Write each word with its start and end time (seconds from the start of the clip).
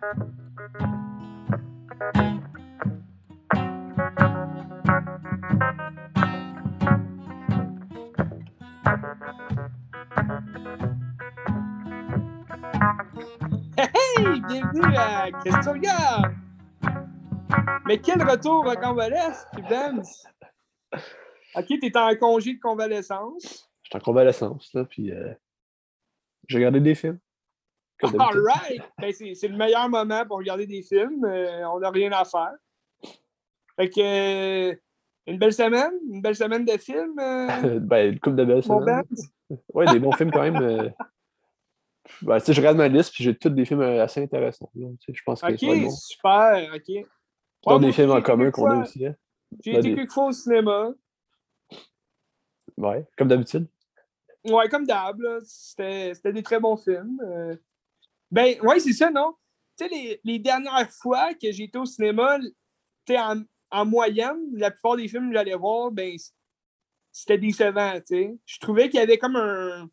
Hey, 0.00 0.06
bienvenue 14.46 14.96
à 14.96 15.32
Question 15.42 15.72
Regarde! 15.72 16.32
Mais 17.86 17.98
quel 17.98 18.22
retour 18.22 18.68
à 18.68 18.76
convalescence, 18.76 19.46
Ben? 19.68 20.00
Ok, 21.56 21.66
t'es 21.80 21.96
en 21.96 22.14
congé 22.14 22.54
de 22.54 22.60
convalescence. 22.60 23.68
Je 23.82 23.88
suis 23.88 23.96
en 23.96 23.98
convalescence, 23.98 24.72
là, 24.74 24.84
puis 24.84 25.10
euh, 25.10 25.34
j'ai 26.46 26.58
regardé 26.58 26.78
des 26.78 26.94
films. 26.94 27.18
D'habitude. 28.06 28.20
Alright! 28.20 28.82
Ben, 28.98 29.12
c'est 29.12 29.48
le 29.48 29.56
meilleur 29.56 29.88
moment 29.88 30.24
pour 30.26 30.38
regarder 30.38 30.66
des 30.66 30.82
films. 30.82 31.24
Euh, 31.24 31.68
on 31.68 31.80
n'a 31.80 31.90
rien 31.90 32.12
à 32.12 32.24
faire. 32.24 32.52
Fait 33.76 33.88
que, 33.90 34.70
euh, 34.70 34.74
une 35.26 35.38
belle 35.38 35.52
semaine, 35.52 35.92
une 36.10 36.20
belle 36.22 36.36
semaine 36.36 36.64
de 36.64 36.76
films, 36.78 37.18
euh, 37.18 37.48
ben, 37.80 38.12
une 38.12 38.20
couple 38.20 38.36
de 38.36 38.44
belles 38.44 38.62
mon 38.66 38.80
semaines. 38.80 39.04
Ouais, 39.74 39.86
des 39.92 39.98
bons 39.98 40.12
films 40.12 40.30
quand 40.30 40.42
même. 40.42 40.92
Ben, 42.22 42.38
je 42.38 42.52
regarde 42.60 42.76
ma 42.78 42.88
liste, 42.88 43.12
puis 43.12 43.24
j'ai 43.24 43.36
tous 43.36 43.50
des 43.50 43.64
films 43.64 43.82
assez 43.82 44.22
intéressants. 44.22 44.70
je 44.74 45.22
pense 45.24 45.40
que 45.42 45.52
Ok, 45.52 45.82
bon. 45.82 45.90
super, 45.90 46.72
ok. 46.74 47.06
Ouais, 47.66 47.80
des 47.80 47.92
films 47.92 48.10
en 48.12 48.22
commun 48.22 48.50
qu'on 48.50 48.70
a 48.70 48.82
aussi. 48.82 49.04
Hein. 49.06 49.14
J'ai 49.64 49.72
Ben, 49.72 49.78
été 49.80 49.88
des- 49.90 49.94
quelques 49.96 50.12
fois 50.12 50.26
au 50.26 50.32
cinéma. 50.32 50.90
Ouais, 52.76 53.06
comme 53.16 53.28
d'habitude. 53.28 53.66
Ouais, 54.48 54.68
comme 54.68 54.86
d'hab, 54.86 55.20
c'était 55.44 56.14
c'était 56.14 56.32
des 56.32 56.42
très 56.42 56.60
bons 56.60 56.76
films. 56.76 57.20
euh. 57.24 57.56
Ben, 58.30 58.60
ouais, 58.62 58.78
c'est 58.80 58.92
ça, 58.92 59.10
non? 59.10 59.34
Tu 59.78 59.84
sais, 59.86 59.90
les, 59.94 60.20
les 60.24 60.38
dernières 60.38 60.90
fois 60.90 61.34
que 61.34 61.50
j'ai 61.52 61.64
été 61.64 61.78
au 61.78 61.84
cinéma, 61.86 62.38
tu 62.40 62.52
sais, 63.08 63.18
en, 63.18 63.42
en 63.70 63.84
moyenne, 63.86 64.38
la 64.54 64.70
plupart 64.70 64.96
des 64.96 65.08
films 65.08 65.28
que 65.30 65.34
j'allais 65.36 65.54
voir, 65.54 65.90
ben, 65.90 66.16
c'était 67.12 67.38
décevant, 67.38 67.94
tu 68.00 68.02
sais. 68.08 68.38
Je 68.44 68.58
trouvais 68.58 68.88
qu'il 68.88 69.00
y 69.00 69.02
avait 69.02 69.18
comme 69.18 69.36
un, 69.36 69.88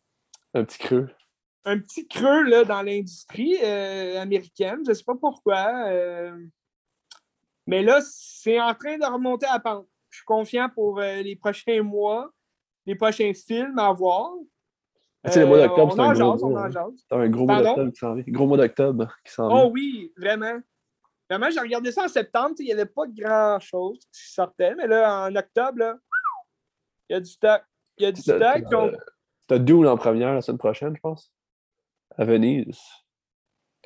Un 0.54 0.64
petit 0.64 0.78
creux. 0.78 1.08
un 1.64 1.78
petit 1.78 2.06
creux, 2.06 2.42
là, 2.44 2.64
dans 2.64 2.82
l'industrie 2.82 3.56
euh, 3.62 4.20
américaine. 4.20 4.82
Je 4.86 4.92
sais 4.92 5.04
pas 5.04 5.16
pourquoi. 5.16 5.88
euh. 5.88 6.36
Mais 7.66 7.82
là, 7.82 8.00
c'est 8.02 8.60
en 8.60 8.74
train 8.74 8.96
de 8.98 9.04
remonter 9.06 9.46
à 9.46 9.58
pente. 9.58 9.88
Je 10.10 10.18
suis 10.18 10.24
confiant 10.24 10.68
pour 10.68 11.00
euh, 11.00 11.22
les 11.22 11.34
prochains 11.36 11.82
mois, 11.82 12.30
les 12.86 12.94
prochains 12.94 13.32
films 13.34 13.78
à 13.78 13.92
voir. 13.92 14.32
Tu 15.26 15.32
sais, 15.32 15.40
le 15.40 15.46
mois 15.46 15.58
Euh, 15.58 15.66
d'octobre, 15.66 15.92
c'est 15.94 16.00
en 16.00 16.04
un 16.04 16.12
gros 16.14 16.48
mois, 16.48 16.66
hein. 16.66 16.70
un 17.10 17.28
gros 17.28 17.46
mois 17.46 17.62
d'octobre 17.62 17.90
qui 17.92 17.98
s'en 17.98 18.14
vient. 18.14 18.24
Gros 18.28 18.46
mois 18.46 18.56
d'octobre 18.56 19.12
qui 19.24 19.32
s'en 19.32 19.48
Oh 19.50 19.54
vient. 19.62 19.70
oui, 19.72 20.12
vraiment. 20.16 20.60
Vraiment, 21.28 21.50
j'ai 21.50 21.60
regardé 21.60 21.90
ça 21.90 22.04
en 22.04 22.08
septembre, 22.08 22.54
il 22.60 22.66
n'y 22.66 22.72
avait 22.72 22.86
pas 22.86 23.02
grand-chose 23.08 23.98
qui 24.12 24.30
sortait, 24.32 24.74
mais 24.76 24.86
là, 24.86 25.26
en 25.26 25.34
octobre, 25.34 25.96
il 27.08 27.14
y 27.14 27.16
a 27.16 27.20
du 27.20 27.30
stock. 27.30 27.62
Il 27.98 28.04
y 28.04 28.06
a 28.06 28.12
du 28.12 28.20
stock. 28.20 28.62
donc, 28.70 28.92
T'as 29.48 29.58
Dune 29.58 29.86
en 29.86 29.96
première 29.96 30.34
la 30.34 30.40
semaine 30.40 30.58
prochaine, 30.58 30.94
je 30.94 31.00
pense. 31.00 31.32
À 32.16 32.24
Venise. 32.24 32.78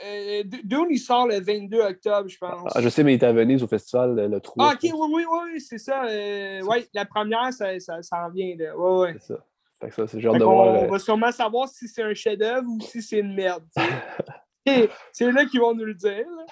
euh, 0.05 0.42
Dune, 0.64 0.86
il 0.91 0.98
sort 0.98 1.27
le 1.28 1.41
22 1.41 1.80
octobre, 1.80 2.28
je 2.28 2.38
pense. 2.38 2.70
Ah, 2.74 2.80
je 2.83 2.88
sais, 2.91 3.02
mais 3.05 3.12
il 3.12 3.16
était 3.16 3.27
à 3.27 3.33
Venise 3.33 3.62
au 3.62 3.66
festival 3.68 4.14
le, 4.14 4.27
le 4.28 4.41
3. 4.41 4.66
Ah, 4.68 4.72
ok, 4.74 4.80
oui, 4.83 4.91
oui, 5.14 5.24
oui, 5.55 5.61
c'est 5.61 5.78
ça. 5.78 6.05
euh, 6.05 6.62
ouais, 6.62 6.86
la 6.94 7.05
première, 7.06 7.52
ça, 7.52 7.78
ça, 7.80 8.02
ça 8.02 8.27
en 8.27 8.30
vient, 8.30 8.55
là. 8.58 8.77
Ouais, 8.77 8.98
ouais. 9.00 9.16
C'est 9.20 9.34
ça. 9.34 9.44
Fait 9.81 9.89
que 9.89 9.95
ça, 9.95 10.06
c'est 10.06 10.20
genre 10.20 10.34
Fait 10.34 10.41
de 10.41 10.45
qu'on- 10.45 10.53
voir. 10.55 10.69
on 10.75 10.84
euh, 10.84 10.89
va 10.89 10.98
sûrement 10.98 11.33
savoir 11.33 11.69
si 11.69 11.89
c'est 11.89 12.03
un 12.03 12.12
chef-d'œuvre 12.14 12.69
ou 12.69 12.81
si 12.81 13.00
c'est 13.03 13.19
une 13.20 13.34
merde. 13.34 13.64
c'est 15.12 15.33
là 15.33 15.47
qu'ils 15.47 15.61
vont 15.61 15.75
nous 15.75 15.84
le 15.86 15.95
dire. 15.95 16.27
là. 16.28 16.47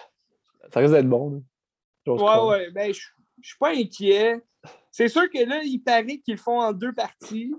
Ça 0.73 0.81
risque 0.81 0.95
d'être 0.95 1.09
bon. 1.09 1.43
Ouais, 2.07 2.17
croire. 2.17 2.47
ouais. 2.49 2.71
Ben, 2.71 2.93
je 2.93 3.01
suis 3.43 3.59
pas 3.59 3.71
inquiet. 3.71 4.41
C'est 4.91 5.09
sûr 5.09 5.31
que 5.31 5.45
là, 5.47 5.63
il 5.63 5.79
paraît 5.81 6.19
qu'ils 6.19 6.35
le 6.35 6.41
font 6.41 6.61
en 6.61 6.73
deux 6.73 6.93
parties. 6.93 7.55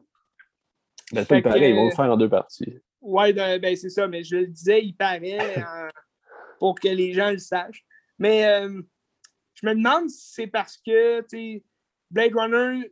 Ben, 1.11 1.25
pas 1.25 1.41
pareil, 1.41 1.61
que- 1.61 1.67
ils 1.67 1.75
vont 1.75 1.85
le 1.85 1.95
faire 1.95 2.11
en 2.11 2.17
deux 2.17 2.29
parties. 2.29 2.79
Ouais, 3.01 3.31
ben, 3.33 3.59
ben, 3.61 3.75
c'est 3.75 3.89
ça, 3.89 4.07
mais 4.07 4.23
je 4.23 4.37
le 4.37 4.47
disais, 4.47 4.83
il 4.83 4.93
paraît 4.93 5.37
euh, 5.57 5.89
pour 6.59 6.79
que 6.79 6.87
les 6.89 7.13
gens 7.13 7.31
le 7.31 7.37
sachent. 7.37 7.85
Mais 8.17 8.45
euh, 8.45 8.81
je 9.53 9.67
me 9.67 9.73
demande 9.75 10.09
si 10.09 10.33
c'est 10.33 10.47
parce 10.47 10.77
que, 10.77 11.21
tu 11.27 11.63
Blade 12.11 12.33
Runner 12.35 12.91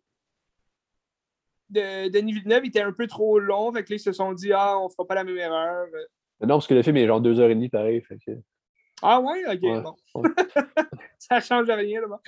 de 1.70 2.10
Denis 2.10 2.34
Villeneuve 2.34 2.66
était 2.66 2.82
un 2.82 2.92
peu 2.92 3.08
trop 3.08 3.40
long, 3.40 3.72
fait 3.72 3.84
que 3.84 3.92
là, 3.92 3.96
ils 3.98 4.00
se 4.00 4.12
sont 4.12 4.34
dit, 4.34 4.52
ah, 4.54 4.80
on 4.80 4.90
fera 4.90 5.06
pas 5.06 5.16
la 5.16 5.24
même 5.24 5.38
erreur. 5.38 5.88
Non, 6.42 6.48
parce 6.56 6.68
que 6.68 6.74
le 6.74 6.84
film 6.84 6.98
est 6.98 7.08
genre 7.08 7.22
deux 7.22 7.40
heures 7.40 7.50
et 7.50 7.56
demie 7.56 7.70
pareil. 7.70 8.02
Fait 8.02 8.18
que... 8.18 8.32
Ah 9.02 9.20
ouais, 9.20 9.44
ok, 9.46 9.64
Ouais, 9.64 9.82
bon. 9.82 9.96
ça 11.20 11.40
change 11.40 11.70
rien 11.70 12.02
là-bas. 12.02 12.22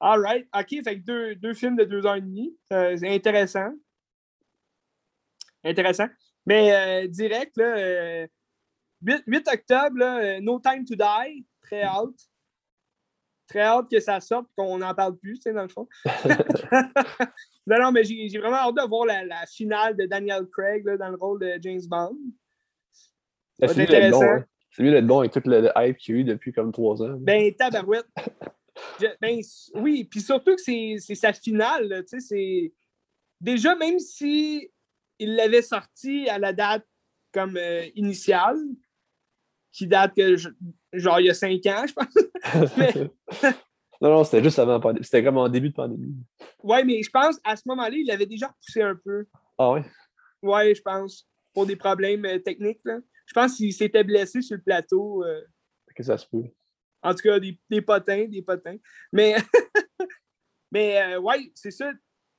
All 0.00 0.20
right, 0.20 0.48
ok, 0.54 0.82
fait 0.82 0.98
que 0.98 1.04
deux, 1.04 1.34
deux 1.36 1.54
films 1.54 1.76
de 1.76 1.84
deux 1.84 2.04
heures 2.06 2.16
et 2.16 2.20
demie, 2.20 2.56
euh, 2.72 2.96
c'est 2.96 3.14
intéressant. 3.14 3.72
Intéressant. 5.64 6.08
Mais 6.46 6.72
euh, 6.72 7.08
direct, 7.08 7.56
là, 7.56 7.76
euh, 7.76 8.26
8, 9.02 9.22
8 9.26 9.48
octobre, 9.48 9.98
là, 9.98 10.18
euh, 10.18 10.40
No 10.40 10.58
Time 10.58 10.84
to 10.84 10.94
Die, 10.94 11.46
très 11.62 11.82
hâte. 11.82 12.28
Très 13.52 13.60
hâte 13.60 13.90
que 13.90 14.00
ça 14.00 14.18
sorte, 14.20 14.46
qu'on 14.56 14.78
n'en 14.78 14.94
parle 14.94 15.14
plus, 15.18 15.34
tu 15.34 15.42
sais, 15.42 15.52
dans 15.52 15.62
le 15.62 15.68
fond. 15.68 15.86
non, 17.66 17.76
non, 17.80 17.92
mais 17.92 18.02
j'ai 18.02 18.38
vraiment 18.38 18.56
hâte 18.56 18.76
de 18.76 18.88
voir 18.88 19.04
la, 19.06 19.24
la 19.26 19.44
finale 19.46 19.94
de 19.96 20.06
Daniel 20.06 20.46
Craig 20.50 20.84
là, 20.86 20.96
dans 20.96 21.10
le 21.10 21.16
rôle 21.16 21.40
de 21.40 21.58
James 21.60 21.82
Bond. 21.86 22.16
C'est 23.60 23.76
mieux 23.76 23.86
d'être 23.86 24.10
bon. 24.10 24.16
intéressant. 24.22 24.22
hein. 24.40 24.44
C'est 24.70 24.82
mieux 24.82 24.90
d'être 24.90 25.06
bon 25.06 25.18
avec 25.20 25.32
tout 25.32 25.42
le, 25.44 25.60
le 25.60 25.70
hype 25.76 25.98
qu'il 25.98 26.14
y 26.14 26.18
a 26.18 26.20
eu 26.22 26.24
depuis 26.24 26.52
comme 26.52 26.72
trois 26.72 27.02
ans. 27.02 27.14
Ben, 27.20 27.54
tabarouette. 27.54 28.06
Je- 29.00 29.06
ben, 29.20 29.38
oui, 29.74 30.04
puis 30.04 30.22
surtout 30.22 30.56
que 30.56 30.62
c'est 30.62 31.14
sa 31.14 31.32
finale, 31.34 32.04
tu 32.08 32.18
sais, 32.18 32.20
c'est... 32.20 32.72
Déjà, 33.38 33.74
même 33.74 33.98
si 33.98 34.70
il 35.18 35.34
l'avait 35.36 35.60
sorti 35.62 36.26
à 36.30 36.38
la 36.38 36.54
date 36.54 36.86
comme 37.32 37.56
euh, 37.58 37.84
initiale, 37.96 38.56
qui 39.72 39.86
date 39.86 40.14
que, 40.16 40.36
je- 40.36 40.48
genre, 40.92 41.20
il 41.20 41.26
y 41.26 41.30
a 41.30 41.34
cinq 41.34 41.64
ans, 41.66 41.84
je 41.86 41.92
pense. 41.92 42.72
Mais- 42.76 43.10
non, 44.00 44.10
non, 44.10 44.24
c'était 44.24 44.42
juste 44.42 44.58
avant 44.58 44.72
la 44.72 44.80
pandémie. 44.80 45.04
C'était 45.04 45.22
comme 45.22 45.38
en 45.38 45.48
début 45.48 45.68
de 45.70 45.74
pandémie. 45.74 46.16
Ouais, 46.62 46.84
mais 46.84 47.02
je 47.02 47.10
pense, 47.10 47.38
à 47.44 47.54
ce 47.56 47.62
moment-là, 47.66 47.94
il 47.96 48.06
l'avait 48.06 48.26
déjà 48.26 48.48
repoussé 48.48 48.82
un 48.82 48.96
peu. 48.96 49.26
Ah 49.58 49.72
ouais? 49.72 49.84
Ouais, 50.42 50.74
je 50.74 50.82
pense, 50.82 51.28
pour 51.54 51.66
des 51.66 51.76
problèmes 51.76 52.24
euh, 52.24 52.38
techniques, 52.40 52.80
là. 52.84 52.98
Je 53.26 53.32
pense 53.32 53.56
qu'il 53.56 53.72
s'était 53.72 54.02
blessé 54.02 54.42
sur 54.42 54.56
le 54.56 54.62
plateau. 54.62 55.24
euh, 55.24 55.40
que 55.94 56.02
ça 56.02 56.18
se 56.18 56.26
peut. 56.26 56.42
En 57.02 57.12
tout 57.14 57.22
cas, 57.22 57.38
des, 57.38 57.58
des 57.70 57.80
potins, 57.82 58.24
des 58.26 58.42
potins. 58.42 58.76
Mais, 59.12 59.36
mais 60.72 61.00
euh, 61.14 61.20
ouais, 61.20 61.50
c'est 61.54 61.70
ça. 61.70 61.92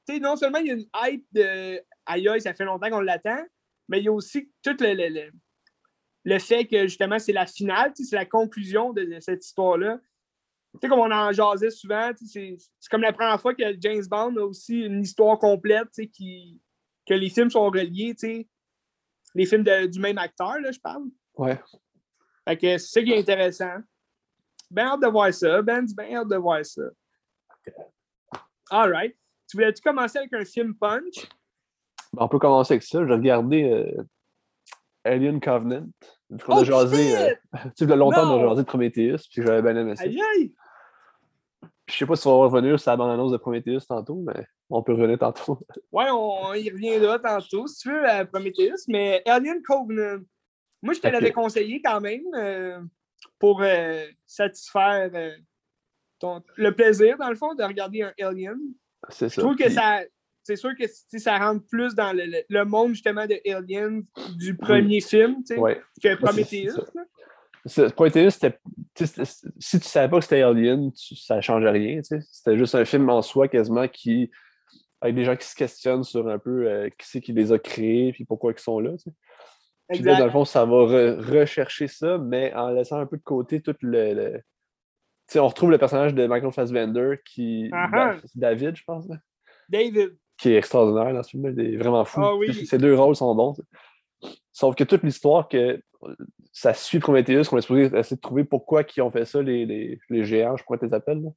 Tu 0.08 0.16
sais, 0.16 0.20
non 0.20 0.36
seulement 0.36 0.58
il 0.60 0.68
y 0.68 0.72
a 0.72 0.74
une 0.74 0.88
hype 1.06 1.26
de 1.32 1.80
aïe, 2.06 2.28
aïe, 2.28 2.42
ça 2.42 2.54
fait 2.54 2.66
longtemps 2.66 2.90
qu'on 2.90 3.00
l'attend, 3.00 3.42
mais 3.88 4.00
il 4.00 4.06
y 4.06 4.08
a 4.10 4.12
aussi 4.12 4.52
tout 4.62 4.76
le, 4.82 4.94
le, 4.94 5.08
le- 5.10 5.32
le 6.24 6.40
fait 6.40 6.66
que 6.66 6.84
justement, 6.84 7.20
c'est 7.20 7.34
la 7.34 7.46
finale, 7.46 7.92
c'est 7.96 8.16
la 8.16 8.26
conclusion 8.26 8.94
de, 8.94 9.04
de 9.04 9.20
cette 9.20 9.46
histoire-là. 9.46 10.00
Tu 10.74 10.80
sais, 10.82 10.88
comme 10.88 11.00
on 11.00 11.12
en 11.12 11.32
jasait 11.32 11.70
souvent, 11.70 12.12
c'est 12.26 12.58
comme 12.90 13.02
la 13.02 13.14
première 13.14 13.40
fois 13.40 13.54
que 13.54 13.64
James 13.80 14.06
Bond 14.10 14.36
a 14.38 14.42
aussi 14.42 14.80
une 14.82 15.02
histoire 15.02 15.38
complète, 15.38 15.88
tu 15.94 16.04
sais, 16.04 16.08
qui, 16.08 16.62
que 17.06 17.14
les 17.14 17.30
films 17.30 17.52
sont 17.52 17.66
reliés, 17.70 18.16
tu 18.18 18.28
sais. 18.28 18.48
Les 19.36 19.46
films 19.46 19.64
de- 19.64 19.88
du 19.88 20.00
même 20.00 20.18
acteur, 20.18 20.60
là, 20.60 20.72
je 20.72 20.80
parle. 20.80 21.06
Ouais. 21.36 21.60
Fait 22.48 22.58
que 22.58 22.78
c'est 22.78 23.00
ça 23.00 23.02
qui 23.04 23.12
est 23.12 23.20
intéressant. 23.20 23.78
Ben 24.70 24.88
hâte 24.88 25.02
de 25.02 25.08
voir 25.08 25.34
ça. 25.34 25.62
Ben, 25.62 25.86
ben 25.96 26.16
hâte 26.16 26.28
de 26.28 26.36
voir 26.36 26.66
ça. 26.66 26.84
All 28.72 28.92
right. 28.92 29.16
Tu 29.50 29.58
voulais-tu 29.58 29.82
commencer 29.82 30.18
avec 30.20 30.34
un 30.34 30.46
film 30.46 30.76
Punch? 30.76 31.28
Ben, 32.12 32.24
on 32.24 32.28
peut 32.28 32.40
commencer 32.40 32.74
avec 32.74 32.84
ça. 32.84 33.06
J'ai 33.06 33.14
regardé 33.14 33.64
euh, 33.64 34.04
Alien 35.04 35.40
Covenant. 35.40 35.86
Vu 36.30 36.44
qu'on 36.44 36.58
Oh, 36.60 36.64
jasé. 36.64 37.18
euh, 37.18 37.34
tu 37.78 37.86
sais, 37.86 37.96
longtemps, 37.96 38.34
on 38.38 38.44
a 38.44 38.50
jasé 38.50 38.62
de 38.64 38.68
Prometheus, 38.68 39.28
puis 39.32 39.44
j'avais 39.46 39.62
bien 39.62 39.76
aimé 39.82 39.96
ça. 39.96 40.04
Aïe 40.04 40.20
aïe! 40.36 40.54
Je 41.88 41.96
sais 41.98 42.06
pas 42.06 42.16
si 42.16 42.26
on 42.28 42.40
va 42.40 42.46
revenir 42.48 42.80
sur 42.80 42.92
la 42.92 42.98
bande-annonce 42.98 43.32
de 43.32 43.38
Prometheus 43.38 43.82
tantôt, 43.88 44.24
mais 44.26 44.48
on 44.70 44.82
peut 44.82 44.94
revenir 44.94 45.20
tantôt. 45.20 45.60
Ouais, 45.92 46.06
on, 46.12 46.54
y 46.54 46.70
reviendra 46.72 47.20
tantôt, 47.20 47.68
si 47.68 47.80
tu 47.82 47.92
veux, 47.92 48.08
à 48.08 48.26
Prometheus. 48.26 48.86
Mais 48.88 49.22
Alien 49.28 49.62
Covenant, 49.62 50.22
moi, 50.82 50.94
je 50.94 51.00
te 51.02 51.08
l'avais 51.08 51.32
conseillé 51.32 51.82
quand 51.84 52.00
même 52.02 52.24
euh, 52.36 52.80
pour 53.38 53.62
euh, 53.62 54.06
satisfaire 54.26 55.12
ton- 56.20 56.42
le 56.56 56.74
plaisir, 56.74 57.18
dans 57.18 57.30
le 57.30 57.36
fond, 57.36 57.54
de 57.54 57.64
regarder 57.64 58.02
un 58.04 58.14
Alien. 58.22 58.58
C'est 59.10 59.28
Je 59.30 59.36
ça. 59.36 59.42
trouve 59.42 59.56
que 59.58 59.66
Puis- 59.66 59.74
ça. 59.74 60.02
C'est 60.44 60.56
sûr 60.58 60.72
que 60.78 60.84
ça 61.20 61.38
rentre 61.38 61.66
plus 61.68 61.96
dans 61.96 62.12
le, 62.14 62.26
le- 62.26 62.44
le 62.50 62.66
monde 62.66 62.90
justement 62.94 63.26
de 63.26 63.40
Alien 63.50 64.04
du 64.38 64.56
premier 64.58 65.00
film 65.02 65.38
tu 65.38 65.56
sais, 65.56 65.58
Ouais. 65.60 65.82
que 66.02 66.16
Prometheus. 66.16 66.74
Prometheus, 67.96 68.32
c'était. 68.32 68.60
Si 69.58 69.80
tu 69.80 69.88
savais 69.88 70.10
pas 70.10 70.18
que 70.18 70.24
c'était 70.26 70.42
Alien, 70.42 70.92
tu- 70.92 71.16
ça 71.16 71.40
changeait 71.42 71.70
rien. 71.70 71.98
tu 72.02 72.04
sais. 72.04 72.20
C'était 72.30 72.58
juste 72.58 72.76
un 72.76 72.84
film 72.86 73.10
en 73.10 73.22
soi 73.22 73.48
quasiment 73.48 73.88
qui. 73.88 74.30
Avec 75.00 75.16
des 75.16 75.26
gens 75.26 75.36
qui 75.36 75.46
se 75.48 75.56
questionnent 75.56 76.04
sur 76.04 76.28
un 76.30 76.40
peu 76.40 76.68
euh, 76.70 76.90
qui 76.98 77.08
c'est 77.08 77.20
qui 77.22 77.34
les 77.34 77.52
a 77.52 77.60
créés 77.60 78.14
puis 78.14 78.24
pourquoi 78.26 78.54
ils 78.54 78.60
sont 78.60 78.80
là. 78.80 78.92
tu 78.92 79.00
sais. 79.00 79.12
Puis 79.90 80.00
là, 80.02 80.18
dans 80.18 80.26
le 80.26 80.32
fond, 80.32 80.46
ça 80.46 80.64
va 80.66 80.76
rechercher 80.86 81.88
ça, 81.88 82.18
mais 82.18 82.54
en 82.54 82.70
laissant 82.70 83.00
un 83.00 83.06
peu 83.06 83.18
de 83.18 83.22
côté 83.24 83.62
tout 83.62 83.76
le. 83.82 84.38
Tu 85.28 85.34
sais, 85.34 85.40
on 85.40 85.48
retrouve 85.48 85.72
le 85.72 85.78
personnage 85.78 86.14
de 86.14 86.26
Michael 86.26 86.52
Fassbender 86.54 87.16
qui. 87.26 87.70
Ah 87.74 87.88
ben, 87.92 88.20
c'est 88.26 88.40
David, 88.40 88.76
je 88.76 88.84
pense. 88.86 89.06
David. 89.70 90.18
Qui 90.38 90.50
est 90.52 90.58
extraordinaire 90.58 91.14
dans 91.14 91.24
ce 91.24 91.30
film. 91.32 91.54
Il 91.58 91.74
est 91.74 91.78
vraiment 91.78 92.04
fou. 92.06 92.22
Ah 92.22 92.36
oui. 92.36 92.54
Ces 92.66 92.78
deux 92.78 92.96
rôles 92.96 93.16
sont 93.16 93.34
bons. 93.36 93.56
Sauf 94.52 94.76
que 94.76 94.84
toute 94.84 95.04
l'histoire 95.04 95.48
que 95.48 95.82
ça 96.52 96.74
suit 96.74 97.00
Prometheus, 97.00 97.44
qu'on 97.50 97.58
est 97.58 97.62
supposé 97.62 97.86
essayer 97.98 98.16
de 98.16 98.22
trouver 98.22 98.44
pourquoi 98.44 98.84
ils 98.96 99.02
ont 99.02 99.12
fait 99.12 99.26
ça, 99.26 99.42
les, 99.42 99.66
les, 99.66 100.00
les 100.10 100.24
géants, 100.26 100.58
je 100.58 100.64
crois 100.64 100.78
que 100.78 100.86
tu 100.86 100.90
les 100.90 100.94
appelles. 100.96 101.22
là. 101.22 101.30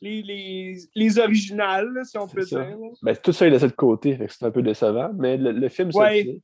Les, 0.00 0.22
les, 0.22 0.76
les 0.94 1.18
originales, 1.18 2.00
si 2.04 2.16
on 2.18 2.26
peut 2.26 2.42
ça. 2.42 2.64
dire. 2.64 2.76
Ben, 3.02 3.16
tout 3.16 3.32
ça, 3.32 3.46
il 3.46 3.52
laissé 3.52 3.66
de 3.66 3.72
côté, 3.72 4.18
c'est 4.28 4.44
un 4.44 4.50
peu 4.50 4.62
décevant. 4.62 5.10
Mais 5.14 5.36
le, 5.36 5.52
le 5.52 5.68
film, 5.68 5.90
Ouais. 5.94 6.40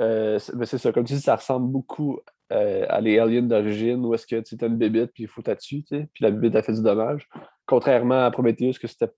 Euh, 0.00 0.38
c'est 0.38 0.78
ça, 0.78 0.92
comme 0.92 1.04
tu 1.04 1.14
dis, 1.14 1.20
ça 1.20 1.36
ressemble 1.36 1.70
beaucoup 1.70 2.18
euh, 2.52 2.84
à 2.88 3.00
les 3.00 3.18
aliens 3.18 3.42
d'origine, 3.42 4.04
où 4.04 4.12
est-ce 4.14 4.26
que 4.26 4.40
tu 4.40 4.56
as 4.60 4.66
une 4.66 4.76
bébite, 4.76 5.12
puis 5.14 5.22
il 5.24 5.28
faut 5.28 5.40
t'as 5.40 5.54
dessus, 5.54 5.84
puis 5.88 6.08
la 6.20 6.30
bébite 6.32 6.56
a 6.56 6.62
fait 6.62 6.72
du 6.72 6.82
dommage. 6.82 7.28
Contrairement 7.66 8.24
à 8.26 8.30
Prometheus, 8.30 8.78
que 8.78 8.86
c'était 8.86 9.10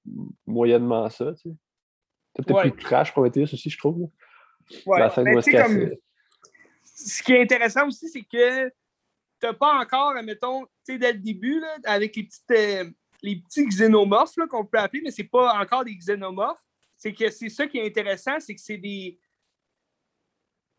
moyennement 0.46 1.08
ça, 1.10 1.32
tu 1.34 1.50
sais. 1.50 1.56
C'était 2.36 2.52
peut-être 2.52 2.64
Ouais. 2.66 2.70
plus 2.70 2.84
trash, 2.84 3.12
Prometheus 3.12 3.52
aussi, 3.54 3.70
je 3.70 3.78
trouve. 3.78 4.10
Ouais. 4.86 5.00
La 5.00 5.10
scène 5.10 5.28
où 5.28 5.40
comme- 5.40 5.90
ce 6.84 7.22
qui 7.22 7.32
est 7.32 7.42
intéressant 7.42 7.86
aussi, 7.88 8.08
c'est 8.08 8.22
que 8.22 8.72
t'as 9.40 9.52
pas 9.52 9.78
encore, 9.80 10.14
mettons, 10.22 10.64
tu 10.84 10.92
sais, 10.92 10.98
dès 10.98 11.12
le 11.12 11.18
début, 11.18 11.60
là, 11.60 11.76
avec 11.84 12.14
les, 12.16 12.24
petites, 12.24 12.50
euh, 12.52 12.90
les 13.22 13.36
petits 13.36 13.66
xénomorphes 13.66 14.36
qu'on 14.48 14.64
peut 14.64 14.78
appeler, 14.78 15.02
mais 15.02 15.10
c'est 15.10 15.24
pas 15.24 15.58
encore 15.60 15.84
des 15.84 15.94
xénomorphes. 15.96 16.62
C'est 16.96 17.12
que 17.12 17.28
c'est 17.30 17.48
ça 17.50 17.66
qui 17.66 17.78
est 17.78 17.86
intéressant, 17.86 18.38
c'est 18.40 18.54
que 18.54 18.60
c'est 18.60 18.78
des. 18.78 19.18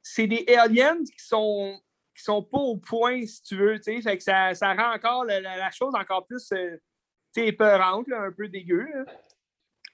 C'est 0.01 0.27
des 0.27 0.45
aliens 0.55 0.97
qui 1.03 1.23
sont 1.25 1.79
qui 2.15 2.23
sont 2.23 2.41
pas 2.41 2.57
au 2.57 2.77
point, 2.77 3.23
si 3.27 3.43
tu 3.43 3.55
veux. 3.57 3.77
Fait 3.79 4.17
que 4.17 4.23
ça, 4.23 4.51
ça 4.55 4.73
rend 4.73 4.91
encore 4.95 5.23
la, 5.25 5.39
la- 5.39 5.57
la 5.57 5.69
chose 5.69 5.93
encore 5.93 6.25
plus 6.25 6.51
euh, 6.51 6.75
épeurante, 7.45 8.07
là, 8.07 8.21
un 8.23 8.31
peu 8.31 8.47
dégueu. 8.47 8.85
là. 8.93 9.05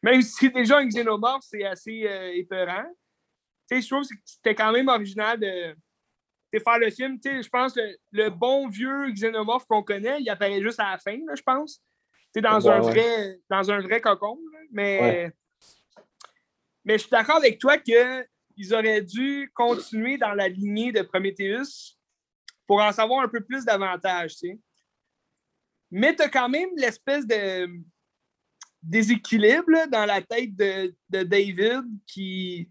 Même 0.01 0.22
si 0.22 0.50
déjà 0.50 0.78
un 0.80 0.86
xénomorphe, 0.88 1.44
c'est 1.48 1.63
assez 1.66 2.06
euh, 2.07 2.31
épeurant. 2.34 2.86
Tu 3.69 3.75
sais, 3.78 3.81
je 3.81 3.88
trouve 3.90 4.04
que 4.07 4.13
c'était 4.25 4.56
quand 4.56 4.72
même 4.72 4.88
original 4.90 5.40
de, 5.40 5.74
de 6.54 6.60
faire 6.60 6.78
le 6.80 6.90
film. 6.90 7.19
Tu 7.19 7.30
sais, 7.30 7.44
je 7.44 7.50
pense 7.50 7.74
que 7.74 7.80
le, 7.80 7.95
le 8.12 8.30
bon 8.30 8.68
vieux 8.68 9.10
xénomorphe 9.12 9.66
qu'on 9.66 9.81
connaît, 9.84 10.19
il 10.22 10.30
apparaît 10.30 10.62
juste 10.62 10.80
à 10.80 10.92
la 10.92 10.98
fin, 10.98 11.18
je 11.36 11.42
pense. 11.42 11.81
Dans, 12.36 12.60
Ouais, 12.60 12.72
un 12.72 12.81
ouais. 12.81 12.92
vrai, 12.92 13.40
dans 13.50 13.72
un 13.72 13.80
vrai 13.80 14.01
cocon. 14.01 14.39
là. 14.54 14.60
Mais, 14.72 15.00
Ouais. 15.01 15.31
mais 16.84 16.94
je 16.98 17.04
suis 17.04 17.10
d'accord 17.12 17.38
avec 17.38 17.60
toi 17.60 17.78
qu'ils 17.78 18.74
auraient 18.74 19.01
dû 19.01 19.51
continuer 19.54 20.18
dans 20.18 20.34
la 20.34 20.48
lignée 20.50 20.92
de 20.92 21.01
Prometheus 21.04 21.96
pour 22.68 22.81
en 22.81 22.92
savoir 22.92 23.24
un 23.24 23.28
peu 23.30 23.42
plus 23.42 23.63
davantage. 23.66 24.34
Mais 25.95 26.16
tu 26.16 26.24
as 26.24 26.30
quand 26.30 26.50
même 26.50 26.69
l'espèce 26.75 27.28
de 27.28 27.69
déséquilibre 28.81 29.69
là, 29.69 29.86
dans 29.86 30.06
la 30.06 30.24
tête 30.24 30.56
de, 30.56 30.94
de 31.10 31.22
David 31.22 31.84
qui, 32.07 32.68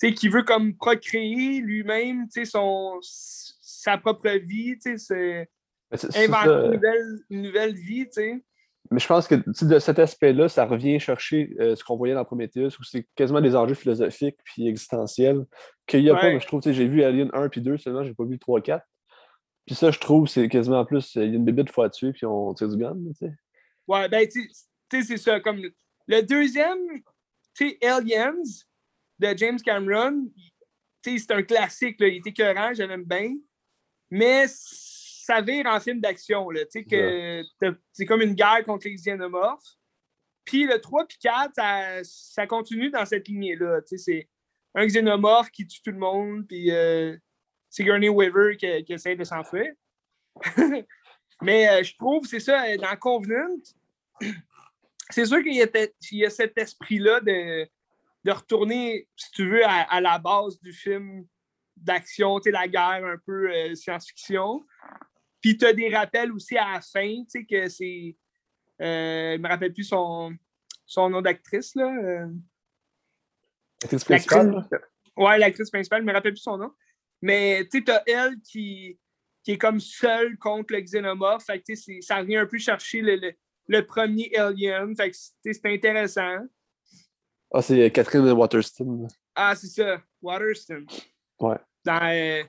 qui 0.00 0.28
veut 0.28 0.42
comme 0.42 0.74
procréer 0.74 1.60
lui-même 1.60 2.26
son, 2.44 2.98
sa 3.02 3.98
propre 3.98 4.30
vie, 4.30 4.74
inventer 5.92 6.50
une 6.50 6.72
nouvelle, 6.72 7.18
une 7.28 7.42
nouvelle 7.42 7.74
vie. 7.74 8.08
Mais 8.90 9.00
je 9.00 9.06
pense 9.06 9.28
que 9.28 9.34
de 9.34 9.78
cet 9.78 9.98
aspect-là, 9.98 10.48
ça 10.48 10.64
revient 10.64 10.98
chercher 10.98 11.54
euh, 11.60 11.76
ce 11.76 11.84
qu'on 11.84 11.96
voyait 11.96 12.14
dans 12.14 12.24
Prometheus, 12.24 12.78
où 12.80 12.84
c'est 12.84 13.06
quasiment 13.14 13.42
des 13.42 13.54
enjeux 13.54 13.74
philosophiques 13.74 14.38
puis 14.44 14.66
existentiels 14.66 15.44
qu'il 15.86 16.02
n'y 16.02 16.10
a 16.10 16.14
pas, 16.14 16.22
Ouais. 16.22 16.34
mais 16.34 16.40
je 16.40 16.46
trouve, 16.46 16.62
j'ai 16.64 16.86
vu 16.86 17.02
Alien 17.02 17.28
1 17.34 17.50
puis 17.50 17.60
2 17.60 17.76
seulement, 17.76 18.02
j'ai 18.02 18.14
pas 18.14 18.24
vu 18.24 18.38
3 18.38 18.62
4. 18.62 18.82
Puis 19.66 19.74
ça, 19.74 19.90
je 19.90 19.98
trouve, 19.98 20.28
c'est 20.28 20.48
quasiment 20.48 20.84
plus, 20.84 21.16
euh, 21.16 21.24
il 21.24 21.30
y 21.30 21.32
a 21.32 21.36
une 21.36 21.44
bébête 21.44 21.70
fois 21.70 21.90
tuer 21.90 22.12
puis 22.12 22.24
on 22.24 22.54
tire 22.54 22.68
du 22.68 22.76
gun, 22.76 22.96
tu 23.08 23.14
sais. 23.26 23.32
Ouais, 23.88 24.08
ben, 24.08 24.26
tu 24.28 24.48
sais, 24.92 25.02
c'est 25.02 25.16
ça. 25.16 25.40
Comme 25.40 25.60
le, 26.06 26.22
deuxième, 26.22 26.78
tu 27.54 27.70
sais, 27.70 27.86
Aliens 27.86 28.34
de 29.18 29.36
James 29.36 29.60
Cameron, 29.60 30.28
tu 31.02 31.18
sais, 31.18 31.24
c'est 31.26 31.32
un 31.32 31.42
classique, 31.42 32.00
là, 32.00 32.06
il 32.06 32.18
était 32.18 32.30
écœurant, 32.30 32.72
j'aime 32.74 33.04
bien. 33.04 33.34
Mais 34.10 34.46
ça 34.48 35.40
vire 35.40 35.66
en 35.66 35.80
film 35.80 36.00
d'action, 36.00 36.48
là, 36.50 36.64
tu 36.66 36.82
sais, 36.82 36.84
que 36.84 37.42
c'est 37.92 38.06
comme 38.06 38.22
une 38.22 38.34
guerre 38.34 38.64
contre 38.64 38.86
les 38.86 38.94
xénomorphes. 38.94 39.74
Puis 40.44 40.64
le 40.64 40.80
3 40.80 41.06
puis 41.06 41.18
4, 41.20 41.54
ça, 41.56 42.04
ça 42.04 42.46
continue 42.46 42.90
dans 42.90 43.04
cette 43.04 43.26
lignée-là. 43.26 43.82
Tu 43.82 43.98
sais, 43.98 44.04
c'est 44.04 44.28
un 44.76 44.86
xénomorphe 44.86 45.50
qui 45.50 45.66
tue 45.66 45.82
tout 45.82 45.90
le 45.90 45.98
monde, 45.98 46.46
puis 46.46 46.70
euh, 46.70 47.16
Sigourney 47.68 48.08
Weaver 48.08 48.56
qui, 48.56 48.84
qui 48.84 48.92
essaie 48.92 49.16
de 49.16 49.24
s'enfuir. 49.24 49.72
Mais 51.42 51.68
euh, 51.68 51.82
je 51.82 51.94
trouve, 51.96 52.26
c'est 52.26 52.40
ça, 52.40 52.64
euh, 52.64 52.76
dans 52.76 52.96
Covenant, 52.96 53.56
c'est 55.10 55.26
sûr 55.26 55.42
qu'il 55.42 55.54
y, 55.54 55.62
a 55.62 55.68
y 56.12 56.30
cet 56.30 56.56
esprit-là 56.56 57.20
de, 57.20 57.68
de 58.24 58.30
retourner, 58.30 59.08
si 59.16 59.30
tu 59.32 59.48
veux, 59.50 59.64
à, 59.64 59.82
à 59.82 60.00
la 60.00 60.18
base 60.18 60.58
du 60.60 60.72
film 60.72 61.26
d'action, 61.76 62.40
tu 62.40 62.44
sais, 62.44 62.50
la 62.52 62.66
guerre 62.66 63.04
un 63.04 63.18
peu 63.26 63.50
euh, 63.52 63.74
science-fiction. 63.74 64.64
Puis 65.42 65.58
tu 65.58 65.66
as 65.66 65.74
des 65.74 65.94
rappels 65.94 66.32
aussi 66.32 66.56
à 66.56 66.72
la 66.72 66.80
fin, 66.80 67.22
tu 67.24 67.26
sais, 67.28 67.44
que 67.44 67.68
c'est. 67.68 68.16
euh, 68.80 69.36
je 69.36 69.40
me 69.40 69.48
rappelle 69.48 69.74
plus 69.74 69.84
son, 69.84 70.34
son 70.86 71.10
nom 71.10 71.20
d'actrice, 71.20 71.74
là. 71.74 72.26
L'actrice 73.82 74.04
principale? 74.04 74.68
Ouais, 75.16 75.38
l'actrice 75.38 75.70
principale, 75.70 76.00
je 76.00 76.06
me 76.06 76.12
rappelle 76.12 76.32
plus 76.32 76.40
son 76.40 76.56
nom. 76.56 76.72
Mais 77.22 77.66
tu 77.70 77.78
sais, 77.78 77.84
t'as 77.84 78.02
elle 78.06 78.38
qui, 78.40 78.98
qui 79.42 79.52
est 79.52 79.58
comme 79.58 79.80
seule 79.80 80.36
contre 80.38 80.74
le 80.74 80.80
xénomorphe. 80.80 81.44
Fait 81.44 81.60
que 81.60 81.74
ça 82.02 82.16
revient 82.18 82.36
un 82.36 82.46
peu 82.46 82.58
chercher 82.58 83.00
le, 83.00 83.16
le, 83.16 83.32
le 83.68 83.86
premier 83.86 84.34
Alien. 84.36 84.94
Fait 84.96 85.10
que 85.10 85.16
c'est 85.16 85.66
intéressant. 85.66 86.38
Ah, 87.52 87.62
c'est 87.62 87.80
euh, 87.80 87.88
Catherine 87.90 88.30
Waterston. 88.32 89.06
Ah, 89.34 89.54
c'est 89.54 89.68
ça, 89.68 90.02
Waterston. 90.20 90.84
Ouais. 91.40 91.56
Dans, 91.84 92.00
euh, 92.02 92.42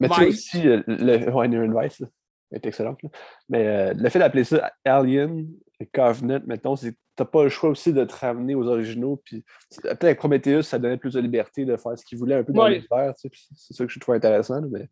Mais 0.00 0.08
tu 0.08 0.24
aussi, 0.24 0.66
euh, 0.66 0.82
le 0.86 1.30
ouais, 1.30 1.46
Inherent 1.46 1.80
Vice, 1.82 2.02
est 2.50 2.64
excellente. 2.64 3.02
là. 3.02 3.10
Mais 3.48 3.66
euh, 3.66 3.94
le 3.94 4.08
fait 4.08 4.18
d'appeler 4.18 4.44
ça 4.44 4.72
Alien, 4.84 5.46
Covenant, 5.92 6.40
mettons, 6.46 6.76
c'est 6.76 6.96
t'as 7.18 7.24
pas 7.24 7.42
le 7.42 7.48
choix 7.48 7.68
aussi 7.70 7.92
de 7.92 8.04
te 8.04 8.14
ramener 8.14 8.54
aux 8.54 8.64
originaux. 8.68 9.20
Puis 9.24 9.44
peut-être 9.82 10.04
avec 10.04 10.18
Prometheus, 10.18 10.62
ça 10.62 10.78
donnait 10.78 10.96
plus 10.96 11.14
de 11.14 11.20
liberté 11.20 11.64
de 11.64 11.76
faire 11.76 11.98
ce 11.98 12.04
qu'il 12.04 12.16
voulait 12.16 12.36
un 12.36 12.44
peu 12.44 12.52
dans 12.52 12.62
Ouais. 12.62 12.74
l'univers. 12.76 13.12
tu 13.16 13.22
sais, 13.22 13.28
puis 13.28 13.44
C'est 13.56 13.74
ça 13.74 13.84
que 13.84 13.92
je 13.92 13.98
trouve 13.98 14.14
intéressant. 14.14 14.62
Mais... 14.70 14.88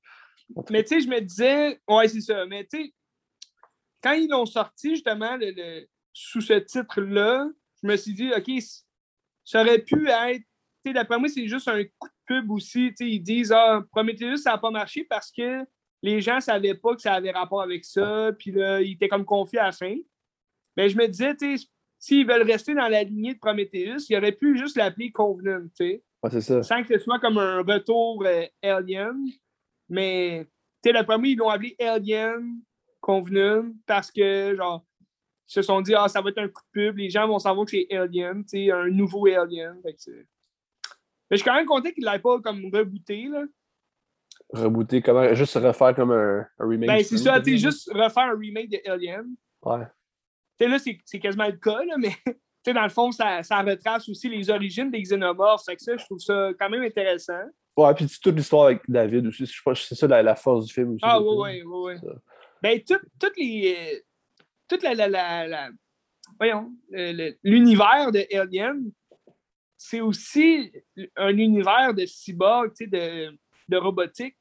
Mais 0.71 0.83
tu 0.83 0.89
sais, 0.97 1.01
je 1.01 1.09
me 1.09 1.21
disais, 1.21 1.81
ouais, 1.89 2.09
c'est 2.09 2.21
ça. 2.21 2.45
Mais 2.47 2.67
tu 2.67 2.83
sais, 2.83 2.95
quand 4.03 4.13
ils 4.13 4.29
l'ont 4.29 4.45
sorti, 4.45 4.91
justement, 4.91 5.37
le, 5.37 5.53
le- 5.57 5.87
sous 6.13 6.41
ce 6.41 6.55
titre-là, 6.55 7.49
je 7.83 7.89
me 7.89 7.97
suis 7.97 8.13
dit, 8.15 8.31
OK, 8.37 8.51
ça 9.45 9.61
aurait 9.63 9.79
pu 9.79 10.09
être. 10.09 10.43
Tu 10.85 10.91
sais, 10.91 10.93
d'après 10.93 11.19
moi, 11.21 11.29
c'est 11.29 11.47
juste 11.47 11.69
un 11.69 11.83
coup 11.85 12.09
de 12.09 12.15
pub 12.27 12.51
aussi. 12.51 12.89
Tu 12.89 13.05
sais, 13.05 13.11
ils 13.11 13.21
disent, 13.21 13.53
ah, 13.53 13.83
Prometheus, 13.93 14.39
ça 14.39 14.51
n'a 14.53 14.59
pas 14.59 14.71
marché 14.71 15.05
parce 15.05 15.31
que 15.31 15.65
les 16.03 16.21
gens 16.21 16.37
ne 16.37 16.41
savaient 16.41 16.75
pas 16.75 16.95
que 16.97 17.03
ça 17.03 17.15
avait 17.15 17.31
rapport 17.31 17.63
avec 17.63 17.85
ça. 17.85 18.33
Puis 18.37 18.51
là, 18.51 18.81
ils 18.81 18.93
étaient 18.95 19.09
comme 19.09 19.25
confiés 19.25 19.61
à 19.61 19.67
la 19.67 19.73
fin. 19.73 19.95
Mais 20.77 20.89
je 20.89 20.97
me 20.97 21.07
disais, 21.07 21.35
tu 21.37 21.57
sais, 21.57 21.67
s'ils 22.07 22.25
veulent 22.27 22.49
rester 22.49 22.73
dans 22.73 22.87
la 22.87 23.03
lignée 23.03 23.35
de 23.35 23.39
Prometheus, 23.41 24.07
ils 24.09 24.17
auraient 24.17 24.31
pu 24.31 24.57
juste 24.57 24.77
l'appeler 24.77 25.11
Covenant, 25.11 25.63
tu 25.77 25.89
sais 25.91 26.03
Ouais, 26.23 26.41
ça. 26.41 26.63
sans 26.63 26.83
que 26.85 26.97
ce 26.97 27.03
soit 27.03 27.19
comme 27.19 27.37
un 27.39 27.63
retour 27.63 28.23
euh, 28.25 28.45
Alien. 28.63 29.27
Mais, 29.89 30.47
tu 30.83 30.91
sais, 30.91 30.97
le 30.97 31.05
premier, 31.05 31.31
ils 31.31 31.37
l'ont 31.37 31.49
appelé 31.49 31.75
Alien 31.81 32.61
Convenant 33.01 33.73
parce 33.87 34.13
que, 34.13 34.55
genre, 34.57 34.85
ils 35.49 35.53
se 35.53 35.63
sont 35.63 35.81
dit, 35.81 35.95
ah, 35.97 36.07
ça 36.07 36.21
va 36.21 36.31
être 36.31 36.39
un 36.39 36.47
coup 36.49 36.63
de 36.63 36.81
pub, 36.81 36.97
les 36.97 37.11
gens 37.11 37.27
vont 37.27 37.41
savoir 37.41 37.67
que 37.67 37.73
c'est 37.73 37.93
Alien, 37.93 38.45
tu 38.45 38.51
sais, 38.51 38.71
un 38.71 38.89
nouveau 38.89 39.27
Alien. 39.27 39.77
Fait 39.83 39.95
que 39.95 40.11
Mais 40.11 40.23
je 41.33 41.37
suis 41.37 41.45
quand 41.45 41.57
même 41.57 41.67
content 41.67 41.91
qu'il 41.91 42.05
ne 42.05 42.13
l'ait 42.13 42.21
pas 42.21 42.41
comme 42.41 42.67
rebooté, 42.73 43.27
là. 43.27 43.43
Rebooter, 44.51 45.03
comment 45.03 45.35
juste 45.35 45.55
refaire 45.55 45.95
comme 45.97 46.13
un, 46.13 46.47
un 46.61 46.69
remake. 46.69 46.89
Ben, 46.89 47.03
c'est 47.03 47.19
ça, 47.19 47.41
tu 47.41 47.51
sais, 47.51 47.59
juste 47.59 47.91
refaire 47.93 48.31
un 48.33 48.39
remake 48.39 48.71
de 48.71 48.79
Alien. 48.89 49.27
Ouais. 49.63 49.87
Tu 50.59 50.65
sais, 50.65 50.69
là, 50.71 50.79
c'est 51.05 51.19
quasiment 51.21 51.47
le 51.47 51.53
cas, 51.57 51.85
là, 51.85 51.97
mais, 51.99 52.11
tu 52.27 52.33
sais, 52.65 52.73
dans 52.73 52.83
le 52.83 52.89
fond, 52.89 53.13
ça, 53.13 53.43
ça 53.43 53.63
retrace 53.63 54.09
aussi 54.09 54.29
les 54.29 54.49
origines 54.51 54.91
des 54.91 55.03
xénomorphes. 55.03 55.65
Fait 55.67 55.77
que 55.77 55.83
ça, 55.83 55.97
je 55.97 56.05
trouve 56.05 56.19
ça 56.19 56.51
quand 56.59 56.71
même 56.71 56.83
intéressant. 56.83 57.43
Ouais, 57.77 57.93
puis 57.95 58.07
toute 58.23 58.35
l'histoire 58.37 58.67
avec 58.67 58.81
David 58.89 59.27
aussi. 59.27 59.45
Je 59.45 59.61
pense 59.63 59.81
que 59.81 59.87
c'est 59.89 59.95
ça 59.95 60.07
la, 60.07 60.23
la 60.23 60.35
force 60.35 60.67
du 60.67 60.73
film 60.73 60.93
aussi. 60.95 61.01
Ah, 61.03 61.21
oui, 61.21 61.63
oui, 61.65 61.93
oui. 62.03 62.11
Ben, 62.63 62.81
tout- 62.83 63.07
toutes 63.21 63.37
les. 63.37 63.77
euh, 63.79 63.99
Toute 64.67 64.83
la. 64.83 64.95
la, 64.95 65.09
la, 65.09 65.47
la- 65.47 65.71
voyons, 66.39 66.73
l'univers 67.43 68.11
de 68.13 68.25
Alien, 68.35 68.91
c'est 69.77 70.01
aussi 70.01 70.73
un 71.17 71.37
univers 71.37 71.93
de 71.95 72.07
cyborg, 72.07 72.73
tu 72.75 72.85
sais, 72.85 72.91
de, 72.91 73.37
de 73.69 73.77
robotique. 73.77 74.37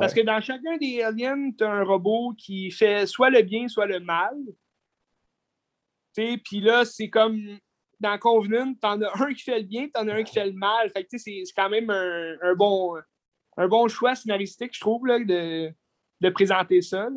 Parce 0.00 0.14
que 0.14 0.20
dans 0.20 0.40
chacun 0.40 0.76
des 0.78 1.00
aliens, 1.02 1.50
tu 1.56 1.64
as 1.64 1.70
un 1.70 1.84
robot 1.84 2.34
qui 2.36 2.70
fait 2.70 3.06
soit 3.06 3.30
le 3.30 3.42
bien, 3.42 3.68
soit 3.68 3.86
le 3.86 4.00
mal. 4.00 4.34
Puis 6.44 6.60
là, 6.60 6.84
c'est 6.84 7.08
comme 7.10 7.38
dans 8.00 8.18
Covenant, 8.18 8.74
t'en 8.74 9.00
as 9.02 9.22
un 9.22 9.32
qui 9.32 9.42
fait 9.42 9.58
le 9.60 9.64
bien, 9.66 9.88
t'en 9.88 10.06
as 10.08 10.14
un 10.14 10.22
qui 10.22 10.34
fait 10.34 10.46
le 10.46 10.52
mal. 10.52 10.90
Fait 10.90 11.04
que 11.04 11.16
c'est 11.18 11.42
quand 11.56 11.70
même 11.70 11.88
un, 11.90 12.36
un 12.42 12.54
bon, 12.54 12.96
un 13.56 13.68
bon 13.68 13.88
choix 13.88 14.14
scénaristique, 14.14 14.74
je 14.74 14.80
trouve, 14.80 15.06
là, 15.06 15.18
de, 15.18 15.70
de 16.20 16.28
présenter 16.30 16.82
ça. 16.82 17.08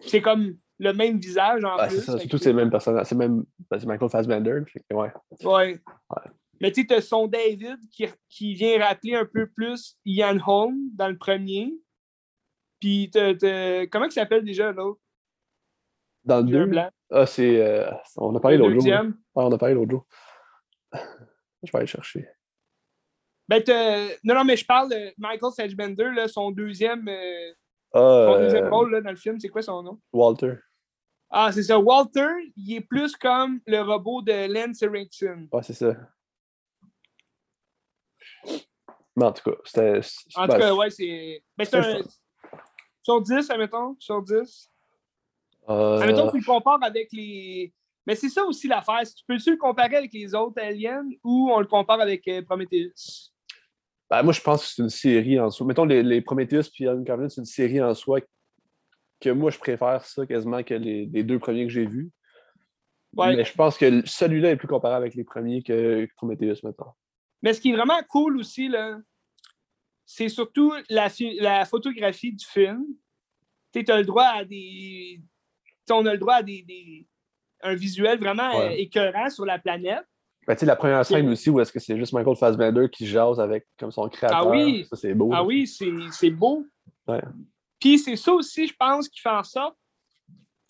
C'est 0.00 0.20
comme 0.22 0.56
le 0.78 0.92
même 0.92 1.18
visage 1.18 1.64
en 1.64 1.76
Ouais, 1.76 1.88
plus. 1.88 2.02
ça. 2.02 2.18
Surtout, 2.18 2.38
c'est 2.38 2.50
le 2.50 2.56
même 2.56 2.70
personnage. 2.70 3.06
C'est 3.06 3.14
même 3.16 3.44
ben, 3.70 3.78
c'est 3.78 3.86
Michael 3.86 4.08
Fassbender. 4.10 4.60
que, 4.66 4.94
ouais. 4.94 5.12
Ouais. 5.44 5.80
Ouais. 6.10 6.30
Mais 6.60 6.72
tu 6.72 6.80
sais, 6.80 6.86
t'as 6.88 7.00
son 7.00 7.26
David 7.28 7.78
qui, 7.92 8.06
qui 8.28 8.54
vient 8.54 8.78
rappeler 8.84 9.14
un 9.14 9.24
peu 9.24 9.46
plus 9.46 9.96
Ian 10.04 10.38
Holm 10.44 10.76
dans 10.94 11.08
le 11.08 11.16
premier. 11.16 11.72
Puis 12.80 13.10
comment 13.12 14.06
il 14.06 14.12
s'appelle 14.12 14.44
déjà 14.44 14.72
l'autre? 14.72 15.00
Dans 16.28 16.40
le 16.42 16.46
J'ai 16.46 16.56
un 16.58 16.64
2, 16.66 16.66
blanc. 16.66 16.90
ah, 17.10 17.26
c'est. 17.26 17.60
euh, 17.60 17.90
on 18.16 18.36
a 18.36 18.40
parlé 18.40 18.58
l'autre 18.58 18.72
jour. 18.72 18.82
deuxième. 18.82 19.16
Ah, 19.34 19.46
on 19.46 19.52
a 19.52 19.56
parlé 19.58 19.74
l'autre 19.74 19.90
jour. 19.90 20.06
Je 21.62 21.72
vais 21.72 21.78
aller 21.78 21.86
chercher. 21.86 22.28
Ben, 23.48 23.62
non, 24.22 24.34
non, 24.34 24.44
mais 24.44 24.56
je 24.58 24.66
parle 24.66 24.90
de 24.90 25.14
Michael 25.16 25.50
Fassbender, 25.56 26.10
là, 26.14 26.28
son 26.28 26.50
deuxième, 26.50 27.08
euh, 27.08 27.52
Ah, 27.94 28.26
son 28.26 28.38
deuxième 28.40 28.64
euh, 28.66 28.70
rôle 28.70 28.90
là, 28.92 29.00
dans 29.00 29.10
le 29.10 29.16
film. 29.16 29.40
C'est 29.40 29.48
quoi 29.48 29.62
son 29.62 29.82
nom? 29.82 29.98
Walter. 30.12 30.56
Ah, 31.30 31.50
c'est 31.50 31.62
ça. 31.62 31.78
Walter, 31.78 32.28
il 32.56 32.74
est 32.76 32.80
plus 32.82 33.16
comme 33.16 33.60
le 33.66 33.80
robot 33.80 34.20
de 34.20 34.52
Lance 34.52 34.82
Erickson. 34.82 35.48
Ouais, 35.50 35.62
c'est 35.62 35.72
ça. 35.72 35.94
Mais 39.16 39.24
en 39.24 39.32
tout 39.32 39.50
cas, 39.50 39.56
c'était. 39.64 40.00
En 40.36 40.46
ben, 40.46 40.54
tout 40.54 40.60
cas, 40.60 40.74
ouais, 40.74 40.90
c'est. 40.90 41.42
Ben, 41.56 41.64
c'est 41.64 41.76
un. 41.76 42.00
Sur 43.02 43.22
10, 43.22 43.50
admettons. 43.50 43.96
Sur 43.98 44.22
10. 44.22 44.70
Euh, 45.68 46.00
Admettons, 46.00 46.30
tu 46.30 46.38
le 46.38 46.44
compares 46.44 46.82
avec 46.82 47.08
les. 47.12 47.72
Mais 48.06 48.14
c'est 48.14 48.30
ça 48.30 48.44
aussi 48.44 48.68
l'affaire. 48.68 49.02
Tu 49.02 49.24
peux-tu 49.26 49.50
le 49.50 49.56
comparer 49.56 49.96
avec 49.96 50.12
les 50.12 50.34
autres 50.34 50.60
aliens 50.62 51.04
ou 51.22 51.50
on 51.52 51.60
le 51.60 51.66
compare 51.66 52.00
avec 52.00 52.26
euh, 52.28 52.42
Prometheus? 52.42 53.32
ben, 54.10 54.22
moi, 54.22 54.32
je 54.32 54.40
pense 54.40 54.62
que 54.62 54.68
c'est 54.68 54.82
une 54.82 54.88
série 54.88 55.38
en 55.38 55.50
soi. 55.50 55.66
Mettons, 55.66 55.84
les, 55.84 56.02
les 56.02 56.20
Prometheus 56.20 56.70
puis 56.72 56.88
Alien 56.88 57.04
Covenant, 57.04 57.28
c'est 57.28 57.40
une 57.40 57.44
série 57.44 57.82
en 57.82 57.94
soi 57.94 58.20
que 59.20 59.30
moi, 59.30 59.50
je 59.50 59.58
préfère 59.58 60.04
ça 60.04 60.26
quasiment 60.26 60.62
que 60.62 60.74
les, 60.74 61.06
les 61.06 61.22
deux 61.22 61.38
premiers 61.38 61.66
que 61.66 61.72
j'ai 61.72 61.86
vus. 61.86 62.10
Ouais. 63.16 63.36
Mais 63.36 63.44
je 63.44 63.54
pense 63.54 63.76
que 63.76 64.06
celui-là 64.06 64.50
est 64.50 64.56
plus 64.56 64.68
comparable 64.68 65.04
avec 65.04 65.14
les 65.14 65.24
premiers 65.24 65.62
que 65.62 66.06
Prometheus, 66.16 66.60
mettons. 66.62 66.92
Mais 67.42 67.52
ce 67.52 67.60
qui 67.60 67.70
est 67.70 67.76
vraiment 67.76 68.00
cool 68.08 68.38
aussi, 68.38 68.70
c'est 70.04 70.28
surtout 70.28 70.72
la, 70.88 71.08
la 71.38 71.64
photographie 71.64 72.32
du 72.32 72.44
film. 72.44 72.84
Tu 73.72 73.84
as 73.86 73.98
le 73.98 74.04
droit 74.04 74.24
à 74.24 74.44
des. 74.44 75.20
On 75.94 76.06
a 76.06 76.12
le 76.12 76.18
droit 76.18 76.34
à 76.34 76.42
des, 76.42 76.62
des- 76.62 77.06
un 77.62 77.74
visuel 77.74 78.18
vraiment 78.18 78.50
Ouais. 78.58 78.66
euh, 78.66 78.70
écœurant 78.76 79.30
sur 79.30 79.44
la 79.44 79.58
planète. 79.58 80.04
Ben, 80.46 80.54
tu 80.54 80.60
sais, 80.60 80.66
la 80.66 80.76
première 80.76 81.04
scène 81.04 81.28
aussi 81.28 81.50
où 81.50 81.60
est-ce 81.60 81.70
que 81.72 81.78
c'est 81.80 81.96
juste 81.98 82.12
Michael 82.14 82.36
Fassbender 82.36 82.86
qui 82.90 83.06
jase 83.06 83.38
avec 83.38 83.66
comme 83.78 83.90
son 83.90 84.08
créateur. 84.08 84.38
Ah 84.38 84.48
oui. 84.48 84.86
Ça, 84.88 84.96
c'est 84.96 85.12
beau. 85.12 85.30
Ah 85.32 85.36
là. 85.38 85.44
oui, 85.44 85.66
c'est 85.66 86.30
beau. 86.30 86.64
Ouais. 87.06 87.20
Puis 87.80 87.98
c'est 87.98 88.16
ça 88.16 88.32
aussi, 88.32 88.66
je 88.66 88.74
pense, 88.78 89.08
qui 89.08 89.20
fait 89.20 89.28
en 89.28 89.42
sorte 89.44 89.76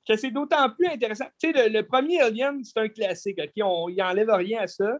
que 0.08 0.16
c'est 0.16 0.30
d'autant 0.30 0.68
plus 0.70 0.86
intéressant. 0.88 1.26
Tu 1.40 1.52
sais, 1.52 1.68
le, 1.68 1.72
le 1.72 1.86
premier 1.86 2.20
Alien, 2.20 2.64
c'est 2.64 2.78
un 2.78 2.88
classique, 2.88 3.38
OK? 3.38 3.52
On 3.62 3.88
n'y 3.90 4.02
enlève 4.02 4.30
rien 4.30 4.62
à 4.62 4.66
ça. 4.66 4.96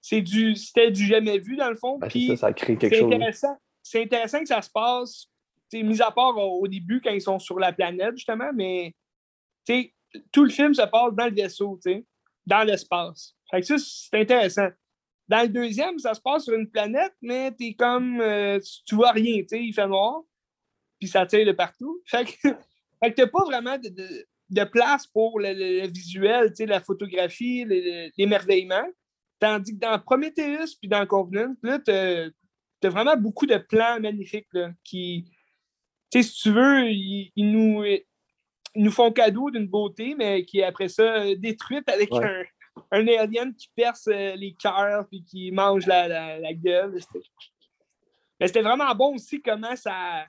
C'est 0.00 0.22
du, 0.22 0.56
c'était 0.56 0.90
du 0.90 1.06
jamais 1.06 1.38
vu, 1.38 1.56
dans 1.56 1.68
le 1.70 1.76
fond. 1.76 1.98
Ben, 1.98 2.08
c'est 2.08 2.18
Puis 2.18 2.26
ça, 2.28 2.36
ça 2.36 2.52
crée 2.52 2.76
quelque 2.76 2.96
chose. 2.96 3.12
intéressant. 3.12 3.56
C'est 3.82 4.02
intéressant 4.02 4.40
que 4.40 4.48
ça 4.48 4.60
se 4.62 4.70
passe, 4.70 5.26
mis 5.72 6.00
à 6.02 6.10
part 6.10 6.36
au, 6.36 6.60
au 6.62 6.66
début 6.68 7.00
quand 7.00 7.10
ils 7.10 7.20
sont 7.20 7.38
sur 7.38 7.58
la 7.58 7.72
planète, 7.72 8.16
justement, 8.16 8.50
mais 8.54 8.94
tout 10.32 10.44
le 10.44 10.50
film 10.50 10.74
se 10.74 10.82
passe 10.82 11.14
dans 11.14 11.26
le 11.26 11.34
vaisseau, 11.34 11.78
dans 12.46 12.62
l'espace. 12.62 13.34
Fait 13.50 13.60
que 13.60 13.66
ça, 13.66 13.76
c'est 13.78 14.20
intéressant. 14.20 14.68
Dans 15.28 15.42
le 15.42 15.48
deuxième, 15.48 15.98
ça 15.98 16.14
se 16.14 16.20
passe 16.20 16.44
sur 16.44 16.54
une 16.54 16.70
planète, 16.70 17.14
mais 17.22 17.50
t'es 17.52 17.74
comme. 17.74 18.20
euh, 18.20 18.60
tu- 18.86 18.94
vois 18.94 19.12
rien, 19.12 19.40
tu 19.40 19.48
sais, 19.48 19.64
il 19.64 19.72
fait 19.72 19.86
noir, 19.86 20.22
puis 20.98 21.08
ça 21.08 21.24
tire 21.26 21.46
de 21.46 21.52
partout. 21.52 22.02
Fait 22.06 22.24
que, 22.24 23.16
t'as 23.16 23.26
pas 23.26 23.44
vraiment 23.44 23.76
de, 23.78 24.64
place 24.64 25.06
pour 25.06 25.40
le, 25.40 25.86
visuel, 25.88 26.50
tu 26.50 26.56
sais, 26.56 26.66
la 26.66 26.80
photographie, 26.80 27.64
le- 27.64 27.80
le- 27.80 28.10
l'émerveillement. 28.16 28.86
Tandis 29.40 29.74
que 29.74 29.80
dans 29.80 29.98
Prometheus 29.98 30.76
puis 30.78 30.88
dans 30.88 31.04
Covenant, 31.06 31.54
là, 31.62 31.78
t'as 31.78 32.26
as 32.82 32.88
vraiment 32.90 33.16
beaucoup 33.16 33.46
de 33.46 33.56
plans 33.56 33.98
magnifiques 34.00 34.48
là, 34.52 34.70
qui. 34.84 35.24
Tu 36.10 36.22
sais, 36.22 36.28
si 36.28 36.42
tu 36.42 36.50
veux, 36.52 36.90
ils 36.90 37.32
nous, 37.36 37.82
ils 38.74 38.82
nous 38.84 38.90
font 38.90 39.12
cadeau 39.12 39.50
d'une 39.50 39.66
beauté, 39.68 40.14
mais 40.16 40.44
qui 40.44 40.58
est 40.60 40.64
après 40.64 40.88
ça 40.88 41.02
euh, 41.02 41.34
détruite 41.36 41.88
avec 41.88 42.12
Ouais. 42.12 42.46
un, 42.90 43.00
un 43.00 43.06
alien 43.18 43.54
qui 43.54 43.68
perce 43.74 44.08
euh, 44.08 44.34
les 44.36 44.54
cœurs 44.54 45.06
puis 45.08 45.24
qui 45.24 45.50
mange 45.52 45.86
la, 45.86 46.08
la, 46.08 46.38
la 46.40 46.52
gueule. 46.54 47.00
C'était- 47.00 47.24
Mais 48.40 48.46
c'était 48.48 48.62
vraiment 48.62 48.92
bon 48.94 49.14
aussi 49.14 49.40
comment 49.40 49.76
ça, 49.76 50.26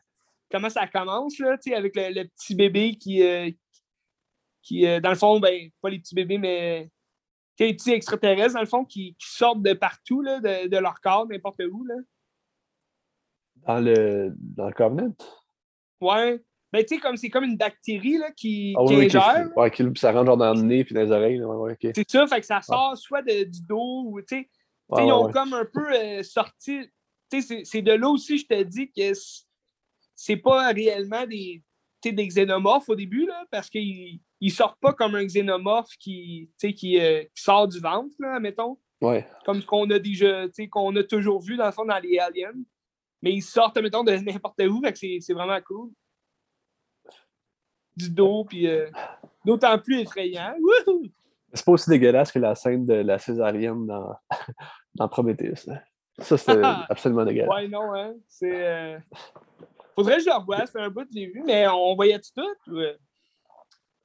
comment 0.51 0.69
ça 0.69 0.87
commence, 0.87 1.39
là, 1.39 1.57
avec 1.75 1.95
le, 1.95 2.13
le 2.21 2.27
petit 2.27 2.53
bébé 2.55 2.95
qui, 2.97 3.23
euh, 3.23 3.49
qui 4.61 4.85
euh, 4.85 4.99
dans 4.99 5.09
le 5.09 5.15
fond, 5.15 5.39
ben, 5.39 5.69
pas 5.81 5.89
les 5.89 5.99
petits 5.99 6.13
bébés, 6.15 6.37
mais 6.37 6.89
les 7.59 7.73
petits 7.73 7.91
extraterrestres, 7.93 8.53
dans 8.53 8.59
le 8.61 8.67
fond, 8.67 8.85
qui, 8.85 9.15
qui 9.15 9.27
sortent 9.27 9.63
de 9.63 9.73
partout, 9.73 10.21
là, 10.21 10.39
de, 10.39 10.67
de 10.67 10.77
leur 10.77 10.99
corps, 11.01 11.25
n'importe 11.27 11.61
où. 11.71 11.83
Là. 11.85 11.95
Dans 13.67 13.79
le, 13.79 14.33
dans 14.37 14.67
le 14.67 14.73
Covenant. 14.73 15.15
Ouais. 16.01 16.43
Ben, 16.75 16.83
tu 16.85 16.95
sais, 16.95 16.99
comme 17.01 17.15
c'est 17.15 17.29
comme 17.29 17.45
une 17.45 17.55
bactérie 17.55 18.17
là, 18.17 18.31
qui, 18.31 18.75
Ah 18.77 18.83
qui 18.85 18.93
oui, 18.95 18.99
oui, 19.05 19.07
qui- 19.07 19.17
ouais, 19.87 19.93
ça 19.95 20.11
rentre 20.11 20.25
genre 20.25 20.35
dans 20.35 20.53
le 20.53 20.61
nez 20.61 20.83
puis 20.83 20.93
dans 20.93 21.01
les 21.03 21.11
oreilles. 21.11 21.41
Ouais. 21.41 21.77
C'est 21.95 22.09
ça, 22.11 22.27
fait 22.27 22.41
que 22.41 22.45
ça 22.45 22.61
sort 22.61 22.97
soit 22.97 23.21
de- 23.21 23.45
du 23.45 23.61
dos 23.61 24.03
ou, 24.07 24.19
tu 24.21 24.35
sais, 24.39 24.49
ils 24.97 25.11
ont 25.11 25.31
comme 25.31 25.53
un 25.53 25.63
peu 25.63 25.89
euh, 25.93 26.21
sorti. 26.21 26.81
Tu 27.31 27.41
sais, 27.41 27.63
c'est- 27.63 27.81
de 27.81 27.93
là 27.93 28.09
aussi, 28.09 28.37
je 28.39 28.45
te 28.45 28.61
dis 28.63 28.91
que 28.91 29.13
c'est 30.15 30.35
pas 30.37 30.71
réellement 30.73 31.25
des, 31.25 31.63
des 32.03 32.27
xénomorphes 32.27 32.89
au 32.89 32.95
début, 32.95 33.25
là, 33.25 33.45
parce 33.49 33.69
qu'ils 33.69 34.19
ils 34.41 34.51
sortent 34.51 34.79
pas 34.81 34.91
comme 34.93 35.15
un 35.15 35.23
xénomorphe 35.25 35.95
qui, 35.97 36.49
euh, 36.65 36.71
qui 36.71 37.29
sort 37.41 37.67
du 37.69 37.79
ventre, 37.79 38.13
là, 38.19 38.39
mettons, 38.41 38.77
Ouais. 39.01 39.25
comme 39.45 39.61
ce 39.61 39.65
qu'on 39.65 39.89
a 39.91 39.97
déjà, 39.97 40.45
tu 40.47 40.53
sais, 40.55 40.67
qu'on 40.67 40.93
a 40.97 41.03
toujours 41.03 41.41
vu 41.41 41.55
dans 41.55 41.65
le 41.67 41.71
fond 41.71 41.85
dans 41.85 41.99
les 41.99 42.19
aliens. 42.19 42.51
Mais 43.21 43.31
ils 43.33 43.41
sortent, 43.41 43.77
mettons, 43.77 44.03
de 44.03 44.11
n'importe 44.43 44.61
où, 44.69 44.81
fait 44.83 44.91
que 44.93 45.19
c'est 45.21 45.33
vraiment 45.33 45.59
cool. 45.65 45.89
Du 47.97 48.09
dos, 48.09 48.43
puis 48.45 48.67
euh, 48.67 48.89
d'autant 49.45 49.77
plus 49.79 50.01
effrayant. 50.01 50.53
C'est 51.53 51.63
pas 51.65 51.71
aussi 51.71 51.89
dégueulasse 51.89 52.31
que 52.31 52.39
la 52.39 52.53
scène 52.55 52.85
de 52.85 52.95
la 52.95 53.17
césarienne 53.17 53.87
dans, 53.87 54.15
dans 54.95 55.07
Prometheus. 55.07 55.65
Ça, 56.19 56.37
c'était 56.37 56.61
absolument 56.89 57.23
dégueulasse. 57.25 57.49
Ouais, 57.49 57.67
non, 57.67 57.93
hein. 57.95 58.13
C'est. 58.27 58.51
euh, 58.67 58.99
Faudrait 59.95 60.17
que 60.17 60.23
je 60.23 60.29
le 60.29 60.35
revoie, 60.35 60.65
fait 60.65 60.81
un 60.81 60.89
bout 60.89 61.03
que 61.03 61.09
je 61.13 61.19
l'ai 61.19 61.27
vu, 61.27 61.41
mais 61.45 61.65
on 61.69 61.95
voyait 61.95 62.19
tout. 62.19 62.41
ou, 62.67 62.77
euh? 62.79 62.97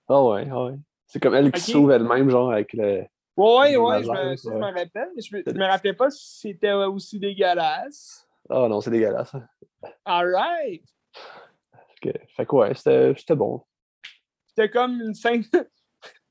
Ah 0.09 0.23
ouais, 0.25 0.49
ah 0.51 0.65
ouais. 0.67 0.75
C'est 1.07 1.19
comme 1.21 1.35
elle 1.35 1.51
qui 1.51 1.59
Ok. 1.61 1.65
se 1.67 1.73
sauve 1.73 1.91
elle-même, 1.91 2.31
genre, 2.31 2.53
avec 2.53 2.73
le. 2.73 3.05
Ouais, 3.37 3.73
Le 3.73 3.79
ouais, 3.79 4.03
je 4.05 4.09
me, 4.09 4.15
laser, 4.15 4.39
ça, 4.39 4.49
je 4.51 4.55
ouais. 4.55 4.61
me 4.61 4.65
rappelle, 4.79 5.09
mais 5.17 5.23
je 5.23 5.37
me, 5.37 5.43
je 5.47 5.53
me 5.53 5.65
rappelais 5.67 5.95
pas 5.95 6.11
si 6.11 6.39
c'était 6.41 6.73
aussi 6.73 7.19
dégueulasse. 7.19 8.29
Ah 8.49 8.69
non, 8.69 8.81
c'est 8.81 8.91
dégueulasse. 8.91 9.35
hein. 9.35 9.47
Alright! 10.05 10.85
Fait 12.03 12.13
que, 12.13 12.19
fait 12.37 12.47
que 12.47 12.55
ouais, 12.57 12.75
c'était 12.75 13.35
bon. 13.37 13.63
C'était 14.51 14.71
comme 14.71 15.01
une 15.01 15.15
scène. 15.15 15.45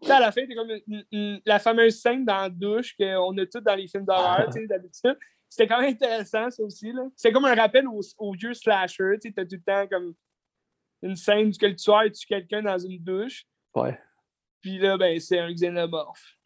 Tu 0.01 0.07
sais, 0.07 0.13
à 0.13 0.19
la 0.21 0.31
fin, 0.31 0.41
c'était 0.41 0.55
comme 0.55 0.71
une- 0.87 1.05
une- 1.11 1.41
la 1.45 1.59
fameuse 1.59 1.99
scène 1.99 2.23
dans 2.23 2.37
la 2.43 2.49
douche 2.49 2.95
qu'on 2.97 3.37
a 3.37 3.45
toutes 3.45 3.65
dans 3.65 3.75
les 3.75 3.85
films 3.87 4.05
d'horreur, 4.05 4.45
tu 4.45 4.61
sais, 4.61 4.65
d'habitude. 4.65 5.17
C'était 5.49 5.67
quand 5.67 5.81
même 5.81 5.91
intéressant, 5.91 6.49
ça 6.49 6.63
aussi. 6.63 6.91
là. 6.93 7.03
C'était 7.17 7.33
comme 7.33 7.43
un 7.45 7.53
rappel 7.53 7.85
au, 7.87 7.99
au 8.17 8.31
vieux 8.31 8.53
slasher. 8.53 9.15
Tu 9.21 9.27
sais, 9.27 9.33
t'as 9.35 9.43
tout 9.43 9.57
le 9.57 9.61
temps 9.61 9.87
comme 9.87 10.13
une 11.01 11.15
scène 11.17 11.51
que 11.55 11.65
le 11.65 11.75
tueur 11.75 12.03
tue 12.13 12.25
quelqu'un 12.25 12.61
dans 12.63 12.77
une 12.79 12.97
douche. 13.03 13.43
Ouais. 13.75 13.99
Puis 14.61 14.77
là, 14.79 14.97
ben, 14.97 15.19
c'est 15.19 15.37
un 15.39 15.51
xénomorphe. 15.53 16.33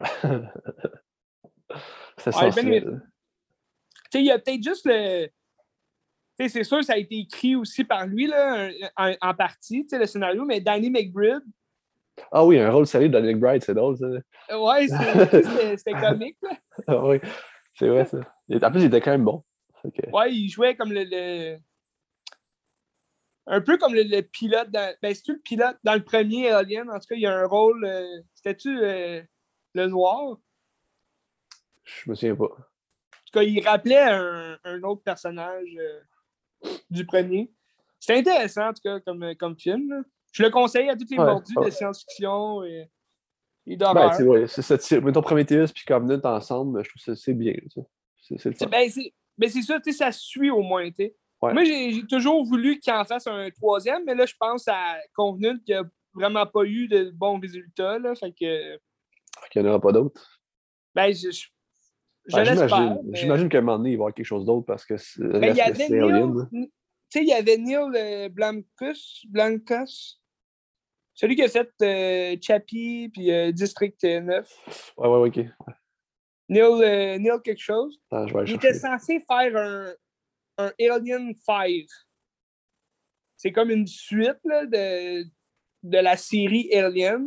C'était 2.18 2.36
Ouais, 2.36 2.42
ben, 2.42 2.52
sensuel. 2.52 3.02
Tu 4.04 4.10
sais, 4.12 4.20
il 4.20 4.26
y 4.26 4.30
a 4.30 4.38
peut-être 4.38 4.62
juste 4.62 4.86
le. 4.86 5.26
Tu 5.26 5.32
sais, 6.40 6.48
c'est 6.48 6.64
sûr, 6.64 6.82
ça 6.82 6.94
a 6.94 6.96
été 6.96 7.16
écrit 7.20 7.54
aussi 7.56 7.84
par 7.84 8.06
lui, 8.06 8.26
là, 8.26 8.68
en, 8.96 9.14
en 9.20 9.34
partie, 9.34 9.82
tu 9.82 9.90
sais, 9.90 9.98
le 9.98 10.06
scénario, 10.06 10.44
mais 10.44 10.60
Danny 10.60 10.90
McBride, 10.90 11.42
Ah 12.30 12.44
oui, 12.44 12.58
un 12.58 12.70
rôle 12.70 12.86
sérieux 12.86 13.08
de 13.08 13.18
Nick 13.20 13.38
Bright, 13.38 13.62
c'est 13.64 13.74
drôle, 13.74 13.96
ça. 13.96 14.06
ouais, 14.56 14.86
c'était 15.76 15.92
comique, 16.00 16.36
là. 16.42 16.50
Ah 16.86 17.04
oui, 17.06 17.18
c'est 17.74 17.88
vrai, 17.88 18.04
ça. 18.04 18.18
En 18.18 18.70
plus, 18.70 18.80
il 18.82 18.86
était 18.86 19.00
quand 19.00 19.10
même 19.12 19.24
bon. 19.24 19.42
Que- 19.82 20.10
Ouais, 20.12 20.32
il 20.32 20.48
jouait 20.48 20.76
comme 20.76 20.92
le. 20.92 21.04
le- 21.04 21.58
Un 23.46 23.60
peu 23.60 23.76
comme 23.76 23.94
le, 23.94 24.02
le 24.04 24.22
pilote. 24.22 24.70
Dans... 24.70 24.94
Ben, 25.02 25.14
c'est-tu 25.14 25.34
le 25.34 25.40
pilote 25.40 25.76
dans 25.84 25.94
le 25.94 26.02
premier 26.04 26.50
Alien? 26.50 26.88
En 26.90 26.94
tout 26.98 27.06
cas, 27.08 27.14
il 27.16 27.20
y 27.22 27.26
a 27.26 27.34
un 27.36 27.46
rôle. 27.46 27.84
euh, 27.84 28.20
C'était-tu 28.34 28.78
euh, 28.82 29.20
le 29.74 29.86
noir? 29.86 30.38
Je 31.84 32.08
me 32.10 32.14
souviens 32.14 32.36
pas. 32.36 32.44
En 32.44 32.48
tout 33.26 33.32
cas, 33.40 33.42
il 33.42 33.60
rappelait 33.66 34.00
un, 34.00 34.58
un 34.64 34.82
autre 34.84 35.02
personnage 35.02 35.68
euh, 35.78 36.70
du 36.90 37.04
premier. 37.04 37.52
C'était 38.00 38.18
intéressant, 38.20 38.68
en 38.68 38.72
tout 38.72 38.82
cas, 38.82 39.00
comme, 39.00 39.34
comme 39.36 39.58
film. 39.58 39.90
là. 39.90 40.00
Je 40.34 40.42
le 40.42 40.50
conseille 40.50 40.88
à 40.90 40.96
tous 40.96 41.06
les 41.10 41.16
mordus 41.16 41.56
ouais. 41.56 41.66
de 41.66 41.70
science-fiction 41.70 42.64
et, 42.64 42.90
et 43.66 43.76
Ben, 43.76 43.94
d'horreur. 43.94 44.14
sais, 44.14 44.22
ouais, 44.24 44.46
c'est 44.48 45.00
mettons 45.00 45.22
Prometheus 45.22 45.68
puis 45.72 45.84
Covenant 45.86 46.20
ensemble, 46.24 46.84
je 46.84 46.90
trouve 46.90 47.02
que 47.04 47.14
c'est- 47.14 47.32
bien. 47.34 47.54
C'est 48.20 48.34
le 48.34 48.38
fun. 48.38 48.50
C'est 48.58 48.66
ben, 48.70 48.90
c'est- 48.90 49.14
ben, 49.38 49.48
c'est 49.48 49.62
ça, 49.62 49.80
tu 49.80 49.92
sais, 49.92 49.98
ça 49.98 50.10
suit 50.12 50.50
au 50.50 50.60
moins, 50.62 50.88
tu 50.90 50.96
sais. 50.96 51.14
Ouais. 51.40 51.52
Moi, 51.52 51.64
j'ai 51.64 52.02
toujours 52.08 52.44
voulu 52.44 52.78
qu'il 52.80 52.92
en 52.92 53.04
fasse 53.04 53.26
un 53.26 53.48
troisième, 53.50 54.04
mais 54.04 54.14
là, 54.14 54.26
je 54.26 54.34
pense 54.38 54.66
à 54.66 54.96
Convenu 55.14 55.62
qu'il 55.62 55.74
n'y 55.76 55.80
a 55.80 55.84
vraiment 56.14 56.46
pas 56.46 56.64
eu 56.64 56.88
de 56.88 57.10
bons 57.10 57.38
résultats. 57.38 57.98
Là, 57.98 58.14
fait 58.14 58.32
que, 58.32 58.74
Il 59.54 59.62
n'y 59.62 59.68
en 59.68 59.70
aura 59.70 59.80
pas 59.80 59.92
d'autres. 59.92 60.40
ben, 60.94 61.12
je, 61.12 61.30
je, 61.30 61.46
je 62.26 62.36
Ben, 62.36 62.42
l'espère. 62.44 62.96
J'imagine 63.12 63.44
mais- 63.44 63.48
qu'à 63.50 63.58
un 63.58 63.60
moment 63.60 63.76
donné, 63.78 63.90
il 63.90 63.96
va 63.96 63.98
y 63.98 64.02
avoir 64.02 64.14
quelque 64.14 64.26
chose 64.26 64.44
d'autre 64.46 64.66
parce 64.66 64.84
que 64.86 64.96
c'est 64.96 65.22
Ben, 65.22 65.50
il 65.50 65.56
y 65.56 65.60
avait. 65.60 65.88
Neil, 65.88 66.70
il 67.16 67.28
y 67.28 67.32
avait 67.32 67.58
Neil 67.58 68.28
Blancus, 68.30 69.24
Blancus, 69.28 70.20
celui 71.14 71.36
qui 71.36 71.42
a 71.42 71.48
fait 71.48 71.70
euh, 71.82 72.36
Chappie 72.42 73.08
puis 73.12 73.30
euh, 73.30 73.52
District 73.52 74.02
9. 74.02 74.92
Ouais, 74.96 75.08
ouais, 75.08 75.28
ok. 75.28 75.46
Neil, 76.48 76.62
euh, 76.62 77.18
Neil 77.18 77.40
quelque 77.42 77.60
chose. 77.62 77.98
Je 78.12 78.34
vais 78.34 78.44
Il 78.46 78.54
était 78.54 78.74
censé 78.74 79.20
faire 79.20 79.56
un, 79.56 79.92
un 80.58 80.72
Alien 80.78 81.34
5. 81.34 81.70
C'est 83.36 83.52
comme 83.52 83.70
une 83.70 83.86
suite 83.86 84.38
là, 84.44 84.66
de, 84.66 85.22
de 85.82 85.98
la 85.98 86.16
série 86.16 86.72
Alien. 86.74 87.26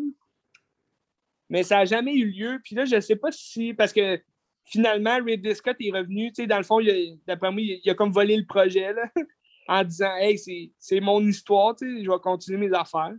Mais 1.50 1.63
ça 1.63 1.77
n'a 1.77 1.86
jamais 1.86 2.13
eu 2.13 2.29
lieu. 2.29 2.60
Puis 2.63 2.75
là, 2.75 2.86
je 2.86 2.96
ne 2.96 3.00
sais 3.01 3.15
pas 3.15 3.32
si. 3.32 3.74
Parce 3.74 3.94
que 3.94 4.22
finalement, 4.65 5.17
Ridley 5.24 5.56
Scott 5.56 5.77
est 5.79 5.91
revenu. 5.91 6.32
Tu 6.34 6.41
sais, 6.44 6.48
dans 6.48 6.58
le 6.58 6.63
fond, 6.63 6.79
d'après 7.25 7.51
moi, 7.51 7.62
il, 7.62 7.79
il 7.84 7.89
a 7.89 7.96
comme 7.96 8.12
volé 8.12 8.36
le 8.36 8.46
projet 8.46 8.91
là, 8.94 9.10
en 9.70 9.84
disant 9.84 10.13
Hey, 10.17 10.38
c'est- 10.38 10.72
c'est 10.77 11.00
mon 11.00 11.25
histoire, 11.25 11.75
tu 11.75 11.86
sais, 11.98 12.03
je 12.03 12.10
vais 12.12 12.20
continuer 12.20 12.67
mes 12.67 12.75
affaires. 12.75 13.13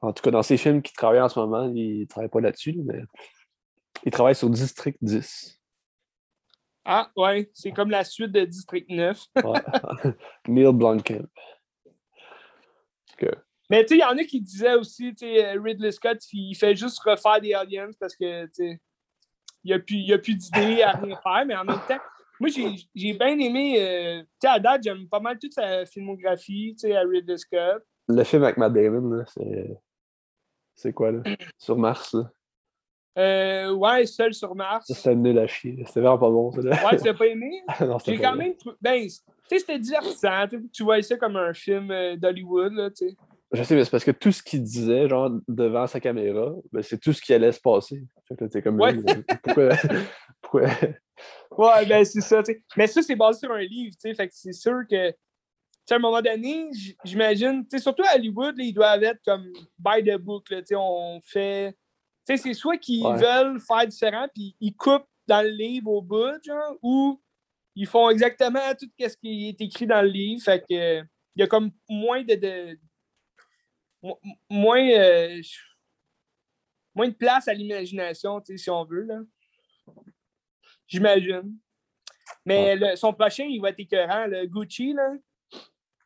En 0.00 0.12
tout 0.12 0.22
cas, 0.22 0.30
dans 0.30 0.42
ces 0.42 0.56
films 0.56 0.82
qui 0.82 0.92
travaillent 0.92 1.20
en 1.20 1.28
ce 1.28 1.38
moment, 1.38 1.70
ils 1.74 2.00
ne 2.00 2.04
travaillent 2.06 2.30
pas 2.30 2.40
là-dessus, 2.40 2.72
là, 2.72 2.82
mais 2.84 3.02
ils 4.04 4.10
travaillent 4.10 4.34
sur 4.34 4.50
District 4.50 4.98
10. 5.00 5.60
Ah, 6.84 7.10
ouais, 7.16 7.48
c'est 7.54 7.70
comme 7.70 7.90
la 7.90 8.02
suite 8.02 8.32
de 8.32 8.44
District 8.44 8.88
9. 8.88 9.24
Ouais. 9.44 9.60
Neil 10.48 10.72
Blomkamp. 10.72 11.28
Mais 13.70 13.86
tu 13.86 13.88
sais, 13.88 13.94
il 13.96 14.00
y 14.00 14.04
en 14.04 14.18
a 14.18 14.24
qui 14.24 14.40
disaient 14.40 14.74
aussi, 14.74 15.14
tu 15.14 15.26
sais, 15.26 15.52
Ridley 15.52 15.92
Scott, 15.92 16.18
il 16.32 16.54
fait 16.54 16.76
juste 16.76 16.98
refaire 17.00 17.40
des 17.40 17.54
aliens 17.54 17.90
parce 17.98 18.14
que, 18.14 18.44
tu 18.46 18.50
sais, 18.52 18.80
il 19.64 19.68
n'y 19.68 19.72
a 19.72 19.78
plus, 19.78 20.20
plus 20.20 20.36
d'idées 20.36 20.82
à 20.82 20.92
rien 20.92 21.16
faire, 21.22 21.46
mais 21.46 21.56
en 21.56 21.64
même 21.64 21.80
temps, 21.88 22.00
moi, 22.38 22.50
j'ai 22.50 22.74
j'ai 22.94 23.12
bien 23.14 23.38
aimé, 23.38 23.76
euh, 23.78 24.20
tu 24.22 24.28
sais, 24.42 24.48
à 24.48 24.58
date, 24.58 24.82
j'aime 24.82 25.08
pas 25.08 25.20
mal 25.20 25.38
toute 25.38 25.54
sa 25.54 25.86
filmographie, 25.86 26.74
tu 26.74 26.88
sais, 26.88 26.96
à 26.96 27.00
Ridley 27.00 27.38
Scott. 27.38 27.82
Le 28.08 28.24
film 28.24 28.44
avec 28.44 28.56
Matt 28.56 28.72
Damon, 28.72 29.24
c'est. 30.74 30.92
Quoi, 30.92 31.12
là? 31.12 31.22
Sur 31.58 31.76
Mars, 31.76 32.14
là. 32.14 32.30
Euh, 33.18 33.72
ouais, 33.74 34.06
Seul 34.06 34.32
sur 34.32 34.54
Mars. 34.54 34.86
C'était 34.88 35.14
nul 35.14 35.38
à 35.38 35.46
chier. 35.46 35.84
C'était 35.86 36.00
vraiment 36.00 36.18
pas 36.18 36.30
bon, 36.30 36.50
ça. 36.52 36.62
Là. 36.62 36.90
Ouais, 36.90 36.96
tu 36.96 37.04
l'as 37.04 37.14
pas 37.14 37.26
aimé? 37.26 37.62
non, 37.80 37.98
J'ai 38.04 38.18
quand 38.18 38.34
même. 38.34 38.54
Ben, 38.80 39.02
tu 39.02 39.10
sais, 39.48 39.58
c'était 39.58 39.78
divertissant. 39.78 40.46
Tu 40.72 40.82
voyais 40.82 41.02
ça 41.02 41.16
comme 41.18 41.36
un 41.36 41.52
film 41.52 41.90
euh, 41.90 42.16
d'Hollywood, 42.16 42.72
là, 42.72 42.90
tu 42.90 43.08
sais. 43.08 43.16
Je 43.52 43.62
sais, 43.64 43.74
mais 43.74 43.84
c'est 43.84 43.90
parce 43.90 44.04
que 44.04 44.12
tout 44.12 44.32
ce 44.32 44.42
qu'il 44.42 44.62
disait, 44.62 45.10
genre, 45.10 45.30
devant 45.46 45.86
sa 45.86 46.00
caméra, 46.00 46.54
ben, 46.72 46.82
c'est 46.82 46.98
tout 46.98 47.12
ce 47.12 47.20
qui 47.20 47.34
allait 47.34 47.52
se 47.52 47.60
passer. 47.60 48.02
Fait 48.26 48.34
que 48.34 48.44
là, 48.44 48.50
t'es 48.50 48.62
comme. 48.62 48.80
Ouais. 48.80 48.94
Pourquoi. 49.42 49.68
Pourquoi. 50.40 50.62
Ouais, 51.56 51.86
ben 51.86 52.04
c'est 52.04 52.22
ça, 52.22 52.42
tu 52.42 52.52
sais. 52.52 52.62
Mais 52.76 52.86
ça, 52.86 53.02
c'est 53.02 53.14
basé 53.14 53.40
sur 53.40 53.52
un 53.52 53.60
livre, 53.60 53.94
tu 53.94 54.08
sais. 54.08 54.14
Fait 54.14 54.26
que 54.26 54.34
c'est 54.34 54.54
sûr 54.54 54.80
que, 54.90 55.12
à 55.92 55.96
un 55.96 56.00
moment 56.00 56.22
donné, 56.22 56.70
j'imagine, 57.04 57.66
surtout 57.78 58.02
à 58.04 58.14
Hollywood, 58.16 58.56
là, 58.56 58.64
ils 58.64 58.72
doivent 58.72 59.02
être 59.02 59.20
comme 59.24 59.52
by 59.78 60.02
the 60.04 60.16
book, 60.16 60.50
là, 60.50 60.60
tu 60.60 60.68
sais, 60.68 60.74
on 60.76 61.20
fait. 61.22 61.76
C'est 62.24 62.54
soit 62.54 62.78
qu'ils 62.78 63.04
Ouais. 63.04 63.16
veulent 63.16 63.60
faire 63.60 63.86
différent, 63.86 64.26
puis 64.34 64.54
ils 64.60 64.74
coupent 64.74 65.08
dans 65.26 65.42
le 65.42 65.50
livre 65.50 65.90
au 65.90 66.02
bout, 66.02 66.42
genre, 66.44 66.76
ou 66.82 67.20
ils 67.74 67.86
font 67.86 68.10
exactement 68.10 68.74
tout 68.78 68.88
ce 68.98 69.16
qui 69.16 69.48
est 69.48 69.60
écrit 69.60 69.86
dans 69.86 70.02
le 70.02 70.08
livre. 70.08 70.42
Fait 70.42 70.60
que, 70.60 70.74
euh, 70.74 71.02
il 71.34 71.40
y 71.40 71.42
a 71.42 71.46
comme 71.46 71.70
moins 71.88 72.22
de. 72.22 72.34
de- 72.34 72.78
mo- 74.02 74.20
moins. 74.48 74.88
euh, 74.90 75.40
moins 76.94 77.08
de 77.08 77.14
place 77.14 77.48
à 77.48 77.54
l'imagination, 77.54 78.40
tu 78.40 78.52
sais, 78.56 78.64
si 78.64 78.70
on 78.70 78.84
veut, 78.84 79.02
là. 79.04 79.20
J'imagine. 80.86 81.56
Mais 82.44 82.76
le- 82.76 82.96
son 82.96 83.12
prochain, 83.12 83.44
il 83.44 83.60
va 83.60 83.70
être 83.70 83.80
écœurant, 83.80 84.26
le 84.26 84.46
Gucci, 84.46 84.92
là. 84.92 85.12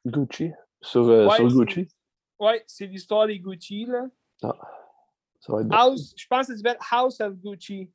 Gucci. 0.07 0.53
Sur, 0.81 1.09
euh, 1.09 1.27
Ouais, 1.29 1.37
sur 1.37 1.49
Gucci. 1.49 1.89
Ouais, 2.39 2.63
c'est 2.67 2.87
l'histoire 2.87 3.27
des 3.27 3.39
Gucci, 3.39 3.87
là. 3.87 4.07
Ça 4.41 5.53
va 5.53 5.61
être 5.61 5.69
bon. 5.69 5.77
House, 5.77 6.15
je 6.17 6.27
pense 6.27 6.47
que 6.47 6.53
ça 6.53 6.57
s'appelle 6.57 6.79
House 6.91 7.21
of 7.21 7.35
Gucci. 7.35 7.91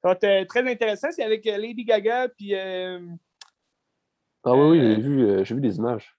Ça 0.00 0.08
va 0.08 0.12
être 0.12 0.24
euh, 0.24 0.44
très 0.46 0.68
intéressant. 0.70 1.08
C'est 1.12 1.22
avec 1.22 1.46
euh, 1.46 1.56
Lady 1.56 1.84
Gaga, 1.84 2.28
puis 2.28 2.54
Ah 2.54 2.98
oui, 4.46 4.70
oui, 4.70 4.80
j'ai 4.80 5.00
vu, 5.00 5.44
j'ai 5.44 5.54
vu 5.54 5.60
des 5.60 5.76
images. 5.76 6.16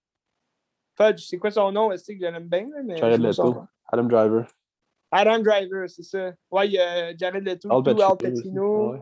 Fudge, 0.96 1.26
c'est 1.28 1.38
quoi 1.38 1.52
son 1.52 1.72
nom? 1.72 1.96
C'est 1.98 2.16
que 2.18 2.26
je 2.26 2.32
l'aime 2.32 2.48
bien, 2.48 2.68
mais 2.86 2.98
Jared 2.98 3.20
Leto, 3.22 3.64
Adam 3.92 4.04
Driver. 4.04 4.48
Adam 5.12 5.40
Driver, 5.40 5.90
c'est 5.90 6.04
ça. 6.04 6.34
Ouais, 6.50 6.68
il 6.68 6.74
y 6.74 6.80
a 6.80 7.16
Jared 7.16 7.44
Leto, 7.44 7.72
Al 7.72 7.84
Pacino. 7.84 8.10
Al. 8.10 8.18
Pacino. 8.18 8.92
Ouais. 8.92 9.02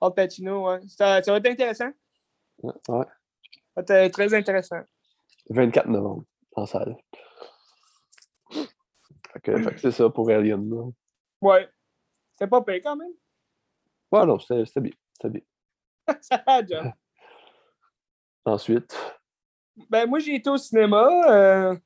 Al 0.00 0.14
Pacino, 0.14 0.68
ouais. 0.68 0.80
Ça, 0.88 1.22
ça 1.22 1.32
va 1.32 1.38
être 1.38 1.46
intéressant. 1.46 1.90
Ouais. 2.62 3.04
Euh, 3.78 4.08
très 4.10 4.34
intéressant. 4.34 4.80
24 5.50 5.88
novembre, 5.88 6.24
en 6.56 6.66
salle. 6.66 6.96
Fait 9.32 9.40
que, 9.42 9.78
c'est 9.78 9.92
ça 9.92 10.10
pour 10.10 10.28
Alien. 10.30 10.68
là. 10.68 10.90
Ouais. 11.40 11.68
C'est 12.36 12.46
pas 12.48 12.62
pire 12.62 12.80
quand 12.82 12.96
même. 12.96 13.12
Ouais, 14.10 14.26
non, 14.26 14.38
c'était 14.38 14.64
c'était 14.66 14.80
bien. 14.80 14.92
C'était 15.14 15.30
bien. 15.30 15.42
ça 16.20 16.42
va, 16.46 16.66
John. 16.66 16.92
Ensuite, 18.44 18.94
Ben, 19.88 20.06
moi, 20.08 20.18
j'ai 20.18 20.34
été 20.34 20.50
au 20.50 20.56
cinéma. 20.58 21.08
euh, 21.30 21.76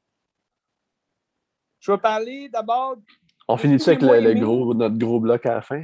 Je 1.80 1.92
vais 1.92 1.98
parler 1.98 2.48
d'abord. 2.48 2.96
on 3.48 3.56
Qu'est-ce 3.56 3.66
finit 3.66 3.76
que 3.76 3.82
ça 3.84 3.90
avec 3.92 4.02
le, 4.02 4.32
le 4.34 4.40
gros, 4.40 4.74
notre 4.74 4.96
gros 4.98 5.20
bloc 5.20 5.44
à 5.46 5.54
la 5.54 5.62
fin? 5.62 5.82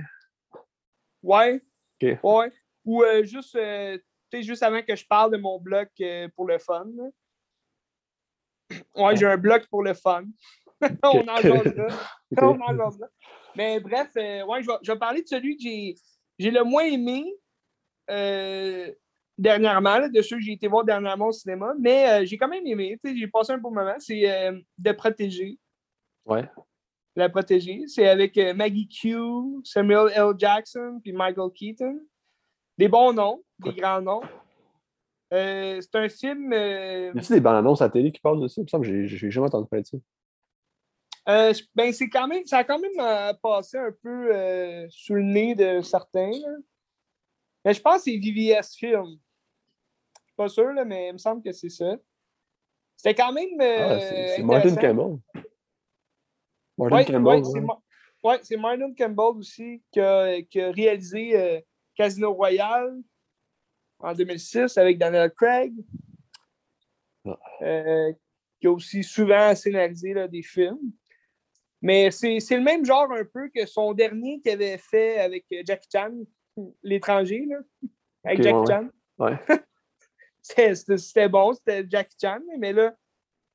Ouais. 1.22 1.62
Ok. 2.02 2.18
Ouais. 2.24 2.52
Ou 2.84 3.02
euh, 3.04 3.22
juste, 3.22 3.54
euh, 3.54 3.96
juste 4.40 4.62
avant 4.62 4.82
que 4.82 4.96
je 4.96 5.04
parle 5.06 5.32
de 5.32 5.36
mon 5.36 5.58
bloc 5.58 5.90
euh, 6.00 6.28
pour 6.34 6.46
le 6.46 6.58
fun. 6.58 6.86
là. 6.96 7.04
Ouais, 8.94 9.16
j'ai 9.16 9.26
un 9.26 9.36
bloc 9.36 9.66
pour 9.68 9.82
le 9.82 9.94
fun. 9.94 10.24
On 11.02 11.26
en. 11.28 11.36
Ok. 11.36 11.74
On 12.38 12.60
en 12.60 12.76
jasera. 12.76 13.06
Mais 13.56 13.80
bref, 13.80 14.10
euh, 14.16 14.44
ouais, 14.44 14.62
je 14.62 14.66
vais, 14.66 14.78
je 14.82 14.92
vais 14.92 14.98
parler 14.98 15.22
de 15.22 15.28
celui 15.28 15.56
que 15.56 15.62
j'ai, 15.62 15.94
j'ai 16.38 16.50
le 16.50 16.64
moins 16.64 16.84
aimé 16.84 17.24
euh, 18.10 18.90
dernièrement, 19.36 19.98
là, 19.98 20.08
de 20.08 20.22
ceux 20.22 20.36
que 20.36 20.42
j'ai 20.42 20.52
été 20.52 20.68
voir 20.68 20.84
dernièrement 20.84 21.28
au 21.28 21.32
cinéma. 21.32 21.74
Mais 21.78 22.08
euh, 22.08 22.24
j'ai 22.24 22.38
quand 22.38 22.48
même 22.48 22.66
aimé. 22.66 22.98
J'ai 23.04 23.28
passé 23.28 23.52
un 23.52 23.58
beau 23.58 23.70
moment. 23.70 23.96
C'est 23.98 24.22
De 24.78 24.92
Protéger. 24.92 25.58
Ouais. 26.24 26.48
La 27.14 27.28
Protégée. 27.28 27.84
C'est 27.88 28.08
avec 28.08 28.36
Maggie 28.56 28.88
Q, 28.88 29.14
Samuel 29.64 30.10
L. 30.14 30.32
Jackson 30.38 30.98
puis 31.02 31.12
Michael 31.12 31.50
Keaton. 31.54 32.00
Des 32.78 32.88
bons 32.88 33.12
noms, 33.12 33.42
des 33.58 33.72
grands 33.74 34.00
noms. 34.00 34.22
Euh, 35.32 35.80
c'est 35.80 35.94
un 35.96 36.08
film. 36.08 36.52
euh, 36.52 37.12
Y 37.14 37.18
a-tu 37.18 37.32
des 37.32 37.40
bandes 37.40 37.56
annonces 37.56 37.80
à 37.80 37.86
la 37.86 37.90
télé 37.90 38.12
qui 38.12 38.20
parlent 38.20 38.40
de 38.40 38.48
ça? 38.48 38.60
Il 38.60 38.64
me 38.64 38.68
semble 38.68 38.86
que 38.86 39.06
j'ai- 39.06 39.30
jamais 39.30 39.46
entendu 39.46 39.68
parler 39.68 39.82
de 39.82 39.86
ça. 39.88 39.96
euh, 41.28 41.52
ben, 41.74 41.92
c'est 41.92 42.08
quand 42.08 42.26
même, 42.26 42.44
ça 42.46 42.58
a 42.58 42.64
quand 42.64 42.78
même 42.78 42.98
euh, 42.98 43.32
passé 43.42 43.78
un 43.78 43.92
peu 44.02 44.86
sous 44.90 45.14
le 45.14 45.22
nez 45.22 45.54
de 45.54 45.80
certains. 45.80 46.30
là. 46.32 46.56
Mais 47.64 47.72
je 47.74 47.80
pense 47.80 47.98
que 47.98 48.10
c'est 48.10 48.18
VVS 48.18 48.74
Film. 48.76 49.04
Je 49.06 50.20
suis 50.26 50.36
pas 50.36 50.48
sûr, 50.48 50.72
là, 50.72 50.84
mais 50.84 51.08
il 51.08 51.12
me 51.12 51.18
semble 51.18 51.42
que 51.42 51.52
c'est 51.52 51.68
ça. 51.68 51.96
C'était 52.96 53.14
quand 53.14 53.32
même. 53.32 53.48
Ah, 53.60 54.00
c'est 54.00 54.42
Martin. 54.42 54.74
Campbell. 54.76 55.18
Martin 56.78 56.96
Ouais, 56.96 57.04
Campbell. 57.04 57.42
ouais, 58.24 58.40
c'est 58.42 58.56
ouais, 58.56 58.60
Martin 58.60 58.94
Campbell 58.94 59.38
aussi 59.38 59.82
qui 59.92 60.00
a, 60.00 60.42
qui 60.42 60.60
a 60.60 60.70
réalisé 60.72 61.64
Casino 61.94 62.32
Royale 62.32 62.96
en 63.98 64.14
2006 64.14 64.76
avec 64.78 64.98
Daniel 64.98 65.30
Craig. 65.32 65.72
Ah. 67.24 67.38
Euh, 67.62 68.12
qui 68.60 68.66
a 68.66 68.70
aussi 68.72 69.02
souvent 69.02 69.54
scénarisé 69.54 70.12
là, 70.14 70.26
des 70.28 70.42
films. 70.42 70.92
Mais 71.80 72.10
c'est 72.12 72.38
le 72.50 72.60
même 72.60 72.84
genre 72.84 73.10
un 73.12 73.24
peu 73.24 73.48
que 73.54 73.66
son 73.66 73.92
dernier 73.92 74.40
qu'il 74.40 74.52
avait 74.52 74.78
fait 74.78 75.18
avec 75.18 75.46
Jackie 75.64 75.88
Chan, 75.92 76.12
l'étranger, 76.82 77.48
avec 78.24 78.38
Ok, 78.38 78.44
Jackie 78.44 78.66
Chan. 78.72 78.88
Ouais. 79.18 79.38
C'était- 80.42 81.28
bon, 81.28 81.52
c'était 81.54 81.86
Jackie 81.88 82.16
Chan, 82.20 82.40
mais 82.58 82.72
là, 82.72 82.90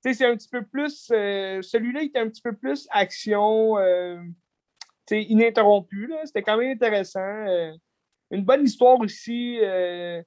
tu 0.04 0.10
sais, 0.10 0.14
c'est 0.14 0.26
un 0.26 0.36
petit 0.38 0.48
peu 0.50 0.66
plus. 0.66 1.10
euh, 1.12 1.62
Celui-là, 1.62 2.02
il 2.02 2.08
était 2.08 2.20
un 2.20 2.30
petit 2.30 2.42
peu 2.42 2.56
plus 2.56 2.88
action, 2.92 3.78
euh, 3.78 4.22
tu 5.06 5.16
sais, 5.16 5.24
ininterrompu. 5.24 6.08
là. 6.08 6.26
C'était 6.26 6.44
quand 6.44 6.56
même 6.58 6.72
intéressant. 6.72 7.20
euh, 7.20 7.74
une 8.32 8.44
bonne 8.44 8.64
histoire 8.66 9.00
aussi. 9.00 9.60
euh, 9.62 10.22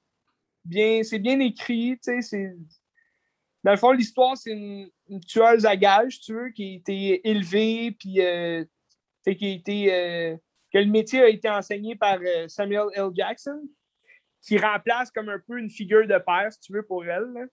bien, 0.65 1.03
c'est 1.03 1.19
bien 1.19 1.39
écrit, 1.39 1.97
c'est- 2.01 2.55
Dans 3.63 3.71
le 3.71 3.77
fond, 3.77 3.91
l'histoire, 3.91 4.35
c'est 4.37 4.51
une, 4.51 4.89
tueuse 5.27 5.65
à 5.65 5.75
gages, 5.75 6.19
tu 6.19 6.33
veux, 6.33 6.49
qui 6.49 6.63
a 6.63 6.75
été 6.77 7.29
élevée, 7.29 7.91
puis 7.91 8.21
euh, 8.21 8.63
qui 9.25 9.45
a 9.45 9.49
été. 9.49 9.93
euh, 9.93 10.37
que 10.73 10.77
le 10.79 10.85
métier 10.85 11.21
a 11.21 11.27
été 11.29 11.49
enseigné 11.49 11.95
par 11.95 12.17
euh, 12.21 12.47
Samuel 12.47 12.87
L. 12.95 13.09
Jackson. 13.13 13.61
qui 14.41 14.57
remplace 14.57 15.11
comme 15.11 15.29
un 15.29 15.37
peu 15.39 15.59
une 15.59 15.69
figure 15.69 16.07
de 16.07 16.17
père, 16.17 16.51
si 16.51 16.59
tu 16.61 16.73
veux, 16.73 16.81
pour 16.83 17.05
elle. 17.05 17.47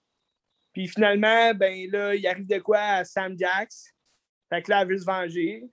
Puis 0.72 0.88
finalement, 0.88 1.52
ben 1.54 1.90
là, 1.90 2.14
il 2.14 2.26
arrive 2.26 2.46
de 2.46 2.58
quoi 2.60 2.78
à 2.78 3.04
Sam 3.04 3.36
Jax. 3.38 3.92
Fait 4.48 4.62
que 4.62 4.70
là, 4.70 4.80
elle 4.82 4.88
veut 4.88 4.96
se 4.98 5.04
venger. 5.04 5.64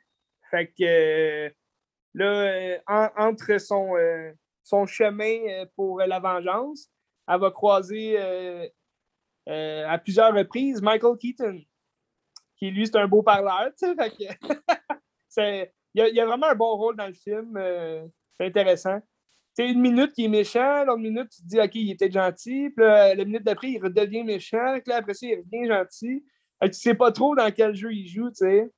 Fait 0.51 0.67
que 0.77 1.53
là, 2.15 2.81
entre 3.15 3.57
son, 3.59 3.93
son 4.65 4.85
chemin 4.85 5.65
pour 5.75 5.99
la 5.99 6.19
vengeance, 6.19 6.89
elle 7.27 7.39
va 7.39 7.51
croiser 7.51 8.17
à 9.47 9.97
plusieurs 9.99 10.33
reprises 10.33 10.81
Michael 10.81 11.17
Keaton, 11.17 11.61
qui 12.57 12.71
lui, 12.71 12.85
c'est 12.85 12.97
un 12.97 13.07
beau 13.07 13.23
parleur. 13.23 13.69
Il, 15.37 15.69
y 15.93 16.19
a, 16.19 16.25
vraiment 16.25 16.47
un 16.47 16.55
bon 16.55 16.75
rôle 16.75 16.97
dans 16.97 17.07
le 17.07 17.13
film. 17.13 17.53
c'est 18.37 18.45
intéressant 18.45 18.99
une 19.63 19.79
minute 19.79 20.13
qui 20.13 20.25
est 20.25 20.29
méchant, 20.29 20.83
l'autre 20.83 20.99
minute, 20.99 21.29
tu 21.29 21.41
te 21.41 21.47
dis, 21.47 21.59
OK, 21.59 21.75
il 21.75 21.91
était 21.91 22.11
gentil. 22.11 22.69
Puis 22.69 22.85
la 22.85 23.15
minute 23.15 23.43
d'après, 23.43 23.71
il 23.71 23.81
redevient 23.81 24.23
méchant. 24.23 24.79
Puis 24.83 24.89
là, 24.89 24.97
après 24.97 25.13
ça, 25.13 25.25
il 25.27 25.37
redevient 25.37 25.67
gentil. 25.67 26.25
Tu 26.61 26.67
ne 26.67 26.73
sais 26.73 26.95
pas 26.95 27.11
trop 27.11 27.35
dans 27.35 27.51
quel 27.51 27.75
jeu 27.75 27.93
il 27.93 28.07
joue, 28.07 28.29
tu 28.29 28.37
sais. 28.37 28.69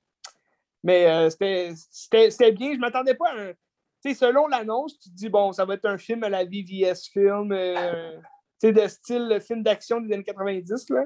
Mais 0.84 1.08
euh, 1.08 1.30
c'était 1.30 2.52
bien. 2.52 2.72
Je 2.72 2.76
ne 2.76 2.82
m'attendais 2.82 3.16
pas 3.16 3.30
à 3.30 3.42
un. 3.42 3.54
Sais, 4.02 4.14
selon 4.14 4.48
l'annonce, 4.48 5.00
tu 5.00 5.10
te 5.10 5.16
dis, 5.16 5.30
bon, 5.30 5.52
ça 5.52 5.66
va 5.66 5.74
être 5.74 5.86
un 5.86 5.98
film 5.98 6.24
à 6.24 6.30
la 6.30 6.46
VVS 6.46 7.10
film, 7.12 7.52
euh, 7.52 8.18
tu 8.60 8.68
sais, 8.68 8.74
de 8.74 8.88
style 8.88 9.40
film 9.42 9.64
d'action 9.64 10.00
des 10.02 10.14
années 10.14 10.24
90, 10.24 10.90
là. 10.90 11.06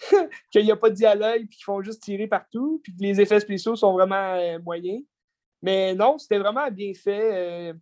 qu'il 0.50 0.64
n'y 0.64 0.72
a 0.72 0.76
pas 0.76 0.90
de 0.90 0.94
dialogue, 0.94 1.46
puis 1.46 1.56
qu'ils 1.56 1.64
font 1.64 1.80
juste 1.82 2.02
tirer 2.02 2.26
partout, 2.26 2.80
puis 2.82 2.94
que 2.94 3.02
les 3.02 3.20
effets 3.20 3.40
spéciaux 3.40 3.76
sont 3.76 3.92
vraiment 3.92 4.34
euh, 4.34 4.58
moyens. 4.58 5.02
Mais 5.62 5.94
non, 5.94 6.18
c'était 6.18 6.38
vraiment 6.38 6.70
bien 6.70 6.92
fait. 6.92 7.74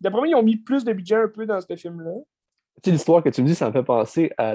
D'après 0.00 0.20
moi, 0.20 0.28
ils 0.28 0.34
ont 0.34 0.42
mis 0.42 0.56
plus 0.56 0.84
de 0.84 0.92
budget 0.92 1.16
un 1.16 1.28
peu 1.28 1.46
dans 1.46 1.60
ce 1.60 1.74
film-là. 1.74 2.12
Tu 2.82 2.90
sais, 2.90 2.90
l'histoire 2.90 3.22
que 3.22 3.30
tu 3.30 3.42
me 3.42 3.46
dis, 3.46 3.54
ça 3.54 3.68
me 3.68 3.72
fait 3.72 3.82
penser 3.82 4.30
à 4.36 4.54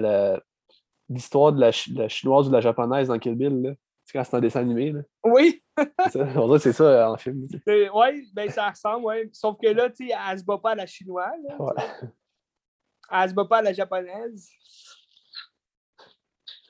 l'histoire 1.09 1.53
de 1.53 1.59
la, 1.59 1.71
chinoise 1.71 2.47
ou 2.47 2.49
de 2.49 2.55
la 2.55 2.61
japonaise 2.61 3.07
dans 3.07 3.17
Kill 3.17 3.35
Bill. 3.35 3.61
Là. 3.61 3.71
C'est 4.05 4.17
quand 4.17 4.23
c'est 4.23 4.35
un 4.35 4.39
dessin 4.39 4.61
animé. 4.61 4.91
Là. 4.91 5.01
Oui! 5.23 5.63
On 5.77 6.09
dirait 6.09 6.47
que 6.47 6.57
c'est 6.59 6.73
ça 6.73 6.83
euh, 6.83 7.07
en 7.07 7.17
film. 7.17 7.47
Oui, 7.67 8.29
ben, 8.33 8.49
ça 8.51 8.69
ressemble, 8.69 9.05
oui. 9.05 9.29
Sauf 9.33 9.57
que 9.61 9.67
là, 9.67 9.89
tu 9.89 10.07
sais, 10.07 10.13
elle 10.29 10.39
se 10.39 10.43
bat 10.45 10.59
pas 10.59 10.71
à 10.71 10.75
la 10.75 10.85
chinoise. 10.85 11.33
ouais. 11.59 11.73
Elle 13.11 13.29
se 13.29 13.33
bat 13.33 13.45
pas 13.45 13.57
à 13.57 13.61
la 13.63 13.73
japonaise. 13.73 14.49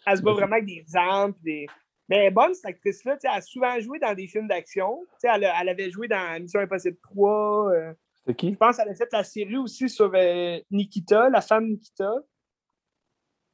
Elle 0.06 0.18
se 0.18 0.22
bat 0.22 0.34
vraiment 0.34 0.54
avec 0.54 0.66
des 0.66 0.86
armes. 0.94 1.34
Des... 1.44 1.68
Mais 2.08 2.32
bonne, 2.32 2.54
cette 2.54 2.66
actrice-là, 2.66 3.18
elle 3.24 3.30
a 3.30 3.42
souvent 3.42 3.80
joué 3.80 4.00
dans 4.00 4.14
des 4.14 4.28
films 4.28 4.48
d'action. 4.48 5.06
Elle, 5.24 5.44
elle 5.44 5.70
avait 5.70 5.92
joué 5.92 6.08
dans 6.08 6.42
Mission 6.42 6.60
Impossible 6.62 6.98
3. 7.02 7.72
qui? 8.38 8.52
Je 8.52 8.58
pense 8.58 8.78
qu'elle 8.78 8.90
a 8.90 8.96
fait 8.96 9.12
la 9.12 9.24
série 9.24 9.58
aussi 9.58 9.90
sur 9.90 10.12
euh, 10.14 10.60
Nikita, 10.72 11.30
la 11.30 11.42
femme 11.42 11.68
Nikita. 11.68 12.12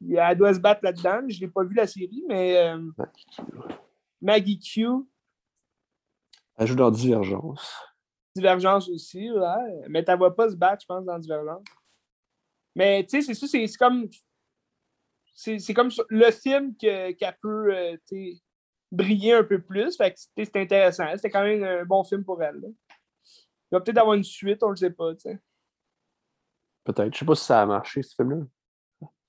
Elle 0.10 0.38
doit 0.38 0.54
se 0.54 0.60
battre 0.60 0.82
là-dedans. 0.84 1.22
Je 1.28 1.40
n'ai 1.40 1.48
pas 1.48 1.64
vu 1.64 1.76
la 1.76 1.88
série, 1.88 2.24
mais 2.28 2.58
euh, 2.58 2.92
Maggie 4.22 4.60
Q. 4.60 4.88
Elle 6.58 6.68
joue 6.68 6.76
dans 6.76 6.92
Divergence. 6.92 7.76
Divergence 8.36 8.90
aussi, 8.90 9.32
ouais. 9.32 9.88
Mais 9.90 10.04
tu 10.04 10.12
ne 10.12 10.18
vois 10.18 10.36
pas 10.36 10.50
se 10.50 10.56
battre, 10.56 10.82
je 10.82 10.88
pense, 10.88 11.06
dans 11.06 11.20
Divergence. 11.20 11.64
Mais 12.76 13.04
tu 13.04 13.22
sais, 13.22 13.34
c'est 13.34 13.34
ça, 13.34 13.48
c'est 13.48 13.78
comme. 13.78 14.10
C'est 15.34 15.74
comme 15.74 15.90
le 16.10 16.32
film 16.32 16.76
qu'elle 16.76 17.38
peut 17.42 17.76
euh, 17.76 17.98
briller 18.92 19.34
un 19.34 19.44
peu 19.44 19.62
plus. 19.62 19.98
Fait 19.98 20.14
que 20.14 20.20
c'est 20.36 20.56
intéressant. 20.56 21.06
C'était 21.16 21.32
quand 21.32 21.44
même 21.44 21.64
un 21.64 21.86
bon 21.86 22.04
film 22.04 22.24
pour 22.24 22.42
elle. 22.44 22.62
Il 22.64 23.76
va 23.76 23.82
peut-être 23.82 23.98
avoir 23.98 24.16
une 24.16 24.24
suite, 24.24 24.62
on 24.62 24.68
ne 24.68 24.72
le 24.74 24.78
sait 24.78 24.92
pas, 24.92 25.14
tu 25.16 25.22
sais. 25.22 25.40
Peut-être. 26.84 27.14
Je 27.14 27.20
sais 27.20 27.26
pas 27.26 27.36
si 27.36 27.46
ça 27.46 27.62
a 27.62 27.66
marché, 27.66 28.04
ce 28.04 28.14
film-là. 28.16 28.46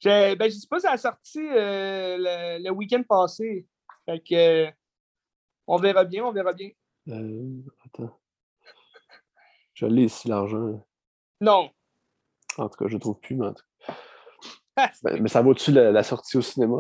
Je, 0.02 0.34
ben, 0.34 0.50
je 0.50 0.56
sais 0.56 0.66
pas 0.68 0.80
si 0.80 0.82
ça 0.82 0.92
a 0.92 0.96
sorti 0.96 1.38
euh, 1.38 2.58
le, 2.58 2.70
week-end 2.70 3.02
passé. 3.08 3.66
Fait 4.04 4.20
que, 4.20 4.68
on 5.68 5.76
verra 5.76 6.04
bien, 6.04 6.24
on 6.24 6.32
verra 6.32 6.52
bien. 6.52 6.70
Euh, 7.08 7.62
attends. 7.86 8.18
Je 9.74 9.86
l'ai 9.86 10.04
ici, 10.04 10.26
l'argent. 10.26 10.84
Non. 11.40 11.70
En 12.58 12.68
tout 12.68 12.76
cas, 12.76 12.88
je 12.88 12.94
ne 12.94 13.00
trouve 13.00 13.20
plus, 13.20 13.36
mais 13.36 13.46
en 13.46 13.54
tout 13.54 13.64
cas. 13.86 13.94
Ben, 15.02 15.22
mais, 15.22 15.28
ça 15.28 15.42
vaut-tu 15.42 15.70
la, 15.70 16.02
sortie 16.02 16.38
au 16.38 16.42
cinéma? 16.42 16.78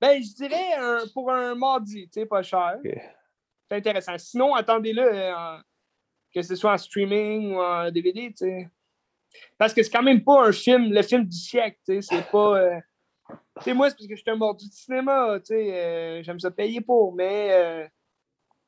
Ben, 0.00 0.20
je 0.20 0.34
dirais 0.34 1.06
pour 1.14 1.30
un 1.30 1.54
mardi, 1.54 2.08
tu 2.08 2.20
sais, 2.20 2.26
pas 2.26 2.42
cher. 2.42 2.80
C'est 2.82 3.76
intéressant. 3.76 4.18
Sinon, 4.18 4.54
attendez-le 4.54 5.02
euh, 5.02 5.58
que 6.34 6.42
ce 6.42 6.56
soit 6.56 6.72
en 6.72 6.78
streaming 6.78 7.54
ou 7.54 7.60
en 7.60 7.90
DVD, 7.92 8.30
tu 8.30 8.38
sais. 8.38 8.70
Parce 9.58 9.72
que 9.74 9.82
c'est 9.82 9.90
quand 9.90 10.02
même 10.02 10.22
pas 10.22 10.46
un 10.46 10.52
film, 10.52 10.92
le 10.92 11.02
film 11.02 11.24
du 11.24 11.36
siècle, 11.36 11.78
tu 11.86 12.00
sais. 12.00 12.16
C'est 12.16 12.30
pas. 12.30 12.58
Euh, 12.58 12.80
tu 13.28 13.64
sais, 13.64 13.74
moi, 13.74 13.90
c'est 13.90 13.96
parce 13.96 14.08
que 14.08 14.16
je 14.16 14.20
suis 14.20 14.30
un 14.30 14.36
mordu 14.36 14.68
du 14.68 14.76
cinéma, 14.76 15.38
tu 15.40 15.54
sais. 15.54 15.74
Euh, 15.74 16.22
j'aime 16.22 16.40
ça 16.40 16.50
payer 16.50 16.80
pour, 16.80 17.14
mais. 17.14 17.48
Euh, 17.52 17.86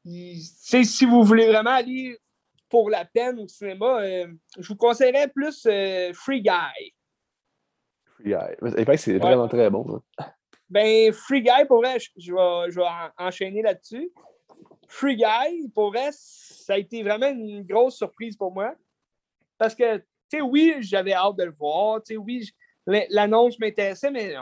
si 0.05 1.05
vous 1.07 1.23
voulez 1.23 1.47
vraiment 1.47 1.71
aller 1.71 2.19
pour 2.69 2.91
la 2.91 3.05
peine 3.05 3.39
au 3.39 3.49
cinéma, 3.49 4.03
je 4.59 4.69
vous 4.69 4.77
conseillerais 4.77 5.29
plus 5.29 5.67
Free 6.13 6.43
Guy. 6.43 6.95
Free 8.05 8.25
Guy. 8.25 8.85
Paraît 8.85 8.85
que 8.85 8.97
c'est 8.97 9.17
vraiment 9.17 9.49
très 9.49 9.71
bon. 9.71 10.03
Ben, 10.69 11.11
Free 11.13 11.41
Guy, 11.41 11.65
pour 11.67 11.79
vrai, 11.79 11.99
je, 11.99 12.35
vais, 12.35 12.71
je 12.71 12.81
vais 12.81 12.87
enchaîner 13.17 13.63
là-dessus. 13.63 14.13
Free 14.89 15.17
Guy, 15.17 15.69
pour 15.75 15.91
vrai, 15.91 16.11
ça 16.13 16.75
a 16.75 16.79
été 16.79 17.03
vraiment 17.03 17.29
une 17.29 17.63
grosse 17.63 17.97
surprise 17.97 18.37
pour 18.37 18.53
moi. 18.53 18.75
Parce 19.59 19.75
que, 19.75 20.03
sais, 20.37 20.43
oui, 20.43 20.77
j'avais 20.81 21.13
hâte 21.13 21.37
de 21.37 21.45
le 21.45 21.55
voir. 21.59 22.03
Tu 22.03 22.15
sais, 22.15 22.17
oui, 22.17 22.49
l'annonce 23.11 23.59
m'intéressait, 23.59 24.11
mais 24.11 24.35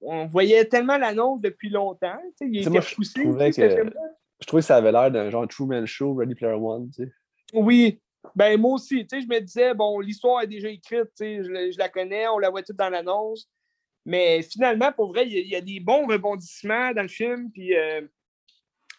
on, 0.00 0.26
voyait 0.26 0.64
tellement 0.66 0.98
l'annonce 0.98 1.40
depuis 1.40 1.70
longtemps. 1.70 2.18
Tu 2.38 2.46
sais, 2.46 2.50
il 2.50 2.60
était 2.60 2.70
moi, 2.70 2.80
je 2.80 2.94
trouvais 2.94 3.50
que, 3.50 3.92
je 4.40 4.46
trouvais 4.46 4.62
que 4.62 4.66
ça 4.66 4.76
avait 4.76 4.92
l'air 4.92 5.10
d'un 5.10 5.30
genre 5.30 5.48
Truman 5.48 5.86
Show, 5.86 6.14
Ready 6.14 6.34
Player 6.34 6.54
One. 6.54 6.90
Tu 6.90 7.04
sais. 7.04 7.12
Oui. 7.52 8.00
Ben, 8.34 8.58
moi 8.58 8.72
aussi, 8.72 9.06
tu 9.06 9.16
sais, 9.16 9.22
je 9.22 9.28
me 9.28 9.38
disais, 9.38 9.74
bon, 9.74 10.00
l'histoire 10.00 10.42
est 10.42 10.46
déjà 10.46 10.68
écrite, 10.68 11.08
tu 11.16 11.24
sais, 11.24 11.44
je, 11.44 11.78
la 11.78 11.90
connais, 11.90 12.26
on 12.28 12.38
la 12.38 12.48
voit 12.48 12.62
toute 12.62 12.76
dans 12.76 12.88
l'annonce. 12.88 13.48
Mais 14.06 14.42
finalement, 14.42 14.92
pour 14.92 15.08
vrai, 15.08 15.26
il 15.26 15.46
y, 15.46 15.56
a 15.56 15.60
des 15.60 15.80
bons 15.80 16.06
rebondissements 16.06 16.92
dans 16.92 17.02
le 17.02 17.08
film. 17.08 17.50
Puis 17.50 17.74
euh, 17.74 18.02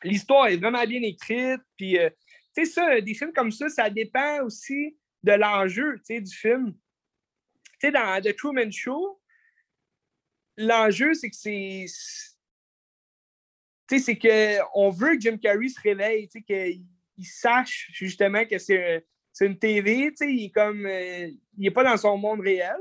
l'histoire 0.04 0.48
est 0.48 0.58
vraiment 0.58 0.84
bien 0.86 1.02
écrite. 1.02 1.62
Puis, 1.78 1.98
euh, 1.98 2.10
tu 2.56 2.66
sais, 2.66 2.72
ça, 2.72 3.02
des 3.02 3.14
films 3.14 3.34
comme 3.34 3.52
ça, 3.52 3.70
ça 3.70 3.90
dépend 3.90 4.44
aussi 4.44 4.96
de 5.26 5.32
l'enjeu, 5.32 6.00
du 6.08 6.36
film. 6.36 6.76
Dans 7.84 8.22
The 8.22 8.36
Truman 8.36 8.72
Show, 8.72 9.22
l'enjeu, 10.58 11.14
c'est 11.14 11.30
que 11.30 11.36
c'est. 11.36 11.86
C'est 13.88 14.18
qu'on 14.18 14.90
veut 14.90 15.16
que 15.16 15.22
Jim 15.22 15.38
Carrey 15.38 15.68
se 15.68 15.80
réveille, 15.80 16.28
qu'il 16.28 17.26
sache 17.26 17.92
justement 17.94 18.44
que 18.46 18.58
c'est 18.58 19.04
une 19.42 19.60
TV, 19.60 20.10
tu 20.10 20.16
sais, 20.18 20.34
il 20.34 20.46
est 20.46 20.52
comme. 20.52 20.86
Euh, 20.86 21.28
il 21.58 21.64
n'est 21.64 21.72
pas 21.72 21.84
dans 21.84 21.98
son 21.98 22.18
monde 22.18 22.40
réel. 22.42 22.80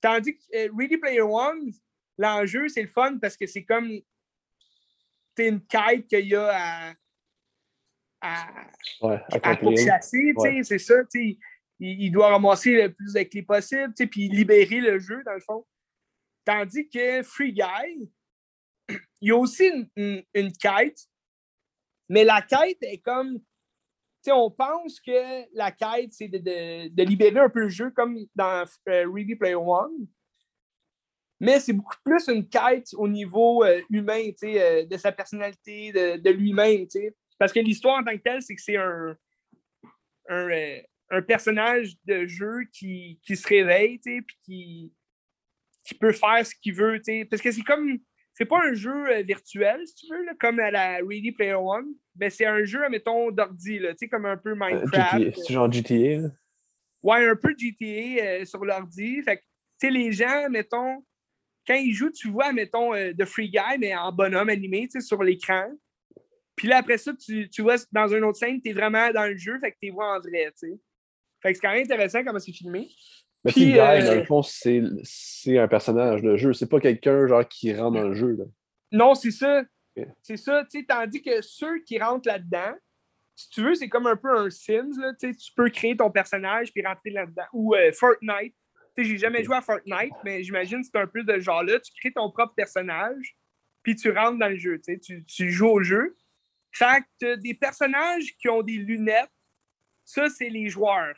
Tandis 0.00 0.36
que 0.36 0.42
euh, 0.54 0.68
Ready 0.76 0.98
Player 0.98 1.22
One, 1.22 1.72
l'enjeu, 2.18 2.68
c'est 2.68 2.82
le 2.82 2.88
fun 2.88 3.16
parce 3.18 3.36
que 3.36 3.46
c'est 3.46 3.64
comme 3.64 3.90
une 5.38 5.64
quête 5.66 6.06
qu'il 6.08 6.26
y 6.26 6.34
a 6.34 6.90
à, 6.90 6.94
à, 8.22 8.46
ouais, 9.02 9.20
c'est 10.64 10.78
ça. 10.78 10.94
Il, 11.14 11.38
il, 11.80 12.10
doit 12.10 12.30
ramasser 12.30 12.82
le 12.82 12.92
plus 12.92 13.12
de 13.12 13.22
clés 13.24 13.42
possible, 13.42 13.92
puis 13.94 14.28
libérer 14.28 14.80
le 14.80 14.98
jeu, 14.98 15.22
dans 15.24 15.34
le 15.34 15.40
fond. 15.40 15.66
Tandis 16.44 16.88
que 16.88 17.22
Free 17.22 17.52
Guy, 17.52 18.10
il 19.20 19.28
y 19.28 19.30
a 19.30 19.36
aussi 19.36 19.68
une, 19.96 20.22
une, 20.34 20.52
quête, 20.52 21.08
mais 22.08 22.24
la 22.24 22.42
quête 22.42 22.82
est 22.82 22.98
comme. 22.98 23.40
on 24.28 24.50
pense 24.50 25.00
que 25.00 25.44
la 25.54 25.72
quête, 25.72 26.12
c'est 26.12 26.28
de, 26.28 26.38
de, 26.38 26.88
de, 26.88 27.02
libérer 27.02 27.40
un 27.40 27.50
peu 27.50 27.60
le 27.60 27.68
jeu, 27.68 27.90
comme 27.90 28.18
dans 28.34 28.64
euh, 28.88 29.06
Ready 29.12 29.36
Player 29.36 29.56
One 29.56 30.06
mais 31.42 31.58
c'est 31.58 31.72
beaucoup 31.72 31.96
plus 32.04 32.28
une 32.28 32.48
quête 32.48 32.94
au 32.94 33.08
niveau 33.08 33.64
euh, 33.64 33.80
humain, 33.90 34.30
euh, 34.44 34.86
de 34.86 34.96
sa 34.96 35.10
personnalité, 35.10 35.90
de, 35.90 36.30
lui-même. 36.30 36.86
Parce 37.42 37.52
que 37.52 37.58
l'histoire 37.58 37.98
en 37.98 38.04
tant 38.04 38.16
que 38.16 38.22
telle, 38.22 38.40
c'est 38.40 38.54
que 38.54 38.62
c'est 38.62 38.76
un, 38.76 39.16
un, 40.28 40.48
euh, 40.48 41.20
personnage 41.26 41.96
de 42.04 42.24
jeu 42.24 42.68
qui, 42.72 43.18
se 43.24 43.48
réveille, 43.48 43.98
puis 43.98 44.36
qui, 44.44 44.92
qui 45.84 45.94
peut 45.94 46.12
faire 46.12 46.46
ce 46.46 46.54
qu'il 46.54 46.74
veut. 46.74 47.02
Parce 47.28 47.42
que 47.42 47.50
c'est 47.50 47.62
comme. 47.62 47.98
C'est 48.34 48.44
pas 48.44 48.60
un 48.64 48.74
jeu 48.74 49.22
virtuel, 49.22 49.84
si 49.88 50.06
tu 50.06 50.06
veux, 50.14 50.24
comme 50.38 50.60
à 50.60 50.70
la 50.70 50.98
Ready 50.98 51.32
Player 51.32 51.54
One, 51.54 51.92
mais 52.14 52.30
c'est 52.30 52.46
un 52.46 52.62
jeu, 52.62 52.88
mettons, 52.88 53.32
d'ordi, 53.32 53.80
comme 54.08 54.26
un 54.26 54.36
peu 54.36 54.54
Minecraft. 54.54 55.36
c'est 55.36 55.52
genre 55.52 55.70
GTA. 55.70 56.28
Ouais, 57.02 57.28
un 57.28 57.34
peu 57.34 57.56
GTA 57.58 58.44
sur 58.44 58.64
l'ordi. 58.64 59.20
Fait 59.22 59.38
que, 59.38 59.88
les 59.88 60.12
gens, 60.12 60.48
mettons, 60.48 61.04
quand 61.66 61.74
il 61.74 61.92
joue, 61.92 62.10
tu 62.10 62.28
vois, 62.28 62.52
mettons, 62.52 62.94
euh, 62.94 63.12
The 63.18 63.24
Free 63.24 63.50
Guy, 63.50 63.78
mais 63.80 63.96
en 63.96 64.12
bonhomme 64.12 64.48
animé, 64.48 64.82
tu 64.82 65.00
sais, 65.00 65.00
sur 65.00 65.24
l'écran. 65.24 65.68
Puis 66.56 66.68
là, 66.68 66.78
après 66.78 66.98
ça, 66.98 67.12
tu, 67.14 67.48
tu 67.48 67.62
vois, 67.62 67.76
dans 67.92 68.08
une 68.08 68.24
autre 68.24 68.38
scène, 68.38 68.60
tu 68.60 68.70
es 68.70 68.72
vraiment 68.72 69.10
dans 69.10 69.26
le 69.26 69.36
jeu, 69.36 69.58
fait 69.58 69.72
que 69.72 69.76
tu 69.82 69.90
vois 69.90 70.16
en 70.16 70.20
vrai, 70.20 70.52
tu 70.58 70.68
sais. 70.68 70.80
Fait 71.40 71.52
que 71.52 71.58
c'est 71.58 71.66
quand 71.66 71.72
même 71.72 71.84
intéressant 71.84 72.22
comment 72.24 72.38
c'est 72.38 72.52
filmé. 72.52 72.88
Mais 73.44 73.50
Puis, 73.50 73.64
Guy, 73.72 73.76
dans 73.76 73.82
euh, 73.82 74.14
le 74.16 74.24
fond, 74.24 74.42
c'est 74.42 75.58
un 75.58 75.68
personnage 75.68 76.22
de 76.22 76.36
jeu. 76.36 76.52
C'est 76.52 76.68
pas 76.68 76.78
quelqu'un 76.78 77.26
genre 77.26 77.46
qui 77.46 77.74
rentre 77.74 77.98
dans 77.98 78.08
le 78.08 78.14
jeu. 78.14 78.36
Là. 78.36 78.44
Non, 78.92 79.14
c'est 79.14 79.32
ça. 79.32 79.64
C'est 80.22 80.36
ça, 80.36 80.64
tu 80.70 80.78
sais, 80.78 80.86
tandis 80.86 81.20
que 81.22 81.42
ceux 81.42 81.80
qui 81.80 81.98
rentrent 81.98 82.28
là-dedans, 82.28 82.74
si 83.34 83.50
tu 83.50 83.62
veux, 83.62 83.74
c'est 83.74 83.88
comme 83.88 84.06
un 84.06 84.16
peu 84.16 84.30
un 84.38 84.48
Sims, 84.48 84.98
là, 84.98 85.12
tu 85.18 85.28
sais, 85.28 85.34
tu 85.34 85.52
peux 85.54 85.68
créer 85.68 85.96
ton 85.96 86.10
personnage 86.10 86.72
puis 86.72 86.84
rentrer 86.86 87.10
là-dedans. 87.10 87.44
Ou 87.52 87.74
euh, 87.74 87.92
Fortnite. 87.92 88.54
Tu 88.94 89.02
sais, 89.02 89.10
j'ai 89.10 89.18
jamais 89.18 89.42
joué 89.42 89.56
à 89.56 89.62
Fortnite, 89.62 90.14
mais 90.24 90.42
j'imagine 90.42 90.80
que 90.80 90.86
c'est 90.86 90.98
un 90.98 91.06
peu 91.06 91.24
de 91.24 91.38
genre-là. 91.38 91.80
Tu 91.80 91.92
crées 91.98 92.12
ton 92.12 92.30
propre 92.30 92.54
personnage, 92.54 93.36
puis 93.82 93.96
tu 93.96 94.10
rentres 94.10 94.38
dans 94.38 94.48
le 94.48 94.56
jeu, 94.56 94.78
tu 94.78 94.92
sais, 94.92 94.98
tu, 94.98 95.24
tu 95.24 95.50
joues 95.50 95.68
au 95.68 95.82
jeu. 95.82 96.16
Fait 96.72 97.02
que 97.20 97.36
des 97.36 97.54
personnages 97.54 98.34
qui 98.38 98.48
ont 98.48 98.62
des 98.62 98.78
lunettes, 98.78 99.30
ça, 100.04 100.28
c'est 100.28 100.48
les 100.48 100.68
joueurs. 100.68 101.14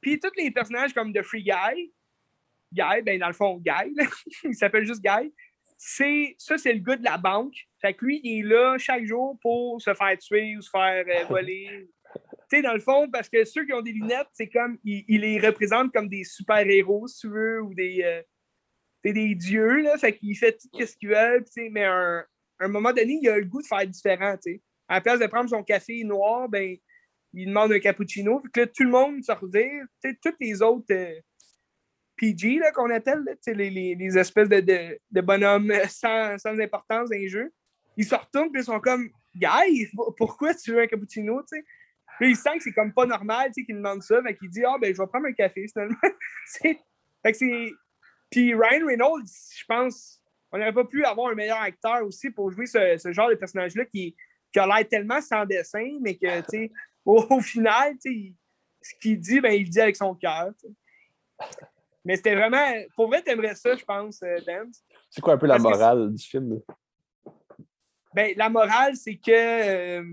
Puis 0.00 0.18
tous 0.20 0.30
les 0.36 0.50
personnages 0.50 0.94
comme 0.94 1.12
The 1.12 1.22
Free 1.22 1.42
Guy, 1.42 1.92
Guy, 2.72 3.02
ben 3.02 3.18
dans 3.18 3.26
le 3.26 3.32
fond, 3.32 3.56
Guy, 3.58 3.94
là, 3.94 4.04
il 4.44 4.54
s'appelle 4.54 4.86
juste 4.86 5.02
Guy, 5.02 5.32
c'est 5.78 6.34
ça, 6.38 6.56
c'est 6.56 6.72
le 6.72 6.80
gars 6.80 6.96
de 6.96 7.04
la 7.04 7.18
banque. 7.18 7.54
Fait 7.80 7.94
que 7.94 8.04
lui, 8.04 8.20
il 8.22 8.40
est 8.40 8.48
là 8.48 8.78
chaque 8.78 9.04
jour 9.04 9.38
pour 9.40 9.80
se 9.80 9.92
faire 9.94 10.16
tuer 10.18 10.56
ou 10.56 10.62
se 10.62 10.70
faire 10.70 11.04
euh, 11.06 11.24
voler. 11.28 11.88
tu 12.14 12.20
sais, 12.50 12.62
dans 12.62 12.72
le 12.72 12.80
fond, 12.80 13.10
parce 13.10 13.28
que 13.28 13.44
ceux 13.44 13.64
qui 13.66 13.72
ont 13.72 13.82
des 13.82 13.92
lunettes, 13.92 14.28
c'est 14.32 14.48
comme, 14.48 14.78
ils, 14.84 15.04
ils 15.08 15.20
les 15.20 15.38
représentent 15.38 15.92
comme 15.92 16.08
des 16.08 16.24
super-héros, 16.24 17.08
si 17.08 17.20
tu 17.20 17.28
veux, 17.28 17.62
ou 17.62 17.74
des, 17.74 18.02
euh, 18.02 18.22
des 19.04 19.34
dieux, 19.34 19.82
là. 19.82 19.98
Fait 19.98 20.16
qu'il 20.16 20.36
fait 20.36 20.56
tout 20.56 20.68
ce 20.86 20.96
qu'ils 20.96 21.10
veulent, 21.10 21.44
tu 21.44 21.52
sais, 21.52 21.68
mais 21.70 21.84
à 21.84 21.92
un, 21.92 22.18
à 22.58 22.64
un 22.64 22.68
moment 22.68 22.92
donné, 22.92 23.18
il 23.20 23.28
a 23.28 23.38
le 23.38 23.44
goût 23.44 23.60
de 23.60 23.66
faire 23.66 23.86
différent, 23.86 24.36
tu 24.36 24.52
sais. 24.52 24.62
À 24.88 24.94
la 24.94 25.00
place 25.00 25.20
de 25.20 25.26
prendre 25.26 25.50
son 25.50 25.62
café 25.62 26.04
noir, 26.04 26.48
ben, 26.48 26.76
il 27.32 27.48
demande 27.48 27.72
un 27.72 27.78
cappuccino. 27.78 28.40
Fait 28.40 28.66
que 28.66 28.72
tout 28.72 28.84
le 28.84 28.90
monde 28.90 29.22
se 29.22 29.32
redire, 29.32 29.84
tous 30.02 30.34
les 30.40 30.62
autres 30.62 30.92
euh, 30.92 31.14
PG, 32.16 32.60
qu'on 32.74 32.90
appelle, 32.90 33.24
les, 33.46 33.70
les, 33.70 33.94
les 33.94 34.18
espèces 34.18 34.48
de, 34.48 34.60
de, 35.10 35.20
bonhommes 35.20 35.70
euh, 35.70 35.86
sans, 35.88 36.38
sans 36.38 36.58
importance 36.58 37.10
dans 37.10 37.16
les 37.16 37.28
jeux, 37.28 37.52
ils 37.96 38.06
se 38.06 38.14
retournent 38.14 38.50
puis 38.50 38.62
ils 38.62 38.64
sont 38.64 38.80
comme, 38.80 39.08
Guy, 39.34 39.88
pourquoi 40.16 40.54
tu 40.54 40.72
veux 40.72 40.80
un 40.80 40.86
cappuccino, 40.86 41.42
tu 41.42 41.58
sais? 41.58 41.64
Puis 42.18 42.30
il 42.30 42.36
sent 42.36 42.56
que 42.56 42.62
c'est 42.62 42.72
comme 42.72 42.94
pas 42.94 43.04
normal, 43.04 43.50
qu'il 43.52 43.76
demande 43.76 44.02
ça, 44.02 44.22
fait 44.22 44.36
qu'il 44.36 44.48
dit, 44.48 44.64
ah, 44.64 44.76
ben, 44.80 44.94
je 44.94 45.00
vais 45.00 45.06
prendre 45.06 45.26
un 45.26 45.32
café, 45.32 45.66
finalement. 45.68 45.96
Fait 46.62 47.32
que 47.32 47.34
c'est. 47.34 47.72
Puis 48.30 48.54
Ryan 48.54 48.86
Reynolds, 48.86 49.28
je 49.54 49.64
pense, 49.68 50.22
on 50.50 50.58
n'aurait 50.58 50.72
pas 50.72 50.84
pu 50.84 51.04
avoir 51.04 51.30
un 51.30 51.34
meilleur 51.34 51.60
acteur 51.60 52.04
aussi 52.04 52.30
pour 52.30 52.50
jouer 52.50 52.66
ce, 52.66 52.96
ce 52.96 53.12
genre 53.12 53.28
de 53.28 53.34
personnage-là 53.34 53.84
qui, 53.84 54.16
qui 54.56 54.60
a 54.60 54.66
l'air 54.66 54.88
tellement 54.88 55.20
sans 55.20 55.44
dessin, 55.44 55.98
mais 56.00 56.16
que, 56.16 56.40
tu 56.40 56.46
sais, 56.48 56.72
au, 57.04 57.26
au 57.28 57.40
final, 57.40 57.92
tu 57.94 58.10
sais, 58.10 58.14
il- 58.14 58.34
ce 58.80 58.94
qu'il 59.00 59.18
dit, 59.20 59.40
ben, 59.40 59.52
il 59.52 59.64
le 59.64 59.68
dit 59.68 59.80
avec 59.80 59.96
son 59.96 60.14
cœur. 60.14 60.50
Mais 62.04 62.16
c'était 62.16 62.34
vraiment. 62.36 62.64
Pour 62.94 63.08
vrai, 63.08 63.20
t'aimerais 63.20 63.54
ça, 63.54 63.74
je 63.76 63.84
pense, 63.84 64.22
euh, 64.22 64.38
Dan. 64.46 64.70
C'est 65.10 65.20
quoi 65.20 65.34
un 65.34 65.38
peu 65.38 65.46
la 65.46 65.54
Parce 65.54 65.64
morale 65.64 66.14
du 66.14 66.24
film? 66.24 66.60
Ben, 68.14 68.32
la 68.36 68.48
morale, 68.48 68.96
c'est 68.96 69.16
que 69.16 69.30
euh, 70.00 70.04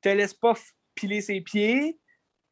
te 0.00 0.08
laisse 0.08 0.32
pas 0.34 0.54
piler 0.94 1.20
ses 1.20 1.40
pieds, 1.40 1.98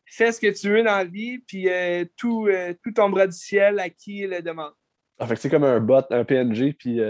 fais 0.05 0.33
ce 0.33 0.41
que 0.41 0.49
tu 0.49 0.69
veux 0.69 0.83
dans 0.83 0.97
la 0.97 1.05
vie, 1.05 1.39
puis 1.39 1.69
euh, 1.71 2.05
tout, 2.17 2.49
euh, 2.49 2.75
tout 2.83 2.93
tombera 2.93 3.27
du 3.27 3.37
ciel 3.37 3.79
à 3.79 3.89
qui 3.89 4.27
le 4.27 4.43
demande. 4.43 4.75
En 5.19 5.27
fait, 5.27 5.37
c'est 5.37 5.49
comme 5.51 5.65
un 5.65 5.81
bot, 5.81 6.03
un 6.11 6.25
PNG, 6.25 6.75
puis 6.75 7.01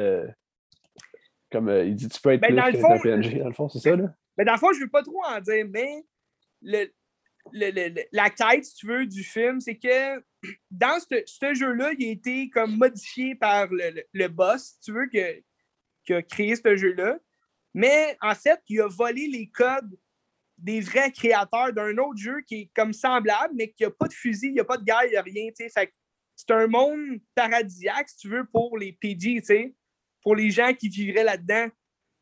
comme 1.51 1.69
euh, 1.69 1.85
il 1.85 1.95
dit, 1.95 2.09
tu 2.09 2.21
peux 2.21 2.31
être 2.33 2.41
Ben, 2.41 2.49
plus 2.49 2.57
qu'un 2.73 2.99
PNG, 2.99 3.39
dans 3.41 3.49
le 3.49 3.55
fond, 3.55 3.69
c'est 3.69 3.81
ça, 3.81 3.97
là? 3.97 4.15
Mais 4.39 4.45
dans 4.45 4.53
le 4.53 4.59
fond, 4.59 4.73
je 4.73 4.79
ne 4.79 4.85
veux 4.85 4.91
pas 4.91 5.03
trop 5.03 5.23
en 5.25 5.41
dire, 5.41 5.67
mais 5.69 6.05
le, 6.63 6.87
le- 7.53 7.71
le- 7.71 8.03
la 8.13 8.31
quête, 8.31 8.65
si 8.65 8.75
tu 8.77 8.87
veux, 8.87 9.07
du 9.07 9.23
film, 9.25 9.61
c'est 9.61 9.77
que 9.77 10.23
dans 10.71 10.99
ce, 11.01 11.23
ce 11.27 11.55
jeu-là, 11.55 11.93
il 11.99 12.09
a 12.09 12.13
été 12.13 12.49
comme 12.51 12.77
modifié 12.77 13.35
par 13.35 13.67
le, 13.71 14.03
le- 14.13 14.29
boss, 14.29 14.75
si 14.75 14.81
tu 14.81 14.93
veux, 14.93 15.07
que- 15.09 15.43
qui 16.05 16.15
a 16.15 16.23
créé 16.23 16.55
ce 16.57 16.77
jeu-là. 16.77 17.19
Mais 17.75 18.17
en 18.21 18.35
fait, 18.35 18.61
il 18.69 18.81
a 18.81 18.89
volé 18.89 19.27
les 19.29 19.49
codes 19.49 19.97
des 20.59 20.81
vrais 20.81 21.11
créateurs 21.11 21.73
d'un 21.73 21.97
autre 21.99 22.19
jeu 22.19 22.41
qui 22.47 22.55
est 22.63 22.71
comme 22.75 22.93
semblable, 22.93 23.55
mais 23.57 23.71
qui 23.71 23.83
n'a 23.85 23.91
pas 23.91 24.09
de 24.09 24.13
fusil, 24.13 24.49
il 24.49 24.53
n'y 24.55 24.61
a 24.61 24.65
pas 24.65 24.77
de 24.77 24.85
guerre, 24.85 25.05
il 25.07 25.11
n'y 25.11 25.17
a 25.17 25.23
rien. 25.23 25.51
c'est 25.55 26.51
un 26.51 26.67
monde 26.67 27.19
paradisiaque, 27.35 28.09
si 28.09 28.17
tu 28.19 28.29
veux, 28.29 28.45
pour 28.45 28.77
les 28.79 28.93
PG, 28.93 29.41
tu 29.41 29.45
sais, 29.47 29.75
pour 30.23 30.35
les 30.35 30.51
gens 30.51 30.75
qui 30.75 30.89
vivraient 30.89 31.25
là-dedans. 31.25 31.69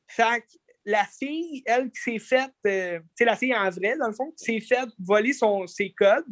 Fait 0.09 0.41
que 0.41 0.47
la 0.85 1.05
fille, 1.05 1.63
elle, 1.67 1.91
qui 1.91 2.01
s'est 2.01 2.19
faite, 2.19 2.53
euh, 2.67 2.99
sais, 3.15 3.25
la 3.25 3.37
fille 3.37 3.55
en 3.55 3.69
vrai, 3.71 3.97
dans 3.99 4.09
le 4.09 4.15
fond, 4.15 4.33
qui 4.33 4.45
s'est 4.45 4.61
faite 4.61 4.89
voler 4.99 5.33
son, 5.33 5.67
ses 5.67 5.93
codes, 5.93 6.27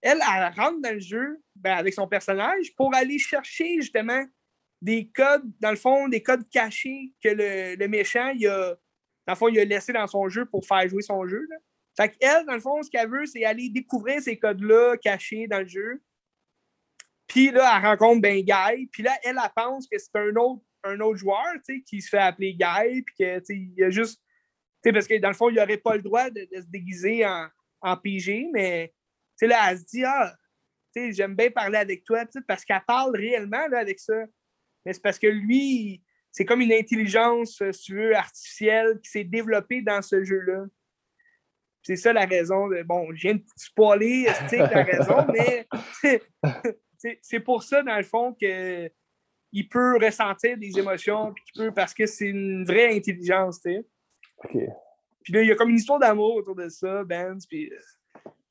elle, 0.00 0.20
elle 0.20 0.52
rentre 0.54 0.80
dans 0.80 0.92
le 0.92 1.00
jeu 1.00 1.42
ben, 1.56 1.76
avec 1.76 1.92
son 1.92 2.06
personnage 2.06 2.74
pour 2.76 2.94
aller 2.94 3.18
chercher 3.18 3.76
justement 3.76 4.24
des 4.80 5.10
codes, 5.14 5.50
dans 5.60 5.70
le 5.70 5.76
fond, 5.76 6.08
des 6.08 6.22
codes 6.22 6.48
cachés 6.48 7.12
que 7.22 7.28
le, 7.28 7.76
le 7.76 7.88
méchant, 7.88 8.28
il 8.28 8.46
a, 8.46 8.76
dans 9.26 9.32
le 9.32 9.36
fond, 9.36 9.48
il 9.48 9.58
a 9.58 9.64
laissé 9.64 9.92
dans 9.92 10.06
son 10.06 10.28
jeu 10.28 10.46
pour 10.46 10.64
faire 10.64 10.88
jouer 10.88 11.02
son 11.02 11.26
jeu. 11.26 11.46
Là. 11.50 11.56
Fait 11.96 12.16
qu'elle, 12.16 12.46
dans 12.46 12.54
le 12.54 12.60
fond, 12.60 12.82
ce 12.82 12.90
qu'elle 12.90 13.10
veut, 13.10 13.26
c'est 13.26 13.44
aller 13.44 13.68
découvrir 13.68 14.22
ces 14.22 14.38
codes-là 14.38 14.96
cachés 14.96 15.46
dans 15.46 15.58
le 15.58 15.66
jeu. 15.66 16.02
Puis 17.26 17.50
là, 17.50 17.76
elle 17.76 17.86
rencontre 17.86 18.22
ben 18.22 18.40
Guy. 18.40 18.86
Puis 18.86 19.02
là, 19.02 19.12
elle, 19.22 19.38
elle 19.42 19.50
pense 19.54 19.86
que 19.86 19.98
c'est 19.98 20.16
un 20.16 20.34
autre, 20.36 20.62
un 20.84 21.00
autre 21.00 21.18
joueur, 21.18 21.46
qui 21.86 22.00
se 22.00 22.08
fait 22.08 22.18
appeler 22.18 22.54
Guy. 22.54 23.02
Puis 23.02 23.14
que, 23.18 23.38
tu 23.40 23.44
sais, 23.44 23.56
il 23.56 23.84
a 23.84 23.90
juste... 23.90 24.20
Parce 24.82 25.06
que 25.06 25.18
dans 25.18 25.28
le 25.28 25.34
fond, 25.34 25.50
il 25.50 25.56
n'aurait 25.56 25.76
pas 25.76 25.96
le 25.96 26.02
droit 26.02 26.30
de, 26.30 26.46
se 26.52 26.66
déguiser 26.70 27.26
en, 27.26 27.48
en 27.82 27.96
PG, 27.96 28.48
mais, 28.52 28.92
là, 29.42 29.70
elle 29.70 29.78
se 29.78 29.84
dit, 29.84 30.04
ah, 30.04 30.34
j'aime 30.94 31.34
bien 31.34 31.50
parler 31.50 31.78
avec 31.78 32.04
toi, 32.04 32.24
parce 32.46 32.64
qu'elle 32.64 32.82
parle 32.86 33.14
réellement, 33.16 33.66
là, 33.68 33.78
avec 33.78 33.98
ça. 33.98 34.24
Mais 34.84 34.92
c'est 34.94 35.02
parce 35.02 35.18
que 35.18 35.26
lui, 35.26 36.02
c'est 36.32 36.44
comme 36.44 36.60
une 36.60 36.72
intelligence, 36.72 37.60
euh, 37.60 37.72
si 37.72 37.84
tu 37.84 37.96
veux, 37.96 38.16
artificielle 38.16 39.00
qui 39.02 39.10
s'est 39.10 39.24
développée 39.24 39.82
dans 39.82 40.00
ce 40.00 40.22
jeu-là. 40.24 40.64
C'est 41.82 41.96
ça 41.96 42.12
la 42.12 42.26
raison. 42.26 42.68
Bon, 42.84 43.08
je 43.14 43.22
viens 43.22 43.34
de 43.34 43.44
spoiler 43.56 44.26
tu 44.48 44.56
la 44.56 44.84
raison, 44.84 45.26
mais 45.32 45.66
c'est 47.22 47.40
pour 47.40 47.62
ça, 47.62 47.82
dans 47.82 47.96
le 47.96 48.02
fond, 48.02 48.36
que 48.38 48.90
il 49.52 49.68
peut 49.68 49.96
ressentir 50.00 50.56
des 50.56 50.78
émotions, 50.78 51.32
puis 51.32 51.44
peut, 51.54 51.72
parce 51.72 51.92
que 51.94 52.06
c'est 52.06 52.26
une 52.28 52.64
vraie 52.64 52.94
intelligence, 52.96 53.60
tu 53.60 53.72
sais. 53.72 53.86
OK. 54.44 54.56
Puis 55.22 55.32
là, 55.32 55.42
il 55.42 55.48
y 55.48 55.52
a 55.52 55.54
comme 55.56 55.70
une 55.70 55.76
histoire 55.76 55.98
d'amour 55.98 56.34
autour 56.36 56.54
de 56.54 56.68
ça, 56.68 57.04
Benz, 57.04 57.46
puis 57.46 57.70
euh, 57.72 57.78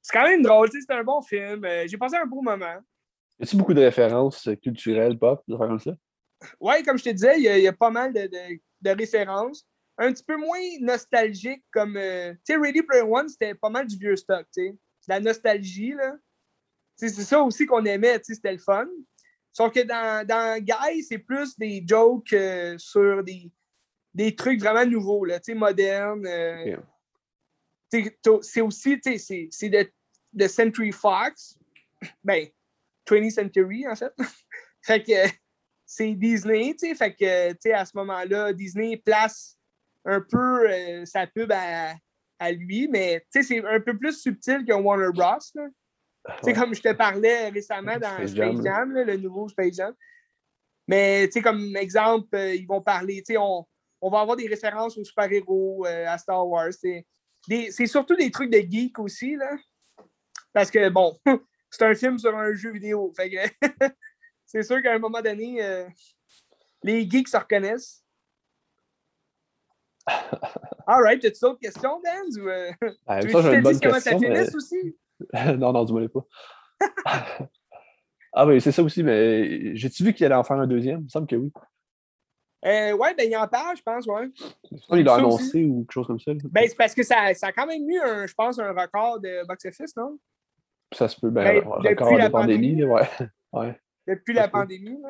c'est 0.02 0.14
quand 0.14 0.24
même 0.28 0.42
drôle, 0.42 0.70
tu 0.70 0.80
sais, 0.80 0.86
c'est 0.88 0.94
un 0.96 1.04
bon 1.04 1.22
film. 1.22 1.64
Euh, 1.66 1.86
J'ai 1.88 1.98
passé 1.98 2.16
un 2.18 2.26
beau 2.26 2.42
moment. 2.42 2.76
Y 3.40 3.44
a-t-il 3.44 3.58
beaucoup 3.58 3.74
de 3.74 3.82
références 3.82 4.48
euh, 4.48 4.56
culturelles, 4.56 5.18
pop, 5.18 5.44
affaires 5.48 5.68
comme 5.68 5.80
ça? 5.80 5.96
Ouais, 6.60 6.84
comme 6.84 6.98
je 6.98 7.04
te 7.06 7.10
disais, 7.10 7.38
il 7.38 7.44
y, 7.44 7.48
a- 7.48 7.58
il 7.58 7.64
y 7.64 7.68
a 7.68 7.74
pas 7.74 7.90
mal 7.90 8.14
de, 8.14 8.22
de- 8.28 8.60
de 8.82 8.90
références. 8.98 9.66
Un 9.98 10.14
petit 10.14 10.24
peu 10.24 10.38
moins 10.38 10.60
nostalgique 10.80 11.64
comme. 11.72 11.98
euh, 11.98 12.32
tu 12.46 12.54
sais, 12.54 12.58
Ready 12.58 12.82
Player 12.84 13.04
One, 13.04 13.28
c'était 13.28 13.54
pas 13.56 13.70
mal 13.70 13.86
du 13.88 13.98
vieux 13.98 14.16
stock, 14.16 14.46
tu 14.54 14.62
sais. 14.68 14.76
La 15.08 15.20
nostalgie, 15.20 15.92
là. 15.92 16.16
C'est 16.96 17.10
ça 17.10 17.42
aussi 17.42 17.66
qu'on 17.66 17.84
aimait, 17.86 18.18
tu 18.20 18.26
sais, 18.26 18.36
c'était 18.36 18.52
le 18.54 18.58
fun. 18.60 18.88
Sauf 19.52 19.74
que 19.74 19.82
dans, 19.82 20.26
dans 20.26 20.60
Guy, 20.64 21.04
c'est 21.04 21.18
plus 21.20 21.58
des 21.58 21.84
jokes 21.86 22.34
euh, 22.34 22.78
sur 22.78 23.24
des, 23.24 23.52
des 24.14 24.36
trucs 24.36 24.60
vraiment 24.60 24.86
nouveaux, 24.86 25.26
là, 25.26 25.40
modernes. 25.56 26.26
euh, 26.26 26.78
t'as- 27.92 28.42
c'est 28.42 28.62
aussi, 28.62 29.00
tu 29.02 29.12
sais, 29.14 29.18
c'est- 29.18 29.48
c'est 29.52 29.70
de, 29.70 29.92
de 30.34 30.48
Century 30.48 30.92
Fox. 30.92 31.58
Ben, 32.24 32.48
20th 33.06 33.32
Century, 33.32 33.88
en 33.88 33.96
fait. 33.96 34.14
fait 34.82 35.04
que 35.04 35.34
c'est 35.86 36.14
Disney, 36.14 36.74
tu 36.80 36.88
sais. 36.88 36.96
Fait 36.96 37.14
que, 37.14 37.52
tu 37.54 37.58
sais, 37.64 37.74
à 37.74 37.86
ce 37.86 37.98
moment-là, 37.98 38.54
Disney 38.54 38.98
place 38.98 39.58
un 40.06 40.22
peu 40.22 40.70
euh, 40.72 41.06
sa 41.06 41.28
pub 41.28 41.52
à, 41.52 41.96
à 42.38 42.52
lui, 42.52 42.88
mais, 42.88 43.20
tu 43.32 43.42
sais, 43.42 43.44
c'est 43.44 43.66
un 43.68 43.82
peu 43.82 43.98
plus 43.98 44.22
subtil 44.22 44.64
qu'un 44.66 44.80
Warner 44.80 45.10
Bros. 45.14 45.40
là. 45.56 45.68
Sais, 46.44 46.54
comme 46.54 46.74
je 46.74 46.82
te 46.82 46.94
parlais 46.94 47.50
récemment 47.50 47.98
dans 47.98 48.14
Space 48.16 48.32
Space 48.32 48.64
Jam, 48.64 48.92
là. 48.94 49.04
le 49.04 49.18
nouveau 49.18 49.48
Space 49.50 49.76
Jam. 49.76 49.94
Mais, 50.88 51.26
tu 51.28 51.34
sais, 51.34 51.42
comme 51.42 51.76
exemple, 51.76 52.36
euh, 52.36 52.56
ils 52.56 52.66
vont 52.66 52.82
parler, 52.82 53.18
tu 53.18 53.34
sais, 53.34 53.38
on, 53.38 53.66
on 54.02 54.10
va 54.10 54.22
avoir 54.22 54.38
des 54.38 54.48
références 54.48 54.98
aux 54.98 55.04
super-héros, 55.04 55.86
euh, 55.86 56.06
à 56.08 56.18
Star 56.18 56.48
Wars. 56.48 56.72
C'est 56.72 57.86
surtout 57.86 58.16
des 58.16 58.32
trucs 58.32 58.50
de 58.52 58.58
geek 58.60 58.98
aussi, 59.00 59.36
là. 59.36 59.52
Parce 60.54 60.72
que, 60.72 60.90
bon, 60.90 61.18
c'est 61.70 61.84
un 61.84 61.94
film 61.94 62.18
sur 62.18 62.36
un 62.36 62.54
jeu 62.54 62.72
vidéo. 62.72 63.14
Fait 63.16 63.30
que 63.30 63.38
c'est 64.46 64.64
sûr 64.64 64.82
qu'à 64.82 64.94
un 64.94 65.00
moment 65.00 65.22
donné, 65.22 65.64
euh, 65.64 65.88
les 66.84 67.08
geeks 67.08 67.28
se 67.28 67.38
reconnaissent. 67.38 68.04
All 70.88 71.04
right, 71.04 71.24
as-tu 71.24 71.40
d'autres 71.42 71.60
questions, 71.60 72.02
Ben? 72.04 72.24
Ou, 72.42 72.50
Ah, 73.06 73.20
tu 73.20 73.28
veux 73.28 73.34
ça, 73.34 73.50
que 73.50 73.56
je 73.56 73.62
te 73.62 73.68
dise 73.68 73.80
comment 73.80 73.94
question. 73.94 74.20
ça 74.20 74.28
mais- 74.28 74.36
finisse 74.36 74.56
aussi? 74.56 74.98
non, 75.58 75.74
non, 75.74 75.84
dis-moi 75.84 76.04
pas. 76.10 76.26
ah 78.34 78.46
oui, 78.46 78.62
c'est 78.62 78.72
ça 78.72 78.84
aussi, 78.84 79.04
mais 79.04 79.76
j'ai-tu 79.76 80.04
vu 80.04 80.14
qu'il 80.14 80.26
allait 80.26 80.36
en 80.36 80.44
faire 80.44 80.58
un 80.58 80.68
deuxième? 80.68 81.00
Il 81.00 81.04
me 81.06 81.10
semble 81.10 81.28
que 81.28 81.36
oui. 81.36 81.52
Euh, 82.66 82.92
ouais, 82.94 83.14
ben, 83.16 83.30
il 83.30 83.36
en 83.38 83.48
parle, 83.48 83.78
je 83.78 83.82
pense, 83.82 84.06
ouais. 84.06 84.30
Il 84.92 85.04
l'a 85.06 85.16
annoncé 85.16 85.44
aussi. 85.44 85.64
ou 85.64 85.82
quelque 85.84 85.94
chose 85.94 86.08
comme 86.08 86.20
ça. 86.20 86.34
Ben, 86.52 86.66
c'est 86.68 86.76
parce 86.76 86.94
que 86.94 87.04
ça, 87.04 87.34
ça 87.34 87.48
a 87.48 87.52
quand 87.54 87.66
même 87.66 87.90
eu, 87.90 88.00
un, 88.00 88.28
je 88.28 88.34
pense, 88.34 88.60
un 88.60 88.74
record 88.74 89.20
de 89.22 89.46
box-office, 89.48 89.96
non? 89.96 90.20
ça 90.92 91.08
se 91.08 91.20
peut, 91.20 91.30
ben, 91.30 91.44
ben, 91.44 91.56
record 91.68 91.82
depuis 91.84 92.14
de 92.16 92.18
la 92.20 92.30
pandémie, 92.30 92.84
ouais. 92.84 93.08
Ouais. 93.54 93.80
depuis 94.08 94.36
Ça 94.36 94.42
la 94.42 94.48
pandémie. 94.50 95.00
là. 95.02 95.10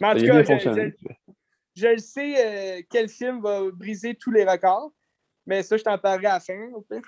Mais 0.00 0.06
en 0.08 0.14
tout 0.16 0.26
cas, 0.26 0.42
je, 0.42 0.58
je- 0.58 1.14
je 1.74 1.86
le 1.88 1.98
sais 1.98 2.34
euh, 2.78 2.82
quel 2.90 3.08
film 3.08 3.40
va 3.40 3.70
briser 3.72 4.14
tous 4.14 4.30
les 4.30 4.44
records. 4.44 4.92
Mais 5.46 5.62
ça, 5.62 5.76
je 5.76 5.82
t'en 5.82 5.96
parlerai 5.96 6.26
à 6.26 6.34
la 6.34 6.40
fin. 6.40 6.70
au 6.74 6.82
pire. 6.82 7.00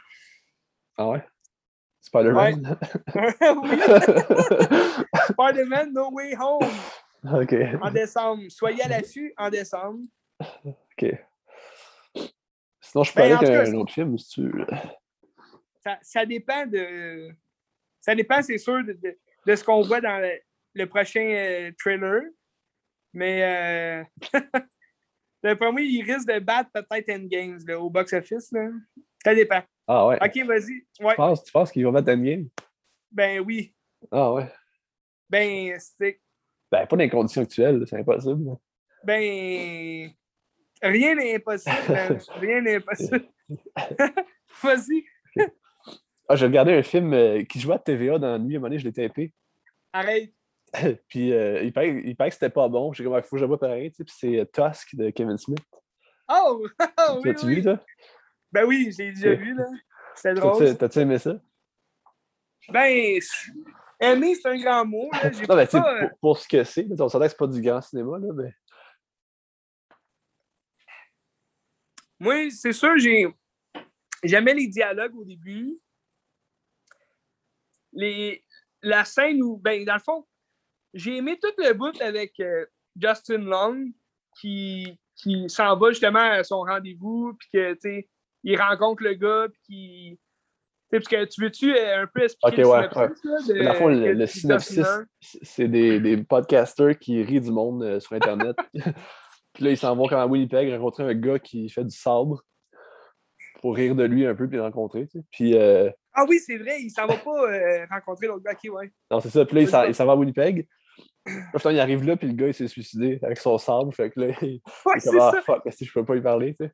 Ah 0.97 1.09
ouais? 1.09 1.27
Spider-Man? 2.05 2.79
oui, 3.15 3.81
Spider-Man 5.31 5.93
No 5.93 6.11
Way 6.13 6.37
Home 6.39 6.69
ok. 7.25 7.55
en 7.83 7.91
décembre. 7.91 8.43
Soyez 8.51 8.83
à 8.83 8.89
l'affût 8.89 9.33
en 9.39 9.49
décembre. 9.51 10.01
Ok. 10.65 11.15
Sinon, 12.81 13.05
je 13.05 13.13
peux 13.13 13.21
Ben, 13.21 13.37
aller 13.37 13.47
avec 13.47 13.69
un 13.69 13.75
autre 13.75 13.93
film 13.93 14.19
si 14.19 14.29
tu 14.29 14.49
veux. 14.49 14.67
Ça, 15.83 15.99
ça 16.03 16.27
dépend 16.27 16.67
de. 16.67 17.31
Ça 18.01 18.15
dépend, 18.15 18.43
c'est 18.43 18.59
sûr, 18.59 18.85
de, 18.85 18.93
de- 18.93 19.19
de 19.47 19.57
ce 19.57 19.65
qu'on 19.65 19.81
voit 19.83 20.01
dans 20.01 20.19
le, 20.19 20.33
le 20.75 20.87
prochain 20.87 21.21
euh, 21.27 21.71
trailer. 21.79 22.23
Mais 23.15 23.43
euh, 23.43 24.05
d'après 25.43 25.73
moi, 25.73 25.81
il 25.81 26.03
risque 26.03 26.29
de 26.29 26.39
battre 26.39 26.71
peut-être 26.73 27.09
Endgames 27.11 27.61
là, 27.67 27.81
au 27.81 27.89
box-office. 27.89 28.53
Ça 29.25 29.35
dépend. 29.35 29.63
Ah 29.87 30.07
ouais. 30.07 30.19
Ok, 30.23 30.47
vas-y. 30.47 30.87
Ouais, 31.01 31.11
Tu 31.11 31.17
penses, 31.17 31.45
tu 31.45 31.53
penses 31.53 31.71
qu'il 31.73 31.85
va 31.85 31.91
battre 31.93 32.11
Endgame? 32.13 32.49
ben 33.11 33.41
oui. 33.41 33.75
Ah 34.11 34.33
ouais. 34.33 34.51
Ben, 35.31 35.79
c'est. 35.79 36.21
Ben, 36.71 36.87
pas 36.87 36.97
dans 36.97 37.03
les 37.05 37.11
conditions 37.11 37.43
actuelles, 37.43 37.85
c'est 37.87 37.99
impossible. 37.99 38.45
là. 38.47 38.53
Ben. 39.05 40.11
Rien 40.83 41.15
n'est 41.15 41.37
impossible. 41.37 41.77
Rien 42.41 42.61
n'est 42.61 42.77
impossible. 42.77 43.25
vas-y, 44.63 45.05
Ah, 46.29 46.37
j'ai 46.37 46.47
regardé 46.47 46.73
un 46.73 46.83
film 46.83 47.13
euh, 47.13 47.43
qui 47.45 47.61
jouait 47.61 47.75
à 47.75 47.79
TVA 47.79 48.19
dans 48.19 48.33
la 48.33 48.39
nuit, 48.39 48.55
à 48.55 48.57
un 48.57 48.61
moment 48.61 48.69
donné, 48.71 48.79
je 48.79 48.85
l'ai 48.87 48.93
tapé. 48.93 49.33
arrête. 49.93 50.33
puis 51.09 51.33
euh, 51.33 51.63
il, 51.63 51.73
paraît, 51.73 52.03
il 52.05 52.17
paraît 52.17 52.31
que 52.31 52.35
c'était 52.35 52.49
pas 52.51 52.67
bon. 52.69 52.93
J'ai 52.95 53.05
comme, 53.05 53.15
il 53.15 53.23
faut 53.23 53.37
que 53.37 53.41
je 53.41 53.45
vois 53.45 53.59
pareil. 53.59 53.91
tu 53.91 53.97
sais, 53.99 54.05
Puis 54.05 54.15
c'est 54.19 54.41
euh, 54.41 54.45
Tusk 54.47 54.97
de 54.97 55.11
Kevin 55.11 55.37
Smith. 55.37 55.59
Oh! 56.29 56.67
oh 56.81 57.21
oui, 57.23 57.33
oui. 57.43 57.55
vu, 57.57 57.63
toi? 57.63 57.79
Ben 58.55 58.65
oui, 58.65 58.93
j'ai 58.97 59.11
déjà 59.11 59.35
vu, 59.35 59.53
là. 59.53 59.65
C'était 60.15 60.35
drôle. 60.35 60.79
T'as-tu 60.79 61.01
aimé 61.01 61.19
ça? 61.19 61.35
Ben, 62.69 63.19
aimer, 63.99 64.35
c'est 64.37 64.49
un 64.49 64.57
grand 64.57 64.87
mot. 64.87 65.11
Là. 65.13 65.31
Non, 65.31 65.33
sais, 65.33 65.47
pas, 65.47 65.65
euh, 65.65 66.09
pour, 66.09 66.19
pour 66.21 66.39
ce 66.39 66.47
que 66.47 66.63
c'est, 66.63 66.87
on 66.89 67.09
s'entend 67.09 67.25
que 67.25 67.31
c'est 67.31 67.37
pas 67.37 67.49
du 67.49 67.61
grand 67.61 67.81
cinéma, 67.81 68.17
là, 68.19 68.33
mais. 68.33 68.55
Moi, 72.21 72.49
c'est 72.51 72.73
sûr, 72.73 72.97
j'ai. 72.97 73.27
J'aimais 74.23 74.55
les 74.55 74.69
dialogues 74.69 75.17
au 75.17 75.25
début. 75.25 75.77
Les... 77.93 78.45
La 78.83 79.05
scène 79.05 79.43
où, 79.43 79.57
ben, 79.57 79.85
dans 79.85 79.95
le 79.95 80.01
fond, 80.01 80.29
j'ai 80.93 81.17
aimé 81.17 81.41
tout 81.43 81.53
le 81.59 81.73
bout 81.73 82.01
avec 82.01 82.39
euh, 82.39 82.67
Justin 82.95 83.39
Long 83.39 83.91
qui, 84.39 84.97
qui 85.17 85.49
s'en 85.49 85.77
va 85.77 85.91
justement 85.91 86.21
à 86.21 86.45
son 86.45 86.61
rendez-vous, 86.61 87.35
puis 87.35 87.49
que, 87.53 87.73
tu 87.75 87.81
sais, 87.81 88.09
il 88.45 88.61
rencontre 88.61 89.03
le 89.03 89.15
gars, 89.15 89.47
puis 89.51 89.61
qui. 89.67 90.19
Tu 90.91 90.99
sais, 90.99 91.01
parce 91.01 91.09
que 91.09 91.25
tu 91.35 91.43
veux-tu 91.43 91.75
euh, 91.77 92.03
un 92.03 92.07
peu 92.07 92.23
expliquer 92.25 92.47
Ok, 92.47 92.57
le 92.59 92.67
ouais, 92.69 92.89
synopsis, 92.93 93.25
là, 93.25 93.55
de- 93.55 93.65
Dans 93.65 93.73
le 93.73 93.79
fond, 93.79 93.89
le, 93.89 94.13
le 94.13 94.27
synopsis, 94.27 94.87
c'est 95.43 95.67
des, 95.69 95.99
des 95.99 96.19
podcasters 96.23 96.99
qui 96.99 97.23
rient 97.23 97.41
du 97.41 97.51
monde 97.51 97.83
euh, 97.83 98.01
sur 98.01 98.13
Internet. 98.13 98.55
puis 99.55 99.65
là, 99.65 99.71
ils 99.71 99.79
s'en 99.79 99.97
vont 99.97 100.07
comme 100.07 100.19
à 100.19 100.27
Winnipeg 100.27 100.71
rencontrer 100.73 101.05
un 101.05 101.15
gars 101.15 101.39
qui 101.39 101.69
fait 101.71 101.85
du 101.85 101.97
sabre 101.97 102.43
pour 103.63 103.75
rire 103.77 103.95
de 103.95 104.05
lui 104.05 104.27
un 104.27 104.35
peu 104.35 104.47
puis 104.47 104.57
le 104.59 104.63
rencontrer. 104.63 105.07
tu 105.09 105.19
sais. 105.21 105.25
Puis, 105.31 105.57
euh, 105.57 105.91
Ah 106.13 106.27
oui, 106.29 106.39
c'est 106.39 106.59
vrai, 106.59 106.83
il 106.83 106.91
s'en 106.91 107.07
va 107.07 107.17
pas 107.17 107.51
euh, 107.51 107.87
rencontrer 107.91 108.27
l'autre 108.27 108.45
gars. 108.45 108.53
Ok, 108.53 108.71
ouais. 108.75 108.93
non, 109.11 109.21
c'est 109.21 109.31
ça. 109.31 109.47
Puis 109.47 109.57
là, 109.57 109.63
il 109.63 109.67
s'en- 109.69 109.73
ça. 109.83 109.87
il 109.89 109.95
s'en 109.95 110.05
va 110.05 110.13
à 110.13 110.17
Winnipeg. 110.17 110.69
Là, 111.27 111.59
finalement, 111.59 111.79
il 111.79 111.81
arrive 111.81 112.05
là, 112.05 112.17
puis 112.17 112.29
le 112.29 112.35
gars, 112.35 112.49
il 112.49 112.55
s'est 112.55 112.69
suicidé 112.69 113.19
avec 113.23 113.39
son 113.39 113.57
sabre. 113.57 113.93
Fait 113.95 114.11
que 114.11 114.21
là, 114.21 114.27
il, 114.43 114.61
Ouais, 114.85 114.95
il 114.97 114.99
est 114.99 115.05
comme, 115.11 115.19
ah, 115.21 115.31
ça. 115.33 115.41
fuck, 115.41 115.63
si 115.71 115.87
je 115.87 115.93
peux 115.95 116.05
pas 116.05 116.17
y 116.17 116.21
parler, 116.21 116.55
tu 116.55 116.67
sais? 116.67 116.73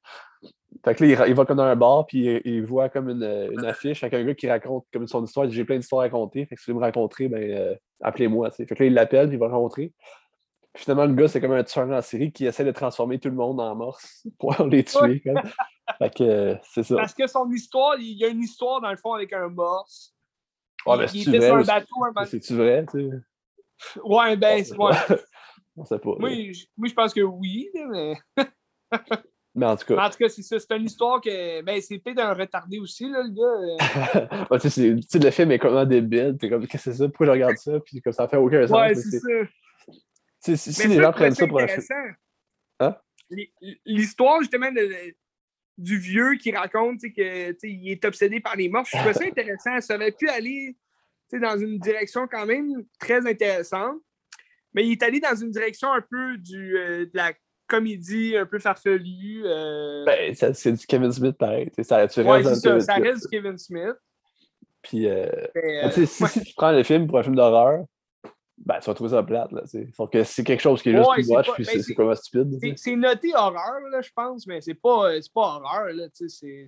Fait 0.84 0.94
que 0.94 1.04
là, 1.04 1.26
il, 1.26 1.34
va 1.34 1.44
comme 1.44 1.58
dans 1.58 1.64
un 1.64 1.76
bar, 1.76 2.06
puis 2.06 2.24
il, 2.24 2.40
il 2.44 2.64
voit 2.64 2.88
comme 2.88 3.10
une, 3.10 3.48
une 3.52 3.66
affiche 3.66 4.02
avec 4.02 4.14
un 4.14 4.24
gars 4.24 4.34
qui 4.34 4.48
raconte 4.48 4.86
comme 4.92 5.06
son 5.06 5.24
histoire. 5.24 5.50
J'ai 5.50 5.64
plein 5.64 5.76
d'histoires 5.76 6.02
à 6.02 6.04
raconter. 6.04 6.46
Fait 6.46 6.54
que 6.56 6.60
si 6.62 6.70
vous 6.70 6.78
voulez 6.78 6.86
me 6.86 6.92
rencontrer, 6.92 7.28
ben, 7.28 7.42
euh, 7.42 7.74
appelez-moi. 8.00 8.50
Fait 8.50 8.64
que 8.64 8.74
là, 8.74 8.86
il 8.86 8.94
l'appelle, 8.94 9.28
puis 9.28 9.36
il 9.36 9.40
va 9.40 9.48
le 9.48 9.52
rencontrer. 9.52 9.92
Puis 10.72 10.84
finalement, 10.84 11.04
le 11.04 11.14
gars, 11.14 11.28
c'est 11.28 11.40
comme 11.40 11.52
un 11.52 11.64
tueur 11.64 11.90
en 11.90 12.00
série 12.00 12.32
qui 12.32 12.46
essaie 12.46 12.64
de 12.64 12.70
transformer 12.70 13.18
tout 13.18 13.28
le 13.28 13.34
monde 13.34 13.60
en 13.60 13.74
morse 13.74 14.26
pour 14.38 14.54
les 14.64 14.84
tuer. 14.84 15.20
Comme. 15.20 15.42
Fait 15.98 16.14
que 16.14 16.22
euh, 16.24 16.54
c'est 16.62 16.84
ça. 16.84 16.96
Parce 16.96 17.14
que 17.14 17.26
son 17.26 17.50
histoire, 17.50 17.96
il 17.98 18.16
y 18.16 18.24
a 18.24 18.28
une 18.28 18.40
histoire 18.40 18.80
dans 18.80 18.90
le 18.90 18.96
fond 18.96 19.12
avec 19.12 19.32
un 19.32 19.48
morse. 19.48 20.14
Ouais, 20.86 20.94
il, 20.94 20.98
mais 20.98 21.04
il 21.12 21.24
c'est-tu 21.24 21.36
était 21.36 21.50
vrai 21.50 21.64
sur 21.64 21.72
un 21.72 21.80
bateau 21.80 22.04
un 22.16 22.24
C'est-tu 22.24 22.54
vrai, 22.54 22.86
tu 22.90 23.00
sais? 23.00 24.00
Ouais, 24.02 24.36
ben, 24.36 24.64
c'est- 24.64 24.76
ouais. 24.76 24.92
pas. 24.92 25.16
On 25.76 25.84
sait 25.84 25.98
pas. 25.98 26.10
là. 26.10 26.16
Moi, 26.18 26.30
je, 26.30 26.64
moi, 26.76 26.88
je 26.88 26.94
pense 26.94 27.14
que 27.14 27.20
oui, 27.20 27.70
mais. 27.90 28.14
Mais 29.54 29.66
en 29.66 29.76
tout 29.76 29.84
cas, 29.86 30.06
En 30.06 30.10
tout 30.10 30.18
cas, 30.18 30.28
c'est 30.28 30.42
ça. 30.42 30.58
C'est 30.60 30.76
une 30.76 30.84
histoire 30.84 31.20
que. 31.20 31.62
Ben, 31.62 31.80
c'est 31.80 31.98
peut-être 31.98 32.20
un 32.20 32.34
retardé 32.34 32.78
aussi, 32.78 33.08
là, 33.10 33.22
le 33.24 33.30
gars. 33.30 33.42
euh. 33.42 34.46
Ouais, 34.50 34.58
tu 34.60 34.70
sais, 34.70 35.18
le 35.18 35.30
film 35.30 35.50
est 35.50 35.58
complètement 35.58 35.84
débile. 35.86 36.36
T'es 36.38 36.48
comme, 36.48 36.66
qu'est-ce 36.66 36.84
que 36.84 36.92
c'est 36.92 36.98
ça? 36.98 37.08
Pourquoi 37.08 37.26
je 37.26 37.30
regarde 37.32 37.56
ça? 37.56 37.80
Puis 37.80 38.00
comme 38.00 38.12
ça 38.12 38.28
fait 38.28 38.36
aucun 38.36 38.66
sens. 38.66 38.78
Ouais, 38.78 38.94
c'est 38.94 39.18
ça. 39.18 40.56
si, 40.56 40.88
les 40.88 41.00
gens 41.00 41.12
prennent 41.12 41.34
ça 41.34 41.46
pour 41.46 41.60
un 41.60 41.66
film. 41.66 41.82
Hein? 42.78 42.96
L'histoire, 43.84 44.40
justement, 44.40 44.70
de- 44.70 45.14
du 45.78 45.98
vieux 45.98 46.34
qui 46.34 46.52
raconte 46.52 47.00
tu 47.00 47.08
sais, 47.08 47.12
que 47.12 47.52
tu 47.52 47.58
sais, 47.60 47.70
il 47.70 47.90
est 47.90 48.04
obsédé 48.04 48.38
par 48.40 48.54
les 48.54 48.68
morts, 48.68 48.84
je 48.84 48.96
trouvais 48.96 49.14
ça 49.14 49.24
intéressant. 49.24 49.80
Ça 49.80 49.96
aurait 49.96 50.12
pu 50.12 50.28
aller 50.28 50.76
dans 51.32 51.56
une 51.58 51.78
direction 51.78 52.26
quand 52.30 52.44
même 52.46 52.84
très 52.98 53.26
intéressante. 53.26 53.96
Mais 54.74 54.86
il 54.86 54.92
est 54.92 55.02
allé 55.02 55.20
dans 55.20 55.34
une 55.34 55.50
direction 55.50 55.92
un 55.92 56.02
peu 56.02 56.36
du, 56.38 56.76
euh, 56.76 57.06
de 57.06 57.10
la 57.14 57.32
comédie, 57.70 58.36
un 58.36 58.46
peu 58.46 58.58
farfelue. 58.58 59.42
euh. 59.46 60.04
Ben, 60.04 60.34
c'est 60.34 60.72
du 60.72 60.86
Kevin 60.86 61.12
Smith 61.12 61.36
pareil. 61.38 61.70
Ça, 61.82 62.06
tu 62.08 62.20
ouais, 62.20 62.42
reste 62.42 62.64
du 63.22 63.28
Kevin 63.30 63.56
Smith. 63.56 63.96
Puis, 64.82 65.08
euh, 65.08 65.26
Mais, 65.54 65.90
si, 65.92 66.00
ouais. 66.00 66.28
si 66.28 66.42
tu 66.44 66.54
prends 66.54 66.72
le 66.72 66.82
film 66.82 67.06
pour 67.06 67.18
un 67.18 67.22
film 67.22 67.36
d'horreur, 67.36 67.84
ben, 68.58 68.78
tu 68.80 68.86
vas 68.86 68.94
trouver 68.94 69.10
ça 69.10 69.22
plate. 69.22 69.52
Là. 69.52 69.62
Sauf 69.94 70.10
que 70.10 70.24
c'est 70.24 70.42
quelque 70.44 70.60
chose 70.60 70.82
qui 70.82 70.90
est 70.90 70.96
juste 70.96 71.08
Ouais, 71.08 71.22
c'est 71.22 71.36
much, 71.36 71.46
pas- 71.46 71.52
puis 71.54 71.64
ben, 71.64 71.82
c'est 71.82 71.94
complètement 71.94 72.14
stupide. 72.14 72.58
tu 72.60 72.76
C'est- 72.76 72.96
noté 72.96 73.32
horreur, 73.34 73.80
je 74.02 74.10
pense, 74.14 74.46
mais 74.46 74.60
c'est 74.60 74.74
pas, 74.74 75.10
pas 75.34 75.40
horreur, 75.40 75.88
c'est... 76.14 76.66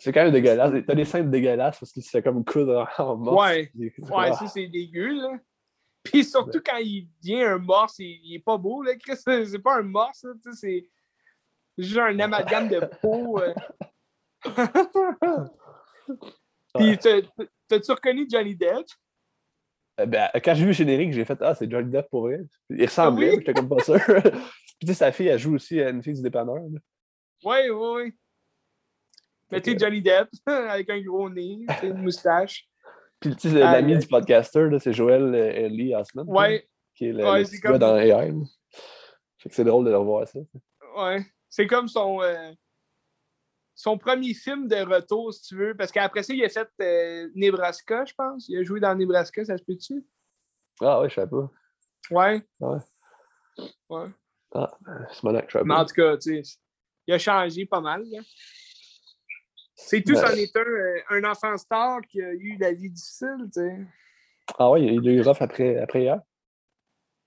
C'est 0.00 0.12
quand 0.12 0.22
même 0.22 0.32
dégueulasse. 0.32 0.72
T'as 0.86 0.94
des 0.94 1.04
scènes 1.04 1.28
dégueulasses 1.30 1.78
parce 1.80 1.90
qu'il 1.92 2.04
se 2.04 2.10
fait 2.10 2.22
comme 2.22 2.44
coudre 2.44 2.88
en 2.98 3.16
mort. 3.16 3.36
Ouais. 3.36 3.70
Ouais, 3.76 4.32
ça, 4.32 4.46
c'est 4.46 4.68
dégueu, 4.68 5.08
là. 5.08 5.32
Puis 6.12 6.24
surtout 6.24 6.60
quand 6.64 6.76
il 6.78 7.08
devient 7.22 7.42
un 7.44 7.58
morse, 7.58 7.98
il, 7.98 8.20
il 8.24 8.34
est 8.36 8.38
pas 8.44 8.56
beau, 8.56 8.82
là, 8.82 8.94
Chris. 8.96 9.16
C'est 9.46 9.58
pas 9.58 9.76
un 9.78 9.82
morse, 9.82 10.26
c'est 10.54 10.88
juste 11.76 11.98
un 11.98 12.18
amalgame 12.18 12.68
de 12.68 12.80
peau. 13.00 13.40
euh. 13.40 13.54
Puis 16.74 16.98
t'as- 16.98 17.22
t'as-tu 17.66 17.92
reconnu 17.92 18.26
Johnny 18.30 18.54
Depp? 18.54 18.86
Euh, 20.00 20.06
Ben, 20.06 20.28
quand 20.44 20.54
j'ai 20.54 20.60
vu 20.62 20.66
le 20.68 20.72
générique, 20.72 21.12
j'ai 21.12 21.24
fait 21.24 21.38
Ah, 21.40 21.54
c'est 21.54 21.70
Johnny 21.70 21.90
Depp 21.90 22.08
pour 22.10 22.22
vrai. 22.22 22.40
Il 22.70 22.84
ressemblait, 22.84 23.30
Oui. 23.30 23.36
j'étais 23.40 23.54
comme 23.54 23.68
pas 23.68 23.82
sûr. 23.82 23.94
Puis 24.78 24.86
tu 24.86 24.86
sais, 24.88 24.94
sa 24.94 25.10
fille, 25.12 25.26
elle 25.26 25.38
joue 25.38 25.54
aussi 25.56 25.80
à 25.80 25.90
une 25.90 26.02
fille 26.02 26.14
du 26.14 26.22
dépanneur. 26.22 26.54
Oui, 26.62 26.78
oui, 27.44 27.68
oui. 27.70 28.12
Mais 29.50 29.60
tu 29.60 29.72
sais, 29.72 29.78
Johnny 29.78 30.00
Depp, 30.02 30.28
avec 30.46 30.88
un 30.90 31.00
gros 31.00 31.28
nez, 31.28 31.66
une 31.82 32.02
moustache. 32.02 32.67
Puis 33.20 33.34
tu 33.36 33.50
sais, 33.50 33.62
Ah, 33.62 33.72
l'ami 33.72 33.98
du 33.98 34.06
podcaster, 34.06 34.68
c'est 34.80 34.92
Joël 34.92 35.22
euh, 35.34 35.50
Ellie 35.52 35.94
Osment. 35.94 36.24
là, 36.24 36.30
Ouais, 36.30 36.68
Qui 36.94 37.06
est 37.06 37.12
le, 37.12 37.24
Ouais, 37.24 37.42
le 37.42 37.60
comme- 37.60 37.78
dans 37.78 37.96
AI. 37.96 38.32
Fait 39.38 39.48
que 39.48 39.54
c'est 39.54 39.64
drôle 39.64 39.84
de 39.84 39.90
le 39.90 39.98
revoir 39.98 40.26
ça. 40.28 40.38
ouais. 40.96 41.24
C'est 41.48 41.66
comme 41.66 41.88
son, 41.88 42.20
euh, 42.22 42.52
son 43.74 43.96
premier 43.98 44.34
film 44.34 44.68
de 44.68 44.76
retour, 44.76 45.32
si 45.32 45.42
tu 45.42 45.56
veux. 45.56 45.74
Parce 45.76 45.90
qu'après 45.92 46.22
ça, 46.22 46.34
il 46.34 46.44
a 46.44 46.48
fait 46.48 46.68
euh, 46.80 47.30
Nebraska, 47.34 48.04
je 48.04 48.14
pense. 48.14 48.48
Il 48.48 48.58
a 48.58 48.62
joué 48.62 48.80
dans 48.80 48.94
Nebraska, 48.94 49.44
ça 49.44 49.56
se 49.56 49.62
peut-tu? 49.64 50.04
Ah 50.80 51.00
ouais, 51.00 51.08
je 51.08 51.14
sais 51.14 51.26
pas. 51.26 51.50
Ouais. 52.10 52.42
Ouais. 52.60 52.78
Ouais. 53.88 54.06
Ah, 54.54 54.70
c'est 55.12 55.22
mon 55.24 55.34
acte, 55.34 55.50
je 55.50 55.58
sais 55.58 55.64
Mais 55.64 55.74
pas. 55.74 55.80
en 55.82 55.84
tout 55.86 55.94
cas, 55.94 56.16
tu 56.16 56.42
sais, 56.44 56.58
il 57.06 57.14
a 57.14 57.18
changé 57.18 57.66
pas 57.66 57.80
mal. 57.80 58.04
là. 58.10 58.20
C'est 59.80 60.02
tout, 60.02 60.16
c'en 60.16 60.34
est 60.34 60.54
un, 60.56 61.16
un 61.16 61.24
enfant 61.30 61.56
star 61.56 62.00
qui 62.02 62.20
a 62.20 62.32
eu 62.32 62.56
la 62.58 62.72
vie 62.72 62.90
difficile, 62.90 63.36
tu 63.54 63.60
sais. 63.60 63.76
Ah 64.58 64.70
ouais, 64.70 64.82
il 64.82 65.08
a 65.08 65.12
eu 65.12 65.22
rough 65.22 65.36
après, 65.40 65.76
après 65.78 66.02
hier? 66.02 66.20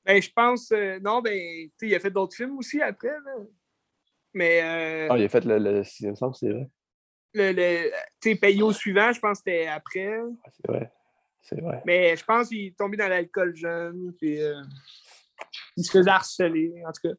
Ben, 0.04 0.22
je 0.22 0.30
pense, 0.32 0.72
euh, 0.72 0.99
non, 0.99 1.22
ben, 1.22 1.32
tu 1.34 1.72
sais, 1.78 1.88
il 1.88 1.95
a 1.95 1.99
fait 1.99 2.12
d'autres 2.12 2.36
films 2.36 2.58
aussi 2.58 2.82
après, 2.82 3.08
là. 3.10 3.36
Mais, 4.34 4.62
euh, 4.64 5.08
Ah, 5.12 5.18
il 5.18 5.24
a 5.24 5.30
fait 5.30 5.45
le, 5.45 5.58
le 5.60 5.84
sixième 5.84 6.16
sens, 6.16 6.39
c'est 6.39 6.49
vrai. 6.49 6.70
le, 7.34 7.52
le- 7.54 7.91
tu 8.20 8.32
sais, 8.32 8.36
payé 8.36 8.62
au 8.64 8.74
suivant, 8.74 9.12
je 9.14 9.20
pense 9.20 9.39
que 9.41 9.43
c'était 9.52 9.68
après. 9.68 10.10
Ah, 10.43 10.49
C'est 10.52 10.68
vrai. 10.68 10.91
C'est 11.41 11.62
vrai. 11.62 11.82
Mais 11.86 12.16
je 12.18 12.24
pense 12.26 12.49
qu'il 12.49 12.68
est 12.68 12.78
tombé 12.78 12.97
dans 12.97 13.08
l'alcool 13.08 13.56
jeune, 13.56 14.14
puis 14.20 14.41
euh, 14.41 14.62
il 15.78 15.84
se 15.86 15.91
faisait 15.91 16.12
harceler, 16.12 16.74
en 16.86 16.91
tout 16.91 17.08
cas. 17.10 17.16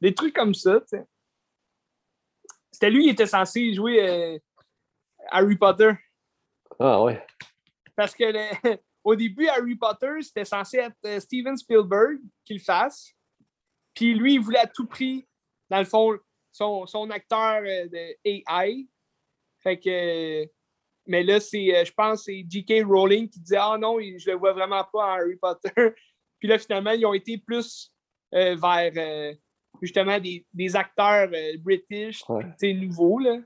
Des 0.00 0.14
trucs 0.14 0.34
comme 0.34 0.54
ça, 0.54 0.80
tu 0.80 0.96
sais. 0.96 1.04
C'était 2.72 2.90
lui 2.90 3.04
qui 3.04 3.10
était 3.10 3.26
censé 3.26 3.72
jouer 3.72 4.08
euh, 4.08 4.38
Harry 5.30 5.56
Potter. 5.56 5.92
Ah 6.78 7.02
ouais. 7.02 7.24
Parce 7.96 8.14
que 8.14 8.24
le- 8.24 8.76
au 9.04 9.14
début, 9.14 9.46
Harry 9.48 9.76
Potter, 9.76 10.20
c'était 10.22 10.44
censé 10.44 10.78
être 10.78 10.96
euh, 11.06 11.20
Steven 11.20 11.56
Spielberg 11.56 12.18
qui 12.44 12.54
le 12.54 12.60
fasse. 12.60 13.10
Puis 13.94 14.14
lui, 14.14 14.34
il 14.34 14.40
voulait 14.40 14.58
à 14.58 14.66
tout 14.66 14.86
prix, 14.86 15.26
dans 15.70 15.78
le 15.78 15.84
fond, 15.84 16.18
son, 16.50 16.86
son 16.86 17.10
acteur 17.10 17.62
euh, 17.64 17.86
de 17.88 18.16
AI. 18.24 18.86
Fait 19.62 19.78
que. 19.78 20.44
Mais 21.06 21.22
là, 21.22 21.38
c'est, 21.38 21.74
euh, 21.76 21.84
je 21.84 21.92
pense 21.92 22.24
c'est 22.24 22.44
J.K. 22.48 22.82
Rowling 22.86 23.28
qui 23.28 23.38
disait 23.40 23.58
Ah 23.60 23.76
non, 23.78 23.98
je 24.00 24.30
le 24.30 24.36
vois 24.36 24.52
vraiment 24.54 24.82
pas 24.92 25.00
en 25.06 25.12
Harry 25.20 25.36
Potter. 25.36 25.70
Puis 26.38 26.48
là, 26.48 26.58
finalement, 26.58 26.92
ils 26.92 27.04
ont 27.06 27.14
été 27.14 27.38
plus 27.38 27.92
euh, 28.34 28.56
vers 28.56 28.92
euh, 28.96 29.34
justement 29.82 30.18
des, 30.18 30.46
des 30.52 30.74
acteurs 30.76 31.28
euh, 31.32 31.56
british, 31.58 32.22
Ouais. 32.28 32.74
nouveaux. 32.74 33.18
Là. 33.18 33.38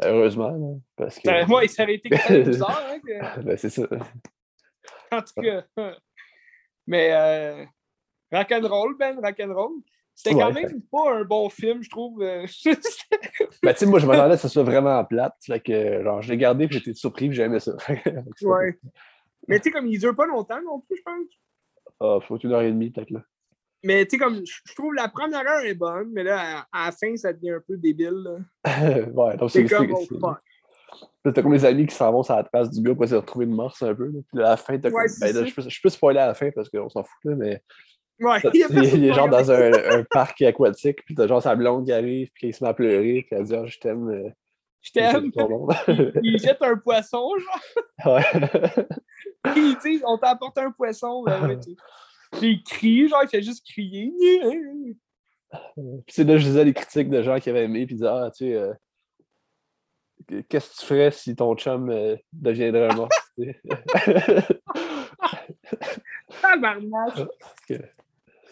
Ben, 0.00 0.08
heureusement, 0.14 0.80
parce 0.96 1.18
que. 1.18 1.22
Ça, 1.28 1.44
ouais, 1.46 1.68
ça 1.68 1.82
aurait 1.84 1.94
été 1.94 2.10
quand 2.10 2.30
même 2.30 2.42
bizarre. 2.44 2.82
Hein, 2.90 2.98
que- 3.00 3.40
Ben, 3.44 3.56
c'est 3.56 3.70
ça. 3.70 3.82
En 5.10 5.22
tout 5.22 5.40
cas. 5.42 5.64
Mais 6.86 7.10
euh, 7.12 7.64
rock'n'roll, 8.32 8.96
Ben, 8.98 9.18
rock'n'roll. 9.18 9.72
C'était 10.14 10.34
quand 10.34 10.52
même 10.52 10.80
pas 10.90 11.12
un 11.14 11.24
bon 11.24 11.48
film, 11.50 11.82
je 11.82 11.90
trouve. 11.90 12.22
euh, 12.22 12.46
Ben, 13.62 13.72
tu 13.74 13.78
sais, 13.80 13.86
moi, 13.86 13.98
je 13.98 14.06
m'attendais 14.06 14.34
à 14.34 14.36
ce 14.38 14.42
que 14.42 14.48
ce 14.48 14.54
soit 14.54 14.62
vraiment 14.62 15.04
plate. 15.04 15.34
Fait 15.44 15.60
que, 15.60 16.02
genre, 16.02 16.22
je 16.22 16.30
l'ai 16.30 16.38
gardé 16.38 16.66
puis 16.68 16.78
j'étais 16.78 16.94
surpris 16.94 17.28
puis 17.28 17.36
j'ai 17.36 17.42
aimé 17.42 17.60
ça. 17.60 17.72
ouais. 18.42 18.78
Mais 19.48 19.58
tu 19.58 19.64
sais, 19.64 19.70
comme 19.70 19.86
il 19.86 19.98
dure 19.98 20.16
pas 20.16 20.26
longtemps 20.26 20.60
non 20.62 20.80
plus, 20.80 20.96
je 20.96 21.02
pense. 21.02 21.28
Ah, 22.00 22.18
faut 22.26 22.38
une 22.38 22.52
heure 22.52 22.62
et 22.62 22.70
demie, 22.72 22.90
peut-être, 22.90 23.10
là. 23.10 23.20
Mais 23.84 24.04
tu 24.06 24.16
sais, 24.16 24.18
comme 24.18 24.36
je 24.44 24.60
je 24.64 24.74
trouve 24.74 24.94
la 24.94 25.08
première 25.08 25.40
heure 25.46 25.64
est 25.64 25.74
bonne, 25.74 26.08
mais 26.12 26.22
là, 26.24 26.66
à, 26.72 26.82
à 26.82 26.86
la 26.86 26.92
fin, 26.92 27.14
ça 27.16 27.32
devient 27.32 27.50
un 27.52 27.62
peu 27.66 27.76
débile. 27.76 28.44
ouais, 29.14 29.36
donc 29.36 29.50
C'est 29.50 29.64
comme, 29.66 29.88
T'as 31.22 31.42
comme 31.42 31.52
les 31.52 31.64
amis 31.64 31.86
qui 31.86 31.94
s'en 31.94 32.12
vont 32.12 32.22
sur 32.22 32.36
la 32.36 32.44
trace 32.44 32.70
du 32.70 32.80
gars 32.80 32.94
pour 32.94 33.04
essayer 33.04 33.16
de 33.16 33.20
retrouver 33.20 33.46
une 33.46 33.54
morse 33.54 33.82
un 33.82 33.94
peu. 33.94 34.06
là. 34.06 34.20
Puis 34.28 34.38
là, 34.40 34.46
à 34.46 34.50
la 34.50 34.56
fin, 34.56 34.78
t'as 34.78 34.90
Ouais, 34.90 35.06
comme. 35.06 35.14
Ben, 35.20 35.34
là, 35.34 35.44
je 35.44 35.54
peux, 35.54 35.62
je 35.68 35.80
peux 35.82 35.88
spoiler 35.88 36.20
à 36.20 36.26
la 36.28 36.34
fin 36.34 36.50
parce 36.52 36.68
qu'on 36.68 36.88
s'en 36.88 37.02
fout, 37.02 37.24
là, 37.24 37.34
mais. 37.36 37.62
Ouais, 38.20 38.38
il 38.54 38.64
Il 38.70 38.78
est, 38.78 38.84
il 38.84 38.90
qui 39.00 39.12
genre 39.12 39.28
dans 39.28 39.50
un, 39.52 39.72
un 39.98 40.04
parc 40.04 40.40
aquatique, 40.42 41.04
puis 41.04 41.14
t'as 41.14 41.26
genre 41.26 41.42
sa 41.42 41.54
blonde 41.54 41.84
qui 41.84 41.92
arrive, 41.92 42.30
puis 42.32 42.48
il 42.48 42.54
se 42.54 42.64
met 42.64 42.70
à 42.70 42.74
pleurer, 42.74 43.26
puis 43.28 43.38
elle 43.38 43.44
dit 43.44 43.54
Ah, 43.54 43.66
je 43.66 43.78
t'aime. 43.78 44.08
euh, 44.08 44.30
Je 44.80 44.92
t'aime. 44.92 45.30
tout 45.32 45.38
le 45.40 45.48
monde. 45.48 45.72
Il 46.22 46.38
jette 46.38 46.62
un 46.62 46.76
poisson, 46.76 47.28
genre. 47.36 48.14
ouais. 48.16 48.86
Puis, 49.52 49.76
tu 49.82 49.98
sais, 49.98 50.04
on 50.06 50.16
t'a 50.18 50.30
apporté 50.30 50.60
un 50.62 50.70
poisson. 50.70 51.24
Ben, 51.24 51.46
ouais, 51.46 51.56
tu 51.58 51.70
sais. 51.72 51.76
Puis 51.76 51.76
il 52.42 52.62
crie, 52.62 53.08
genre, 53.08 53.22
il 53.22 53.28
fait 53.28 53.42
juste 53.42 53.64
crier. 53.66 54.12
Puis 55.76 56.02
c'est 56.08 56.24
là, 56.24 56.36
je 56.38 56.44
disais 56.44 56.64
les 56.64 56.74
critiques 56.74 57.08
de 57.10 57.22
gens 57.22 57.38
qui 57.38 57.50
avaient 57.50 57.64
aimé, 57.64 57.86
puis 57.86 57.94
disaient 57.96 58.08
Ah, 58.08 58.30
tu 58.36 58.46
sais, 58.46 58.54
euh, 58.54 58.72
qu'est-ce 60.48 60.70
que 60.74 60.80
tu 60.80 60.86
ferais 60.86 61.10
si 61.10 61.34
ton 61.36 61.54
chum 61.56 61.88
euh, 61.90 62.16
deviendrait 62.32 62.94
mort? 62.94 63.08
Tabarnak. 66.42 67.18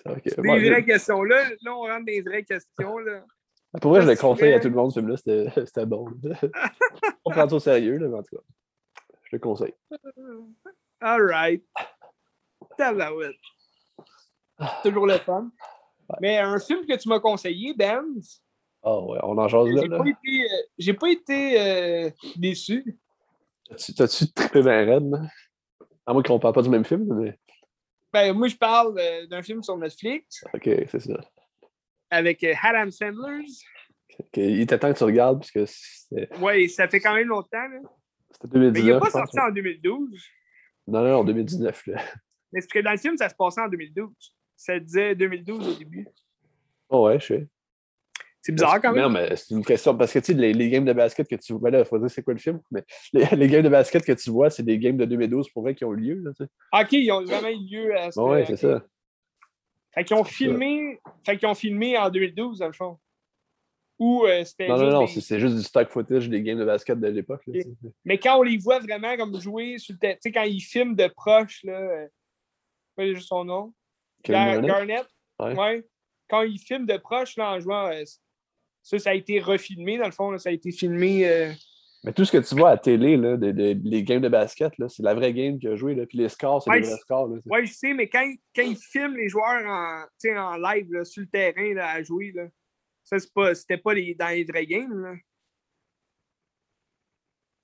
Ok, 0.07 0.23
Des 0.25 0.35
bon, 0.37 0.59
je- 0.59 0.71
vraies 0.71 0.85
questions. 0.85 1.23
Là, 1.23 1.43
là, 1.63 1.75
on 1.75 1.81
rentre 1.81 1.99
dans 1.99 2.05
des 2.05 2.21
vraies 2.23 2.45
questions. 2.45 2.99
Là. 2.99 3.25
Pour 3.81 3.91
vrai, 3.93 4.03
je 4.03 4.07
le 4.09 4.17
conseille 4.17 4.53
à 4.53 4.61
tout 4.61 4.69
le 4.69 4.75
monde, 4.75 4.93
ce 4.93 5.01
film-là, 5.01 5.17
c'était 5.17 5.51
c'était 5.67 5.87
bon. 5.87 6.07
On 7.25 7.31
prend 7.31 7.49
ça 7.49 7.55
au 7.57 7.61
sérieux, 7.61 7.97
là, 7.99 8.09
mais 8.09 8.19
en 8.19 8.23
tout 8.23 8.37
cas, 8.37 8.43
je 9.25 9.37
le 9.37 9.39
conseille. 9.41 9.75
All 11.01 11.23
right. 11.23 11.65
Tabarouette. 12.79 13.37
Toujours 14.83 15.07
le 15.07 15.19
fun. 15.19 15.51
Mais 16.21 16.39
un 16.39 16.59
film 16.59 16.87
que 16.87 16.97
tu 16.97 17.09
m'as 17.09 17.21
conseillé, 17.21 17.75
Ben, 17.75 18.05
Ah 18.83 19.01
ouais, 19.01 19.19
on 19.23 19.37
en 19.39 19.49
jase 19.49 19.69
là. 19.69 19.83
j'ai 19.83 19.89
pas 19.89 20.07
été, 20.07 20.43
euh, 20.45 20.63
j'ai 20.79 20.95
pas 20.95 21.11
été 21.11 21.61
euh, 21.61 22.11
déçu. 22.37 22.99
T'as-tu- 23.97 24.31
trippé 24.33 24.61
raide, 24.61 25.09
là? 25.11 25.21
À 26.07 26.13
moins 26.13 26.23
qu'on 26.23 26.39
parle 26.39 26.55
pas 26.55 26.63
du 26.63 26.69
même 26.69 26.85
film, 26.85 27.07
mais. 27.19 27.39
Ben, 28.13 28.33
moi, 28.37 28.47
je 28.49 28.57
parle 28.57 28.99
euh, 28.99 29.27
d'un 29.27 29.43
film 29.43 29.63
sur 29.63 29.77
Netflix 29.79 30.45
Ok, 30.53 30.65
c'est 30.91 31.01
ça. 31.01 31.19
avec 32.11 32.45
euh, 32.45 32.55
Adam 32.63 32.91
Sandler. 32.91 33.45
Ok, 34.21 34.37
Il 34.37 34.61
était 34.61 34.79
temps 34.79 34.93
que 34.93 34.99
tu 34.99 35.05
regardes, 35.05 35.39
parce 35.41 35.51
que 35.51 35.65
c'était 35.67 36.29
Ouais, 36.39 36.69
ça 36.69 36.87
fait 36.87 37.01
quand 37.01 37.15
même 37.15 37.27
longtemps. 37.29 37.67
Là. 37.67 37.81
c'était 38.31 38.59
Mais 38.59 38.67
il 38.67 38.73
n'est 38.73 38.73
2019. 38.73 39.01
pas 39.03 39.11
sorti 39.11 39.41
en 39.41 39.51
2012. 39.51 40.23
Non, 40.87 41.03
non, 41.03 41.15
en 41.21 41.25
2019, 41.25 41.87
là. 41.87 42.03
Mais 42.53 42.61
c'est 42.61 42.71
que 42.71 42.79
dans 42.81 42.93
le 42.93 42.99
film, 42.99 43.17
ça 43.17 43.29
se 43.31 43.35
passait 43.35 43.63
en 43.63 43.69
2012. 43.69 44.13
Ça 44.57 44.79
disait 44.79 45.15
2012 45.15 45.69
au 45.69 45.75
début? 45.75 46.07
Oh 46.89 47.07
ouais, 47.07 47.19
je 47.21 47.27
sais. 47.27 47.49
C'est 48.41 48.53
bizarre 48.53 48.81
quand 48.81 48.93
Non, 48.93 49.09
même. 49.09 49.29
mais 49.31 49.37
c'est 49.37 49.55
une 49.55 49.65
question, 49.65 49.97
parce 49.97 50.13
que 50.13 50.19
tu 50.19 50.27
sais, 50.27 50.35
les, 50.35 50.53
les 50.53 50.69
games 50.69 50.85
de 50.85 50.93
basket 50.93 51.27
que 51.27 51.35
tu 51.37 51.55
vois, 51.55 51.71
là, 51.71 51.79
il 51.79 51.85
faut 51.87 51.99
dire 51.99 52.11
c'est 52.11 52.23
quoi 52.23 52.35
le 52.35 52.39
film, 52.41 52.61
mais 52.71 52.85
les, 53.15 53.25
les 53.37 53.49
games 53.49 53.63
de 53.63 53.71
basket 53.71 54.05
que 54.05 54.13
tu 54.13 54.31
vois, 54.31 54.51
c'est 54.51 54.63
des 54.63 54.79
games 54.79 54.99
de 54.99 55.07
2012 55.07 55.49
pour 55.51 55.63
vrai 55.63 55.75
qui 55.75 55.85
ont 55.85 55.95
eu 55.95 55.97
lieu, 55.97 56.15
là, 56.17 56.31
tu 56.37 56.45
sais. 56.45 56.51
Ok, 56.73 56.93
ils 56.93 57.11
ont 57.11 57.25
vraiment 57.25 57.49
eu 57.49 57.57
lieu 57.65 57.97
à 57.99 58.11
ce 58.13 58.21
Bon, 58.21 58.31
ouais, 58.33 58.45
c'est 58.45 58.57
ça. 58.59 58.85
Fait 59.95 60.05
qu'ils 60.05 60.17
ont 60.17 60.25
filmé. 60.25 61.01
Fait 61.25 61.39
qu'ils 61.39 61.49
ont 61.49 61.55
filmé 61.55 61.97
en 61.97 62.11
2012, 62.11 62.59
dans 62.59 62.67
le 62.67 62.73
fond. 62.73 62.99
Ou 63.99 64.25
euh, 64.27 64.45
c'était 64.45 64.69
Non, 64.69 64.77
non, 64.77 64.91
non, 64.91 65.05
des- 65.05 65.21
c'est 65.21 65.39
juste 65.39 65.55
du 65.57 65.63
stock 65.63 65.89
footage 65.89 66.29
des 66.29 66.43
games 66.43 66.59
de 66.59 66.65
basket 66.65 66.99
de 66.99 67.07
l'époque. 67.07 67.49
Mais 68.05 68.19
quand 68.19 68.39
on 68.39 68.43
les 68.43 68.59
voit 68.59 68.81
vraiment 68.81 69.17
comme 69.17 69.41
jouer 69.41 69.79
sur 69.79 69.95
le 69.95 70.09
tu 70.15 70.17
sais, 70.21 70.33
quand 70.33 70.43
ils 70.43 70.61
filment 70.61 70.97
de 70.97 71.07
proche, 71.07 71.63
là. 71.65 71.79
Euh... 71.79 72.09
pas 72.97 73.07
juste 73.07 73.29
son 73.29 73.45
nom. 73.45 73.73
Gar- 74.33 74.61
Garnett? 74.63 75.07
Ouais. 75.41 75.55
Ouais. 75.57 75.87
Quand 76.29 76.43
ils 76.43 76.59
filment 76.59 76.87
de 76.87 76.97
proche, 76.97 77.37
là, 77.37 77.53
en 77.53 77.61
jouant. 77.61 77.89
euh, 77.91 78.03
ça, 78.83 78.99
ça 78.99 79.11
a 79.11 79.15
été 79.15 79.41
refilmé, 79.41 79.99
dans 79.99 80.07
le 80.07 80.13
fond. 80.13 80.31
là, 80.31 80.39
ça 80.39 80.49
a 80.49 80.53
été 80.53 80.71
filmé. 80.73 81.27
euh, 81.29 81.51
Mais 82.05 82.13
tout 82.13 82.25
ce 82.25 82.33
que 82.33 82.47
tu 82.47 82.55
vois 82.55 82.69
à 82.71 82.73
la 82.73 82.79
télé, 82.79 83.17
là, 83.17 83.37
de, 83.37 83.51
de- 83.51 83.77
les 83.83 84.03
games 84.03 84.21
de 84.21 84.29
basket, 84.29 84.73
c'est 84.89 85.03
la 85.03 85.15
vraie 85.15 85.33
game 85.33 85.59
qu'il 85.59 85.71
a 85.71 85.77
joué. 85.77 85.95
Là, 85.95 86.05
puis 86.07 86.19
les 86.19 86.29
scores, 86.29 86.63
c'est 86.63 86.71
Ouais, 86.71 86.81
les 86.81 86.87
vrais 86.89 86.99
scores. 86.99 87.31
Ouais, 87.47 87.65
je 87.67 87.73
sais, 87.73 87.95
mais 87.95 88.09
quand, 88.09 88.31
quand 88.55 88.63
ils 88.63 88.77
filment 88.77 89.17
les 89.17 89.29
joueurs 89.29 89.65
en, 89.67 90.05
en 90.37 90.57
live 90.57 90.87
là, 90.93 91.05
sur 91.05 91.23
le 91.23 91.29
terrain 91.29 91.73
là, 91.75 91.91
à 91.93 92.03
jouer, 92.03 92.33
là, 92.35 92.47
ça, 93.05 93.19
c'est 93.19 93.33
pas, 93.33 93.55
c'était 93.55 93.79
pas 93.79 93.95
les- 93.95 94.15
dans 94.15 94.29
les 94.29 94.45
vrais 94.45 94.67
games. 94.67 95.03
Là. 95.03 95.15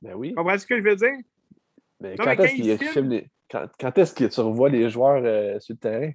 Ben 0.03 0.15
oui. 0.15 0.33
Comprends 0.35 0.59
ce 0.59 0.67
que 0.67 0.77
je 0.79 0.83
veux 0.83 0.97
dire? 0.97 1.17
Mais 2.01 2.15
Non, 2.17 2.25
quand 2.25 2.33
est-ce 2.43 2.55
qu'il 2.55 2.79
filme 2.79 3.09
les... 3.11 3.31
quand, 3.51 3.67
quand 3.79 3.99
est-ce 3.99 4.15
que 4.15 4.25
tu 4.25 4.41
revois 4.41 4.71
les 4.71 4.89
joueurs 4.89 5.23
euh, 5.25 5.61
sur 5.61 5.75
le 5.75 5.79
terrain? 5.79 6.13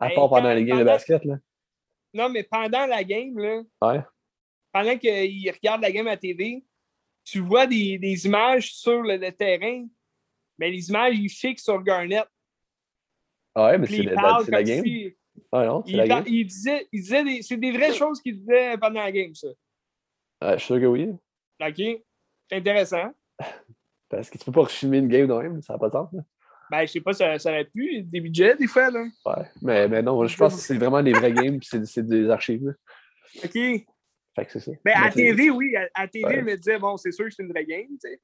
À 0.00 0.08
Ben, 0.08 0.14
part 0.14 0.28
pendant 0.30 0.52
les 0.54 0.64
games 0.64 0.78
de 0.78 0.84
basket, 0.84 1.24
là. 1.24 1.36
Non, 2.14 2.28
mais 2.28 2.42
pendant 2.44 2.86
la 2.86 3.04
game, 3.04 3.36
là, 3.38 3.62
Ouais. 3.82 4.00
pendant 4.72 4.96
qu'ils 4.96 5.50
regardent 5.50 5.82
la 5.82 5.92
game 5.92 6.06
à 6.06 6.16
TV, 6.16 6.64
tu 7.24 7.40
vois 7.40 7.66
des, 7.66 7.98
des 7.98 8.26
images 8.26 8.72
sur 8.74 9.02
le, 9.02 9.16
le 9.16 9.30
terrain, 9.32 9.86
mais 10.58 10.70
les 10.70 10.88
images, 10.88 11.14
ils 11.18 11.28
fixent 11.28 11.64
sur 11.64 11.82
Garnett. 11.82 12.26
Ah 13.54 13.66
ouais, 13.66 13.78
mais 13.78 13.86
Puis 13.86 13.96
c'est 13.96 14.02
la, 14.04 14.38
la- 14.48 14.62
game. 14.62 14.84
si. 14.84 15.14
Ah 15.52 15.64
non, 15.66 15.82
c'est 15.86 15.92
la 15.92 16.06
game. 16.08 16.24
il 16.26 16.46
disait, 16.46 16.88
il 16.92 17.00
disait 17.00 17.24
des, 17.24 17.42
c'est 17.42 17.56
des 17.56 17.72
vraies 17.72 17.92
choses 17.94 18.20
qu'il 18.20 18.38
disait 18.38 18.76
pendant 18.78 19.00
la 19.00 19.12
game, 19.12 19.34
ça. 19.34 19.48
Ah, 20.40 20.56
je 20.56 20.64
suis 20.64 20.66
sûr 20.74 20.80
que 20.80 20.86
oui. 20.86 21.08
OK? 21.60 22.02
Intéressant. 22.50 23.12
Parce 24.08 24.30
que 24.30 24.38
tu 24.38 24.44
peux 24.44 24.52
pas 24.52 24.62
refilmer 24.62 24.98
une 24.98 25.08
game 25.08 25.26
de 25.26 25.34
même, 25.34 25.60
ça 25.62 25.74
n'a 25.74 25.78
pas 25.78 25.88
de 25.88 25.92
sens. 25.92 26.08
là. 26.12 26.22
Ben, 26.70 26.82
je 26.86 26.92
sais 26.92 27.00
pas, 27.00 27.12
ça, 27.12 27.38
ça 27.38 27.50
aurait 27.50 27.64
pu, 27.64 28.02
des 28.02 28.20
budgets, 28.20 28.56
des 28.56 28.66
fois, 28.66 28.90
là. 28.90 29.04
Ouais. 29.26 29.44
Mais, 29.62 29.88
mais 29.88 30.02
non, 30.02 30.26
je 30.26 30.36
pense 30.36 30.54
que 30.54 30.60
c'est 30.60 30.76
vraiment 30.76 31.02
des 31.02 31.12
vraies 31.12 31.32
games, 31.32 31.58
puis 31.58 31.68
c'est 31.86 32.06
des 32.06 32.28
archives. 32.28 32.64
là. 32.66 32.72
OK? 33.44 33.52
Fait 33.52 34.44
que 34.44 34.52
c'est 34.52 34.60
ça. 34.60 34.72
Ben, 34.84 34.94
à 34.96 35.10
TV, 35.10 35.50
oui. 35.50 35.74
À, 35.76 35.88
à 35.94 36.08
TV, 36.08 36.24
Ouais. 36.26 36.36
je 36.40 36.44
me 36.44 36.56
disais, 36.56 36.78
bon, 36.78 36.96
c'est 36.96 37.10
sûr 37.12 37.24
que 37.24 37.30
c'est 37.30 37.42
une 37.42 37.50
vraie 37.52 37.64
game, 37.64 37.86
tu 37.88 37.98
sais. 38.08 38.20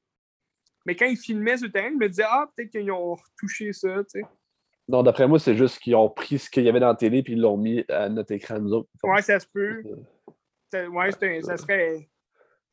Mais 0.85 0.95
quand 0.95 1.05
ils 1.07 1.17
filmaient 1.17 1.57
sur 1.57 1.65
le 1.67 1.71
terrain, 1.73 1.89
je 1.89 1.95
me 1.97 2.07
disais, 2.07 2.23
ah, 2.27 2.47
peut-être 2.55 2.69
qu'ils 2.71 2.91
ont 2.91 3.15
retouché 3.15 3.73
ça, 3.73 4.03
tu 4.03 4.19
sais. 4.19 4.25
Non, 4.87 5.01
d'après 5.01 5.27
moi, 5.27 5.39
c'est 5.39 5.55
juste 5.55 5.79
qu'ils 5.79 5.95
ont 5.95 6.09
pris 6.11 6.37
ce 6.37 6.47
qu'il 6.47 6.63
y 6.63 6.69
avait 6.69 6.79
dans 6.79 6.89
la 6.89 6.95
télé 6.95 7.23
puis 7.23 7.33
ils 7.33 7.41
l'ont 7.41 7.57
mis 7.57 7.83
à 7.89 8.07
notre 8.07 8.31
écran, 8.33 8.59
nous 8.59 8.71
autres. 8.71 8.89
Ouais, 9.03 9.21
ça 9.23 9.39
se 9.39 9.47
peut. 9.47 9.81
Ça- 10.71 10.87
Ouais, 10.89 11.09
un- 11.09 11.41
ça 11.41 11.57
serait. 11.57 12.07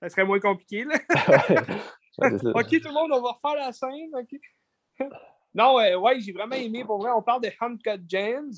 Ça 0.03 0.09
serait 0.11 0.25
moins 0.27 0.41
compliqué, 0.41 0.85
là. 0.85 0.97
Ouais. 2.19 2.29
OK, 2.55 2.69
tout 2.69 2.89
le 2.89 2.93
monde, 2.93 3.11
on 3.15 3.23
va 3.23 3.31
refaire 3.33 3.55
la 3.65 3.73
scène, 3.73 4.11
OK? 4.15 5.09
Non, 5.55 5.79
euh, 5.81 5.97
ouais, 5.97 6.21
j'ai 6.21 6.33
vraiment 6.33 6.57
aimé, 6.57 6.85
pour 6.85 6.99
vrai. 6.99 7.11
On 7.15 7.23
parle 7.23 7.43
de 7.43 7.51
Uncut 7.61 8.01
Gems. 8.09 8.53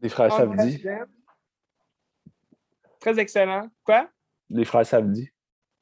Les 0.00 0.08
frères. 0.08 0.30
Gems. 0.78 1.06
Très 3.00 3.18
excellent. 3.18 3.68
Quoi? 3.84 4.08
Les 4.50 4.64
frères 4.64 4.86
Savdi. 4.86 5.30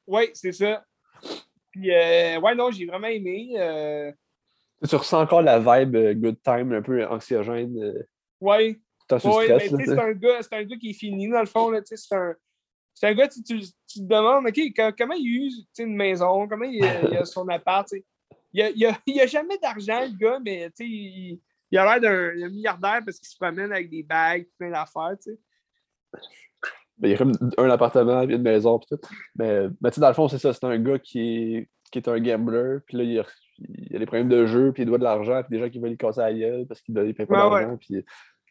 Oui, 0.05 0.29
c'est 0.33 0.51
ça. 0.51 0.85
Puis, 1.71 1.91
euh, 1.91 2.39
ouais, 2.39 2.55
non, 2.55 2.71
j'ai 2.71 2.85
vraiment 2.85 3.07
aimé. 3.07 3.53
euh, 3.57 4.11
Tu 4.87 4.95
ressens 4.95 5.21
encore 5.21 5.41
la 5.41 5.59
vibe 5.59 6.19
good 6.21 6.41
time, 6.43 6.73
un 6.73 6.81
peu 6.81 7.05
anxiogène. 7.07 7.77
euh, 7.81 8.03
ouais, 9.29 9.47
mais 9.57 9.67
là, 9.77 9.83
c'est 9.85 9.99
un, 9.99 10.11
gars- 10.13 10.41
c'est 10.43 10.53
un 10.53 10.63
gars 10.63 10.75
qui 10.77 10.89
est 10.91 10.93
fini, 10.93 11.27
dans 11.29 11.39
le 11.39 11.45
fond, 11.45 11.71
c'est 11.85 12.15
un. 12.15 12.35
C'est 12.93 13.07
un 13.07 13.13
gars, 13.13 13.27
tu, 13.27 13.43
tu, 13.43 13.59
tu 13.59 13.99
te 13.99 14.03
demandes, 14.03 14.47
OK, 14.47 14.59
co- 14.75 14.91
comment 14.97 15.13
il 15.13 15.45
use 15.45 15.67
une 15.77 15.95
maison, 15.95 16.47
comment 16.47 16.65
il, 16.65 16.83
a- 16.83 17.01
il 17.11 17.17
a 17.17 17.25
son 17.25 17.47
appart, 17.47 17.87
Il 18.57 18.85
a, 18.85 18.99
il 19.05 19.21
a, 19.21 19.27
jamais 19.27 19.57
d'argent, 19.59 20.01
le 20.01 20.17
gars, 20.17 20.39
mais 20.43 20.71
il, 20.79 21.39
il 21.69 21.77
a 21.77 21.99
l'air 21.99 22.01
d'un 22.01 22.49
milliardaire 22.49 23.01
parce 23.05 23.19
qu'il 23.19 23.27
se 23.27 23.35
promène 23.35 23.71
avec 23.71 23.87
des 23.87 24.01
bagues, 24.01 24.47
plein 24.57 24.71
d'affaires, 24.71 25.15
tu 25.21 25.31
sais. 25.31 25.39
Ben, 26.97 27.09
il 27.09 27.11
y 27.11 27.13
a 27.13 27.17
comme 27.17 27.33
un 27.59 27.69
appartement, 27.69 28.25
puis 28.25 28.35
une 28.35 28.41
maison, 28.41 28.79
puis 28.79 28.87
tout. 28.89 29.07
Mais, 29.35 29.67
mais 29.79 29.91
tu 29.91 29.95
sais, 29.95 30.01
dans 30.01 30.07
le 30.07 30.15
fond, 30.15 30.27
c'est 30.27 30.39
ça. 30.39 30.51
C'est 30.53 30.63
un 30.63 30.79
gars 30.79 30.97
qui 30.97 31.19
est, 31.19 31.69
qui 31.91 31.99
est 31.99 32.07
un 32.07 32.19
gambler, 32.19 32.77
puis 32.87 32.97
là, 32.97 33.03
il, 33.03 33.19
a 33.95 33.99
des 33.99 34.05
problèmes 34.07 34.29
de 34.29 34.47
jeu, 34.47 34.71
puis 34.73 34.81
il 34.81 34.87
doit 34.87 34.97
de 34.97 35.03
l'argent, 35.03 35.43
puis 35.43 35.55
des 35.55 35.63
gens 35.63 35.69
qui 35.69 35.77
veulent 35.77 35.91
lui 35.91 35.97
casser 35.97 36.21
la 36.21 36.33
gueule 36.33 36.65
parce 36.65 36.81
qu'il 36.81 36.95
ne 36.95 37.11
paye 37.11 37.25
pas 37.27 37.49
Ouais, 37.49 37.61
d'argent, 37.61 37.77
puis 37.77 38.03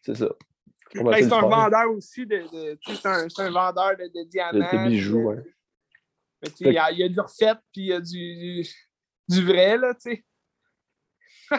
c'est 0.03 0.15
ça. 0.15 0.29
Ben, 0.95 1.15
c'est 1.17 1.33
un 1.33 1.41
vendeur 1.41 1.91
aussi 1.91 2.25
de. 2.25 2.45
c'est 2.87 3.07
un, 3.07 3.51
vendeur 3.51 3.97
de, 3.97 4.05
de 4.05 4.29
diamants. 4.29 4.53
De- 4.53 4.85
de 4.85 4.89
bijoux, 4.89 5.23
ouais. 5.23 5.39
euh, 6.45 6.49
il 6.61 6.73
y, 6.73 6.79
a- 6.79 6.93
il 6.93 6.99
y 6.99 7.03
a 7.03 7.09
du 7.09 7.19
refait, 7.19 7.55
puis 7.73 7.83
il 7.83 7.87
y 7.87 7.93
a 7.93 8.01
du, 8.01 8.65
du, 9.29 9.45
vrai, 9.45 9.77
là, 9.79 9.95
tu 9.95 10.01
sais. 10.11 10.25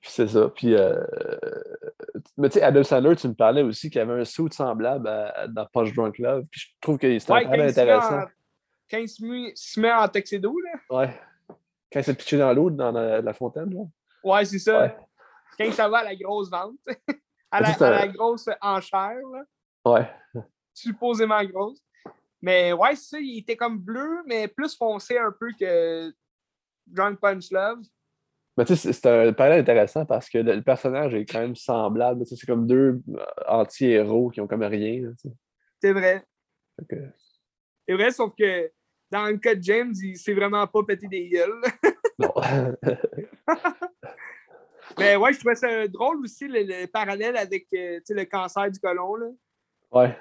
Puis 0.00 0.10
c'est 0.10 0.28
ça. 0.28 0.48
Puis, 0.48 0.74
euh, 0.74 1.04
mais 2.36 2.48
tu 2.48 2.54
sais, 2.58 2.62
Adam 2.62 2.82
Sandler, 2.82 3.16
tu 3.16 3.28
me 3.28 3.34
parlais 3.34 3.62
aussi 3.62 3.90
qu'il 3.90 3.98
y 3.98 4.02
avait 4.02 4.20
un 4.20 4.24
saut 4.24 4.50
semblable 4.50 5.06
à- 5.06 5.46
dans 5.46 5.66
Punch 5.66 5.92
Drunk 5.94 6.18
Love. 6.18 6.46
Puis 6.50 6.60
je 6.60 6.66
trouve 6.80 6.98
que 6.98 7.18
c'était 7.18 7.32
Ouais, 7.32 7.60
intéressant. 7.68 8.24
Quand 8.90 8.98
il 8.98 9.08
se 9.08 9.78
met, 9.80 9.92
en 9.92 10.08
tuxedo, 10.08 10.58
là. 10.60 10.72
Ouais. 10.90 11.20
Quand 11.92 12.00
il 12.00 12.04
s'est 12.04 12.14
pitché 12.14 12.38
dans 12.38 12.52
l'eau, 12.52 12.70
dans 12.70 12.90
la, 12.92 13.20
la 13.20 13.34
fontaine, 13.34 13.72
là. 13.72 13.80
Ouais, 14.24 14.44
c'est 14.44 14.58
ça. 14.58 14.80
Ouais. 14.80 14.96
Quand 15.58 15.72
ça 15.72 15.88
va 15.88 15.98
à 15.98 16.04
la 16.04 16.16
grosse 16.16 16.50
vente. 16.50 16.76
à, 17.50 17.60
la, 17.60 17.74
c'est 17.74 17.84
à 17.84 17.90
la 17.90 18.08
grosse 18.08 18.48
enchère, 18.60 19.18
là. 19.32 19.42
Ouais. 19.84 20.42
supposément 20.72 21.42
grosse. 21.44 21.80
Mais 22.42 22.72
ouais, 22.72 22.96
c'est 22.96 23.16
ça, 23.16 23.18
il 23.20 23.38
était 23.38 23.56
comme 23.56 23.78
bleu, 23.78 24.22
mais 24.26 24.48
plus 24.48 24.76
foncé 24.76 25.18
un 25.18 25.32
peu 25.32 25.52
que 25.58 26.12
Drunk 26.90 27.18
Punch 27.20 27.50
Love. 27.50 27.80
Mais 28.56 28.64
tu 28.64 28.76
sais, 28.76 28.92
c'est- 28.92 29.06
un 29.06 29.32
parallèle 29.32 29.60
intéressant 29.60 30.04
parce 30.04 30.28
que 30.28 30.38
le, 30.38 30.54
le 30.56 30.62
personnage 30.62 31.14
est 31.14 31.24
quand 31.24 31.40
même 31.40 31.56
semblable. 31.56 32.22
Tu 32.24 32.30
sais, 32.30 32.36
C'est 32.36 32.46
comme 32.46 32.66
deux 32.66 33.00
euh, 33.08 33.24
anti-héros 33.46 34.30
qui 34.30 34.40
ont 34.40 34.46
comme 34.46 34.62
rien. 34.62 35.02
là, 35.02 35.08
tu 35.20 35.28
sais. 35.28 35.34
C'est 35.82 35.92
vrai. 35.92 36.24
C'est 36.88 37.94
vrai, 37.94 38.10
sauf 38.10 38.32
que 38.38 38.70
dans 39.10 39.26
le 39.26 39.38
cas 39.38 39.54
de 39.54 39.62
James, 39.62 39.94
il 40.02 40.16
s'est 40.18 40.34
vraiment 40.34 40.66
pas 40.66 40.82
pété 40.84 41.08
des 41.08 41.28
gueules. 41.28 41.60
Non. 42.18 42.34
Mais 44.98 45.16
ouais, 45.16 45.32
je 45.32 45.38
trouvais 45.38 45.54
ça 45.54 45.88
drôle 45.88 46.20
aussi, 46.22 46.48
le, 46.48 46.62
le 46.64 46.86
parallèle 46.86 47.36
avec 47.36 47.66
euh, 47.74 48.00
le 48.10 48.24
cancer 48.24 48.70
du 48.70 48.78
côlon. 48.80 49.14
Là. 49.14 49.26
ouais. 49.92 50.16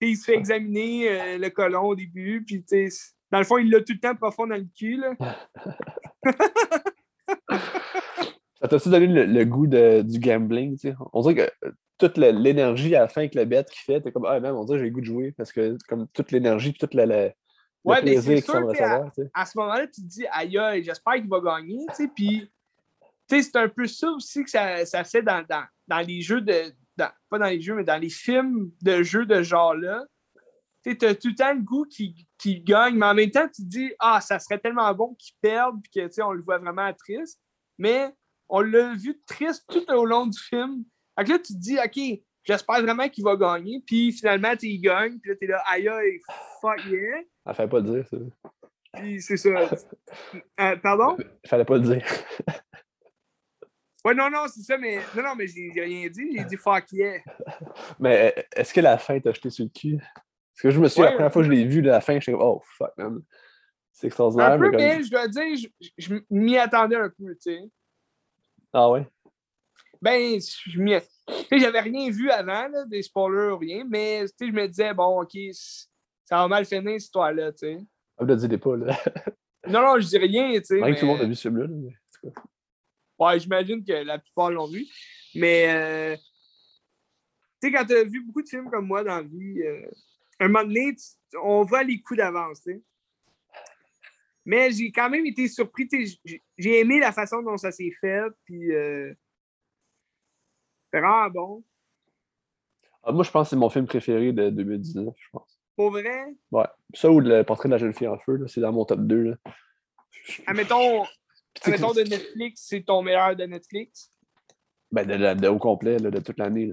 Tu 0.00 0.06
sais, 0.06 0.12
il 0.12 0.16
se 0.16 0.24
fait 0.24 0.36
examiner 0.36 1.08
euh, 1.08 1.38
le 1.38 1.50
côlon 1.50 1.82
au 1.88 1.94
début, 1.96 2.44
puis 2.44 2.62
tu 2.64 2.88
sais, 2.88 3.12
dans 3.32 3.38
le 3.38 3.44
fond, 3.44 3.58
il 3.58 3.70
l'a 3.70 3.80
tout 3.80 3.92
le 3.92 4.00
temps 4.00 4.14
profond 4.14 4.46
dans 4.46 4.56
le 4.56 4.66
cul. 4.76 4.96
Là. 4.96 5.14
Ça 8.60 8.68
t'a-tu 8.68 8.90
donné 8.90 9.06
le, 9.06 9.24
le 9.24 9.44
goût 9.44 9.66
de- 9.66 10.02
du 10.02 10.18
gambling? 10.18 10.78
On 11.14 11.22
dirait 11.22 11.34
que 11.34 11.66
euh, 11.66 11.72
toute 11.98 12.18
l'énergie 12.18 12.94
à 12.94 13.00
la 13.00 13.08
fin 13.08 13.22
avec 13.22 13.34
le 13.34 13.44
bet 13.46 13.64
qu'il 13.64 13.80
fait, 13.82 14.00
t'es 14.02 14.12
comme, 14.12 14.26
ah, 14.26 14.38
même, 14.38 14.54
on 14.54 14.64
dirait 14.64 14.78
que 14.78 14.84
j'ai 14.84 14.90
le 14.90 14.94
goût 14.94 15.00
de 15.00 15.06
jouer 15.06 15.32
parce 15.32 15.52
que 15.52 15.76
comme 15.88 16.06
toute 16.08 16.30
l'énergie 16.30 16.74
toute 16.74 16.94
la, 16.94 17.06
la- 17.06 17.30
Ouais, 17.82 17.96
le 18.00 18.04
mais 18.04 18.10
plaisir 18.12 18.34
qu'il 18.34 18.44
sûr 18.44 18.54
à- 19.32 19.46
ce 19.46 19.58
moment-là, 19.58 19.86
tu 19.86 20.02
te 20.02 20.06
dis, 20.06 20.26
aïe, 20.30 20.58
aïe, 20.58 20.84
j'espère 20.84 21.14
qu'il 21.14 21.28
va 21.30 21.40
gagner, 21.40 21.78
tu 21.88 21.94
sais, 21.94 22.08
puis, 22.14 22.50
tu 23.26 23.36
sais, 23.36 23.42
c'est 23.42 23.56
un 23.56 23.68
peu 23.70 23.86
ça 23.86 24.10
aussi 24.10 24.44
que 24.44 24.50
ça, 24.50 24.84
ça 24.84 25.02
fait 25.04 25.22
dans, 25.22 25.42
dans, 25.48 25.64
dans 25.88 26.06
les 26.06 26.20
jeux 26.20 26.42
de, 26.42 26.74
dans- 26.98 27.08
pas 27.30 27.38
dans 27.38 27.46
les 27.46 27.62
jeux, 27.62 27.74
mais 27.74 27.84
dans 27.84 27.96
les 27.98 28.10
films 28.10 28.70
de 28.82 29.02
jeux 29.02 29.24
de 29.24 29.42
genre-là. 29.42 30.04
Tu 30.84 30.96
t'as 30.96 31.14
tout 31.14 31.28
le 31.28 31.34
temps 31.34 31.52
le 31.52 31.60
goût 31.60 31.84
qu'il 31.84 32.14
qu'il 32.38 32.64
gagne, 32.64 32.96
mais 32.96 33.06
en 33.06 33.14
même 33.14 33.30
temps, 33.30 33.46
tu 33.46 33.62
te 33.62 33.68
dis, 33.68 33.92
ah, 33.98 34.20
ça 34.20 34.38
serait 34.38 34.58
tellement 34.58 34.92
bon 34.94 35.14
qu'il 35.14 35.34
perde, 35.42 35.76
puis 35.82 35.90
que, 35.92 36.06
tu 36.06 36.14
sais, 36.14 36.22
on 36.22 36.32
le 36.32 36.42
voit 36.42 36.58
vraiment 36.58 36.90
triste, 36.94 37.38
mais 37.78 38.14
on 38.48 38.60
l'a 38.60 38.94
vu 38.94 39.20
triste 39.26 39.64
tout 39.68 39.84
au 39.92 40.04
long 40.06 40.26
du 40.26 40.38
film. 40.38 40.84
Fait 41.18 41.24
que 41.24 41.30
là, 41.32 41.38
tu 41.38 41.52
te 41.52 41.58
dis, 41.58 41.76
OK, 41.78 42.22
j'espère 42.44 42.82
vraiment 42.82 43.08
qu'il 43.08 43.24
va 43.24 43.36
gagner, 43.36 43.82
puis 43.86 44.12
finalement, 44.12 44.56
tu 44.56 44.68
il 44.68 44.80
gagne, 44.80 45.18
puis 45.18 45.30
là, 45.30 45.36
t'es 45.36 45.46
là, 45.46 45.62
aïe, 45.66 45.88
aïe, 45.88 46.20
fuck 46.60 46.82
yeah. 46.86 47.20
Ah, 47.44 47.52
fallait 47.52 47.68
pas 47.68 47.80
le 47.80 47.92
dire, 47.92 48.06
ça. 48.08 48.16
Puis 48.94 49.22
c'est 49.22 49.36
ça. 49.36 49.50
Euh, 50.60 50.76
pardon? 50.76 51.16
Fallait 51.46 51.64
pas 51.64 51.76
le 51.76 51.82
dire. 51.82 52.04
Ouais, 54.04 54.14
non, 54.14 54.30
non, 54.30 54.46
c'est 54.48 54.62
ça, 54.62 54.78
mais. 54.78 54.98
Non, 55.14 55.22
non, 55.22 55.34
mais 55.36 55.46
j'ai 55.46 55.70
rien 55.76 56.08
dit. 56.08 56.30
J'ai 56.34 56.44
dit 56.44 56.56
fuck 56.56 56.90
yeah. 56.92 57.18
Mais 57.98 58.34
est-ce 58.56 58.72
que 58.72 58.80
la 58.80 58.96
fin 58.96 59.20
t'a 59.20 59.32
jeté 59.32 59.50
sur 59.50 59.64
le 59.64 59.70
cul? 59.70 59.98
Parce 60.62 60.74
que 60.74 60.78
je 60.78 60.80
me 60.80 60.88
suis 60.88 61.00
la 61.00 61.08
Ouais. 61.08 61.14
première 61.14 61.32
fois 61.32 61.40
que 61.42 61.46
je 61.48 61.52
l'ai 61.52 61.64
vu, 61.64 61.80
la 61.80 62.02
fin, 62.02 62.20
j'étais 62.20 62.32
comme, 62.32 62.42
oh 62.42 62.60
fuck, 62.76 62.92
man. 62.98 63.22
C'est 63.92 64.08
extraordinaire. 64.08 64.52
Un 64.52 64.58
peu, 64.58 64.64
mais 64.70 64.76
comme- 64.76 64.80
mais 64.98 65.02
je 65.04 65.10
dois 65.10 65.26
dire, 65.28 65.56
je, 65.80 65.88
je 65.96 66.14
m'y 66.28 66.58
attendais 66.58 66.96
un 66.96 67.08
peu, 67.08 67.34
tu 67.34 67.36
sais. 67.40 67.60
Ah 68.72 68.90
ouais? 68.90 69.08
Ben, 70.02 70.38
je 70.66 70.80
m'y. 70.80 70.92
Tu 71.00 71.34
sais, 71.48 71.58
j'avais 71.58 71.80
rien 71.80 72.10
vu 72.10 72.30
avant, 72.30 72.68
là, 72.68 72.84
des 72.84 73.02
spoilers 73.02 73.52
ou 73.52 73.58
rien, 73.58 73.84
mais, 73.88 74.24
tu 74.26 74.28
sais, 74.36 74.46
je 74.48 74.52
me 74.52 74.66
disais, 74.66 74.92
bon, 74.92 75.22
OK, 75.22 75.32
ça 76.24 76.36
va 76.36 76.48
mal 76.48 76.64
finir, 76.66 76.92
cette 76.92 77.02
histoire-là, 77.04 77.52
tu 77.52 77.58
sais. 77.58 77.78
Ah, 78.18 78.24
ne 78.24 78.34
dis 78.34 78.58
pas, 78.58 78.76
là. 78.76 78.86
Non, 79.66 79.80
non, 79.82 79.98
je 80.00 80.06
dis 80.08 80.18
rien, 80.18 80.52
tu 80.58 80.64
sais. 80.64 80.74
Même 80.76 80.84
mais- 80.90 80.94
que 80.94 81.00
tout 81.00 81.06
le 81.06 81.12
monde 81.12 81.20
a 81.20 81.26
vu 81.26 81.34
ce 81.34 81.42
film-là. 81.42 81.66
là, 81.66 81.74
mais- 81.74 82.32
Ouais, 83.18 83.38
j'imagine 83.40 83.84
que 83.84 83.92
la 83.92 84.18
plupart 84.18 84.50
l'ont 84.50 84.66
vu. 84.66 84.86
Mais, 85.34 85.66
euh, 85.68 86.16
tu 87.62 87.68
sais, 87.68 87.72
quand 87.72 87.84
tu 87.84 87.94
as 87.94 88.04
vu 88.04 88.22
beaucoup 88.24 88.40
de 88.42 88.48
films 88.48 88.70
comme 88.70 88.86
moi 88.86 89.04
dans 89.04 89.16
la 89.16 89.22
vie, 89.22 89.62
euh, 89.62 89.86
un 90.44 90.48
moment 90.48 90.64
donné, 90.64 90.94
tu- 90.94 91.36
on 91.42 91.62
voit 91.64 91.82
les 91.82 92.00
coups 92.00 92.18
d'avance. 92.18 92.66
Mais 94.44 94.70
j'ai 94.72 94.90
quand 94.90 95.10
même 95.10 95.26
été 95.26 95.48
surpris, 95.48 95.88
j'ai- 96.24 96.78
aimé 96.80 96.98
la 96.98 97.12
façon 97.12 97.42
dont 97.42 97.56
ça 97.56 97.70
s'est 97.70 97.92
fait, 98.00 98.22
puis 98.44 98.72
euh, 98.74 99.12
c'est 100.92 100.98
vraiment 100.98 101.28
bon. 101.28 101.64
Ah, 103.02 103.12
moi, 103.12 103.22
je 103.24 103.30
pense 103.30 103.46
que 103.46 103.50
c'est 103.50 103.56
mon 103.56 103.70
film 103.70 103.86
préféré 103.86 104.32
de 104.32 104.50
2019, 104.50 105.14
je 105.16 105.28
pense. 105.32 105.58
Pour 105.76 105.90
vrai, 105.90 106.26
Ouais. 106.50 106.64
Ça 106.94 107.10
ou 107.10 107.20
le 107.20 107.42
portrait 107.44 107.68
de 107.68 107.74
la 107.74 107.78
jeune 107.78 107.94
fille 107.94 108.08
en 108.08 108.18
feu, 108.18 108.44
c'est 108.48 108.60
dans 108.60 108.72
mon 108.72 108.84
top 108.84 109.00
2. 109.00 109.22
Là. 109.22 109.36
admettons, 110.46 111.04
admettons 111.62 111.92
de 111.94 112.02
Netflix, 112.02 112.66
c'est 112.68 112.82
ton 112.82 113.02
meilleur 113.02 113.36
de 113.36 113.44
Netflix? 113.44 114.12
Ben, 114.92 115.06
de, 115.06 115.16
de- 115.16 115.40
de- 115.40 115.48
au 115.48 115.58
complet, 115.58 115.98
là, 115.98 116.10
de 116.10 116.18
toute 116.20 116.38
l'année. 116.38 116.72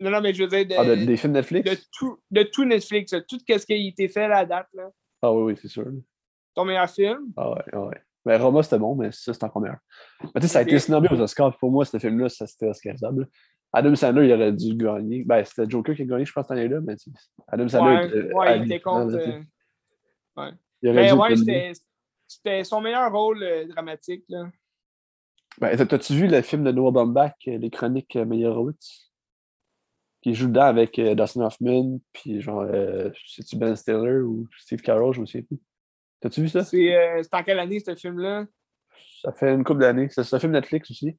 Non, 0.00 0.10
non, 0.10 0.20
mais 0.20 0.34
je 0.34 0.42
veux 0.42 0.48
dire, 0.48 0.66
de, 0.66 0.74
Ah, 0.76 0.84
de- 0.84 1.04
des 1.06 1.16
films 1.16 1.32
Netflix? 1.34 1.70
de 1.70 1.76
tout, 1.92 2.18
de 2.30 2.42
tout 2.42 2.64
Netflix, 2.64 3.12
là, 3.12 3.20
tout 3.22 3.38
ce 3.38 3.64
qui 3.66 3.72
a 3.72 3.76
été 3.76 4.08
fait 4.08 4.24
à 4.24 4.28
la 4.28 4.44
date, 4.46 4.68
là. 4.74 4.90
Ah 5.22 5.32
oui, 5.32 5.52
oui, 5.52 5.58
c'est 5.60 5.68
sûr. 5.68 5.86
ton 6.54 6.64
meilleur 6.64 6.88
film? 6.90 7.32
Ah 7.36 7.50
ouais, 7.50 7.62
ah 7.72 7.80
ouais. 7.86 8.00
Ben, 8.24 8.40
Roma, 8.40 8.62
c'était 8.62 8.78
bon, 8.78 8.94
mais 8.94 9.10
ça, 9.12 9.32
c'était 9.32 9.44
encore 9.44 9.60
meilleur. 9.62 9.78
Mais 10.22 10.40
tu 10.40 10.42
sais, 10.42 10.48
ça 10.48 10.58
a 10.60 10.62
été 10.62 10.78
snobé 10.78 11.08
aux 11.10 11.20
Oscars. 11.20 11.56
Pour 11.58 11.70
moi, 11.70 11.84
ce 11.84 11.98
film-là, 11.98 12.28
ça, 12.28 12.46
c'était 12.46 12.66
oscarisable. 12.68 13.28
Adam 13.72 13.94
Sandler, 13.96 14.28
il 14.28 14.32
aurait 14.32 14.52
dû 14.52 14.74
gagner. 14.76 15.24
Ben, 15.24 15.44
c'était 15.44 15.68
Joker 15.68 15.94
qui 15.96 16.02
a 16.02 16.04
gagné, 16.06 16.24
je 16.24 16.32
pense, 16.32 16.44
cette 16.46 16.52
année-là, 16.52 16.80
mais 16.80 16.96
tu 16.96 17.10
sais, 17.10 17.16
Adam 17.48 17.68
Sandler 17.68 17.96
Ouais, 17.96 18.06
était 18.06 18.32
ouais, 18.34 18.58
il 18.58 18.64
était 18.64 18.80
contre. 18.80 19.16
euh, 19.16 19.40
Il 20.82 20.92
Mais 20.92 21.12
ouais, 21.12 21.32
obtenir. 21.32 21.72
c'était 22.26 22.64
son 22.64 22.80
meilleur 22.80 23.10
rôle 23.12 23.42
euh, 23.42 23.66
dramatique. 23.66 24.24
Là. 24.28 24.50
Ben, 25.60 25.76
t'as- 25.76 25.86
t'as-tu 25.86 26.14
vu 26.14 26.26
le 26.28 26.40
film 26.42 26.64
de 26.64 26.70
Noah 26.72 26.92
Baumbach, 26.92 27.32
euh, 27.48 27.58
Les 27.58 27.70
Chroniques 27.70 28.16
euh, 28.16 28.24
Qui 30.24 30.34
joue 30.34 30.46
dedans 30.48 30.62
avec 30.62 30.98
euh, 30.98 31.14
Dustin 31.14 31.42
Hoffman, 31.42 31.98
puis 32.14 32.40
genre, 32.40 32.62
euh, 32.62 33.10
c'est-tu 33.28 33.56
Ben 33.56 33.76
Stiller 33.76 34.20
ou 34.22 34.48
Steve 34.58 34.80
Carell, 34.80 35.12
je 35.12 35.20
me 35.20 35.26
souviens 35.26 35.42
plus. 35.46 35.58
T'as-tu 36.18 36.40
vu 36.40 36.48
ça? 36.48 36.64
C'est 36.64 36.96
euh, 36.96 37.22
c'est 37.22 37.34
en 37.34 37.42
quelle 37.42 37.58
année 37.58 37.78
ce 37.78 37.94
film-là? 37.94 38.46
Ça 39.20 39.32
fait 39.32 39.52
une 39.52 39.64
couple 39.64 39.80
d'années. 39.80 40.08
C'est 40.08 40.32
un 40.32 40.38
film 40.38 40.52
Netflix 40.52 40.90
aussi. 40.90 41.18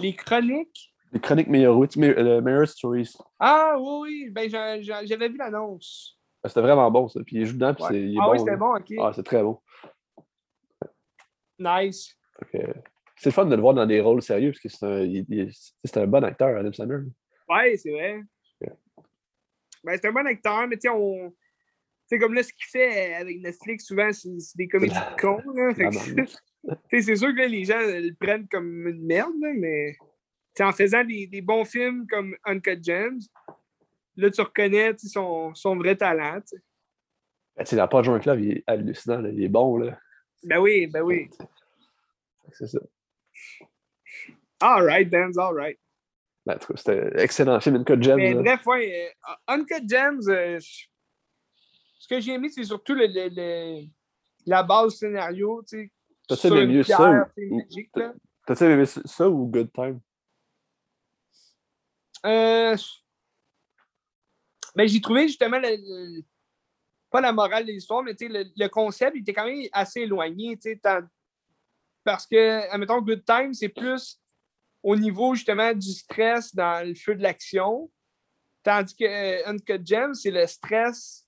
Les 0.00 0.16
Chroniques? 0.16 0.92
Les 1.12 1.20
Chroniques 1.20 1.46
Meyerowitz, 1.46 1.96
Me- 1.96 2.18
euh, 2.18 2.40
Meyer 2.40 2.66
Stories. 2.66 3.12
Ah 3.38 3.76
oui, 3.78 4.00
oui, 4.24 4.30
ben 4.30 4.50
j'a- 4.50 4.80
j'a- 4.80 5.04
j'avais 5.04 5.28
vu 5.28 5.36
l'annonce. 5.36 6.18
Ah, 6.42 6.48
C'était 6.48 6.62
vraiment 6.62 6.90
bon, 6.90 7.06
ça. 7.06 7.20
Puis 7.24 7.36
il 7.36 7.46
joue 7.46 7.52
dedans, 7.54 7.72
puis 7.72 7.84
Ouais. 7.84 7.90
c'est, 7.92 8.02
il 8.02 8.14
est 8.16 8.18
Ah 8.20 8.24
bon. 8.24 8.32
oui, 8.32 8.38
c'était 8.40 8.56
bon, 8.56 8.74
ok. 8.76 8.92
Ah, 8.98 9.12
c'est 9.14 9.22
très 9.22 9.44
bon. 9.44 9.60
Nice. 11.60 12.16
C'est 12.52 13.26
le 13.26 13.30
fun 13.32 13.44
de 13.46 13.54
le 13.54 13.60
voir 13.60 13.74
dans 13.74 13.86
des 13.86 14.00
rôles 14.00 14.22
sérieux, 14.22 14.50
parce 14.50 14.60
que 14.60 14.68
c'est 14.68 14.86
un, 14.86 15.00
il- 15.02 15.26
il- 15.28 15.52
c'est 15.84 15.98
un 15.98 16.06
bon 16.08 16.24
acteur, 16.24 16.58
Adam 16.58 16.72
Sandler. 16.72 16.98
Ouais, 17.48 17.76
c'est 17.76 17.90
vrai. 17.92 18.22
Ben, 19.84 19.98
c'est 20.00 20.08
un 20.08 20.12
bon 20.12 20.26
acteur, 20.26 20.66
mais 20.68 20.76
tu 20.76 20.82
sais, 20.82 20.88
on. 20.90 21.34
Sais, 22.06 22.18
comme 22.18 22.34
là, 22.34 22.42
ce 22.42 22.52
qu'il 22.52 22.66
fait 22.66 23.14
avec 23.14 23.40
Netflix, 23.40 23.86
souvent, 23.86 24.12
c'est 24.12 24.40
c'est 24.40 24.56
des 24.56 24.68
comédies 24.68 24.94
de 24.94 25.20
cons. 25.20 25.40
Ah, 26.68 26.74
Tu 26.90 27.00
sais, 27.00 27.02
c'est 27.02 27.16
sûr 27.16 27.28
que 27.28 27.38
là, 27.38 27.46
les 27.46 27.64
gens 27.64 27.78
le 27.78 28.12
prennent 28.14 28.46
comme 28.48 28.86
une 28.86 29.06
merde, 29.06 29.32
là, 29.40 29.48
mais 29.56 29.96
en 30.58 30.72
faisant 30.72 31.04
des, 31.04 31.26
des 31.26 31.40
bons 31.40 31.64
films 31.64 32.06
comme 32.06 32.36
Uncut 32.44 32.82
Gems, 32.82 33.20
là, 34.16 34.30
tu 34.30 34.40
reconnais 34.42 34.92
son, 34.98 35.54
son 35.54 35.76
vrai 35.76 35.96
talent. 35.96 36.40
tu 36.42 36.56
sais. 36.56 36.62
Ben, 37.56 37.78
dans 37.78 37.88
Pas 37.88 38.02
Joint 38.02 38.20
Club, 38.20 38.40
il 38.40 38.58
est 38.58 38.64
hallucinant, 38.66 39.20
là. 39.20 39.30
il 39.30 39.42
est 39.42 39.48
bon. 39.48 39.78
Là. 39.78 39.98
Ben 40.44 40.58
oui, 40.58 40.86
ben 40.86 41.02
oui. 41.02 41.30
C'est 42.52 42.66
ça. 42.66 42.78
All 44.60 44.84
right, 44.84 45.08
Dan's 45.08 45.38
all 45.38 45.54
right. 45.54 45.78
Ben, 46.58 46.76
c'était 46.76 47.00
un 47.00 47.18
excellent 47.18 47.60
film, 47.60 47.76
une 47.76 47.84
code 47.84 48.02
gem. 48.02 48.16
Mais 48.16 48.34
là. 48.34 48.42
bref, 48.42 48.66
ouais, 48.66 49.14
euh, 49.28 49.32
Uncut 49.48 49.88
Gems, 49.88 50.28
euh, 50.28 50.58
je- 50.58 50.86
ce 51.98 52.08
que 52.08 52.20
j'ai 52.20 52.32
aimé, 52.32 52.48
c'est 52.48 52.64
surtout 52.64 52.94
le, 52.94 53.06
le- 53.06 53.28
le- 53.30 53.86
la 54.46 54.62
base 54.62 54.96
scénario. 54.96 55.62
T'as-tu 56.28 56.46
aimé 56.48 56.66
mieux 56.66 56.82
ça 56.82 57.10
ou-. 57.36 57.62
T'as-tu 58.46 58.64
aimé 58.64 58.86
ça 58.86 59.28
ou 59.28 59.46
Good 59.46 59.72
Time? 59.72 60.00
Euh, 62.26 62.76
ben, 64.74 64.86
j'ai 64.88 65.00
trouvé 65.00 65.26
justement 65.28 65.58
le, 65.58 66.22
pas 67.10 67.20
la 67.20 67.32
morale 67.32 67.64
de 67.64 67.72
l'histoire, 67.72 68.02
mais 68.02 68.14
le, 68.20 68.68
concept 68.68 69.16
il 69.16 69.22
était 69.22 69.32
quand 69.32 69.46
même 69.46 69.66
assez 69.72 70.00
éloigné. 70.00 70.58
parce 72.04 72.26
que, 72.26 72.70
admettons, 72.70 73.00
Good 73.00 73.24
Time, 73.24 73.54
c'est 73.54 73.68
plus 73.68 74.20
au 74.82 74.96
niveau 74.96 75.34
justement 75.34 75.72
du 75.72 75.92
stress 75.92 76.54
dans 76.54 76.86
le 76.86 76.94
feu 76.94 77.14
de 77.14 77.22
l'action. 77.22 77.90
Tandis 78.62 78.94
que 78.94 79.04
euh, 79.04 79.42
Uncut 79.46 79.80
Gems, 79.84 80.14
c'est 80.14 80.30
le 80.30 80.46
stress 80.46 81.26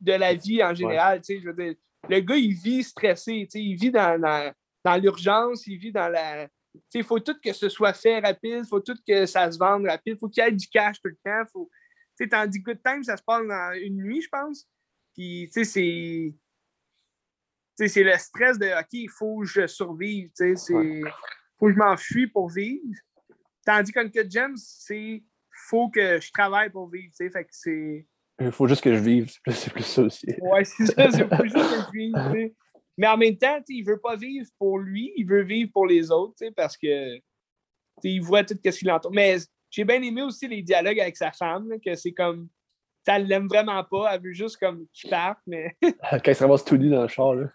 de 0.00 0.12
la 0.12 0.34
vie 0.34 0.62
en 0.62 0.74
général. 0.74 1.20
Je 1.26 1.46
veux 1.46 1.52
dire, 1.52 1.74
le 2.08 2.20
gars, 2.20 2.36
il 2.36 2.54
vit 2.54 2.82
stressé. 2.82 3.46
Il 3.54 3.76
vit 3.76 3.90
dans, 3.90 4.52
l'urgence, 5.00 5.66
il 5.66 5.78
vit 5.78 5.92
dans 5.92 6.08
la. 6.08 6.48
Il 6.94 7.04
faut 7.04 7.18
tout 7.18 7.36
que 7.42 7.52
ce 7.52 7.68
soit 7.68 7.92
fait 7.92 8.20
rapide, 8.20 8.62
il 8.64 8.68
faut 8.68 8.80
tout 8.80 8.96
que 9.06 9.26
ça 9.26 9.50
se 9.50 9.58
vende 9.58 9.86
rapide, 9.86 10.14
il 10.16 10.18
faut 10.18 10.28
qu'il 10.28 10.42
y 10.42 10.46
ait 10.46 10.52
du 10.52 10.68
cash 10.68 11.00
tout 11.02 11.08
le 11.08 11.18
temps. 11.24 11.44
Faut... 11.52 11.70
Tandis 12.30 12.62
que 12.62 12.72
Good 12.72 12.82
Time, 12.84 13.02
ça 13.02 13.16
se 13.16 13.22
passe 13.22 13.46
dans 13.46 13.72
une 13.80 13.96
nuit, 13.96 14.20
je 14.20 14.28
pense. 14.28 14.68
Puis, 15.14 15.48
tu 15.52 15.64
sais, 15.64 15.64
c'est 15.64 16.34
c'est 17.88 18.02
le 18.02 18.16
stress 18.18 18.58
de 18.58 18.66
OK, 18.78 18.88
il 18.92 19.08
faut 19.08 19.40
que 19.40 19.46
je 19.46 19.66
survive. 19.66 20.30
Il 20.38 21.04
faut 21.60 21.66
que 21.66 21.72
je 21.74 21.78
m'enfuis 21.78 22.26
pour 22.26 22.48
vivre. 22.48 22.98
Tandis 23.64 23.92
qu'un 23.92 24.08
Cut 24.08 24.28
Gems, 24.28 24.56
c'est 24.56 25.22
faut 25.68 25.88
que 25.90 26.20
je 26.20 26.32
travaille 26.32 26.70
pour 26.70 26.88
vivre. 26.88 27.12
Fait 27.16 27.30
que 27.30 27.50
c'est. 27.50 28.06
Il 28.40 28.50
faut 28.50 28.66
juste 28.66 28.82
que 28.82 28.94
je 28.94 29.00
vive, 29.00 29.30
c'est 29.50 29.70
plus, 29.70 29.82
ça 29.82 30.02
aussi. 30.02 30.26
Ouais, 30.40 30.64
c'est 30.64 30.86
ça, 30.86 31.04
il 31.04 31.36
faut 31.36 31.44
juste 31.44 31.56
que 31.56 31.60
je 31.60 31.92
vive. 31.92 32.52
Mais 32.96 33.06
en 33.06 33.16
même 33.18 33.36
temps, 33.36 33.60
il 33.68 33.84
ne 33.84 33.90
veut 33.90 34.00
pas 34.00 34.16
vivre 34.16 34.46
pour 34.58 34.78
lui, 34.78 35.12
il 35.16 35.26
veut 35.26 35.42
vivre 35.42 35.70
pour 35.72 35.86
les 35.86 36.10
autres, 36.10 36.42
parce 36.56 36.76
que 36.76 37.18
il 38.02 38.22
voit 38.22 38.44
tout 38.44 38.56
ce 38.64 38.70
qui 38.70 38.84
l'entoure. 38.86 39.12
Mais 39.12 39.36
j'ai 39.70 39.84
bien 39.84 40.00
aimé 40.02 40.22
aussi 40.22 40.48
les 40.48 40.62
dialogues 40.62 41.00
avec 41.00 41.16
sa 41.16 41.32
femme, 41.32 41.68
que 41.84 41.94
c'est 41.94 42.12
comme. 42.12 42.48
Ça 43.06 43.18
l'aime 43.18 43.48
vraiment 43.48 43.82
pas, 43.84 44.14
elle 44.14 44.22
veut 44.22 44.32
juste 44.32 44.58
comme 44.58 44.86
qu'il 44.92 45.10
parte, 45.10 45.38
mais. 45.46 45.76
Quand 45.82 46.20
il 46.26 46.34
se 46.34 46.42
ramasse 46.42 46.64
tout 46.64 46.76
nu 46.76 46.90
dans 46.90 47.02
le 47.02 47.08
char, 47.08 47.34
là. 47.34 47.48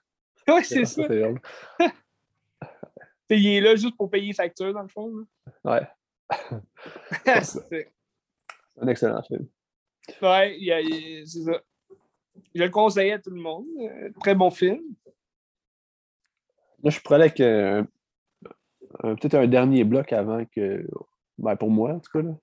Oui, 0.48 0.64
c'est 0.64 0.86
ça. 0.86 1.04
il 3.30 3.48
est 3.48 3.62
là 3.62 3.76
juste 3.76 3.96
pour 3.98 4.10
payer 4.10 4.28
les 4.28 4.34
factures, 4.34 4.74
dans 4.74 4.82
le 4.82 4.88
fond. 4.88 5.26
Ouais. 5.64 5.88
c'est 7.44 7.92
un 8.80 8.88
excellent 8.88 9.22
film. 9.24 9.48
Ouais, 10.22 10.58
c'est 11.26 11.44
ça. 11.44 11.62
Je 12.54 12.64
le 12.64 12.70
conseille 12.70 13.12
à 13.12 13.20
tout 13.20 13.30
le 13.30 13.42
monde. 13.42 13.66
Euh, 13.80 14.10
très 14.20 14.36
bon 14.36 14.52
film. 14.52 14.82
Là, 16.84 16.90
je 16.90 17.00
pourrais 17.00 17.16
aller 17.16 17.26
avec 17.26 17.40
euh, 17.40 17.84
peut-être 19.16 19.36
un 19.36 19.48
dernier 19.48 19.84
bloc 19.84 20.14
avant 20.14 20.44
que. 20.46 20.86
Ben, 21.38 21.56
pour 21.56 21.70
moi, 21.70 21.94
en 21.94 22.00
tout 22.00 22.12
cas. 22.12 22.22
Là. 22.22 22.34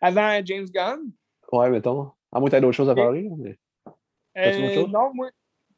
Avant 0.00 0.40
James 0.44 0.66
Gunn? 0.66 1.10
Ouais, 1.50 1.70
mettons. 1.70 2.12
À 2.30 2.38
moins 2.38 2.48
que 2.48 2.50
tu 2.50 2.56
aies 2.56 2.60
d'autres 2.60 2.76
choses 2.76 2.90
à 2.90 2.94
parler. 2.94 3.28
Mais... 3.38 3.58
Euh, 4.36 4.86
non, 4.86 5.12
moi, 5.14 5.30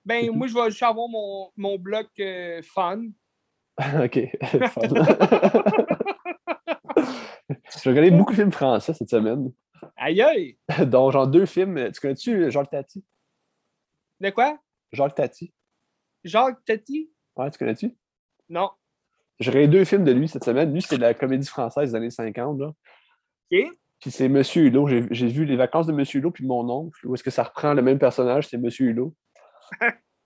ben, 0.05 0.31
moi, 0.31 0.47
je 0.47 0.55
vais 0.55 0.71
juste 0.71 0.83
avoir 0.83 1.09
mon, 1.09 1.51
mon 1.57 1.79
bloc 1.79 2.09
euh, 2.19 2.61
fun. 2.63 3.03
OK. 4.05 4.15
J'ai 7.83 7.91
regardé 7.91 8.11
beaucoup 8.11 8.33
de 8.33 8.37
films 8.37 8.53
français 8.53 8.93
cette 8.95 9.11
semaine. 9.11 9.53
Aïe 9.97 10.21
aïe! 10.23 10.59
Donc, 10.87 11.13
genre 11.13 11.27
deux 11.27 11.47
films. 11.47 11.91
Tu 11.93 12.01
connais-tu 12.01 12.51
Jacques 12.51 12.71
Tati? 12.71 13.05
De 14.21 14.31
quoi? 14.31 14.59
Jacques 14.93 15.15
Tati. 15.15 15.53
Jacques 16.25 16.65
Tati? 16.65 17.11
Ouais, 17.37 17.51
tu 17.51 17.59
connais-tu? 17.59 17.97
Non. 18.49 18.71
J'ai 19.39 19.51
regardé 19.51 19.79
deux 19.79 19.85
films 19.85 20.05
de 20.05 20.13
lui 20.13 20.29
cette 20.29 20.45
semaine. 20.45 20.73
Lui, 20.73 20.83
c'est 20.83 20.99
la 20.99 21.15
comédie 21.15 21.47
française 21.47 21.91
des 21.91 21.97
années 21.97 22.11
50. 22.11 22.61
Là. 22.61 22.67
OK. 22.67 23.67
Puis 24.01 24.11
c'est 24.11 24.29
Monsieur 24.29 24.65
Hulot. 24.65 24.89
J'ai 25.11 25.27
vu 25.29 25.45
Les 25.45 25.57
vacances 25.57 25.87
de 25.87 25.93
Monsieur 25.93 26.21
Hulot 26.21 26.31
puis 26.31 26.47
mon 26.47 26.69
oncle, 26.69 27.07
où 27.07 27.15
est-ce 27.15 27.23
que 27.23 27.31
ça 27.31 27.45
reprend 27.45 27.75
le 27.75 27.83
même 27.83 27.99
personnage, 27.99 28.49
c'est 28.49 28.59
Monsieur 28.59 28.89
Hulot. 28.89 29.15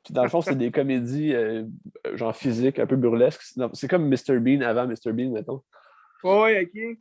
Puis 0.05 0.13
dans 0.13 0.23
le 0.23 0.29
fond, 0.29 0.43
c'est 0.43 0.55
des 0.55 0.71
comédies 0.71 1.35
euh, 1.35 1.65
genre 2.13 2.37
physiques, 2.37 2.79
un 2.79 2.87
peu 2.87 2.97
burlesques. 2.97 3.43
C'est 3.73 3.89
comme 3.89 4.09
Mr. 4.09 4.39
Bean 4.39 4.61
avant 4.61 4.87
Mr. 4.87 5.13
Bean, 5.13 5.31
mettons. 5.31 5.63
Oui, 6.23 6.61
OK. 6.63 6.99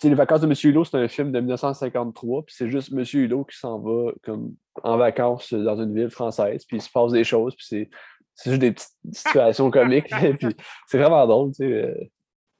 Puis 0.00 0.08
Les 0.08 0.14
vacances 0.14 0.40
de 0.40 0.46
Monsieur 0.46 0.70
Hulot, 0.70 0.84
c'est 0.84 0.96
un 0.96 1.08
film 1.08 1.30
de 1.32 1.40
1953, 1.40 2.46
puis 2.46 2.54
c'est 2.56 2.68
juste 2.68 2.90
Monsieur 2.92 3.22
Hulot 3.22 3.44
qui 3.44 3.56
s'en 3.58 3.78
va 3.78 4.12
comme 4.22 4.54
en 4.82 4.96
vacances 4.96 5.52
dans 5.52 5.80
une 5.80 5.94
ville 5.94 6.10
française, 6.10 6.64
puis 6.64 6.78
il 6.78 6.82
se 6.82 6.90
passe 6.90 7.12
des 7.12 7.22
choses, 7.22 7.54
puis 7.54 7.66
c'est, 7.68 7.90
c'est 8.34 8.50
juste 8.50 8.60
des 8.60 8.72
petites 8.72 8.96
situations 9.12 9.70
comiques, 9.70 10.10
puis 10.38 10.56
c'est 10.88 10.98
vraiment 10.98 11.24
drôle, 11.26 11.50
tu 11.50 11.58
sais. 11.58 11.72
Euh, 11.72 11.94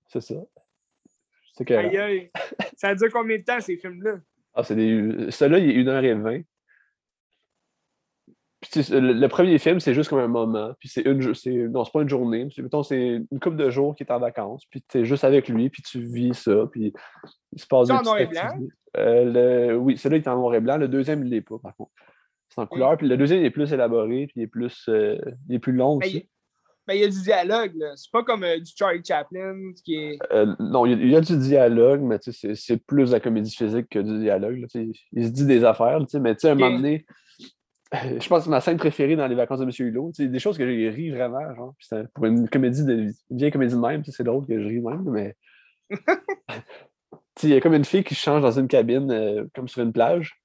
c'est 0.06 0.20
ça. 0.20 0.34
C'est 1.54 1.64
que... 1.64 1.74
Aïe, 1.74 1.96
aïe. 1.96 2.30
Ça 2.76 2.94
dure 2.94 3.10
combien 3.12 3.38
de 3.38 3.42
temps, 3.42 3.60
ces 3.60 3.76
films-là? 3.76 4.18
Ah, 4.54 4.62
c'est 4.62 4.76
des... 4.76 5.30
Celui-là, 5.30 5.58
il 5.58 5.70
est 5.70 5.82
1h20 5.82 6.44
le, 8.76 9.26
premier 9.26 9.58
film, 9.58 9.80
c'est 9.80 9.94
juste 9.94 10.10
comme 10.10 10.18
un 10.18 10.28
moment. 10.28 10.72
Puis 10.78 10.88
c'est 10.88 11.02
une 11.02 11.34
c'est 11.34 11.50
non, 11.50 11.84
c'est 11.84 11.92
pas 11.92 12.02
une 12.02 12.08
journée. 12.08 12.48
c'est 12.50 12.62
une 12.98 13.40
couple 13.40 13.56
de 13.56 13.70
jours 13.70 13.94
qui 13.94 14.02
est 14.02 14.12
en 14.12 14.18
vacances. 14.18 14.64
Puis 14.70 14.82
tu 14.88 14.98
es 14.98 15.04
juste 15.04 15.24
avec 15.24 15.48
lui, 15.48 15.70
puis 15.70 15.82
tu 15.82 16.00
vis 16.00 16.34
ça. 16.34 16.66
Puis 16.70 16.92
il 17.52 17.60
se 17.60 17.66
passe 17.66 17.88
des 17.88 17.94
en 17.94 18.02
noir 18.02 18.18
et 18.18 18.26
blanc? 18.26 18.48
Euh, 18.96 19.74
oui, 19.74 19.96
celui-là 19.96 20.22
est 20.22 20.28
en 20.28 20.36
noir 20.36 20.54
et 20.54 20.60
blanc. 20.60 20.76
Le 20.76 20.88
deuxième, 20.88 21.24
il 21.24 21.30
l'est 21.30 21.40
pas, 21.40 21.58
par 21.58 21.74
contre. 21.76 21.92
C'est 22.48 22.60
en 22.60 22.66
couleur. 22.66 22.96
Puis 22.96 23.08
le 23.08 23.16
deuxième, 23.16 23.40
il 23.40 23.46
est 23.46 23.50
plus 23.50 23.72
élaboré, 23.72 24.26
puis 24.26 24.34
il 24.36 24.42
est 24.42 24.48
plus, 24.48 24.84
euh, 24.88 25.18
il 25.48 25.56
est 25.56 25.60
plus 25.60 25.72
long 25.72 25.96
aussi. 25.96 26.28
Mais 26.86 26.98
il 26.98 27.00
y 27.00 27.04
a 27.04 27.08
du 27.08 27.22
dialogue, 27.22 27.72
là. 27.76 27.92
C'est 27.96 28.10
pas 28.12 28.22
comme 28.22 28.44
euh, 28.44 28.58
du 28.58 28.70
Charlie 28.76 29.02
Chaplin 29.02 29.72
qui 29.84 29.96
est. 29.96 30.18
non, 30.60 30.84
il 30.84 31.08
y, 31.08 31.16
a, 31.16 31.20
du 31.22 31.38
dialogue, 31.38 32.02
mais 32.02 32.18
c'est 32.20 32.86
plus 32.86 33.10
la 33.10 33.20
comédie 33.20 33.54
physique 33.54 33.88
que 33.88 33.98
du 33.98 34.18
dialogue. 34.18 34.66
il 34.74 35.24
se 35.24 35.30
dit 35.30 35.46
des 35.46 35.64
affaires, 35.64 35.98
mais 36.20 36.34
tu 36.34 36.40
sais, 36.40 36.48
à 36.48 36.52
un 36.52 36.54
moment 36.54 36.76
donné, 36.76 37.06
je 37.92 38.28
pense 38.28 38.44
que 38.44 38.50
ma 38.50 38.60
scène 38.60 38.76
préférée 38.76 39.16
dans 39.16 39.26
les 39.26 39.34
vacances 39.34 39.60
de 39.60 39.64
M. 39.64 39.70
Hulot, 39.78 40.10
c'est 40.14 40.28
des 40.28 40.38
choses 40.38 40.58
que 40.58 40.66
j'ai 40.66 40.88
ri 40.90 41.10
vraiment, 41.10 41.54
genre. 41.54 41.74
pour 42.14 42.26
une 42.26 42.48
comédie 42.48 42.84
de 42.84 42.94
une 43.30 43.36
vieille 43.36 43.52
comédie 43.52 43.74
de 43.74 43.80
même, 43.80 44.02
c'est 44.04 44.24
drôle 44.24 44.46
que 44.46 44.60
je 44.60 44.66
ris 44.66 44.80
même, 44.80 45.04
mais. 45.06 45.36
il 47.42 47.50
y 47.50 47.54
a 47.54 47.60
comme 47.60 47.74
une 47.74 47.84
fille 47.84 48.04
qui 48.04 48.14
change 48.14 48.42
dans 48.42 48.58
une 48.58 48.68
cabine, 48.68 49.10
euh, 49.10 49.44
comme 49.54 49.68
sur 49.68 49.82
une 49.82 49.92
plage. 49.92 50.40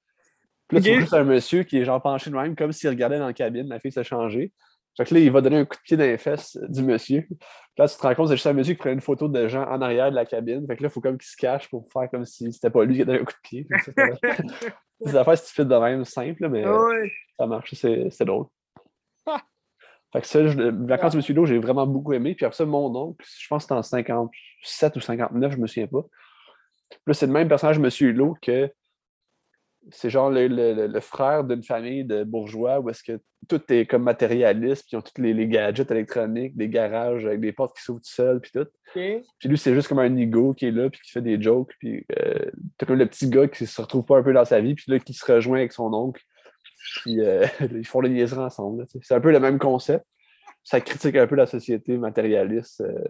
Puis 0.68 0.78
là, 0.78 0.82
tu 0.82 1.00
vois 1.00 1.18
un 1.18 1.24
monsieur 1.24 1.64
qui 1.64 1.78
est 1.78 1.84
genre 1.84 2.00
penché 2.00 2.30
de 2.30 2.36
même, 2.36 2.54
comme 2.54 2.72
s'il 2.72 2.90
regardait 2.90 3.18
dans 3.18 3.26
la 3.26 3.32
cabine, 3.32 3.68
la 3.68 3.80
fille 3.80 3.90
s'est 3.90 4.04
changée. 4.04 4.52
Fait 5.00 5.06
que 5.06 5.14
là, 5.14 5.20
il 5.20 5.32
va 5.32 5.40
donner 5.40 5.56
un 5.56 5.64
coup 5.64 5.76
de 5.76 5.82
pied 5.82 5.96
dans 5.96 6.04
les 6.04 6.18
fesses 6.18 6.58
du 6.68 6.82
monsieur. 6.82 7.26
là, 7.78 7.88
tu 7.88 7.96
te 7.96 8.02
rends 8.02 8.14
compte, 8.14 8.28
c'est 8.28 8.34
juste 8.34 8.46
un 8.46 8.52
monsieur 8.52 8.74
qui 8.74 8.80
prend 8.80 8.90
une 8.90 9.00
photo 9.00 9.28
de 9.28 9.48
gens 9.48 9.62
en 9.62 9.80
arrière 9.80 10.10
de 10.10 10.14
la 10.14 10.26
cabine. 10.26 10.66
Fait 10.66 10.76
que 10.76 10.82
là, 10.82 10.90
il 10.90 10.92
faut 10.92 11.00
comme 11.00 11.16
qu'il 11.16 11.26
se 11.26 11.38
cache 11.38 11.70
pour 11.70 11.90
faire 11.90 12.10
comme 12.10 12.26
si 12.26 12.52
c'était 12.52 12.68
pas 12.68 12.84
lui 12.84 12.96
qui 12.96 13.00
a 13.00 13.04
donné 13.06 13.20
un 13.20 13.24
coup 13.24 13.32
de 13.32 13.48
pied. 13.48 13.66
des 15.00 15.16
affaires 15.16 15.38
stupides 15.38 15.68
de 15.68 15.76
même, 15.76 16.04
simples, 16.04 16.50
mais 16.50 16.64
ça 17.38 17.46
marche, 17.46 17.72
c'est 17.72 18.24
drôle. 18.26 18.44
Fait 20.12 20.20
que 20.20 20.26
ça, 20.26 20.46
je, 20.46 20.60
Vacances 20.86 21.12
de 21.12 21.16
Monsieur 21.16 21.32
Hulot, 21.32 21.46
j'ai 21.46 21.58
vraiment 21.58 21.86
beaucoup 21.86 22.12
aimé. 22.12 22.34
Puis 22.34 22.44
après 22.44 22.56
ça, 22.58 22.66
mon 22.66 22.94
oncle, 22.94 23.24
je 23.26 23.48
pense 23.48 23.62
que 23.64 23.82
c'était 23.82 24.12
en 24.12 24.28
57 24.28 24.96
ou 24.96 25.00
59, 25.00 25.52
je 25.52 25.56
me 25.56 25.66
souviens 25.66 25.86
pas. 25.86 26.02
Puis 26.90 26.98
là, 27.06 27.14
c'est 27.14 27.26
le 27.26 27.32
même 27.32 27.48
personnage, 27.48 27.78
Monsieur 27.78 28.10
Hulot, 28.10 28.36
que 28.42 28.70
c'est 29.90 30.10
genre 30.10 30.30
le, 30.30 31.00
frère 31.00 31.44
d'une 31.44 31.62
famille 31.62 32.04
de 32.04 32.24
bourgeois 32.24 32.80
où 32.80 32.90
est-ce 32.90 33.02
que 33.02 33.20
tout 33.48 33.60
est 33.72 33.86
comme 33.86 34.02
matérialiste, 34.02 34.82
puis 34.82 34.90
ils 34.92 34.96
ont 34.96 35.02
tous 35.02 35.20
les, 35.20 35.48
gadgets 35.48 35.90
électroniques, 35.90 36.56
des 36.56 36.68
garages 36.68 37.24
avec 37.24 37.40
des 37.40 37.52
portes 37.52 37.76
qui 37.76 37.82
s'ouvrent 37.82 38.00
tout 38.00 38.10
seuls, 38.10 38.40
puis 38.40 38.52
tout. 38.52 38.66
Puis 38.92 39.48
lui, 39.48 39.58
c'est 39.58 39.74
juste 39.74 39.88
comme 39.88 39.98
un 39.98 40.16
ego 40.16 40.52
qui 40.52 40.66
est 40.66 40.70
là, 40.70 40.90
puis 40.90 41.00
qui 41.00 41.10
fait 41.10 41.22
des 41.22 41.40
jokes, 41.40 41.72
puis 41.78 42.04
euh, 42.18 42.50
t'as 42.76 42.86
comme 42.86 42.98
le 42.98 43.06
petit 43.06 43.28
gars 43.28 43.48
qui 43.48 43.66
se 43.66 43.80
retrouve 43.80 44.04
pas 44.04 44.18
un 44.18 44.22
peu 44.22 44.32
dans 44.32 44.44
sa 44.44 44.60
vie, 44.60 44.74
puis 44.74 44.84
là, 44.88 44.98
qui 44.98 45.14
se 45.14 45.30
rejoint 45.30 45.58
avec 45.58 45.72
son 45.72 45.92
oncle, 45.94 46.22
puis 47.02 47.20
euh, 47.20 47.46
ils 47.72 47.86
font 47.86 48.00
les 48.00 48.10
niaiseries 48.10 48.40
ensemble. 48.40 48.86
C'est 49.02 49.14
un 49.14 49.20
peu 49.20 49.32
le 49.32 49.40
même 49.40 49.58
concept. 49.58 50.04
Ça 50.62 50.80
critique 50.80 51.16
un 51.16 51.26
peu 51.26 51.36
la 51.36 51.46
société 51.46 51.96
matérialiste. 51.96 52.82
Euh. 52.82 53.04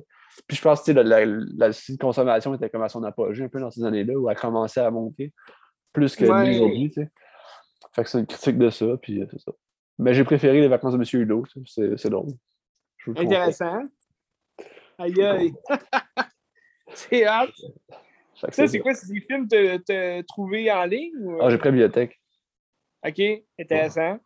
Puis 0.47 0.57
je 0.57 0.63
pense 0.63 0.83
que 0.83 0.93
la, 0.93 1.03
la, 1.03 1.27
la, 1.27 1.71
consommation 1.99 2.55
était 2.55 2.71
comme 2.71 2.83
à 2.83 2.89
son 2.89 3.03
apogée 3.03 3.43
un 3.43 3.49
peu 3.49 3.59
dans 3.59 3.73
ces 3.73 3.85
années-là, 3.85 4.15
où 4.15 4.31
elle 4.31 4.37
commençait 4.37 4.81
à 4.81 4.91
monter 4.91 5.33
plus 5.93 6.17
que 6.17 6.25
ouais. 6.25 6.51
aujourd'hui, 6.55 6.91
tu 6.91 7.03
sais. 7.03 7.11
Fait 7.93 8.05
que 8.05 8.11
c'est 8.11 8.21
une 8.21 8.27
critique 8.27 8.59
de 8.59 8.71
ça, 8.71 8.87
puis 9.01 9.23
euh, 9.23 9.27
c'est 9.31 9.41
ça. 9.41 9.53
Mais 9.99 10.15
j'ai 10.15 10.25
préféré 10.25 10.61
les 10.61 10.69
vacances 10.69 10.95
de 10.95 10.99
M. 10.99 11.23
Hulot, 11.23 11.45
c'est 11.67 12.11
drôle. 12.11 12.33
Intéressant. 13.17 13.83
Aïe 14.99 15.23
aïe. 15.23 15.53
c'est 16.95 17.25
hâte. 17.25 17.51
Ça, 18.35 18.67
c'est 18.67 18.79
quoi? 18.81 18.95
C'est 18.95 19.13
des 19.13 19.21
films 19.21 19.49
que 19.49 19.77
tu 19.79 19.93
as 19.93 20.23
trouvés 20.25 20.71
en 20.73 20.85
ligne? 20.85 21.13
Ou... 21.21 21.43
Ah, 21.43 21.51
j'ai 21.51 21.59
pris 21.59 21.69
la 21.69 21.73
bibliothèque. 21.73 22.21
OK, 23.07 23.21
intéressant. 23.59 24.19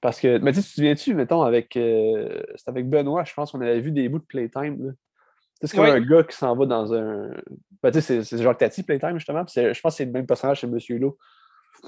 Parce 0.00 0.20
que, 0.20 0.38
mais 0.38 0.52
tu 0.52 0.60
te 0.60 0.66
souviens-tu, 0.66 1.14
mettons, 1.14 1.42
avec, 1.42 1.76
euh, 1.76 2.42
avec 2.66 2.88
Benoît, 2.88 3.24
je 3.24 3.32
pense 3.32 3.52
qu'on 3.52 3.60
avait 3.60 3.80
vu 3.80 3.90
des 3.90 4.08
bouts 4.08 4.18
de 4.18 4.24
Playtime. 4.24 4.94
C'est 5.64 5.76
comme 5.76 5.86
un 5.86 6.00
gars 6.00 6.22
qui 6.22 6.36
s'en 6.36 6.54
va 6.56 6.66
dans 6.66 6.92
un. 6.94 7.30
Ben, 7.82 7.90
tu 7.90 8.00
sais, 8.00 8.22
c'est 8.22 8.42
Jacques 8.42 8.58
Tati, 8.58 8.82
Playtime, 8.82 9.18
justement. 9.18 9.44
je 9.46 9.80
pense 9.80 9.94
que 9.94 9.96
c'est 9.96 10.04
le 10.04 10.12
même 10.12 10.26
personnage 10.26 10.60
chez 10.60 10.66
Monsieur 10.66 10.96
Hulot. 10.96 11.18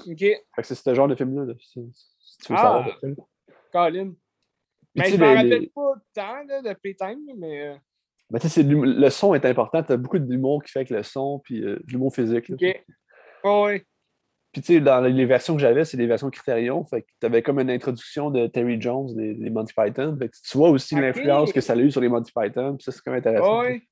OK. 0.05 0.25
C'est 0.63 0.75
ce 0.75 0.93
genre 0.93 1.07
de 1.07 1.15
film-là. 1.15 1.53
Si, 1.59 1.73
tu 2.43 2.53
veux 2.53 2.59
ah, 2.59 2.85
savoir. 2.85 2.99
Colin. 3.71 4.13
Mais 4.95 5.09
je 5.09 5.15
ne 5.15 5.21
me 5.21 5.35
rappelle 5.35 5.69
pas 5.69 5.93
tant 6.13 6.43
là, 6.47 6.61
de 6.61 6.73
Playtime, 6.73 7.19
mais. 7.37 7.67
Euh... 7.67 7.75
Ben, 8.29 8.39
tu 8.39 8.49
sais, 8.49 8.63
le 8.63 9.09
son 9.09 9.33
est 9.33 9.45
important. 9.45 9.81
Tu 9.83 9.93
as 9.93 9.97
beaucoup 9.97 10.19
d'humour 10.19 10.63
qui 10.63 10.71
fait 10.71 10.79
avec 10.79 10.89
le 10.89 11.03
son, 11.03 11.39
puis 11.39 11.63
euh, 11.63 11.79
l'humour 11.87 12.13
physique. 12.13 12.49
OK. 12.49 12.83
Oh, 13.43 13.67
oui. 13.67 13.81
Puis 14.57 14.63
tu 14.63 14.73
sais, 14.73 14.79
dans 14.81 15.01
les 15.01 15.25
versions 15.27 15.53
que 15.53 15.59
j'avais, 15.61 15.85
c'est 15.85 15.97
des 15.97 16.07
versions 16.07 16.31
Criterion. 16.31 16.83
Fait 16.83 17.03
que 17.03 17.07
tu 17.19 17.27
avais 17.27 17.43
comme 17.43 17.59
une 17.59 17.69
introduction 17.69 18.31
de 18.31 18.47
Terry 18.47 18.81
Jones, 18.81 19.15
des, 19.15 19.35
des 19.35 19.51
Monty 19.51 19.71
Python. 19.71 20.17
Fait 20.17 20.29
que 20.29 20.35
tu 20.43 20.57
vois 20.57 20.71
aussi 20.71 20.95
l'influence 20.95 21.53
que 21.53 21.61
ça 21.61 21.73
a 21.73 21.75
eu 21.75 21.91
sur 21.91 22.01
les 22.01 22.09
Monty 22.09 22.31
Python. 22.35 22.75
Puis 22.75 22.83
ça, 22.83 22.91
c'est 22.91 23.01
quand 23.05 23.11
même 23.11 23.19
intéressant. 23.19 23.59
Ouais. 23.61 23.83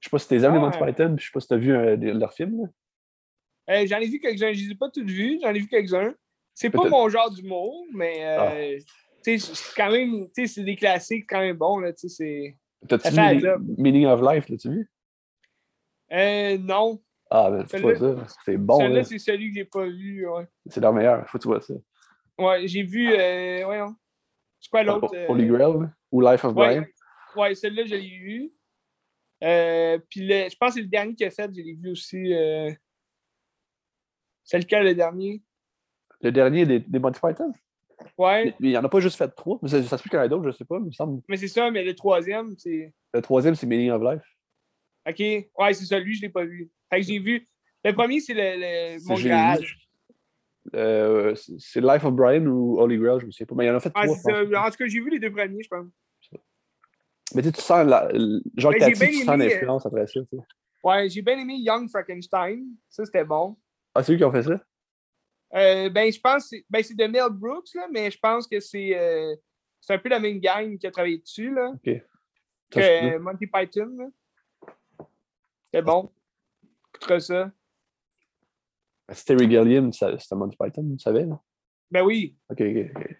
Je 0.00 0.08
sais 0.08 0.10
pas 0.10 0.18
si 0.18 0.26
t'es 0.26 0.42
aimes 0.42 0.54
les 0.54 0.58
Monty 0.58 0.76
Ouais. 0.80 0.88
Python, 0.88 1.14
puis 1.14 1.24
je 1.24 1.28
sais 1.28 1.32
pas 1.32 1.38
si 1.38 1.46
t'as 1.46 1.56
vu 1.56 1.72
euh, 1.72 2.28
films. 2.34 2.62
là. 2.62 3.76
Euh, 3.76 3.86
J'en 3.86 3.98
ai 3.98 4.08
vu 4.08 4.18
quelques-uns. 4.18 4.52
Je 4.52 4.64
les 4.64 4.72
ai 4.72 4.74
pas 4.74 4.90
tous 4.90 5.04
vus. 5.06 5.38
J'en 5.40 5.50
ai 5.54 5.60
vu 5.60 5.68
quelques-uns. 5.68 6.14
C'est 6.52 6.70
pas 6.70 6.88
mon 6.88 7.08
genre 7.08 7.30
d'humour, 7.30 7.84
mais 7.94 8.24
Ah. 8.24 8.50
euh, 8.54 8.78
tu 9.24 9.38
sais, 9.38 9.54
c'est 9.54 9.74
quand 9.76 9.92
même, 9.92 10.26
tu 10.34 10.48
sais, 10.48 10.52
c'est 10.52 10.64
des 10.64 10.74
classiques 10.74 11.26
quand 11.28 11.38
même 11.38 11.56
bons, 11.58 11.78
là, 11.78 11.92
tu 11.92 12.08
sais, 12.08 12.56
c'est... 12.82 12.88
T'as-tu 12.88 13.10
vu. 13.38 13.48
Meaning 13.78 14.06
of 14.06 14.20
Life, 14.20 14.48
l'as-tu 14.48 14.68
vu? 14.70 14.90
Euh, 16.12 16.58
non. 16.58 17.00
Ah, 17.30 17.50
ben, 17.50 17.64
tu 17.66 17.78
vois 17.78 17.96
ça. 17.96 18.26
C'est 18.44 18.56
bon, 18.56 18.78
Celui-là, 18.78 18.98
là. 18.98 19.04
c'est 19.04 19.18
celui 19.18 19.48
que 19.50 19.54
j'ai 19.56 19.64
pas 19.64 19.84
vu, 19.86 20.26
ouais. 20.28 20.46
C'est 20.66 20.80
leur 20.80 20.92
meilleur. 20.92 21.28
Faut 21.28 21.38
que 21.38 21.42
tu 21.42 21.48
vois 21.48 21.60
ça. 21.60 21.74
Ouais, 22.38 22.66
j'ai 22.68 22.82
vu, 22.82 23.12
euh, 23.12 23.62
voyons. 23.64 23.96
C'est 24.60 24.70
quoi 24.70 24.82
l'autre? 24.82 25.14
euh, 25.14 25.26
Holy 25.28 25.46
Grail, 25.46 25.88
ou 26.12 26.20
Life 26.20 26.44
of 26.44 26.54
Brian? 26.54 26.82
Ouais, 26.82 26.94
ouais 27.36 27.54
celui-là, 27.54 27.84
je 27.86 27.94
l'ai 27.96 28.18
vu. 28.18 28.52
Euh, 29.42 29.98
puis 30.08 30.20
le- 30.26 30.48
je 30.48 30.56
pense 30.56 30.70
que 30.70 30.74
c'est 30.74 30.82
le 30.82 30.86
dernier 30.88 31.14
qu'il 31.14 31.26
a 31.26 31.30
fait, 31.30 31.50
je 31.54 31.60
l'ai 31.60 31.74
vu 31.74 31.90
aussi. 31.90 32.32
euh, 32.32 32.70
C'est 34.44 34.58
lequel 34.58 34.84
le 34.84 34.94
dernier? 34.94 35.42
Le 36.20 36.30
dernier 36.32 36.64
des, 36.64 36.80
des 36.80 36.98
Monty 36.98 37.20
Python? 37.20 37.52
Ouais, 38.18 38.54
il 38.60 38.68
n'y 38.68 38.76
en 38.76 38.84
a 38.84 38.88
pas 38.88 39.00
juste 39.00 39.16
fait 39.16 39.28
trois. 39.28 39.58
Mais 39.62 39.68
ça, 39.68 39.82
ça 39.82 39.98
se 39.98 40.02
peut 40.02 40.08
qu'il 40.10 40.18
y 40.18 40.20
en 40.20 40.24
ait 40.24 40.28
d'autres, 40.28 40.50
je 40.50 40.56
sais 40.56 40.64
pas. 40.64 40.76
Il 40.76 40.84
me 40.84 40.92
semble. 40.92 41.22
mais 41.28 41.36
c'est 41.36 41.48
ça, 41.48 41.70
mais 41.70 41.82
le 41.82 41.94
troisième, 41.94 42.54
c'est. 42.58 42.92
Le 43.12 43.22
troisième, 43.22 43.54
c'est 43.54 43.66
Meaning 43.66 43.90
of 43.90 44.02
Life. 44.02 44.35
Ok, 45.08 45.18
ouais, 45.20 45.74
c'est 45.74 45.84
ça, 45.84 45.98
lui, 45.98 46.14
je 46.14 46.22
l'ai 46.22 46.28
pas 46.28 46.44
vu. 46.44 46.70
Fait 46.90 47.00
que 47.00 47.06
j'ai 47.06 47.18
vu. 47.18 47.46
Le 47.84 47.92
premier, 47.92 48.20
c'est 48.20 48.34
le, 48.34 48.96
le 48.96 49.06
mon. 49.06 49.14
Graal. 49.16 49.64
Euh, 50.74 51.34
c'est 51.58 51.80
Life 51.80 52.04
of 52.04 52.12
Brian 52.14 52.44
ou 52.46 52.80
Holy 52.80 52.98
Grail, 52.98 53.20
je 53.20 53.26
me 53.26 53.30
souviens 53.30 53.46
pas. 53.46 53.54
Mais 53.54 53.64
il 53.64 53.68
y 53.68 53.70
en 53.70 53.76
a 53.76 53.80
fait 53.80 53.92
Ah, 53.94 54.04
trois. 54.04 54.16
ça. 54.16 54.40
En 54.42 54.70
tout 54.70 54.76
cas, 54.76 54.86
j'ai 54.86 55.00
vu 55.00 55.10
les 55.10 55.20
deux 55.20 55.30
premiers, 55.30 55.62
je 55.62 55.68
pense. 55.68 55.86
Mais 57.34 57.42
tu 57.42 57.48
sais, 57.48 57.52
tu 57.52 57.60
sens 57.60 57.86
la, 57.86 58.08
genre 58.56 58.72
j'ai 58.72 58.78
Tati, 58.78 58.98
tu 58.98 59.24
sens 59.24 59.36
l'influence 59.38 59.86
après 59.86 60.06
ça. 60.06 60.12
tu 60.12 60.20
sais? 60.30 60.42
Ouais, 60.82 61.08
j'ai 61.08 61.22
bien 61.22 61.38
aimé 61.38 61.56
Young 61.58 61.88
Frankenstein. 61.88 62.64
Ça, 62.88 63.04
c'était 63.04 63.24
bon. 63.24 63.56
Ah, 63.94 64.02
c'est 64.02 64.12
eux 64.12 64.16
qui 64.16 64.24
ont 64.24 64.32
fait 64.32 64.42
ça? 64.44 64.60
Euh, 65.54 65.88
ben, 65.90 66.12
je 66.12 66.20
pense 66.20 66.52
ben, 66.68 66.82
c'est 66.82 66.96
de 66.96 67.04
Mel 67.06 67.28
Brooks, 67.30 67.74
là, 67.74 67.86
mais 67.92 68.10
je 68.10 68.18
pense 68.18 68.46
que 68.48 68.58
c'est 68.60 68.96
euh, 68.96 69.34
c'est 69.80 69.94
un 69.94 69.98
peu 69.98 70.08
la 70.08 70.18
même 70.20 70.38
gang 70.40 70.76
qui 70.78 70.86
a 70.86 70.90
travaillé 70.90 71.18
dessus, 71.18 71.52
là, 71.52 71.70
Ok. 71.74 72.02
que 72.70 73.18
Monty 73.18 73.46
Python. 73.46 73.94
là. 73.98 74.06
C'est 75.72 75.82
bon? 75.82 76.10
Écoutera 76.94 77.20
ça. 77.20 77.50
C'est 79.12 79.24
Terry 79.24 79.48
Gilliam, 79.48 79.92
c'était 79.92 80.16
Monty 80.34 80.56
Python, 80.56 80.82
vous 80.82 80.98
savez? 80.98 81.24
là? 81.24 81.40
Ben 81.90 82.02
oui, 82.02 82.36
Ok, 82.50 82.60
ok, 82.60 82.90
ok. 82.96 83.16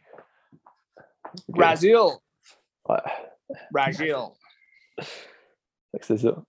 Brazil. 1.49 1.99
Ouais. 2.89 2.97
Brazil. 3.71 4.17
C'est 6.01 6.17
ça. 6.17 6.43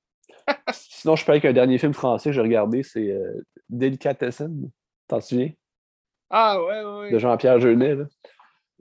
Sinon, 0.74 1.16
je 1.16 1.26
parlais 1.26 1.42
qu'un 1.42 1.54
dernier 1.54 1.78
film 1.78 1.94
français 1.94 2.30
que 2.30 2.34
j'ai 2.34 2.42
regardé, 2.42 2.84
c'est 2.84 3.12
euh, 3.12 3.42
Delicatessen. 3.70 4.72
T'en 5.08 5.22
souviens? 5.22 5.52
Ah, 6.30 6.62
ouais, 6.62 6.84
ouais. 6.84 7.12
De 7.12 7.20
Jean-Pierre 7.20 7.60
Jeunet. 7.60 7.96
Là. 7.96 8.06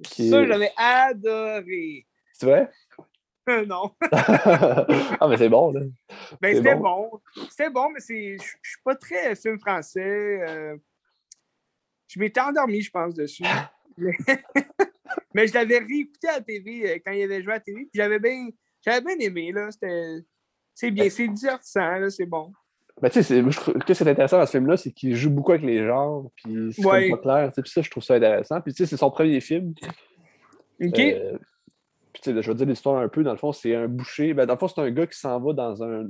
qui 0.04 0.30
Ça, 0.30 0.44
j'avais 0.46 0.72
adoré. 0.76 2.06
C'est 2.32 2.46
vrai? 2.46 2.70
Non. 3.66 3.90
ah, 4.12 5.26
mais 5.28 5.36
c'est 5.36 5.48
bon, 5.48 5.72
là. 5.72 5.80
Ben, 6.40 6.56
c'était 6.56 6.74
bon. 6.74 7.10
bon. 7.10 7.20
C'était 7.50 7.70
bon, 7.70 7.90
mais. 7.90 8.00
Je 8.00 8.42
suis 8.42 8.82
pas 8.84 8.94
très 8.96 9.34
film 9.36 9.58
français. 9.58 10.00
euh, 10.48 10.76
Je 12.08 12.18
m'étais 12.20 12.40
endormi, 12.40 12.80
je 12.82 12.90
pense, 12.90 13.14
dessus. 13.14 13.44
mais... 13.98 14.12
mais 15.34 15.46
je 15.46 15.54
l'avais 15.54 15.78
réécouté 15.78 16.28
à 16.28 16.34
la 16.38 16.40
TV 16.40 16.90
euh, 16.90 16.98
quand 17.04 17.12
il 17.12 17.22
avait 17.22 17.42
joué 17.42 17.52
à 17.52 17.56
la 17.56 17.60
TV. 17.60 17.80
Puis 17.82 17.90
j'avais 17.94 18.18
bien. 18.18 18.48
J'avais 18.84 19.00
bien 19.00 19.26
aimé, 19.26 19.52
là. 19.52 19.70
C'était. 19.70 20.18
C'est 20.74 20.90
bien, 20.90 21.08
c'est 21.08 21.28
divertissant, 21.28 21.98
là, 21.98 22.10
c'est 22.10 22.26
bon. 22.26 22.52
Mais 23.00 23.08
tu 23.10 23.22
sais, 23.22 23.42
je 23.42 23.56
trouve 23.60 23.74
que 23.74 23.94
c'est 23.94 24.08
intéressant 24.08 24.38
dans 24.38 24.46
ce 24.46 24.52
film-là, 24.52 24.76
c'est 24.76 24.90
qu'il 24.90 25.14
joue 25.14 25.30
beaucoup 25.30 25.52
avec 25.52 25.64
les 25.64 25.86
genres, 25.86 26.30
puis 26.34 26.72
c'est 26.72 26.84
Ouais. 26.84 27.10
pas 27.10 27.16
clair. 27.18 27.52
Puis 27.52 27.70
ça, 27.70 27.82
je 27.82 27.90
trouve 27.90 28.02
ça 28.02 28.14
intéressant. 28.14 28.60
Puis 28.60 28.72
tu 28.72 28.84
sais, 28.84 28.86
c'est 28.90 28.96
son 28.96 29.10
premier 29.10 29.40
film. 29.40 29.74
OK? 30.82 30.98
Euh, 30.98 31.38
je 32.26 32.50
vais 32.50 32.54
dire 32.54 32.66
l'histoire 32.66 33.00
un 33.00 33.08
peu. 33.08 33.22
Dans 33.22 33.32
le 33.32 33.38
fond, 33.38 33.52
c'est 33.52 33.74
un 33.74 33.88
boucher. 33.88 34.34
Ben, 34.34 34.46
dans 34.46 34.54
le 34.54 34.58
fond, 34.58 34.68
c'est 34.68 34.80
un 34.80 34.90
gars 34.90 35.06
qui 35.06 35.18
s'en 35.18 35.40
va 35.40 35.52
dans 35.52 35.82
un. 35.82 36.06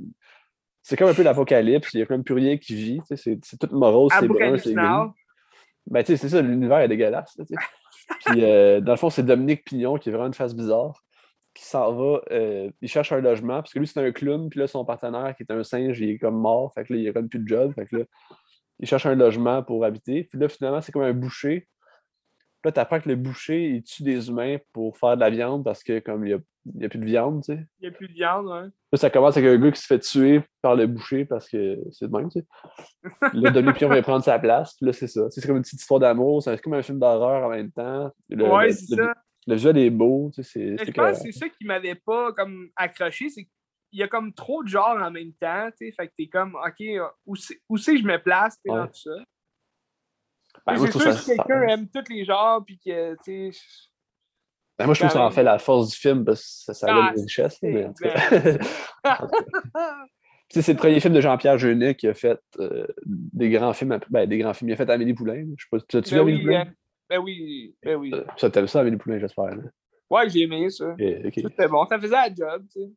C'est 0.81 0.95
comme 0.95 1.09
un 1.09 1.13
peu 1.13 1.23
l'apocalypse. 1.23 1.93
Il 1.93 1.97
n'y 1.97 2.03
a 2.03 2.05
comme 2.05 2.23
plus 2.23 2.35
rien 2.35 2.57
qui 2.57 2.75
vit. 2.75 3.01
C'est 3.05 3.39
c'est 3.43 3.57
tout 3.57 3.75
morose, 3.75 4.11
c'est 4.19 4.27
brun, 4.27 4.57
c'est 4.57 4.73
gris. 4.73 5.11
Ben, 5.87 6.03
tu 6.03 6.07
sais, 6.07 6.17
c'est 6.17 6.29
ça, 6.29 6.41
l'univers 6.41 6.79
est 6.79 6.87
dégueulasse. 6.87 7.37
Puis, 8.25 8.43
euh, 8.43 8.81
dans 8.81 8.91
le 8.91 8.97
fond, 8.97 9.09
c'est 9.09 9.23
Dominique 9.23 9.63
Pignon 9.63 9.97
qui 9.97 10.09
est 10.09 10.11
vraiment 10.11 10.27
une 10.27 10.33
face 10.33 10.55
bizarre, 10.55 11.03
qui 11.53 11.63
s'en 11.63 11.93
va, 11.93 12.21
euh, 12.31 12.69
il 12.81 12.89
cherche 12.89 13.11
un 13.11 13.21
logement, 13.21 13.55
parce 13.55 13.73
que 13.73 13.79
lui, 13.79 13.87
c'est 13.87 13.99
un 13.99 14.11
clown, 14.11 14.49
puis 14.49 14.59
là, 14.59 14.67
son 14.67 14.85
partenaire, 14.85 15.33
qui 15.35 15.43
est 15.43 15.51
un 15.51 15.63
singe, 15.63 15.99
il 15.99 16.11
est 16.11 16.17
comme 16.17 16.37
mort, 16.37 16.73
fait 16.73 16.83
que 16.85 16.93
là, 16.93 16.99
il 16.99 17.07
a 17.07 17.13
comme 17.13 17.29
plus 17.29 17.39
de 17.39 17.47
job, 17.47 17.73
fait 17.73 17.85
que 17.85 17.97
là, 17.97 18.03
il 18.79 18.87
cherche 18.87 19.05
un 19.05 19.15
logement 19.15 19.63
pour 19.63 19.83
habiter. 19.83 20.23
Puis 20.25 20.39
là, 20.39 20.47
finalement, 20.49 20.81
c'est 20.81 20.91
comme 20.91 21.03
un 21.03 21.13
boucher. 21.13 21.67
Là, 22.65 22.71
tu 22.71 22.79
apprends 22.79 22.99
que 22.99 23.07
le 23.07 23.15
boucher, 23.15 23.69
il 23.69 23.83
tue 23.83 24.03
des 24.03 24.29
humains 24.29 24.57
pour 24.73 24.97
faire 24.97 25.15
de 25.15 25.21
la 25.21 25.29
viande, 25.29 25.63
parce 25.63 25.83
que 25.83 25.99
comme 25.99 26.25
il 26.25 26.41
n'y 26.75 26.83
a, 26.83 26.85
a 26.85 26.89
plus 26.89 26.99
de 26.99 27.05
viande, 27.05 27.43
tu 27.43 27.53
sais. 27.53 27.65
Il 27.79 27.83
n'y 27.83 27.87
a 27.87 27.91
plus 27.97 28.07
de 28.09 28.13
viande, 28.13 28.49
hein. 28.51 28.71
Là, 28.91 28.97
ça 28.97 29.09
commence 29.09 29.37
avec 29.37 29.49
un 29.49 29.57
gars 29.57 29.71
qui 29.71 29.79
se 29.81 29.85
fait 29.87 29.99
tuer 29.99 30.41
par 30.61 30.75
le 30.75 30.87
boucher 30.87 31.23
parce 31.25 31.47
que 31.47 31.77
c'est 31.91 32.07
de 32.11 32.17
même, 32.17 32.29
tu 32.29 32.39
sais. 32.41 32.45
Là, 33.33 33.51
Dominique 33.51 33.77
Pion 33.77 33.89
vient 33.89 34.01
prendre 34.01 34.23
sa 34.23 34.37
place. 34.39 34.73
Puis 34.75 34.85
là, 34.85 34.93
c'est 34.93 35.07
ça. 35.07 35.29
C'est 35.29 35.45
comme 35.45 35.57
une 35.57 35.61
petite 35.61 35.79
histoire 35.79 35.99
d'amour. 35.99 36.41
C'est 36.43 36.59
comme 36.61 36.73
un 36.73 36.81
film 36.81 36.99
d'horreur 36.99 37.45
en 37.45 37.49
même 37.49 37.71
temps. 37.71 38.11
Le, 38.29 38.45
ouais, 38.49 38.67
le- 38.67 38.73
c'est 38.73 38.95
le- 38.95 39.03
ça. 39.05 39.13
le 39.47 39.55
visuel 39.55 39.77
est 39.77 39.89
beau. 39.89 40.31
Tu 40.33 40.43
sais, 40.43 40.75
je 40.77 40.91
pense 40.91 41.19
que 41.19 41.31
c'est 41.31 41.39
ça 41.39 41.49
qui 41.49 41.65
m'avait 41.65 41.95
pas 41.95 42.33
comme 42.33 42.69
accroché, 42.75 43.29
c'est 43.29 43.43
qu'il 43.43 43.99
y 43.99 44.03
a 44.03 44.07
comme 44.09 44.33
trop 44.33 44.63
de 44.63 44.67
genres 44.67 44.97
en 45.01 45.11
même 45.11 45.31
temps, 45.33 45.69
tu 45.79 45.85
sais, 45.87 45.91
fait 45.93 46.07
que 46.07 46.13
t'es 46.17 46.27
comme, 46.27 46.55
OK, 46.55 46.83
où 47.25 47.35
c'est 47.35 47.55
que 47.93 47.97
je 47.99 48.03
me 48.05 48.17
place, 48.21 48.55
tu 48.55 48.61
sais, 48.65 48.71
Ouais. 48.71 48.77
dans 48.79 48.87
tout 48.87 48.99
ça? 48.99 49.23
Ben, 50.65 50.77
c'est 50.77 50.89
trouve 50.89 51.01
sûr, 51.03 51.13
si 51.13 51.35
quelqu'un 51.35 51.61
aime 51.63 51.87
tous 51.89 52.09
les 52.11 52.25
genres, 52.25 52.63
puis 52.65 52.77
que, 52.79 53.13
tu 53.23 53.51
sais, 53.53 53.59
Ben, 54.77 54.85
moi, 54.85 54.93
je 54.93 54.99
trouve 54.99 55.09
que 55.09 55.13
ça 55.13 55.21
en 55.23 55.29
quand 55.29 55.35
fait 55.35 55.43
la 55.43 55.59
force 55.59 55.89
du 55.91 55.95
film 55.97 56.23
parce 56.25 56.41
que 56.41 56.73
ça, 56.73 56.73
ça 56.73 56.87
Ah, 56.89 56.93
donne 57.11 57.17
une 57.19 57.23
richesse. 57.23 57.57
mais 57.61 57.87
c'est 60.49 60.73
le 60.73 60.77
premier 60.77 60.99
film 60.99 61.13
de 61.13 61.21
Jean-Pierre 61.21 61.57
Jeunet 61.57 61.95
qui 61.95 62.07
a 62.07 62.13
fait 62.13 62.39
euh, 62.59 62.87
des 63.05 63.49
grands 63.49 63.73
films. 63.73 63.99
Ben, 64.09 64.27
des 64.27 64.37
grands 64.37 64.53
films. 64.53 64.69
Il 64.69 64.73
a 64.73 64.75
fait 64.77 64.89
Amélie 64.89 65.13
Poulain. 65.13 65.45
Je 65.57 65.63
sais 65.63 65.67
pas. 65.69 65.79
Tu 65.87 65.97
as-tu 65.97 66.09
vu 66.09 66.15
ben 66.15 66.21
Amélie 66.21 66.37
oui, 66.37 66.43
Poulain? 66.45 66.59
hein. 66.61 66.73
ben 67.09 67.17
oui, 67.19 67.75
ben 67.83 67.95
oui. 67.95 68.11
Euh, 68.13 68.23
Ça, 68.37 68.49
t'aimes 68.49 68.67
ça, 68.67 68.79
Amélie 68.81 68.97
Poulain, 68.97 69.19
j'espère. 69.19 69.51
Ouais, 70.09 70.29
j'ai 70.29 70.41
aimé 70.41 70.69
ça. 70.69 70.89
Ok, 70.89 71.01
ok. 71.25 71.33
C'était 71.35 71.67
bon, 71.67 71.85
ça 71.85 71.99
faisait 71.99 72.15
la 72.15 72.33
job, 72.33 72.63
tu 72.71 72.79
sais. 72.81 72.89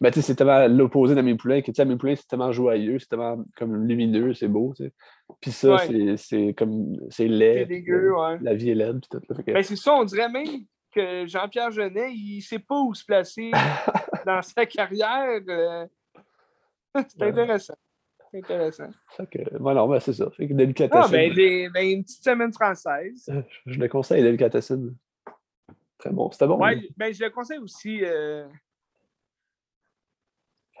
Ben, 0.00 0.10
tu 0.10 0.20
sais, 0.20 0.22
c'est 0.26 0.34
tellement 0.34 0.66
l'opposé 0.68 1.14
d'Amélie 1.14 1.36
Poulain, 1.36 1.60
que 1.60 1.66
tu 1.66 1.74
sais, 1.74 1.82
Amélie 1.82 1.98
Poulain, 1.98 2.14
c'est 2.16 2.26
tellement 2.26 2.52
joyeux, 2.52 2.98
c'est 2.98 3.08
tellement 3.08 3.42
comme 3.56 3.86
lumineux, 3.86 4.34
c'est 4.34 4.48
beau, 4.48 4.72
tu 4.76 4.84
sais. 4.84 4.92
Puis 5.40 5.50
ça, 5.52 5.74
Ouais. 5.76 6.16
c'est- 6.16 6.54
comme, 6.54 6.96
c'est 7.10 7.28
laid. 7.28 7.60
C'est 7.60 7.66
dégueu, 7.66 8.12
ouais. 8.16 8.38
La 8.42 8.54
vie 8.54 8.70
est 8.70 8.74
laide, 8.74 9.00
puis 9.00 9.08
tout. 9.10 9.20
là, 9.28 9.36
fait 9.36 9.42
que- 9.44 9.52
Ben 9.52 9.62
c'est 9.62 9.76
ça, 9.76 9.94
on 9.94 10.04
dirait 10.04 10.28
même 10.28 10.46
que 10.94 11.26
Jean-Pierre 11.26 11.70
Jeunet, 11.70 12.12
il 12.12 12.40
sait 12.42 12.58
pas 12.60 12.80
où 12.80 12.94
se 12.94 13.04
placer 13.04 13.50
dans 14.26 14.42
sa 14.42 14.64
carrière. 14.66 15.40
euh. 15.48 15.86
C'est 17.08 17.20
Ouais. 17.22 17.28
intéressant. 17.30 17.74
C'est 18.30 18.38
intéressant. 18.38 18.88
ouais, 19.18 19.74
non, 19.74 19.88
ben, 19.88 20.00
c'est 20.00 20.12
ça. 20.12 20.28
Fait 20.30 20.46
que. 20.48 20.54
Ah, 20.92 21.06
ben, 21.10 21.32
des- 21.34 21.68
ben, 21.72 21.86
une 21.88 22.02
petite 22.04 22.22
semaine 22.24 22.52
française. 22.52 23.24
je, 23.28 23.72
je 23.72 23.78
le 23.78 23.88
conseille, 23.88 24.22
délicatesse. 24.22 24.72
Très 25.98 26.10
bon, 26.10 26.30
c'était 26.32 26.46
bon. 26.46 26.58
Ouais, 26.60 26.80
ben, 26.96 27.12
je 27.14 27.22
le 27.24 27.30
conseille 27.30 27.58
aussi. 27.58 28.00
euh, 28.04 28.46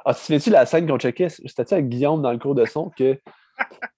Ah, 0.04 0.12
tu 0.12 0.20
te 0.20 0.24
souviens-tu 0.26 0.50
la 0.50 0.66
scène 0.66 0.86
qu'on 0.86 0.98
checkait? 0.98 1.28
C'était-tu 1.30 1.74
avec 1.74 1.88
Guillaume 1.88 2.20
dans 2.22 2.32
le 2.32 2.38
cours 2.38 2.54
de 2.54 2.64
son 2.66 2.90
que 2.90 3.18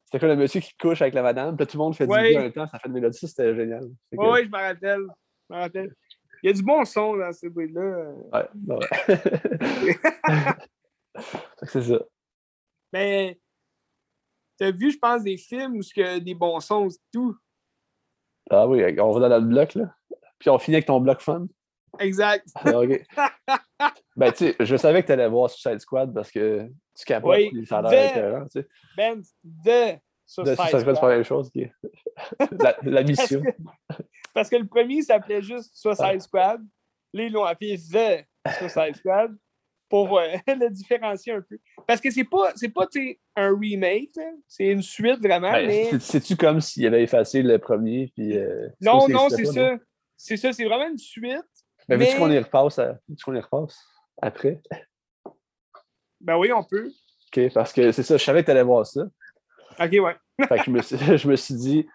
c'était 0.05 0.21
comme 0.21 0.29
le 0.29 0.37
monsieur 0.37 0.61
qui 0.61 0.73
couche 0.77 1.03
avec 1.03 1.15
la 1.15 1.23
madame, 1.23 1.57
puis 1.57 1.67
tout 1.67 1.77
le 1.79 1.83
monde 1.85 1.97
fait 1.97 2.07
Ouais. 2.07 2.19
du 2.19 2.25
bruit 2.27 2.37
en 2.39 2.43
même 2.43 2.53
temps, 2.53 2.67
ça 2.69 2.79
fait 2.79 2.87
une 2.89 2.95
mélodie, 2.95 3.19
c'était 3.27 3.55
génial. 3.57 3.83
Que- 4.13 4.17
Ouais, 4.19 4.29
ouais, 4.31 4.45
je 4.45 4.49
me 4.51 4.57
rappelle. 4.57 5.01
Je 5.51 5.55
me 5.55 5.61
rappelle. 5.61 5.95
Il 6.43 6.47
y 6.47 6.51
a 6.51 6.53
du 6.53 6.63
bon 6.63 6.85
son 6.85 7.17
dans 7.17 7.33
ce 7.33 7.47
bruit-là. 7.49 8.13
ouais, 8.33 8.49
ben 8.55 8.79
que 11.59 11.67
c'est 11.67 11.83
ça. 11.83 11.99
Mais 12.93 13.39
t'as 14.59 14.71
vu, 14.71 14.91
je 14.93 14.99
pense, 14.99 15.23
des 15.23 15.37
films 15.39 15.77
où 15.77 15.81
il 15.97 16.01
y 16.03 16.05
a 16.07 16.21
des 16.21 16.35
bons 16.35 16.61
sons 16.61 16.89
et 16.89 16.97
tout. 17.13 17.37
Ah 18.51 18.69
oui, 18.69 18.83
on 19.01 19.11
va 19.19 19.29
dans 19.29 19.39
le 19.39 19.47
bloc, 19.47 19.75
là. 19.75 19.93
Puis 20.39 20.51
on 20.51 20.59
finit 20.59 20.77
avec 20.77 20.87
ton 20.87 21.01
bloc 21.01 21.21
fun. 21.21 21.47
Exact. 21.99 22.47
Ah. 22.55 23.91
ben, 24.17 24.33
tu 24.33 24.39
sais, 24.47 24.57
je 24.61 24.77
savais 24.77 25.03
que 25.03 25.07
tu 25.07 25.13
allais 25.13 25.29
voir 25.29 25.51
Suicide 25.51 25.79
Squad 25.81 26.13
parce 26.15 26.31
que 26.31 26.69
tu 26.97 27.05
capotes, 27.05 27.37
Oui, 27.37 27.67
ça 27.67 27.79
a 27.79 27.83
l'air 27.83 27.91
mais- 27.91 28.11
écœurant, 28.11 28.47
tu 28.47 28.61
sais. 28.61 28.69
Ben, 28.97 29.23
de 29.45 29.93
De 29.93 29.99
Suicide 30.27 30.55
Squad, 30.55 30.95
c'est 30.95 31.01
pas 31.01 31.09
la 31.09 31.15
même 31.17 31.25
chose. 31.25 31.51
qui 31.51 31.67
la, 32.61 32.77
la 32.83 33.03
mission. 33.03 33.43
Parce 34.35 34.49
que 34.49 34.57
le 34.57 34.67
premier 34.67 35.03
s'appelait 35.03 35.43
juste 35.43 35.77
Suicide 35.77 36.21
Squad. 36.21 36.61
Là, 37.13 37.23
ils 37.23 37.33
l'ont 37.33 37.45
appelé 37.45 37.77
The 37.79 38.27
Suicide 38.59 38.97
Squad. 38.97 39.37
pour 39.89 40.19
euh, 40.19 40.27
le 40.49 40.69
différencier 40.71 41.33
un 41.33 41.43
peu. 41.43 41.59
Parce 41.87 42.01
que 42.01 42.11
c'est 42.11 42.25
pas, 42.25 42.53
c'est 42.57 42.69
pas 42.71 42.89
un 43.37 43.57
remake, 43.57 44.11
c'est 44.49 44.67
une 44.67 44.83
suite 44.83 45.21
vraiment. 45.21 45.53
Ben, 45.53 45.67
mais... 45.67 45.99
C'est-tu 46.01 46.37
comme 46.37 46.61
s'il 46.61 46.87
avait 46.87 47.03
effacé 47.05 47.43
le 47.43 47.59
premier? 47.59 48.11
Puis, 48.15 48.37
euh, 48.37 48.69
non, 48.81 49.07
non, 49.09 49.29
c'est 49.29 49.45
ça. 49.45 49.77
C'est 50.17 50.37
ça, 50.37 50.53
c'est 50.53 50.65
vraiment 50.65 50.89
une 50.89 50.99
suite. 50.99 51.45
Ben, 51.89 51.97
mais... 51.99 52.07
veux-tu 52.07 52.19
qu'on 52.19 52.31
y 52.31 52.39
repasse, 52.39 52.81
qu'on 53.25 53.35
y 53.35 53.41
repasse? 53.41 53.79
Après? 54.21 54.61
Ben 56.21 56.37
oui, 56.39 56.53
on 56.53 56.65
peut. 56.65 56.91
OK, 57.37 57.53
parce 57.53 57.73
que 57.73 57.93
c'est 57.93 58.03
ça, 58.03 58.17
je 58.17 58.25
savais 58.25 58.41
que 58.41 58.47
tu 58.47 58.51
allais 58.51 58.63
voir 58.63 58.87
ça. 58.87 59.03
OK, 59.79 59.93
ouais. 59.93 60.17
fait 60.49 60.59
que 60.59 60.65
je 60.65 60.71
me, 60.71 60.83
suis, 60.83 60.97
je 61.19 61.29
me 61.29 61.37
suis 61.37 61.55
dit, 61.55 61.87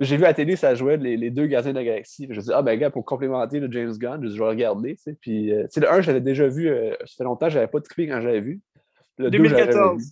j'ai 0.00 0.16
vu 0.16 0.24
à 0.24 0.28
la 0.28 0.34
télé, 0.34 0.56
ça 0.56 0.74
jouait 0.74 0.96
les, 0.96 1.16
les, 1.16 1.30
deux 1.30 1.46
gardiens 1.46 1.72
de 1.72 1.78
la 1.78 1.84
galaxie. 1.84 2.24
Je 2.24 2.28
me 2.28 2.34
suis 2.34 2.44
dit, 2.44 2.52
ah 2.52 2.62
ben 2.62 2.78
gars, 2.78 2.90
pour 2.90 3.04
complémenter 3.04 3.60
le 3.60 3.70
James 3.70 3.92
Gunn, 3.96 4.28
je, 4.28 4.38
vais 4.38 4.48
regarder. 4.48 4.96
Tu 4.96 5.02
sais. 5.02 5.16
Puis, 5.20 5.52
euh, 5.52 5.66
le 5.76 5.90
1, 5.90 6.00
je 6.00 6.06
l'avais 6.08 6.20
déjà 6.20 6.46
vu, 6.48 6.68
euh, 6.68 6.94
ça 7.00 7.16
fait 7.18 7.24
longtemps, 7.24 7.48
je 7.48 7.56
n'avais 7.56 7.70
pas 7.70 7.80
trippé 7.80 8.08
quand 8.08 8.20
j'avais 8.20 8.40
vu. 8.40 8.60
Le 9.18 9.30
2014. 9.30 10.02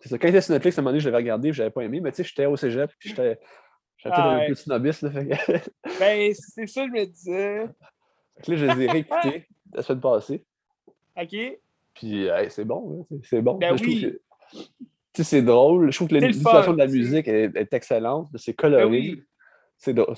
C'est 0.00 0.08
ça. 0.08 0.18
Quand 0.18 0.28
il 0.28 0.30
était 0.30 0.40
sur 0.40 0.52
Netflix, 0.52 0.76
à 0.76 0.80
un 0.80 0.82
moment 0.82 0.90
donné, 0.90 1.00
je 1.00 1.06
l'avais 1.06 1.18
regardé, 1.18 1.52
je 1.52 1.62
n'avais 1.62 1.72
pas 1.72 1.82
aimé, 1.82 2.00
mais 2.00 2.10
tu 2.10 2.16
sais, 2.16 2.24
j'étais 2.24 2.46
au 2.46 2.56
cégep, 2.56 2.90
puis 2.98 3.10
j'étais. 3.10 3.38
J'étais 3.96 4.16
ah, 4.18 4.30
un 4.32 4.46
petit 4.46 4.68
novice. 4.68 5.00
Là, 5.00 5.10
fait 5.10 5.24
ben, 5.98 6.34
c'est 6.34 6.66
ça, 6.66 6.84
je 6.84 6.90
me 6.90 7.06
disais. 7.06 7.64
Là, 8.48 8.56
je 8.56 8.66
les 8.66 8.82
ai 8.82 8.86
réécoutés 8.90 9.46
la 9.74 9.82
semaine 9.82 10.00
passée. 10.00 10.44
OK. 11.16 11.58
Puis, 11.94 12.28
c'est 12.48 12.64
bon, 12.64 13.06
c'est 13.22 13.42
bon. 13.42 13.54
Ben 13.54 13.76
oui 13.80 14.18
c'est 15.22 15.42
drôle. 15.42 15.90
Je 15.92 15.96
trouve 15.96 16.08
que 16.08 16.14
l'utilisation 16.14 16.72
de 16.72 16.78
la 16.78 16.86
musique 16.86 17.28
est, 17.28 17.72
excellente. 17.72 18.28
C'est 18.36 18.54
coloré. 18.54 19.14
Ben 19.14 19.24
c'est 19.76 19.94
drôle. 19.94 20.16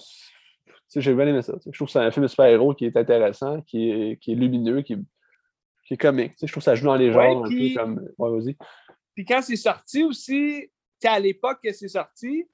J'ai 0.94 1.14
bien 1.14 1.26
aimé 1.26 1.42
ça. 1.42 1.54
Je 1.66 1.72
trouve 1.72 1.88
que 1.88 1.92
c'est 1.92 1.98
un 1.98 2.10
film 2.10 2.22
de 2.22 2.28
super-héros 2.28 2.74
qui 2.74 2.86
est 2.86 2.96
intéressant, 2.96 3.60
qui 3.62 3.90
est, 3.90 4.16
qui 4.20 4.32
est 4.32 4.34
lumineux, 4.34 4.82
qui 4.82 4.94
est, 4.94 4.98
qui 5.86 5.94
est 5.94 5.98
comique. 5.98 6.32
Je 6.40 6.46
trouve 6.46 6.62
que 6.62 6.64
ça 6.64 6.74
joue 6.74 6.86
dans 6.86 6.96
les 6.96 7.12
genres 7.12 7.44
un 7.44 7.48
peu 7.48 7.74
comme. 7.74 8.08
Ouais, 8.16 8.30
vas-y. 8.30 8.56
Puis 9.14 9.24
quand 9.24 9.42
c'est 9.42 9.56
sorti 9.56 10.04
aussi, 10.04 10.70
à 11.04 11.18
l'époque 11.18 11.58
que 11.62 11.72
c'est 11.72 11.88
sorti, 11.88 12.46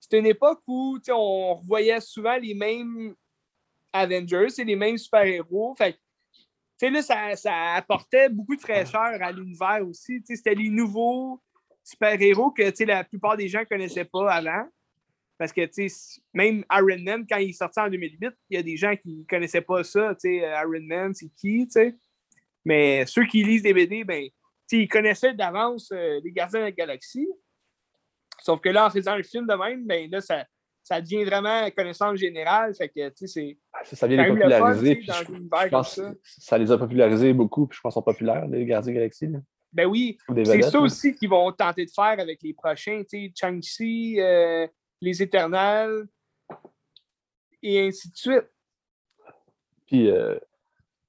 c'était 0.00 0.18
une 0.18 0.26
époque 0.26 0.60
où 0.66 0.98
on 1.10 1.54
revoyait 1.54 2.00
souvent 2.00 2.36
les 2.36 2.54
mêmes 2.54 3.14
Avengers, 3.92 4.48
c'est 4.48 4.64
les 4.64 4.76
mêmes 4.76 4.98
super-héros. 4.98 5.74
Fait 5.76 5.98
là, 6.82 7.02
ça, 7.02 7.36
ça, 7.36 7.74
apportait 7.74 8.28
beaucoup 8.28 8.56
de 8.56 8.60
fraîcheur 8.60 9.22
à 9.22 9.32
l'univers 9.32 9.80
aussi. 9.86 10.22
C'était 10.24 10.54
les 10.54 10.70
nouveaux 10.70 11.40
super-héros 11.82 12.50
que 12.50 12.84
la 12.84 13.04
plupart 13.04 13.36
des 13.36 13.48
gens 13.48 13.60
ne 13.60 13.64
connaissaient 13.64 14.04
pas 14.04 14.32
avant. 14.32 14.66
Parce 15.36 15.52
que 15.52 15.68
même 16.32 16.64
Iron 16.70 17.02
Man, 17.02 17.26
quand 17.28 17.38
il 17.38 17.50
est 17.50 17.52
sorti 17.52 17.80
en 17.80 17.88
2008, 17.88 18.30
il 18.50 18.56
y 18.56 18.58
a 18.58 18.62
des 18.62 18.76
gens 18.76 18.94
qui 18.96 19.16
ne 19.16 19.24
connaissaient 19.24 19.60
pas 19.60 19.82
ça. 19.82 20.14
Iron 20.24 20.82
Man, 20.82 21.14
c'est 21.14 21.28
qui? 21.36 21.68
Mais 22.64 23.04
ceux 23.06 23.26
qui 23.26 23.42
lisent 23.42 23.62
des 23.62 23.74
BD, 23.74 24.04
ben, 24.04 24.28
ils 24.70 24.88
connaissaient 24.88 25.34
d'avance 25.34 25.90
euh, 25.92 26.20
les 26.22 26.32
Gardiens 26.32 26.60
de 26.60 26.64
la 26.64 26.72
Galaxie. 26.72 27.28
Sauf 28.40 28.60
que 28.60 28.68
là, 28.68 28.86
en 28.86 28.90
faisant 28.90 29.16
le 29.16 29.22
film 29.22 29.46
de 29.46 29.54
même, 29.54 29.86
ben, 29.86 30.10
là, 30.10 30.20
ça, 30.20 30.46
ça 30.84 31.00
devient 31.00 31.24
vraiment 31.24 31.68
connaissance 31.70 32.18
générale. 32.18 32.74
Fait 32.74 32.90
que, 32.90 33.10
c'est, 33.14 33.56
ça, 33.82 34.06
vient 34.06 34.22
les 34.22 34.28
populariser. 34.28 35.02
je, 35.02 35.68
pense 35.68 35.94
ça. 35.94 36.12
ça 36.22 36.58
les 36.58 36.70
a 36.70 36.78
popularisés 36.78 37.32
beaucoup. 37.32 37.66
Puis 37.66 37.76
je 37.76 37.80
pense 37.80 37.94
qu'ils 37.94 38.00
sont 38.00 38.04
populaires, 38.04 38.46
les 38.46 38.66
Gardiens 38.66 38.92
Galaxie. 38.92 39.28
Ben 39.72 39.86
oui, 39.86 40.18
c'est 40.44 40.62
ça 40.62 40.78
aussi 40.78 41.14
qu'ils 41.16 41.30
vont 41.30 41.50
tenter 41.50 41.86
de 41.86 41.90
faire 41.90 42.20
avec 42.20 42.40
les 42.42 42.52
prochains, 42.54 43.02
tu 43.10 43.26
sais, 43.26 43.32
Chang-Chi, 43.34 44.20
euh, 44.20 44.68
Les 45.00 45.20
Éternels, 45.20 46.06
et 47.60 47.80
ainsi 47.80 48.08
de 48.08 48.16
suite. 48.16 48.48
Puis, 49.86 50.08
euh... 50.10 50.38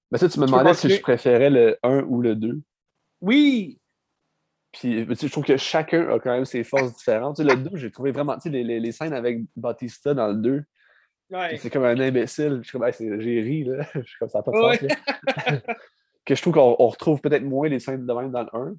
ben 0.09 0.17
ça, 0.17 0.27
tu 0.27 0.39
me 0.39 0.47
demandais 0.47 0.73
si 0.73 0.89
je 0.89 0.99
préférais 0.99 1.51
le 1.51 1.77
1 1.83 2.05
ou 2.05 2.21
le 2.21 2.35
2. 2.35 2.59
Oui! 3.21 3.79
Puis, 4.79 5.05
je 5.05 5.27
trouve 5.27 5.45
que 5.45 5.55
chacun 5.55 6.09
a 6.09 6.19
quand 6.19 6.31
même 6.31 6.45
ses 6.45 6.63
forces 6.63 6.95
différentes. 6.97 7.39
le 7.39 7.55
2, 7.55 7.77
j'ai 7.77 7.91
trouvé 7.91 8.11
vraiment, 8.11 8.35
tu 8.35 8.41
sais, 8.41 8.49
les, 8.49 8.79
les, 8.79 8.91
scènes 8.91 9.13
avec 9.13 9.39
Batista 9.55 10.13
dans 10.13 10.27
le 10.27 10.35
2, 10.35 10.63
ouais. 11.31 11.57
c'est 11.57 11.69
comme 11.69 11.85
un 11.85 11.99
imbécile. 11.99 12.59
Je 12.61 12.67
suis 12.67 12.77
comme, 12.77 12.91
j'ai 12.91 13.41
ri, 13.41 13.63
là. 13.63 13.85
Je 13.93 14.01
suis 14.01 14.17
comme, 14.19 14.29
ça 14.29 14.39
n'a 14.39 14.43
pas 14.43 14.51
de 14.51 14.77
sens, 14.77 15.61
que 16.25 16.35
je 16.35 16.41
trouve 16.41 16.53
qu'on 16.53 16.73
retrouve 16.73 17.21
peut-être 17.21 17.43
moins 17.43 17.69
les 17.69 17.79
scènes 17.79 18.05
de 18.05 18.13
même 18.13 18.31
dans 18.31 18.43
le 18.43 18.49
1. 18.53 18.75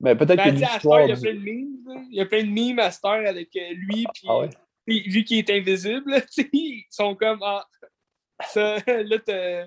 Mais 0.00 0.14
peut-être 0.14 0.36
ben, 0.36 0.54
que 0.54 0.60
l'histoire... 0.60 1.02
Il 1.02 1.10
y 1.10 1.12
a 1.12 1.16
plein 1.16 1.34
de 1.34 1.40
memes. 1.40 2.06
Il 2.10 2.16
y 2.16 2.20
a 2.20 2.26
plein 2.26 2.44
de 2.44 2.50
memes 2.50 2.78
à 2.78 2.90
Star 2.90 3.26
avec 3.26 3.54
euh, 3.56 3.74
lui, 3.74 4.06
puis, 4.14 4.26
ah 4.28 4.46
vu 4.86 5.24
qu'il 5.24 5.38
est 5.38 5.50
invisible, 5.50 6.22
ils 6.52 6.86
sont 6.90 7.14
comme 7.16 7.40
Ah, 7.42 7.66
ça, 8.46 8.76
là, 8.86 9.18
t'as. 9.18 9.66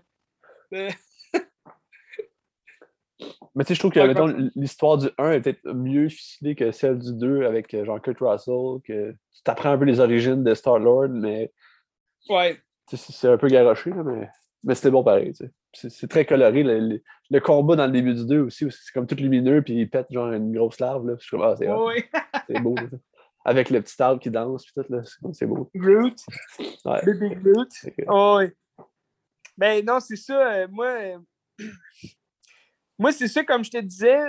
Mais 3.60 3.66
tu 3.66 3.70
sais, 3.70 3.76
je 3.76 3.80
trouve 3.80 3.92
que 3.92 4.50
l'histoire 4.58 4.98
du 4.98 5.10
1 5.18 5.32
est 5.34 5.42
peut-être 5.42 5.74
mieux 5.74 6.08
ficelée 6.08 6.56
que 6.56 6.72
celle 6.72 6.98
du 6.98 7.14
2 7.14 7.44
avec 7.44 7.74
euh, 7.74 7.84
genre 7.84 8.02
Kurt 8.02 8.18
Russell, 8.22 8.80
que 8.86 9.12
tu 9.12 9.44
t'apprends 9.44 9.72
un 9.72 9.78
peu 9.78 9.84
les 9.84 10.00
origines 10.00 10.46
de 10.46 10.54
Star-Lord, 10.54 11.10
mais. 11.10 11.52
Ouais. 12.30 12.58
C'est 12.88 13.28
un 13.28 13.38
peu 13.38 13.50
garoché, 13.50 13.90
là, 13.90 14.02
mais, 14.02 14.30
mais 14.64 14.76
c'était 14.76 14.92
bon 14.92 15.04
pareil. 15.04 15.34
C'est 15.74 16.10
très 16.10 16.24
coloré. 16.24 16.64
Le, 16.64 17.02
le, 17.30 17.40
combat 17.42 17.76
dans 17.76 17.86
le 17.86 17.92
début 17.92 18.14
du 18.14 18.26
2 18.26 18.40
aussi, 18.44 18.66
c'est 18.72 18.94
comme 18.94 19.06
tout 19.06 19.16
lumineux, 19.16 19.62
puis 19.62 19.74
il 19.74 19.90
pète 19.90 20.08
genre 20.10 20.32
une 20.32 20.54
grosse 20.54 20.80
larve. 20.80 21.06
Là, 21.06 21.16
je 21.20 21.36
ah, 21.36 21.56
c'est 22.48 22.62
beau. 22.62 22.76
Avec 23.44 23.72
le 23.72 23.82
petit 23.82 24.02
arbre 24.02 24.22
qui 24.22 24.32
danse, 24.32 24.64
puis 24.64 24.74
tout, 24.74 25.34
c'est 25.34 25.46
beau. 25.46 25.70
Groot. 25.76 26.16
Ouais. 26.86 27.02
Baby 27.06 27.36
Groot. 27.36 27.70
Oh, 28.08 28.38
oui. 28.40 28.86
Ben 29.58 29.84
non, 29.86 30.00
c'est 30.00 30.16
ça. 30.16 30.54
Euh, 30.54 30.68
moi, 30.72 30.88
euh, 30.88 31.18
moi 33.00 33.12
c'est 33.12 33.28
ça, 33.28 33.44
comme 33.44 33.64
je 33.64 33.72
te 33.72 33.78
disais. 33.78 34.20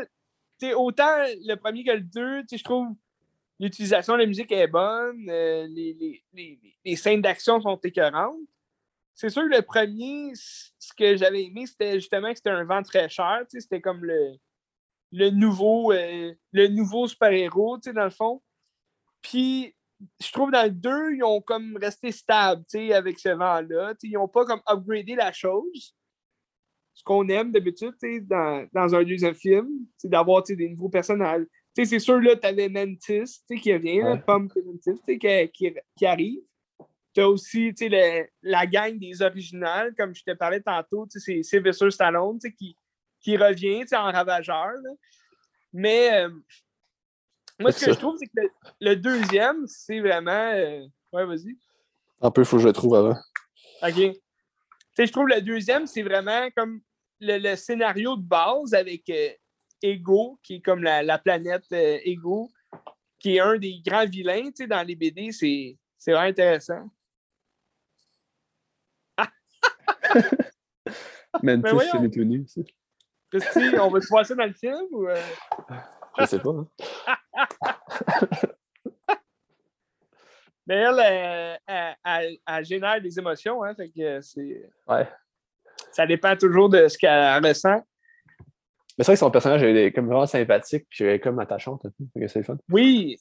Autant 0.76 1.16
le 1.46 1.54
premier 1.54 1.84
que 1.84 1.92
le 1.92 2.02
2, 2.02 2.42
je 2.52 2.62
trouve 2.62 2.88
l'utilisation 3.58 4.14
de 4.14 4.18
la 4.18 4.26
musique 4.26 4.52
est 4.52 4.66
bonne, 4.66 5.26
euh, 5.28 5.66
les, 5.68 5.94
les, 5.94 6.22
les, 6.34 6.60
les, 6.84 6.96
scènes 6.96 7.22
d'action 7.22 7.60
sont 7.60 7.76
écœurantes 7.76 8.36
c'est 9.20 9.28
sûr 9.28 9.42
que 9.42 9.54
le 9.54 9.60
premier, 9.60 10.32
ce 10.34 10.94
que 10.96 11.14
j'avais 11.14 11.44
aimé, 11.44 11.66
c'était 11.66 12.00
justement 12.00 12.30
que 12.30 12.36
c'était 12.36 12.48
un 12.48 12.64
vent 12.64 12.82
très 12.82 13.06
cher. 13.10 13.42
C'était 13.48 13.82
comme 13.82 14.02
le, 14.02 14.36
le 15.12 15.28
nouveau, 15.28 15.92
euh, 15.92 16.32
nouveau 16.54 17.06
super-héros, 17.06 17.76
dans 17.78 18.04
le 18.04 18.10
fond. 18.10 18.42
Puis, 19.20 19.76
je 20.24 20.32
trouve 20.32 20.50
dans 20.50 20.64
le 20.64 20.70
2, 20.70 21.16
ils 21.16 21.22
ont 21.22 21.42
comme 21.42 21.76
resté 21.76 22.12
stables 22.12 22.64
avec 22.94 23.18
ce 23.18 23.28
vent-là. 23.28 23.92
Ils 24.02 24.12
n'ont 24.12 24.26
pas 24.26 24.46
comme 24.46 24.62
upgradé 24.66 25.14
la 25.16 25.32
chose. 25.32 25.94
Ce 27.00 27.02
qu'on 27.02 27.26
aime 27.30 27.50
d'habitude 27.50 27.94
dans, 28.28 28.68
dans 28.74 28.94
un 28.94 29.02
deuxième 29.02 29.34
film, 29.34 29.70
c'est 29.96 30.10
d'avoir 30.10 30.42
des 30.42 30.68
nouveaux 30.68 30.90
personnages. 30.90 31.46
C'est 31.74 31.98
sûr, 31.98 32.20
là, 32.20 32.36
tu 32.36 32.46
avais 32.46 32.68
Mantis 32.68 33.40
qui 33.48 33.72
revient, 33.72 34.02
ouais. 34.02 34.18
Pump 34.18 34.52
Mantis 34.66 35.00
qui, 35.08 35.18
qui, 35.18 35.74
qui, 35.96 36.04
arrive. 36.04 36.42
Tu 37.14 37.22
as 37.22 37.28
aussi 37.30 37.74
la 38.42 38.66
gang 38.66 38.98
des 38.98 39.22
originales, 39.22 39.94
comme 39.96 40.14
je 40.14 40.22
te 40.22 40.32
parlais 40.32 40.60
tantôt, 40.60 41.06
c'est 41.08 41.42
Sylvester 41.42 41.90
Stallone 41.90 42.38
qui, 42.58 42.76
qui 43.22 43.38
revient 43.38 43.86
en 43.94 44.12
ravageur. 44.12 44.74
Mais 45.72 46.12
euh, 46.12 46.28
moi, 47.58 47.72
ce 47.72 47.86
que 47.86 47.94
je 47.94 47.98
trouve, 47.98 48.18
c'est 48.18 48.26
que 48.26 48.46
le, 48.78 48.96
deuxième, 48.96 49.66
c'est 49.66 50.00
vraiment. 50.00 50.52
Euh, 50.52 50.84
ouais, 51.14 51.24
vas-y. 51.24 51.56
Un 52.20 52.30
peu, 52.30 52.42
il 52.42 52.44
faut 52.44 52.58
que 52.58 52.62
je 52.64 52.68
le 52.68 52.74
trouve 52.74 52.94
avant. 52.94 53.16
OK. 53.82 54.18
je 54.98 55.12
trouve 55.12 55.28
le 55.28 55.40
deuxième, 55.40 55.86
c'est 55.86 56.02
vraiment 56.02 56.50
comme 56.54 56.82
le, 57.20 57.56
scénario 57.56 58.16
de 58.16 58.22
base 58.22 58.74
avec 58.74 59.08
euh, 59.10 59.30
Ego, 59.82 60.38
qui 60.42 60.56
est 60.56 60.60
comme 60.60 60.82
la, 60.82 61.18
planète 61.18 61.70
Ego, 61.70 62.50
qui 63.18 63.36
est 63.36 63.40
un 63.40 63.56
des 63.58 63.80
grands 63.84 64.06
vilains 64.06 64.50
dans 64.68 64.86
les 64.86 64.96
BD. 64.96 65.32
C'est 65.32 65.76
vraiment 66.06 66.28
intéressant. 66.28 66.88
Mantis, 71.42 71.62
ben 71.62 71.78
c'est 71.92 72.00
détenu. 72.00 72.46
Christy, 73.30 73.78
on 73.78 73.88
va 73.88 74.00
se 74.00 74.08
voir 74.08 74.26
ça 74.26 74.34
dans 74.34 74.46
le 74.46 74.52
film 74.52 74.82
ou. 74.90 75.06
Euh? 75.06 75.14
Je 76.18 76.24
sais 76.26 76.40
pas. 76.40 76.50
Hein. 76.50 76.66
Mais 80.66 80.76
elle, 80.76 81.58
elle, 82.04 82.36
elle, 82.46 82.64
génère 82.64 83.00
des 83.00 83.18
émotions, 83.18 83.62
hein, 83.62 83.74
fait 83.74 83.88
que 83.90 84.20
c'est. 84.20 84.70
Ouais. 84.86 85.08
Ça 85.92 86.06
dépend 86.06 86.36
toujours 86.36 86.68
de 86.68 86.88
ce 86.88 86.98
qu'elle 86.98 87.44
ressent. 87.44 87.80
Mais 88.98 89.04
c'est 89.04 89.12
vrai 89.12 89.14
que 89.14 89.20
son 89.20 89.30
personnage 89.30 89.62
est 89.62 89.92
comme 89.92 90.06
vraiment 90.06 90.26
sympathique, 90.26 90.86
puis 90.90 91.20
comme 91.20 91.38
attachante, 91.38 91.86
c'est 92.28 92.42
fun. 92.42 92.58
Oui, 92.70 93.16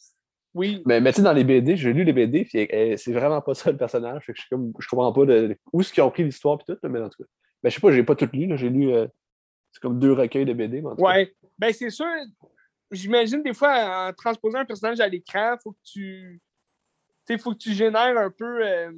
oui. 0.54 0.82
Mais, 0.86 1.00
mais 1.00 1.12
tu 1.12 1.18
sais, 1.18 1.22
dans 1.22 1.34
les 1.34 1.44
BD, 1.44 1.78
j'ai 1.78 1.94
lu 1.94 2.04
les 2.04 2.14
BD, 2.14 2.46
puis 2.46 2.68
c'est 2.98 3.14
vraiment 3.14 3.42
pas 3.42 3.54
ça 3.54 3.72
le 3.72 3.78
personnage. 3.78 4.24
je, 4.28 4.44
comme, 4.50 4.74
je 4.80 4.88
comprends 4.88 5.14
pas 5.14 5.26
de, 5.26 5.56
où 5.72 5.82
est-ce 5.82 5.94
qu'ils 5.94 6.04
ont 6.04 6.12
pris 6.12 6.24
l'histoire, 6.24 6.58
puis 6.58 6.74
tout, 6.74 6.90
mais 6.90 7.00
en 7.00 7.10
tout 7.10 7.24
cas. 7.24 7.30
Ben, 7.62 7.70
je 7.70 7.76
sais 7.76 7.82
pas, 7.82 7.92
j'ai 7.92 8.04
pas 8.04 8.16
tout 8.16 8.30
lu, 8.34 8.58
j'ai 8.58 8.70
lu. 8.70 8.92
Euh, 8.92 9.08
c'est 9.72 9.82
comme 9.82 10.00
deux 10.00 10.14
recueils 10.14 10.46
de 10.46 10.54
BD, 10.54 10.82
tout 10.82 11.04
Ouais. 11.04 11.34
Ben, 11.58 11.74
c'est 11.74 11.90
sûr. 11.90 12.08
J'imagine 12.92 13.44
des 13.44 13.54
fois, 13.54 14.08
en 14.10 14.14
transposant 14.14 14.60
un 14.60 14.66
personnage 14.66 15.00
à 15.00 15.08
l'écran, 15.08 15.56
faut 15.62 15.74
que 15.74 15.84
tu. 15.84 16.42
Tu 17.28 17.38
faut 17.38 17.52
que 17.52 17.58
tu 17.58 17.74
génères 17.74 18.18
un 18.18 18.32
peu. 18.32 18.66
Euh, 18.66 18.92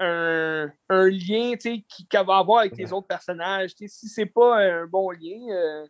un, 0.00 0.70
un 0.88 1.08
lien 1.08 1.54
qu'il 1.56 2.06
va 2.12 2.38
avoir 2.38 2.60
avec 2.60 2.76
les 2.76 2.92
autres 2.92 3.06
personnages. 3.06 3.72
si 3.76 4.08
c'est 4.08 4.26
pas 4.26 4.58
un 4.58 4.86
bon 4.86 5.10
lien, 5.10 5.40
euh, 5.50 5.86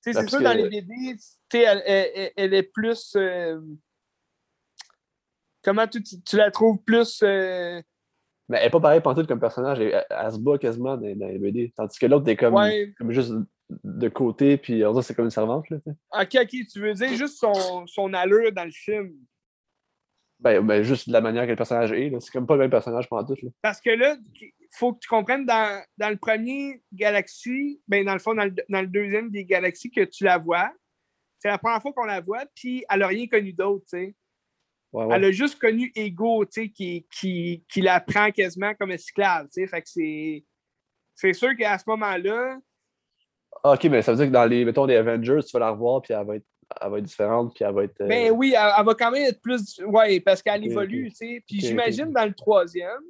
c'est 0.00 0.12
sûr, 0.28 0.38
que... 0.38 0.44
dans 0.44 0.52
les 0.52 0.68
BD, 0.68 1.16
elle, 1.52 1.82
elle, 1.84 2.32
elle, 2.36 2.54
est 2.54 2.62
plus. 2.62 3.14
Euh, 3.16 3.60
comment 5.62 5.86
tu, 5.86 6.02
tu, 6.02 6.36
la 6.36 6.50
trouves 6.50 6.78
plus. 6.82 7.20
Euh, 7.22 7.82
mais 8.48 8.58
elle 8.58 8.64
n'est 8.64 8.70
pas 8.70 8.80
pareille 8.80 9.02
tout 9.02 9.26
comme 9.26 9.40
personnage. 9.40 9.80
Elle, 9.80 10.06
elle, 10.08 10.32
se 10.32 10.38
bat 10.38 10.58
quasiment 10.58 10.96
dans, 10.96 11.16
dans, 11.16 11.28
les 11.28 11.38
BD. 11.38 11.72
Tandis 11.76 11.98
que 11.98 12.06
l'autre 12.06 12.28
est 12.28 12.36
comme, 12.36 12.56
comme 12.96 13.12
juste 13.12 13.32
de 13.84 14.08
côté, 14.08 14.56
puis 14.56 14.84
on 14.86 15.00
c'est 15.02 15.14
comme 15.14 15.26
une 15.26 15.30
servante. 15.30 15.68
Là, 15.68 15.78
ok, 15.86 16.38
ok, 16.42 16.54
tu 16.72 16.80
veux 16.80 16.94
dire 16.94 17.14
juste 17.14 17.38
son, 17.38 17.86
son 17.86 18.14
allure 18.14 18.52
dans 18.52 18.64
le 18.64 18.70
film? 18.70 19.12
Ben, 20.40 20.64
ben, 20.64 20.82
juste 20.82 21.08
la 21.08 21.20
manière 21.20 21.44
que 21.44 21.50
le 21.50 21.56
personnage 21.56 21.92
est. 21.92 22.12
C'est 22.20 22.30
comme 22.30 22.46
pas 22.46 22.54
le 22.54 22.60
même 22.60 22.70
personnage 22.70 23.08
pendant 23.08 23.24
tout. 23.24 23.36
Là. 23.42 23.50
Parce 23.60 23.80
que 23.80 23.90
là, 23.90 24.16
il 24.40 24.52
faut 24.70 24.92
que 24.92 25.00
tu 25.00 25.08
comprennes 25.08 25.44
dans, 25.44 25.82
dans, 25.96 26.10
le 26.10 26.16
premier 26.16 26.80
Galaxy, 26.92 27.80
ben, 27.88 28.04
dans 28.04 28.12
le 28.12 28.20
fond, 28.20 28.34
dans 28.34 28.44
le, 28.44 28.54
dans 28.68 28.80
le 28.80 28.86
deuxième 28.86 29.30
des 29.30 29.44
Galaxies 29.44 29.90
que 29.90 30.04
tu 30.04 30.24
la 30.24 30.38
vois. 30.38 30.70
C'est 31.40 31.48
la 31.48 31.58
première 31.58 31.82
fois 31.82 31.92
qu'on 31.92 32.04
la 32.04 32.20
voit, 32.20 32.44
puis 32.54 32.84
elle 32.88 33.00
n'a 33.00 33.08
rien 33.08 33.26
connu 33.26 33.52
d'autre, 33.52 33.84
tu 33.90 33.98
sais. 33.98 34.14
Elle 34.94 35.24
a 35.24 35.30
juste 35.32 35.58
connu 35.58 35.92
Ego, 35.94 36.44
tu 36.46 36.62
sais, 36.62 36.68
qui, 36.70 37.06
qui, 37.10 37.64
qui, 37.68 37.80
la 37.82 38.00
prend 38.00 38.30
quasiment 38.30 38.74
comme 38.74 38.90
esclave, 38.90 39.46
tu 39.46 39.60
sais. 39.60 39.66
Fait 39.66 39.82
que 39.82 39.88
c'est. 39.88 40.44
C'est 41.14 41.32
sûr 41.32 41.56
qu'à 41.56 41.76
ce 41.78 41.84
moment-là. 41.88 42.58
Ah, 43.64 43.72
ok, 43.72 43.84
mais 43.84 44.02
ça 44.02 44.12
veut 44.12 44.18
dire 44.18 44.26
que 44.26 44.32
dans 44.32 44.44
les, 44.44 44.64
mettons, 44.64 44.86
les 44.86 44.94
Avengers, 44.94 45.40
tu 45.44 45.52
vas 45.52 45.58
la 45.58 45.70
revoir, 45.70 46.00
puis 46.00 46.14
elle 46.14 46.24
va 46.24 46.36
être 46.36 46.46
elle 46.80 46.90
va 46.90 46.98
être 46.98 47.04
différente, 47.04 47.54
puis 47.54 47.64
elle 47.64 47.74
va 47.74 47.84
être. 47.84 48.00
Euh, 48.00 48.06
ben 48.06 48.30
oui, 48.32 48.54
elle, 48.56 48.84
va 48.84 48.94
quand 48.94 49.10
même 49.10 49.24
être 49.24 49.40
plus. 49.40 49.80
Oui, 49.86 50.20
parce 50.20 50.42
qu'elle 50.42 50.64
évolue, 50.64 51.10
tu 51.10 51.16
sais. 51.16 51.44
Puis 51.46 51.60
j'imagine 51.60 52.12
dans 52.12 52.24
le 52.26 52.34
troisième, 52.34 53.02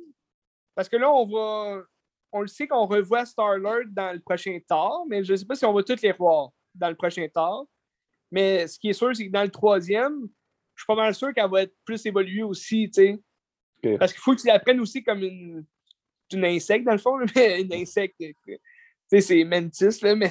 parce 0.75 0.89
que 0.89 0.97
là, 0.97 1.11
on 1.11 1.27
va. 1.27 1.83
On 2.31 2.43
le 2.43 2.47
sait 2.47 2.69
qu'on 2.69 2.85
revoit 2.85 3.25
Star-Lord 3.25 3.87
dans 3.91 4.13
le 4.13 4.21
prochain 4.21 4.59
Thor, 4.69 5.07
mais 5.09 5.25
je 5.25 5.33
ne 5.33 5.37
sais 5.37 5.47
pas 5.47 5.55
si 5.55 5.65
on 5.65 5.73
va 5.73 5.83
toutes 5.83 6.03
les 6.03 6.13
revoir 6.13 6.51
dans 6.75 6.91
le 6.91 6.95
prochain 6.95 7.27
Thor. 7.33 7.67
Mais 8.31 8.67
ce 8.67 8.79
qui 8.79 8.91
est 8.91 8.93
sûr, 8.93 9.17
c'est 9.17 9.27
que 9.27 9.33
dans 9.33 9.43
le 9.43 9.51
troisième, 9.51 10.29
je 10.75 10.83
suis 10.83 10.87
pas 10.87 10.95
mal 10.95 11.15
sûr 11.15 11.33
qu'elle 11.33 11.51
va 11.51 11.63
être 11.63 11.75
plus 11.87 12.05
évoluée 12.05 12.43
aussi, 12.43 12.91
tu 12.91 13.19
sais. 13.83 13.97
Parce 13.99 14.13
qu'il 14.13 14.21
faut 14.21 14.35
que 14.35 14.41
tu 14.43 14.47
la 14.47 14.59
prennes 14.59 14.81
aussi 14.81 15.03
comme 15.03 15.23
une, 15.23 15.65
une 16.33 16.45
insecte, 16.45 16.85
dans 16.85 16.93
le 16.93 16.99
fond, 16.99 17.17
mais 17.35 17.63
une 17.63 17.73
insecte. 17.73 18.17
Tu 18.19 18.59
sais, 19.09 19.21
c'est 19.21 19.45
Mantis, 19.45 20.03
là, 20.03 20.15
mais 20.15 20.31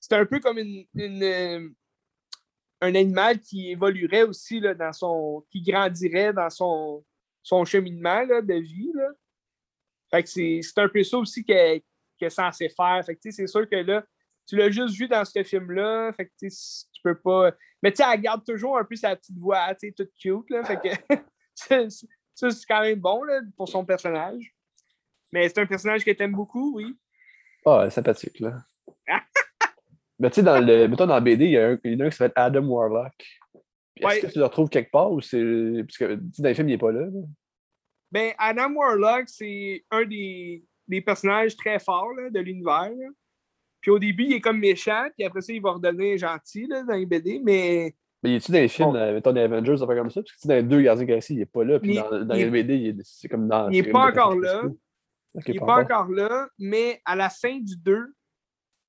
c'est 0.00 0.12
un 0.12 0.26
peu 0.26 0.40
comme 0.40 0.58
une, 0.58 0.84
une, 0.94 1.22
euh, 1.22 1.68
un 2.80 2.94
animal 2.94 3.40
qui 3.40 3.70
évoluerait 3.70 4.22
aussi 4.22 4.60
là, 4.60 4.74
dans 4.74 4.92
son. 4.92 5.44
qui 5.50 5.62
grandirait 5.62 6.32
dans 6.32 6.50
son, 6.50 7.04
son 7.42 7.64
cheminement 7.64 8.22
là, 8.22 8.40
de 8.40 8.54
vie. 8.54 8.90
Là. 8.94 9.08
Fait 10.10 10.22
que 10.22 10.28
c'est 10.28 10.78
un 10.78 10.88
peu 10.88 11.02
ça 11.04 11.18
aussi 11.18 11.44
qu'elle 11.44 11.82
est 12.20 12.30
censé 12.30 12.68
faire. 12.68 13.02
Fait 13.04 13.16
que 13.16 13.30
c'est 13.30 13.46
sûr 13.46 13.68
que 13.68 13.76
là, 13.76 14.04
tu 14.46 14.56
l'as 14.56 14.70
juste 14.70 14.96
vu 14.96 15.06
dans 15.06 15.24
ce 15.24 15.42
film-là. 15.42 16.12
Fait 16.12 16.26
que 16.26 16.32
tu 16.40 16.50
peux 17.02 17.18
pas. 17.18 17.52
Mais 17.82 17.92
tu 17.92 18.02
elle 18.02 18.20
garde 18.20 18.44
toujours 18.44 18.78
un 18.78 18.84
peu 18.84 18.96
sa 18.96 19.14
petite 19.14 19.38
voix, 19.38 19.74
tu 19.74 19.88
sais, 19.88 19.92
toute 19.92 20.12
cute. 20.18 20.50
Là, 20.50 20.64
fait 20.64 20.80
que 20.80 21.14
ça, 22.34 22.50
c'est 22.50 22.66
quand 22.66 22.80
même 22.80 22.98
bon 22.98 23.22
là, 23.22 23.40
pour 23.56 23.68
son 23.68 23.84
personnage. 23.84 24.54
Mais 25.32 25.48
c'est 25.48 25.60
un 25.60 25.66
personnage 25.66 26.04
que 26.04 26.10
tu 26.10 26.22
aimes 26.22 26.32
beaucoup, 26.32 26.74
oui. 26.76 26.96
Ah, 27.64 27.84
oh, 27.86 27.90
sympathique, 27.90 28.40
là. 28.40 28.64
Mais 30.20 30.28
tu 30.28 30.36
sais, 30.36 30.42
dans 30.42 30.60
le, 30.60 30.86
mettons 30.86 31.06
dans 31.06 31.14
la 31.14 31.20
BD, 31.20 31.46
il 31.46 31.50
y, 31.52 31.58
a 31.58 31.70
un, 31.70 31.78
il 31.82 31.92
y 31.94 31.96
en 31.96 32.00
a 32.00 32.04
un 32.04 32.10
qui 32.10 32.16
s'appelle 32.16 32.32
Adam 32.36 32.66
Warlock. 32.66 33.12
Est-ce 33.96 34.26
que 34.26 34.32
tu 34.32 34.38
le 34.38 34.44
retrouves 34.44 34.68
quelque 34.68 34.90
part 34.90 35.10
ou 35.10 35.20
c'est. 35.20 35.42
Parce 35.86 35.98
que 35.98 36.14
dans 36.14 36.48
le 36.48 36.54
film, 36.54 36.68
il 36.68 36.72
n'est 36.72 36.78
pas 36.78 36.92
là, 36.92 37.06
Ben, 38.12 38.32
Adam 38.38 38.72
Warlock, 38.74 39.24
c'est 39.28 39.82
un 39.90 40.04
des, 40.04 40.62
des, 40.86 41.00
personnages 41.00 41.56
très 41.56 41.78
forts 41.78 42.12
là, 42.14 42.28
de 42.30 42.40
l'univers. 42.40 42.90
Puis 43.80 43.90
au 43.90 43.98
début, 43.98 44.24
il 44.24 44.34
est 44.34 44.40
comme 44.40 44.58
méchant, 44.58 45.08
puis 45.16 45.24
après 45.24 45.40
ça, 45.40 45.54
il 45.54 45.62
va 45.62 45.72
redevenir 45.72 46.18
gentil 46.18 46.66
là, 46.66 46.82
dans 46.82 46.94
les 46.94 47.06
BD, 47.06 47.40
mais. 47.42 47.94
Mais 48.22 48.32
il 48.32 48.34
est-tu 48.36 48.52
dans 48.52 48.58
les 48.58 48.68
films, 48.68 48.94
euh, 48.96 49.14
mettons, 49.14 49.32
des 49.32 49.40
Avengers, 49.40 49.78
ça 49.78 49.86
fait 49.86 49.96
comme 49.96 50.10
ça? 50.10 50.20
Parce 50.20 50.36
que 50.36 50.48
dans 50.48 50.54
les 50.54 50.62
deux 50.62 50.82
Gardiens 50.82 51.06
Galaxy, 51.06 51.32
il 51.32 51.38
n'est 51.38 51.46
pas 51.46 51.64
là, 51.64 51.80
puis 51.80 51.94
dans, 51.94 52.24
dans 52.26 52.34
les 52.34 52.50
BD, 52.50 52.94
c'est 53.02 53.28
comme 53.28 53.48
dans. 53.48 53.70
Il 53.70 53.82
n'est 53.82 53.90
pas 53.90 54.10
encore 54.10 54.36
là. 54.36 54.64
il 55.46 55.54
n'est 55.54 55.60
pas 55.60 55.80
encore 55.80 56.10
là, 56.10 56.48
mais 56.58 57.00
à 57.06 57.16
la 57.16 57.30
fin 57.30 57.58
du 57.58 57.76
2, 57.78 58.12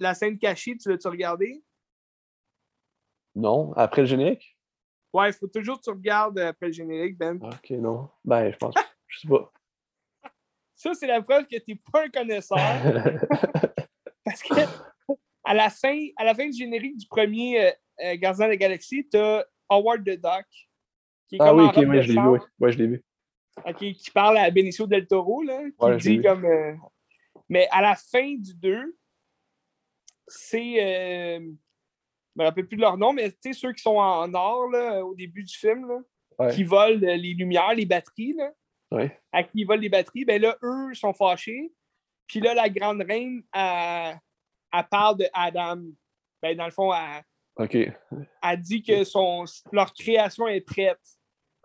la 0.02 0.14
scène 0.14 0.38
cachée, 0.38 0.76
tu 0.78 0.90
l'as-tu 0.90 1.08
regardé? 1.08 1.64
Non. 3.36 3.72
Après 3.74 4.02
le 4.02 4.08
générique? 4.08 4.58
Ouais, 5.14 5.30
il 5.30 5.34
faut 5.34 5.48
toujours 5.48 5.78
que 5.78 5.84
tu 5.84 5.90
regardes 5.90 6.40
après 6.40 6.68
le 6.68 6.74
générique, 6.74 7.18
Ben. 7.18 7.40
Ok, 7.42 7.70
non. 7.72 8.10
Ben, 8.24 8.52
je 8.52 8.58
pense. 8.58 8.74
je 9.08 9.20
sais 9.20 9.28
pas. 9.28 9.52
Ça, 10.76 10.94
c'est 10.94 11.08
la 11.08 11.22
preuve 11.22 11.46
que 11.46 11.58
tu 11.58 11.72
n'es 11.72 11.82
pas 11.92 12.06
un 12.06 12.10
connaisseur. 12.10 12.58
Parce 14.26 14.42
que 14.42 14.54
à 15.44 15.54
la 15.54 15.70
fin, 15.70 16.08
à 16.18 16.24
la 16.24 16.34
fin 16.34 16.48
du 16.48 16.58
générique 16.58 16.98
du 16.98 17.08
premier 17.08 17.66
euh, 17.66 17.72
euh, 18.04 18.16
Gardien 18.18 18.46
de 18.46 18.52
la 18.52 18.58
Galaxie, 18.58 19.08
tu 19.10 19.18
as 19.18 19.46
Howard 19.70 20.04
the 20.04 20.20
Duck. 20.20 20.46
Qui 21.28 21.36
est 21.36 21.42
ah 21.42 21.54
oui, 21.54 21.66
ok, 21.66 21.76
ouais, 21.78 22.02
je 22.02 22.14
l'ai 22.14 22.22
vu. 22.22 22.40
Ouais, 22.60 22.72
je 22.72 22.78
l'ai 22.78 22.88
vu. 22.88 23.04
Ok, 23.66 23.78
qui 23.78 24.12
parle 24.12 24.38
à 24.38 24.50
Benicio 24.50 24.88
del 24.88 25.08
Toro, 25.08 25.44
là, 25.44 25.62
qui 26.00 26.18
dit 26.18 26.22
comme. 26.22 26.46
Euh, 26.46 26.74
mais 27.50 27.68
à 27.72 27.82
la 27.82 27.96
fin 27.96 28.36
du 28.36 28.54
2, 28.56 28.96
c'est. 30.32 31.38
Euh, 31.38 31.40
je 32.36 32.42
me 32.42 32.46
rappelle 32.46 32.68
plus 32.68 32.78
de 32.78 32.82
leur 32.82 32.98
nom, 32.98 33.12
mais 33.12 33.30
tu 33.32 33.38
sais, 33.42 33.54
ceux 33.54 33.74
qui 33.74 33.82
sont 33.82 33.98
en 33.98 34.34
or 34.34 34.70
là, 34.70 35.06
au 35.06 35.14
début 35.16 35.44
du 35.44 35.54
film, 35.54 35.88
là, 35.88 36.50
qui 36.52 36.64
volent 36.64 37.00
les 37.00 37.34
lumières, 37.34 37.74
les 37.74 37.86
batteries, 37.86 38.34
là, 38.34 38.52
ouais. 38.92 39.20
à 39.32 39.44
qui 39.44 39.60
ils 39.60 39.66
volent 39.66 39.82
les 39.82 39.90
batteries, 39.90 40.26
ben 40.26 40.42
là, 40.42 40.58
eux 40.64 40.94
sont 40.94 41.14
fâchés. 41.14 41.74
Puis 42.28 42.40
là, 42.40 42.54
la 42.54 42.70
grande 42.70 43.02
reine, 43.02 43.44
elle, 43.54 44.86
parle 44.90 45.18
de 45.18 45.28
Adam. 45.34 45.82
Ben, 46.42 46.56
dans 46.56 46.66
le 46.66 46.72
fond, 46.72 46.94
elle, 46.94 47.24
okay. 47.58 47.94
elle 48.42 48.62
dit 48.62 48.82
que 48.82 49.04
son, 49.04 49.44
leur 49.72 49.94
création 49.94 50.48
est 50.48 50.62
prête. 50.62 51.02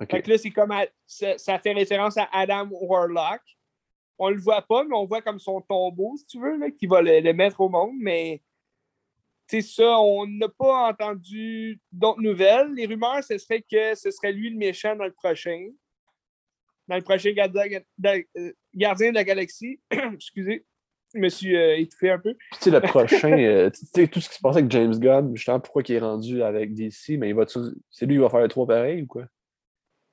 Okay. 0.00 0.16
Fait 0.16 0.22
que 0.22 0.30
là, 0.30 0.38
c'est 0.38 0.50
comme 0.50 0.74
ça, 1.06 1.38
ça, 1.38 1.58
fait 1.58 1.72
référence 1.72 2.18
à 2.18 2.28
Adam 2.32 2.68
Warlock. 2.70 3.40
On 4.18 4.30
le 4.30 4.38
voit 4.38 4.62
pas, 4.62 4.84
mais 4.84 4.96
on 4.96 5.06
voit 5.06 5.22
comme 5.22 5.38
son 5.38 5.60
tombeau, 5.60 6.16
si 6.16 6.26
tu 6.26 6.40
veux, 6.40 6.56
là, 6.56 6.70
qui 6.70 6.86
va 6.86 7.00
le, 7.00 7.20
le 7.20 7.32
mettre 7.32 7.60
au 7.60 7.68
monde. 7.68 7.94
Mais 7.98 8.42
c'est 9.48 9.62
ça, 9.62 10.00
on 10.00 10.26
n'a 10.26 10.48
pas 10.48 10.90
entendu 10.90 11.80
d'autres 11.92 12.20
nouvelles. 12.20 12.72
Les 12.74 12.86
rumeurs, 12.86 13.22
ce 13.22 13.38
serait 13.38 13.62
que 13.62 13.94
ce 13.94 14.10
serait 14.10 14.32
lui 14.32 14.50
le 14.50 14.56
méchant 14.56 14.96
dans 14.96 15.04
le 15.04 15.12
prochain. 15.12 15.68
Dans 16.88 16.96
le 16.96 17.02
prochain 17.02 17.32
gardien 17.32 17.80
de 18.00 19.14
la 19.14 19.24
galaxie. 19.24 19.80
Excusez, 19.90 20.64
je 21.14 21.20
me 21.20 21.28
suis 21.28 21.56
euh, 21.56 21.78
étouffé 21.78 22.10
un 22.10 22.18
peu. 22.18 22.34
Tu 22.52 22.58
sais, 22.60 22.70
le 22.70 22.80
prochain, 22.80 23.38
euh, 23.38 23.70
tu 23.70 23.86
sais, 23.86 24.08
tout 24.08 24.20
ce 24.20 24.28
qui 24.28 24.36
se 24.36 24.40
passe 24.40 24.56
avec 24.56 24.70
James 24.70 24.96
Gunn, 24.98 25.34
justement, 25.34 25.60
pourquoi 25.60 25.82
il 25.86 25.94
est 25.94 26.00
rendu 26.00 26.42
avec 26.42 26.74
DC, 26.74 27.18
mais 27.18 27.28
il 27.28 27.34
va 27.34 27.44
c'est 27.46 28.06
lui 28.06 28.16
qui 28.16 28.20
va 28.20 28.28
faire 28.28 28.40
le 28.40 28.48
3 28.48 28.66
pareil 28.66 29.02
ou 29.02 29.06
quoi? 29.06 29.26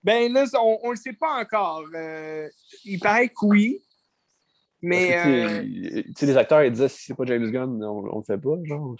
Ben 0.03 0.31
là, 0.33 0.45
on 0.61 0.87
ne 0.87 0.91
le 0.91 0.95
sait 0.97 1.13
pas 1.13 1.39
encore. 1.41 1.85
Euh, 1.95 2.47
il 2.83 2.99
paraît 2.99 3.29
que 3.29 3.45
oui. 3.45 3.81
Mais. 4.83 5.17
Euh, 5.17 5.63
les 5.63 6.37
acteurs, 6.37 6.61
ils 6.61 6.71
disaient 6.71 6.89
si 6.89 7.05
c'est 7.05 7.15
pas 7.15 7.23
James 7.25 7.49
Gunn, 7.49 7.81
on, 7.85 8.15
on 8.15 8.17
le 8.17 8.23
fait 8.23 8.37
pas, 8.37 8.57
genre. 8.65 8.95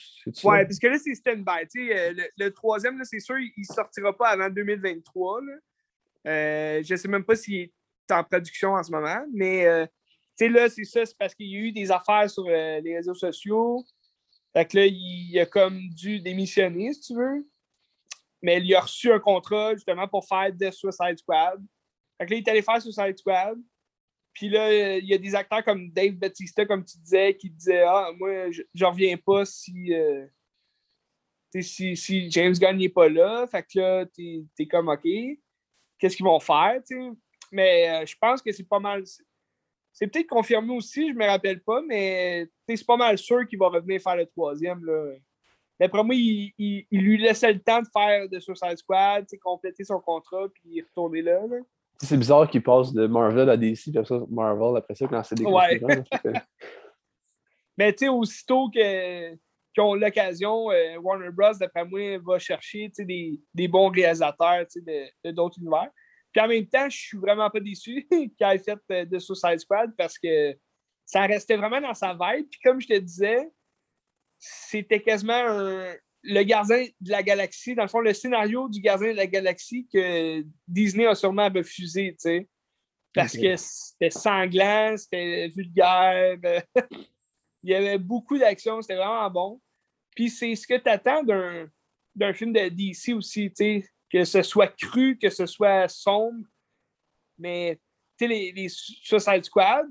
Ouais, 0.46 0.64
parce 0.64 0.80
que 0.80 0.88
là, 0.88 0.98
c'est 0.98 1.14
stand-by. 1.14 1.68
Euh, 1.76 2.14
le, 2.14 2.24
le, 2.38 2.54
troisième, 2.54 3.04
c'est 3.04 3.20
sûr, 3.20 3.36
il 3.38 3.66
sortira 3.66 4.16
pas 4.18 4.30
avant 4.30 4.50
2023. 4.50 5.42
Là. 5.42 5.54
Euh, 6.26 6.82
je 6.86 6.96
sais 6.96 7.10
même 7.10 7.26
pas 7.26 7.36
s'il 7.36 7.56
est 7.56 7.74
en 8.12 8.24
production 8.24 8.76
en 8.76 8.82
ce 8.82 8.92
moment, 8.92 9.26
mais 9.34 9.66
euh, 9.66 9.86
là, 10.40 10.70
c'est 10.70 10.86
ça, 10.86 11.06
c'est 11.06 11.18
parce 11.18 11.36
qu'il 11.36 11.48
y 11.48 11.58
a 11.58 11.60
eu 11.60 11.72
des 11.74 11.92
affaires 11.92 12.30
sur 12.30 12.46
les 12.46 12.96
réseaux 12.96 13.14
sociaux. 13.14 13.84
Fait 14.54 14.66
que 14.66 14.78
là, 14.78 14.86
il, 14.86 15.38
a 15.38 15.46
comme 15.46 15.82
dû 15.90 16.22
démissionner, 16.22 16.94
si 16.94 17.02
tu 17.02 17.16
veux. 17.16 17.46
Mais 18.42 18.62
il 18.62 18.74
a 18.74 18.80
reçu 18.80 19.12
un 19.12 19.20
contrat 19.20 19.74
justement 19.74 20.08
pour 20.08 20.26
faire 20.26 20.50
The 20.58 20.72
Suicide 20.72 21.18
Squad. 21.18 21.62
Fait 22.18 22.26
que 22.26 22.32
là, 22.32 22.38
il 22.38 22.44
est 22.44 22.50
allé 22.50 22.62
faire 22.62 22.82
Suicide 22.82 23.18
Squad. 23.18 23.58
Puis 24.34 24.50
là, 24.50 24.98
il 24.98 25.06
y 25.06 25.14
a 25.14 25.18
des 25.18 25.36
acteurs 25.36 25.64
comme 25.64 25.92
Dave 25.92 26.14
Bautista, 26.14 26.66
comme 26.66 26.84
tu 26.84 26.98
disais, 26.98 27.36
qui 27.36 27.50
disaient 27.50 27.84
Ah, 27.84 28.10
moi, 28.18 28.50
je 28.52 28.86
reviens 28.86 29.16
pas 29.18 29.46
si, 29.46 29.94
euh, 29.94 30.26
si, 31.62 32.32
James 32.32 32.54
Gunn 32.54 32.78
n'est 32.78 32.90
pas 32.90 33.10
là. 33.10 33.46
Fait 33.48 33.64
que 33.64 33.80
là, 33.80 34.06
t'es 34.06 34.44
es 34.58 34.66
comme 34.66 34.90
OK. 34.90 35.08
Qu'est-ce 36.00 36.18
qu'ils 36.18 36.26
vont 36.26 36.40
faire? 36.40 36.82
Mais 37.52 37.90
euh, 37.90 38.06
je 38.06 38.16
pense 38.20 38.42
que 38.42 38.52
c'est 38.52 38.68
pas 38.68 38.80
mal. 38.80 39.04
C'est 39.92 40.08
peut-être 40.08 40.28
confirmé 40.28 40.76
aussi, 40.76 41.10
je 41.10 41.14
me 41.14 41.26
rappelle 41.26 41.62
pas, 41.62 41.84
mais 41.84 42.48
c'est 42.68 42.86
pas 42.86 42.98
mal 42.98 43.16
sûr 43.20 43.48
qu'il 43.48 43.60
va 43.60 43.68
revenir 43.68 44.02
faire 44.02 44.16
le 44.16 44.26
troisième. 44.26 44.84
Là. 44.84 45.14
D'après 45.80 46.04
moi, 46.04 46.16
il, 46.16 46.86
lui 46.90 47.20
laissait 47.20 47.54
le 47.54 47.60
temps 47.60 47.82
de 47.82 47.88
faire 47.94 48.28
de 48.28 48.40
Suicide 48.40 48.78
Squad, 48.78 49.28
compléter 49.44 49.84
son 49.84 50.00
contrat, 50.00 50.48
puis 50.50 50.82
retourner 50.82 51.22
là. 51.22 51.46
là 51.46 51.58
c'est 52.00 52.18
bizarre 52.18 52.50
qu'il 52.50 52.64
passe 52.64 52.94
de 52.94 53.08
Marvel 53.08 53.50
à 53.50 53.58
DC, 53.58 53.92
puis 53.94 54.06
ça, 54.06 54.20
Marvel, 54.30 54.78
après 54.78 54.96
ça, 54.96 55.08
quand 55.08 55.24
c'est 55.24 55.36
des 55.36 55.46
ouais. 55.46 55.80
Mais 57.78 57.92
tu 57.94 58.06
sais, 58.06 58.10
aussitôt 58.10 58.70
qu'ils 58.70 59.40
ont 59.80 59.96
l'occasion, 59.96 60.70
euh, 60.72 60.98
Warner 60.98 61.32
Bros., 61.32 61.54
d'après 61.60 61.86
moi, 61.86 62.20
va 62.20 62.38
chercher 62.38 62.92
des, 63.00 63.40
des, 63.54 63.68
bons 63.68 63.90
réalisateurs 63.90 64.66
de 64.76 65.32
d'autres 65.32 65.58
univers. 65.60 65.90
Puis 66.32 66.42
en 66.42 66.48
même 66.48 66.68
temps, 66.68 66.90
je 66.90 66.98
suis 66.98 67.18
vraiment 67.18 67.50
pas 67.50 67.60
déçu 67.60 68.08
qu'il 68.12 68.32
ait 68.40 68.60
fait 68.60 68.80
euh, 68.92 69.06
de 69.06 69.20
Suicide 69.20 69.60
Squad 69.60 69.92
parce 69.98 70.20
que 70.20 70.56
ça 71.06 71.22
restait 71.22 71.58
vraiment 71.58 71.82
dans 71.82 71.94
sa 71.94 72.14
vibe. 72.14 72.48
Puis 72.50 72.60
comme 72.64 72.80
je 72.80 72.88
te 72.88 72.98
disais, 73.00 73.50
c'était 74.38 75.02
quasiment 75.02 75.46
le 76.24 76.44
gardien 76.44 76.86
de 77.02 77.12
la 77.12 77.22
galaxie, 77.22 77.76
dans 77.76 77.84
le 77.84 77.90
fond, 77.90 78.00
le 78.00 78.14
scénario 78.14 78.70
du 78.70 78.80
gardien 78.80 79.12
de 79.12 79.18
la 79.18 79.28
galaxie 79.28 79.88
que 79.92 80.44
Disney 80.68 81.06
a 81.06 81.16
sûrement 81.16 81.50
refusé, 81.50 82.12
tu 82.14 82.20
sais. 82.20 82.48
Parce 83.14 83.38
que 83.38 83.56
c'était 83.56 84.10
sanglant, 84.10 84.96
c'était 84.98 85.50
vulgaire. 85.50 86.38
Il 87.64 87.70
y 87.70 87.76
avait 87.76 87.98
beaucoup 87.98 88.38
d'action, 88.38 88.82
c'était 88.82 88.96
vraiment 88.96 89.30
bon. 89.30 89.62
Puis 90.16 90.30
c'est 90.30 90.56
ce 90.56 90.66
que 90.66 90.78
tu 90.78 90.90
attends 90.90 91.24
d'un 91.24 92.34
film 92.34 92.54
de 92.54 92.70
DC 92.70 93.16
aussi, 93.16 93.50
tu 93.50 93.56
sais, 93.56 93.86
que 94.12 94.24
ce 94.24 94.42
soit 94.42 94.76
cru, 94.76 95.18
que 95.18 95.30
ce 95.30 95.46
soit 95.46 95.88
sombre. 95.88 96.46
Mais 97.38 97.80
tu 98.18 98.26
sais, 98.26 98.28
les, 98.28 98.52
les 98.52 98.70
Suicide 98.70 99.44
Squad, 99.44 99.88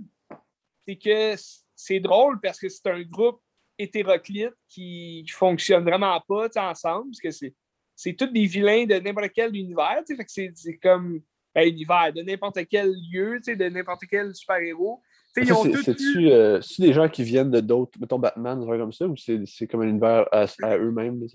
c'est 0.87 0.97
que 0.97 1.35
c'est 1.75 2.01
drôle 2.01 2.41
parce 2.41 2.59
que 2.59 2.69
c'est 2.69 2.87
un 2.89 3.03
groupe 3.03 3.41
hétéroclite 3.83 4.55
qui, 4.69 5.25
qui 5.27 5.33
fonctionne 5.33 5.85
vraiment 5.85 6.21
pas 6.21 6.49
ensemble, 6.57 7.11
parce 7.11 7.21
que 7.21 7.31
c'est, 7.31 7.55
c'est 7.95 8.15
tous 8.15 8.27
des 8.27 8.47
vilains 8.47 8.87
de 8.87 8.95
n'importe 8.95 9.33
quel 9.35 9.55
univers. 9.55 10.03
Fait 10.07 10.17
que 10.17 10.25
c'est, 10.27 10.53
c'est 10.55 10.79
comme 10.79 11.21
un 11.55 11.63
univers, 11.63 12.13
de 12.13 12.23
n'importe 12.23 12.67
quel 12.69 12.93
lieu, 13.11 13.39
de 13.41 13.69
n'importe 13.69 14.05
quel 14.09 14.35
super-héros. 14.35 15.03
C'est-tu 15.35 16.31
euh, 16.31 16.61
des 16.79 16.93
gens 16.93 17.09
qui 17.09 17.25
viennent 17.25 17.51
de 17.51 17.61
d'autres, 17.61 17.99
mettons 17.99 18.19
Batman, 18.19 18.61
genre 18.61 18.77
comme 18.77 18.93
ça, 18.93 19.07
ou 19.07 19.17
c'est, 19.17 19.41
c'est 19.47 19.67
comme 19.67 19.81
un 19.81 19.89
univers 19.89 20.27
à, 20.31 20.47
eux-mêmes? 20.77 21.27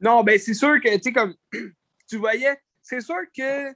Non, 0.00 0.22
ben 0.22 0.38
c'est 0.38 0.54
sûr 0.54 0.80
que, 0.80 0.94
tu 0.96 1.02
sais, 1.02 1.12
comme 1.12 1.34
tu 2.08 2.16
voyais, 2.16 2.58
c'est 2.82 3.00
sûr 3.00 3.20
que 3.36 3.72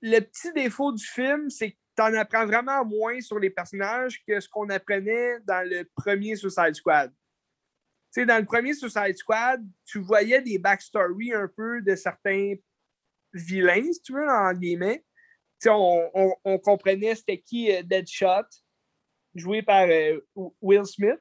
le 0.00 0.20
petit 0.20 0.52
défaut 0.54 0.92
du 0.92 1.04
film, 1.04 1.50
c'est 1.50 1.72
que 1.72 1.76
tu 2.10 2.14
en 2.16 2.18
apprends 2.18 2.46
vraiment 2.46 2.84
moins 2.84 3.20
sur 3.20 3.38
les 3.38 3.50
personnages 3.50 4.22
que 4.26 4.40
ce 4.40 4.48
qu'on 4.48 4.68
apprenait 4.70 5.40
dans 5.40 5.68
le 5.68 5.84
premier 5.96 6.36
Suicide 6.36 6.74
Squad. 6.74 7.12
Dans 8.16 8.38
le 8.38 8.44
premier 8.44 8.74
Suicide 8.74 9.16
Squad, 9.16 9.64
tu 9.84 9.98
voyais 10.00 10.42
des 10.42 10.58
backstories 10.58 11.32
un 11.32 11.48
peu 11.48 11.80
de 11.80 11.94
certains 11.94 12.54
vilains, 13.32 13.92
si 13.92 14.02
tu 14.02 14.12
veux, 14.12 14.28
en 14.28 14.52
guillemets. 14.52 15.04
On, 15.66 16.34
on, 16.44 16.58
comprenait 16.58 17.14
c'était 17.14 17.38
qui 17.38 17.72
euh, 17.72 17.82
Deadshot, 17.84 18.48
joué 19.34 19.62
par 19.62 19.86
euh, 19.88 20.18
Will 20.60 20.84
Smith. 20.84 21.20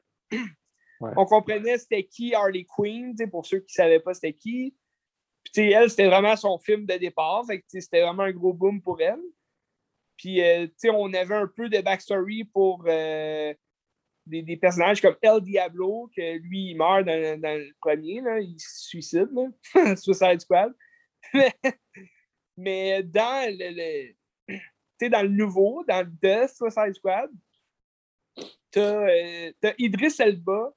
On 0.99 1.25
comprenait 1.25 1.77
c'était 1.77 2.03
qui 2.03 2.33
Harley 2.33 2.65
Quinn, 2.65 3.15
pour 3.29 3.45
ceux 3.45 3.59
qui 3.59 3.73
ne 3.79 3.83
savaient 3.83 3.99
pas 3.99 4.15
c'était 4.15 4.33
qui. 4.33 4.75
Puis, 5.43 5.71
elle, 5.71 5.89
c'était 5.89 6.07
vraiment 6.07 6.35
son 6.35 6.57
film 6.57 6.85
de 6.85 6.95
départ. 6.95 7.45
C'était 7.67 8.01
vraiment 8.01 8.23
un 8.23 8.31
gros 8.31 8.53
boom 8.53 8.81
pour 8.81 8.99
elle. 9.01 9.21
Puis, 10.21 10.39
euh, 10.39 10.67
on 10.93 11.11
avait 11.15 11.33
un 11.33 11.47
peu 11.47 11.67
de 11.67 11.81
backstory 11.81 12.43
pour 12.43 12.83
euh, 12.85 13.51
des, 14.27 14.55
personnages 14.55 15.01
comme 15.01 15.15
El 15.19 15.41
Diablo, 15.41 16.11
que 16.15 16.37
lui, 16.37 16.69
il 16.69 16.75
meurt 16.75 17.05
dans, 17.05 17.57
le 17.57 17.73
premier, 17.79 18.21
là, 18.21 18.39
il 18.39 18.59
se 18.59 18.87
suicide, 18.87 19.29
là. 19.33 19.95
Suicide 19.95 20.39
Squad. 20.39 20.75
mais, 22.55 23.01
dans 23.01 23.51
le, 23.51 24.13
dans 25.09 25.23
le 25.23 25.29
nouveau, 25.29 25.83
dans 25.87 26.05
le 26.05 26.11
The 26.21 26.47
Suicide 26.53 26.93
Squad, 26.93 27.31
t'as 28.69 29.09
euh, 29.09 29.51
Idris 29.79 30.13
Elba, 30.19 30.71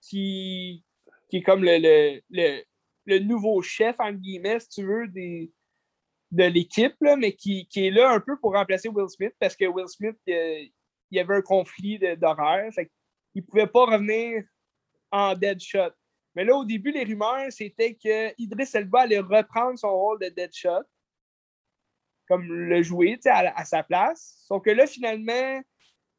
qui, 0.00 0.84
qui 1.28 1.36
est 1.36 1.42
comme 1.42 1.62
le, 1.62 2.20
le, 2.30 3.18
nouveau 3.20 3.62
chef, 3.62 3.94
en 4.00 4.10
guillemets, 4.10 4.58
si 4.58 4.70
tu 4.70 4.82
veux, 4.82 5.06
des, 5.06 5.52
de 6.30 6.44
l'équipe, 6.44 6.94
mais 7.00 7.32
qui, 7.32 7.66
est 7.74 7.90
là 7.90 8.10
un 8.10 8.20
peu 8.20 8.38
pour 8.38 8.52
remplacer 8.52 8.88
Will 8.88 9.08
Smith 9.08 9.32
parce 9.38 9.56
que 9.56 9.64
Will 9.64 9.88
Smith, 9.88 10.16
il 10.26 10.70
y 11.10 11.18
avait 11.18 11.36
un 11.36 11.42
conflit 11.42 11.98
d'horaire. 12.16 12.70
Il 13.34 13.42
ne 13.42 13.46
pouvait 13.46 13.66
pas 13.66 13.86
revenir 13.86 14.44
en 15.10 15.34
Deadshot. 15.34 15.92
Mais 16.34 16.44
là, 16.44 16.54
au 16.54 16.64
début, 16.64 16.92
les 16.92 17.04
rumeurs, 17.04 17.50
c'était 17.50 17.94
que 17.94 18.32
Idris 18.40 18.70
Elba 18.74 19.00
allait 19.00 19.18
reprendre 19.18 19.78
son 19.78 19.90
rôle 19.90 20.20
de 20.20 20.28
Deadshot, 20.28 20.84
comme 22.28 22.44
le 22.44 22.82
jouer 22.82 23.18
à, 23.26 23.64
sa 23.64 23.82
place. 23.82 24.44
Sauf 24.46 24.62
que 24.62 24.70
là, 24.70 24.86
finalement, 24.86 25.62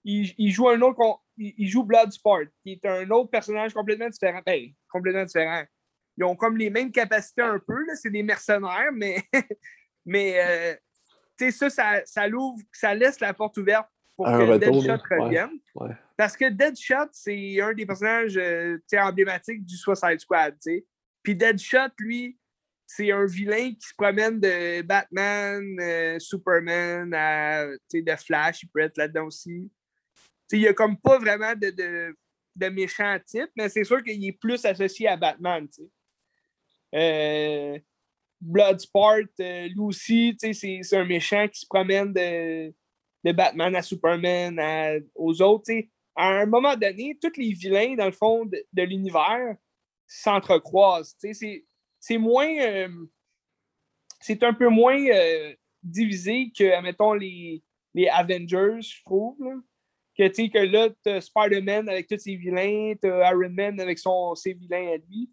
il, 0.03 0.51
joue 0.51 0.69
un 0.69 0.81
autre. 0.81 1.21
Il, 1.37 1.67
joue 1.67 1.83
Bloodsport, 1.83 2.45
qui 2.63 2.73
est 2.73 2.85
un 2.85 3.09
autre 3.11 3.29
personnage 3.29 3.73
complètement 3.73 4.09
différent. 4.09 4.41
Ben, 4.45 4.73
complètement 4.89 5.25
différent. 5.25 5.63
Ils 6.17 6.23
ont 6.25 6.35
comme 6.35 6.57
les 6.57 6.69
mêmes 6.69 6.91
capacités 6.91 7.43
un 7.43 7.59
peu, 7.59 7.85
c'est 7.95 8.09
des 8.09 8.23
mercenaires, 8.23 8.91
mais 8.91 9.23
Mais 10.05 10.39
euh, 10.39 11.51
ça, 11.51 11.69
ça, 11.69 12.01
ça 12.05 12.27
l'ouvre, 12.27 12.61
ça 12.71 12.93
laisse 12.93 13.19
la 13.19 13.33
porte 13.33 13.57
ouverte 13.57 13.89
pour 14.15 14.27
que 14.27 14.57
Deadshot 14.57 15.03
revienne. 15.09 15.59
Parce 16.17 16.35
que 16.35 16.49
Deadshot, 16.49 17.09
c'est 17.11 17.61
un 17.61 17.73
des 17.73 17.85
personnages 17.85 18.37
euh, 18.37 18.77
emblématiques 18.93 19.65
du 19.65 19.77
Suicide 19.77 20.19
Squad. 20.19 20.57
Puis 21.23 21.35
Deadshot, 21.35 21.91
lui, 21.99 22.37
c'est 22.85 23.11
un 23.11 23.25
vilain 23.25 23.71
qui 23.71 23.87
se 23.87 23.93
promène 23.95 24.39
de 24.39 24.81
Batman, 24.81 25.63
euh, 25.79 26.17
Superman, 26.19 27.13
à, 27.13 27.67
de 27.67 28.15
Flash, 28.17 28.63
il 28.63 28.69
peut 28.69 28.79
être 28.79 28.97
là-dedans 28.97 29.25
aussi. 29.25 29.71
il 30.51 30.59
n'y 30.59 30.67
a 30.67 30.73
comme 30.73 30.97
pas 30.97 31.19
vraiment 31.19 31.53
de, 31.53 31.69
de, 31.69 32.17
de 32.55 32.69
méchant 32.69 33.17
type, 33.25 33.51
mais 33.55 33.69
c'est 33.69 33.83
sûr 33.83 34.03
qu'il 34.03 34.25
est 34.25 34.31
plus 34.33 34.65
associé 34.65 35.07
à 35.07 35.15
Batman. 35.15 35.67
Euh, 36.95 37.79
Bloodsport, 38.41 39.27
euh, 39.39 39.67
lui 39.67 39.79
aussi, 39.79 40.35
c'est 40.39 40.93
un 40.93 41.05
méchant 41.05 41.47
qui 41.47 41.59
se 41.61 41.65
promène 41.67 42.13
de, 42.13 42.73
Batman 43.33 43.75
à 43.75 43.81
Superman 43.81 45.03
aux 45.15 45.41
autres. 45.41 45.71
À 46.15 46.41
un 46.41 46.45
moment 46.45 46.75
donné, 46.75 47.17
tous 47.21 47.37
les 47.37 47.53
vilains, 47.53 47.95
dans 47.95 48.05
le 48.05 48.11
fond, 48.11 48.45
de, 48.45 48.83
l'univers 48.83 49.55
s'entrecroisent. 50.07 51.15
C'est 51.99 52.17
moins. 52.17 52.57
Euh, 52.59 52.89
c'est 54.21 54.43
un 54.43 54.53
peu 54.53 54.67
moins 54.67 54.99
euh, 54.99 55.53
divisé 55.81 56.51
que, 56.57 56.81
mettons, 56.81 57.13
les, 57.13 57.63
Avengers, 58.11 58.81
je 58.81 59.03
trouve. 59.03 59.37
Que, 60.17 60.27
que 60.27 60.59
là, 60.59 60.89
tu 61.03 61.09
as 61.09 61.21
Spider-Man 61.21 61.87
avec 61.87 62.07
tous 62.07 62.17
ses 62.17 62.35
vilains, 62.35 62.93
Iron 63.03 63.49
Man 63.49 63.79
avec 63.79 63.99
son, 63.99 64.35
ses 64.35 64.53
vilains 64.53 64.93
à 64.93 64.97
lui. 64.97 65.29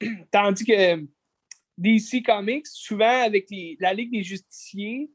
Tandis 0.30 0.64
que 0.64 1.06
DC 1.80 2.22
Comics, 2.24 2.66
souvent 2.66 3.24
avec 3.24 3.48
la 3.80 3.94
Ligue 3.94 4.12
des 4.12 4.22
Justiciers, 4.22 5.10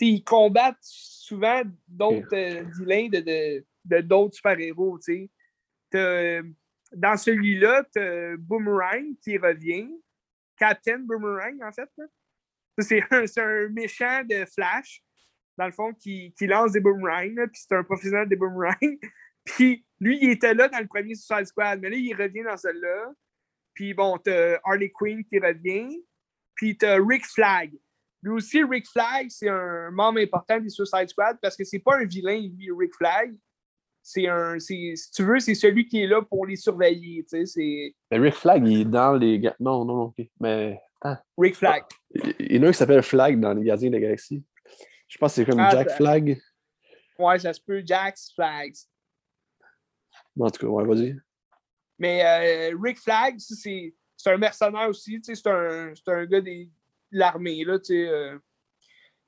ils 0.00 0.24
combattent 0.24 0.76
souvent 0.80 1.62
d'autres 1.86 2.34
euh, 2.34 2.64
vilains 2.78 3.08
de, 3.08 4.00
d'autres 4.00 4.34
super-héros. 4.34 4.98
Euh, 5.94 6.42
dans 6.92 7.16
celui-là, 7.16 7.84
tu 7.92 8.00
as 8.00 8.36
Boomerang 8.38 9.14
qui 9.22 9.36
revient. 9.36 9.90
Captain 10.56 11.00
Boomerang, 11.00 11.62
en 11.62 11.72
fait. 11.72 11.88
C'est 12.78 13.02
un, 13.10 13.68
méchant 13.68 14.22
de 14.24 14.44
Flash, 14.46 15.02
dans 15.56 15.66
le 15.66 15.72
fond, 15.72 15.92
qui, 15.92 16.32
lance 16.40 16.72
des 16.72 16.80
boomerangs, 16.80 17.46
puis 17.52 17.62
c'est 17.66 17.74
un 17.74 17.84
professionnel 17.84 18.28
des 18.28 18.36
boomerangs. 18.36 18.74
puis 19.44 19.84
lui, 20.00 20.18
il 20.22 20.30
était 20.30 20.54
là 20.54 20.68
dans 20.68 20.78
le 20.78 20.86
premier 20.86 21.14
Suicide 21.14 21.46
Squad, 21.46 21.80
mais 21.80 21.90
là, 21.90 21.96
il 21.96 22.14
revient 22.14 22.42
dans 22.42 22.56
celui-là. 22.56 23.12
Puis 23.74 23.94
bon, 23.94 24.18
t'as 24.18 24.58
Harley 24.64 24.90
Quinn 24.90 25.24
qui 25.24 25.38
revient. 25.38 26.02
Puis 26.54 26.76
t'as 26.76 26.98
Rick 27.02 27.26
Flag. 27.26 27.72
Lui 28.22 28.32
aussi, 28.32 28.62
Rick 28.62 28.86
Flag, 28.86 29.28
c'est 29.30 29.48
un 29.48 29.90
membre 29.90 30.20
important 30.20 30.60
des 30.60 30.68
Suicide 30.68 31.08
Squad 31.08 31.38
parce 31.40 31.56
que 31.56 31.64
c'est 31.64 31.78
pas 31.78 31.96
un 31.96 32.04
vilain, 32.04 32.38
lui, 32.38 32.68
Rick 32.76 32.94
Flag. 32.94 33.34
C'est 34.02 34.26
un. 34.26 34.58
Si 34.58 34.94
tu 35.14 35.22
veux, 35.24 35.38
c'est 35.40 35.54
celui 35.54 35.86
qui 35.86 36.02
est 36.02 36.06
là 36.06 36.22
pour 36.22 36.46
les 36.46 36.56
surveiller. 36.56 37.24
Tu 37.30 37.46
sais, 37.46 37.94
Mais 38.10 38.18
Rick 38.18 38.34
Flag, 38.34 38.66
il 38.66 38.80
est 38.80 38.84
dans 38.84 39.14
les. 39.14 39.38
Non, 39.58 39.84
non, 39.84 39.96
non, 39.96 40.02
ok. 40.04 40.26
Mais. 40.38 40.78
Rick 41.38 41.56
Flag. 41.56 41.82
Il 42.38 42.56
y 42.56 42.58
en 42.58 42.64
a 42.64 42.68
un 42.68 42.72
qui 42.72 42.78
s'appelle 42.78 43.02
Flag 43.02 43.40
dans 43.40 43.54
les 43.54 43.64
Gardiens 43.64 43.88
de 43.88 43.94
la 43.94 44.00
Galaxie. 44.00 44.44
Je 45.08 45.18
pense 45.18 45.32
que 45.32 45.36
c'est 45.36 45.50
comme 45.50 45.60
ah, 45.60 45.70
Jack 45.70 45.90
Flag. 45.92 46.38
Ouais, 47.18 47.38
ça 47.38 47.52
se 47.52 47.60
peut, 47.60 47.82
Jack's 47.84 48.32
Flags. 48.34 48.76
En 50.38 50.50
tout 50.50 50.66
cas, 50.66 50.66
ouais, 50.66 50.84
vas-y. 50.84 51.16
Mais 52.00 52.24
euh, 52.24 52.76
Rick 52.82 52.98
Flag, 52.98 53.36
c'est 53.38 53.92
un 54.24 54.38
mercenaire 54.38 54.88
aussi, 54.88 55.20
c'est 55.22 55.46
un, 55.46 55.92
un 56.06 56.26
gars 56.26 56.40
de 56.40 56.66
l'armée. 57.12 57.62
Euh. 57.66 58.38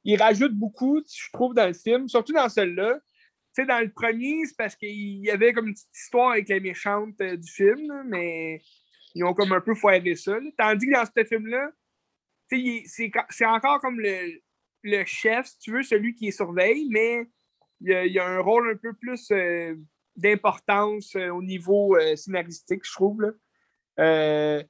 il 0.05 0.16
rajoute 0.16 0.55
beaucoup, 0.55 1.03
je 1.07 1.31
trouve, 1.32 1.55
dans 1.55 1.66
le 1.66 1.74
film, 1.74 2.09
surtout 2.09 2.32
dans 2.32 2.49
celui-là. 2.49 2.99
dans 3.59 3.81
le 3.81 3.93
premier, 3.93 4.47
c'est 4.47 4.57
parce 4.57 4.74
qu'il 4.74 5.23
y 5.23 5.31
avait 5.31 5.53
comme 5.53 5.69
une 5.69 5.74
petite 5.74 5.94
histoire 5.94 6.31
avec 6.31 6.49
les 6.49 6.61
méchantes 6.61 7.20
euh, 7.20 7.36
du 7.36 7.51
film, 7.51 8.05
mais 8.07 8.62
ils 9.15 9.23
ont 9.23 9.35
comme 9.35 9.53
un 9.53 9.61
peu 9.61 9.74
foiré 9.74 10.16
ça. 10.16 10.39
Tandis 10.57 10.86
que 10.86 10.93
dans 10.93 11.05
ce 11.05 11.24
film-là, 11.24 11.70
c'est 12.49 13.47
encore 13.47 13.82
comme 13.82 14.01
le, 14.01 14.40
le, 14.82 15.05
chef, 15.05 15.47
si 15.47 15.59
tu 15.59 15.73
veux, 15.73 15.82
celui 15.82 16.15
qui 16.15 16.32
surveille, 16.32 16.89
mais 16.90 17.27
il 17.82 18.12
y, 18.12 18.19
a, 18.19 18.27
un 18.27 18.40
rôle 18.40 18.70
un 18.70 18.77
peu 18.77 18.94
plus 18.94 19.31
d'importance 20.16 21.14
euh, 21.16 21.30
au 21.30 21.43
niveau 21.43 21.97
euh, 21.97 22.16
scénaristique, 22.16 22.84
je 22.84 22.93
trouve. 22.93 23.22
Là. 23.22 23.30
Euh, 24.01 24.62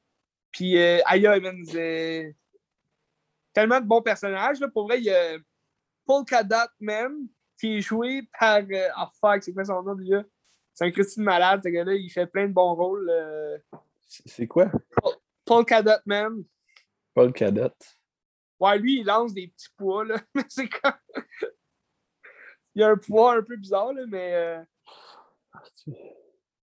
puis, 0.50 0.78
aïe, 0.78 1.26
tellement 3.52 3.80
de 3.80 3.86
bons 3.86 4.02
personnages. 4.02 4.60
Là. 4.60 4.68
Pour 4.68 4.86
vrai, 4.86 4.98
il 4.98 5.04
y 5.04 5.10
a 5.10 5.38
Polka 6.06 6.42
Dot 6.42 6.70
Man 6.80 7.26
qui 7.58 7.78
est 7.78 7.82
joué 7.82 8.22
par. 8.38 8.58
Euh, 8.70 8.88
ah, 8.94 9.10
fuck, 9.20 9.42
c'est 9.42 9.52
quoi 9.52 9.64
son 9.64 9.82
nom 9.82 9.94
déjà? 9.94 10.24
C'est 10.74 10.86
un 10.86 10.90
Christine 10.90 11.22
malade, 11.24 11.60
ce 11.62 11.68
gars-là. 11.68 11.94
Il 11.94 12.10
fait 12.10 12.26
plein 12.26 12.48
de 12.48 12.52
bons 12.52 12.74
rôles. 12.74 13.08
euh. 13.10 13.58
C'est 14.06 14.46
quoi? 14.46 14.70
Polka 15.44 15.82
Dot 15.82 16.00
Man. 16.06 16.44
Paul 17.14 17.32
Cadet. 17.32 17.70
Ouais, 18.58 18.78
lui, 18.78 19.00
il 19.00 19.06
lance 19.06 19.34
des 19.34 19.48
petits 19.48 19.68
poids, 19.76 20.04
là. 20.04 20.16
Mais 20.34 20.44
c'est 20.48 20.68
comme. 20.68 20.92
il 22.74 22.82
a 22.82 22.88
un 22.88 22.96
poids 22.96 23.36
un 23.36 23.42
peu 23.42 23.56
bizarre, 23.56 23.92
là, 23.92 24.02
mais. 24.08 24.34
euh, 24.34 24.62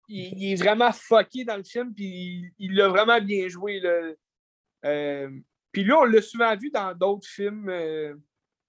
il, 0.09 0.39
il 0.39 0.53
est 0.53 0.57
vraiment 0.57 0.93
fucké 0.93 1.45
dans 1.45 1.57
le 1.57 1.65
film, 1.65 1.95
puis 1.95 2.53
il- 2.59 2.75
l'a 2.75 2.89
vraiment 2.89 3.21
bien 3.21 3.49
joué. 3.49 3.81
Là. 3.81 4.13
Euh, 4.85 5.31
puis 5.73 5.85
là, 5.85 6.01
on 6.01 6.05
l'a 6.05 6.23
souvent 6.23 6.57
vu 6.57 6.71
dans 6.71 6.95
d'autres 6.95 7.29
films, 7.29 7.69
euh, 7.69 8.15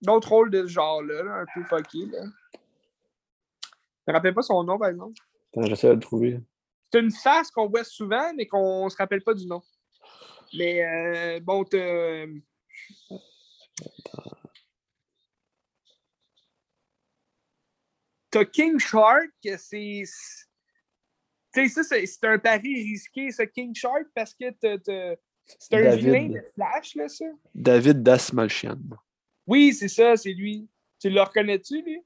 d'autres 0.01 0.29
rôles 0.29 0.51
de 0.51 0.63
ce 0.63 0.71
genre-là, 0.73 1.23
là, 1.23 1.33
un 1.41 1.45
peu 1.53 1.63
fucké. 1.63 2.05
Là. 2.11 2.23
Je 2.53 4.11
me 4.11 4.13
rappelle 4.13 4.33
pas 4.33 4.41
son 4.41 4.63
nom, 4.63 4.77
par 4.77 4.89
exemple. 4.89 5.19
J'essaie 5.55 5.87
de 5.89 5.93
le 5.93 5.99
trouver. 5.99 6.39
C'est 6.91 6.99
une 6.99 7.11
face 7.11 7.51
qu'on 7.51 7.67
voit 7.67 7.83
souvent, 7.83 8.33
mais 8.35 8.47
qu'on 8.47 8.89
se 8.89 8.97
rappelle 8.97 9.21
pas 9.21 9.33
du 9.33 9.45
nom. 9.45 9.61
Mais 10.53 10.83
euh, 10.83 11.39
bon, 11.41 11.63
t'as. 18.31 18.45
King 18.45 18.79
Shark, 18.79 19.31
c'est. 19.43 20.03
Tu 21.53 21.67
sais, 21.67 21.83
ça, 21.83 21.95
c'est 22.05 22.27
un 22.27 22.37
pari 22.37 22.83
risqué, 22.83 23.31
ça, 23.31 23.45
King 23.45 23.73
Shark, 23.73 24.05
parce 24.13 24.33
que 24.35 24.45
c'est 24.61 25.73
un 25.73 25.81
David. 25.81 26.05
vilain 26.05 26.29
de 26.29 26.41
Flash, 26.53 26.95
là, 26.95 27.09
ça? 27.09 27.25
David 27.55 28.03
Dasmalchian. 28.03 28.79
Oui, 29.47 29.73
c'est 29.73 29.87
ça, 29.87 30.15
c'est 30.15 30.33
lui. 30.33 30.69
Tu 30.99 31.09
le 31.09 31.21
reconnais-tu, 31.21 31.81
lui? 31.81 32.03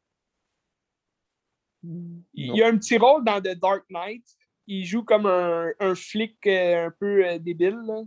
Il 1.83 2.23
il 2.33 2.63
a 2.63 2.67
un 2.67 2.77
petit 2.77 2.97
rôle 2.97 3.25
dans 3.25 3.41
The 3.41 3.59
Dark 3.59 3.83
Knight. 3.89 4.23
Il 4.65 4.85
joue 4.85 5.03
comme 5.03 5.25
un, 5.25 5.73
un 5.79 5.93
flic 5.93 6.37
euh, 6.47 6.87
un 6.87 6.91
peu 6.91 7.25
euh, 7.27 7.37
débile. 7.37 7.81
Là. 7.85 8.03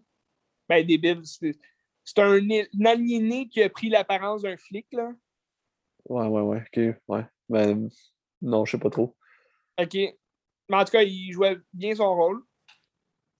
Ben, 0.71 0.87
débile. 0.87 1.21
C'est 1.25 1.59
c'est 2.03 2.21
un, 2.21 2.39
un 2.39 2.85
aliéné 2.87 3.49
qui 3.49 3.63
a 3.63 3.69
pris 3.69 3.91
l'apparence 3.91 4.43
d'un 4.43 4.57
flic. 4.57 4.87
Là. 4.93 5.13
Ouais, 6.09 6.27
ouais, 6.27 6.41
ouais. 6.41 6.63
Ok, 6.63 6.97
ouais. 7.09 7.27
Ben, 7.49 7.89
non, 8.43 8.65
je 8.65 8.73
sais 8.73 8.79
pas 8.79 8.91
trop. 8.91 9.17
OK. 9.79 9.95
Mais 9.95 10.77
en 10.77 10.85
tout 10.85 10.93
cas, 10.93 11.03
il 11.03 11.33
jouait 11.33 11.59
bien 11.73 11.95
son 11.95 12.15
rôle. 12.15 12.43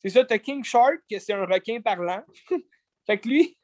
C'est 0.03 0.11
ça, 0.11 0.25
t'as 0.25 0.39
King 0.39 0.63
Shark, 0.63 1.01
que 1.11 1.19
c'est 1.19 1.33
un 1.33 1.45
requin 1.45 1.81
parlant. 1.81 2.23
fait 3.07 3.19
que 3.19 3.29
lui, 3.29 3.59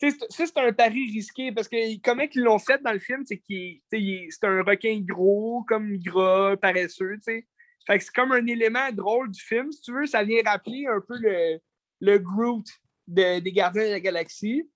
ça, 0.00 0.08
c'est 0.46 0.58
un 0.58 0.72
pari 0.72 1.10
risqué 1.12 1.52
parce 1.52 1.68
que 1.68 2.00
comment 2.00 2.24
ils 2.32 2.42
l'ont 2.42 2.58
fait 2.58 2.82
dans 2.82 2.92
le 2.92 2.98
film, 2.98 3.24
c'est 3.26 3.38
qu'il 3.38 3.80
c'est 3.90 4.44
un 4.44 4.62
requin 4.62 5.00
gros, 5.00 5.64
comme 5.68 5.96
gras, 5.98 6.56
paresseux, 6.56 7.16
tu 7.16 7.22
sais. 7.22 7.46
Fait 7.86 7.98
que 7.98 8.04
c'est 8.04 8.14
comme 8.14 8.32
un 8.32 8.46
élément 8.46 8.90
drôle 8.92 9.30
du 9.30 9.40
film, 9.40 9.70
si 9.70 9.82
tu 9.82 9.92
veux. 9.92 10.06
Ça 10.06 10.24
vient 10.24 10.40
rappeler 10.42 10.86
un 10.86 11.02
peu 11.06 11.18
le, 11.18 11.58
le 12.00 12.18
Groot 12.18 12.66
de- 13.06 13.40
des 13.40 13.52
Gardiens 13.52 13.84
de 13.84 13.90
la 13.90 14.00
Galaxie. 14.00 14.70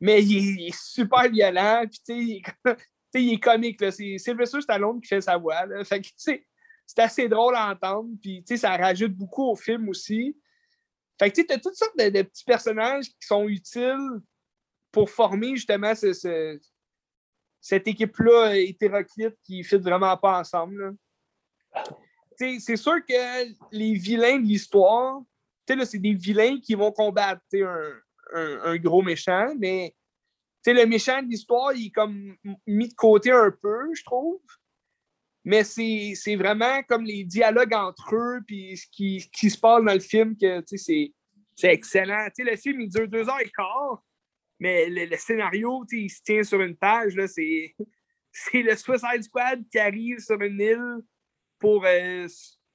Mais 0.00 0.22
il 0.22 0.60
il 0.60 0.68
est 0.68 0.78
super 0.80 1.28
violent, 1.28 1.84
puis 1.90 2.00
tu 2.06 2.42
sais, 2.64 2.76
il 3.14 3.34
est 3.34 3.40
comique. 3.40 3.78
C'est 3.90 4.18
Sylvester 4.18 4.60
Stallone 4.60 5.00
qui 5.00 5.08
fait 5.08 5.20
sa 5.20 5.36
voix. 5.36 5.64
C'est 5.84 6.98
assez 6.98 7.28
drôle 7.28 7.54
à 7.56 7.70
entendre. 7.70 8.08
Puis, 8.20 8.42
ça 8.56 8.76
rajoute 8.76 9.12
beaucoup 9.12 9.50
au 9.50 9.56
film 9.56 9.88
aussi. 9.88 10.36
Fait 11.18 11.30
que, 11.30 11.36
tu 11.36 11.46
t'as 11.46 11.58
toutes 11.58 11.74
sortes 11.74 11.98
de, 11.98 12.22
petits 12.22 12.44
personnages 12.44 13.06
qui 13.06 13.26
sont 13.26 13.46
utiles 13.48 14.20
pour 14.92 15.10
former 15.10 15.56
justement 15.56 15.94
ce- 15.94 16.12
ce- 16.12 16.58
cette 17.60 17.86
équipe-là 17.88 18.56
hétéroclite 18.56 19.34
qui 19.42 19.58
ne 19.58 19.62
fit 19.64 19.78
vraiment 19.78 20.16
pas 20.16 20.38
ensemble. 20.38 20.96
C'est 22.36 22.76
sûr 22.76 23.04
que 23.04 23.52
les 23.72 23.94
vilains 23.94 24.38
de 24.38 24.46
l'histoire, 24.46 25.20
c'est 25.66 25.98
des 25.98 26.14
vilains 26.14 26.60
qui 26.60 26.74
vont 26.74 26.92
combattre 26.92 27.42
un, 28.32 28.76
gros 28.76 29.02
méchant, 29.02 29.54
mais 29.58 29.94
le 30.72 30.86
méchant 30.86 31.22
de 31.22 31.28
l'histoire, 31.28 31.72
il 31.72 31.86
est 31.86 31.90
comme 31.90 32.36
mis 32.66 32.88
de 32.88 32.94
côté 32.94 33.30
un 33.30 33.50
peu, 33.50 33.92
je 33.94 34.04
trouve. 34.04 34.40
Mais 35.44 35.64
c'est 35.64 36.36
vraiment 36.36 36.82
comme 36.82 37.04
les 37.04 37.24
dialogues 37.24 37.74
entre 37.74 38.14
eux, 38.14 38.40
puis 38.46 38.76
ce 38.76 38.86
qui, 38.90 39.30
qui 39.32 39.48
se 39.50 39.58
passe 39.58 39.82
dans 39.82 39.94
le 39.94 40.00
film, 40.00 40.36
que 40.36 40.62
c'est 40.66 41.12
excellent. 41.62 42.26
Tu 42.36 42.44
sais, 42.44 42.50
le 42.50 42.56
film, 42.56 42.80
il 42.82 42.88
dure 42.88 43.08
deux 43.08 43.28
heures 43.28 43.40
et 43.40 43.50
quart, 43.50 44.02
mais 44.58 44.88
le, 44.90 45.06
le 45.06 45.16
scénario, 45.16 45.84
il 45.92 46.10
se 46.10 46.22
tient 46.22 46.42
sur 46.42 46.60
une 46.60 46.76
page. 46.76 47.14
c'est 48.30 48.62
le 48.62 48.76
Suicide 48.76 49.22
Squad 49.22 49.64
qui 49.70 49.78
arrive 49.78 50.18
sur 50.18 50.40
une 50.42 50.60
île 50.60 50.98
pour, 51.58 51.84
euh, 51.86 52.26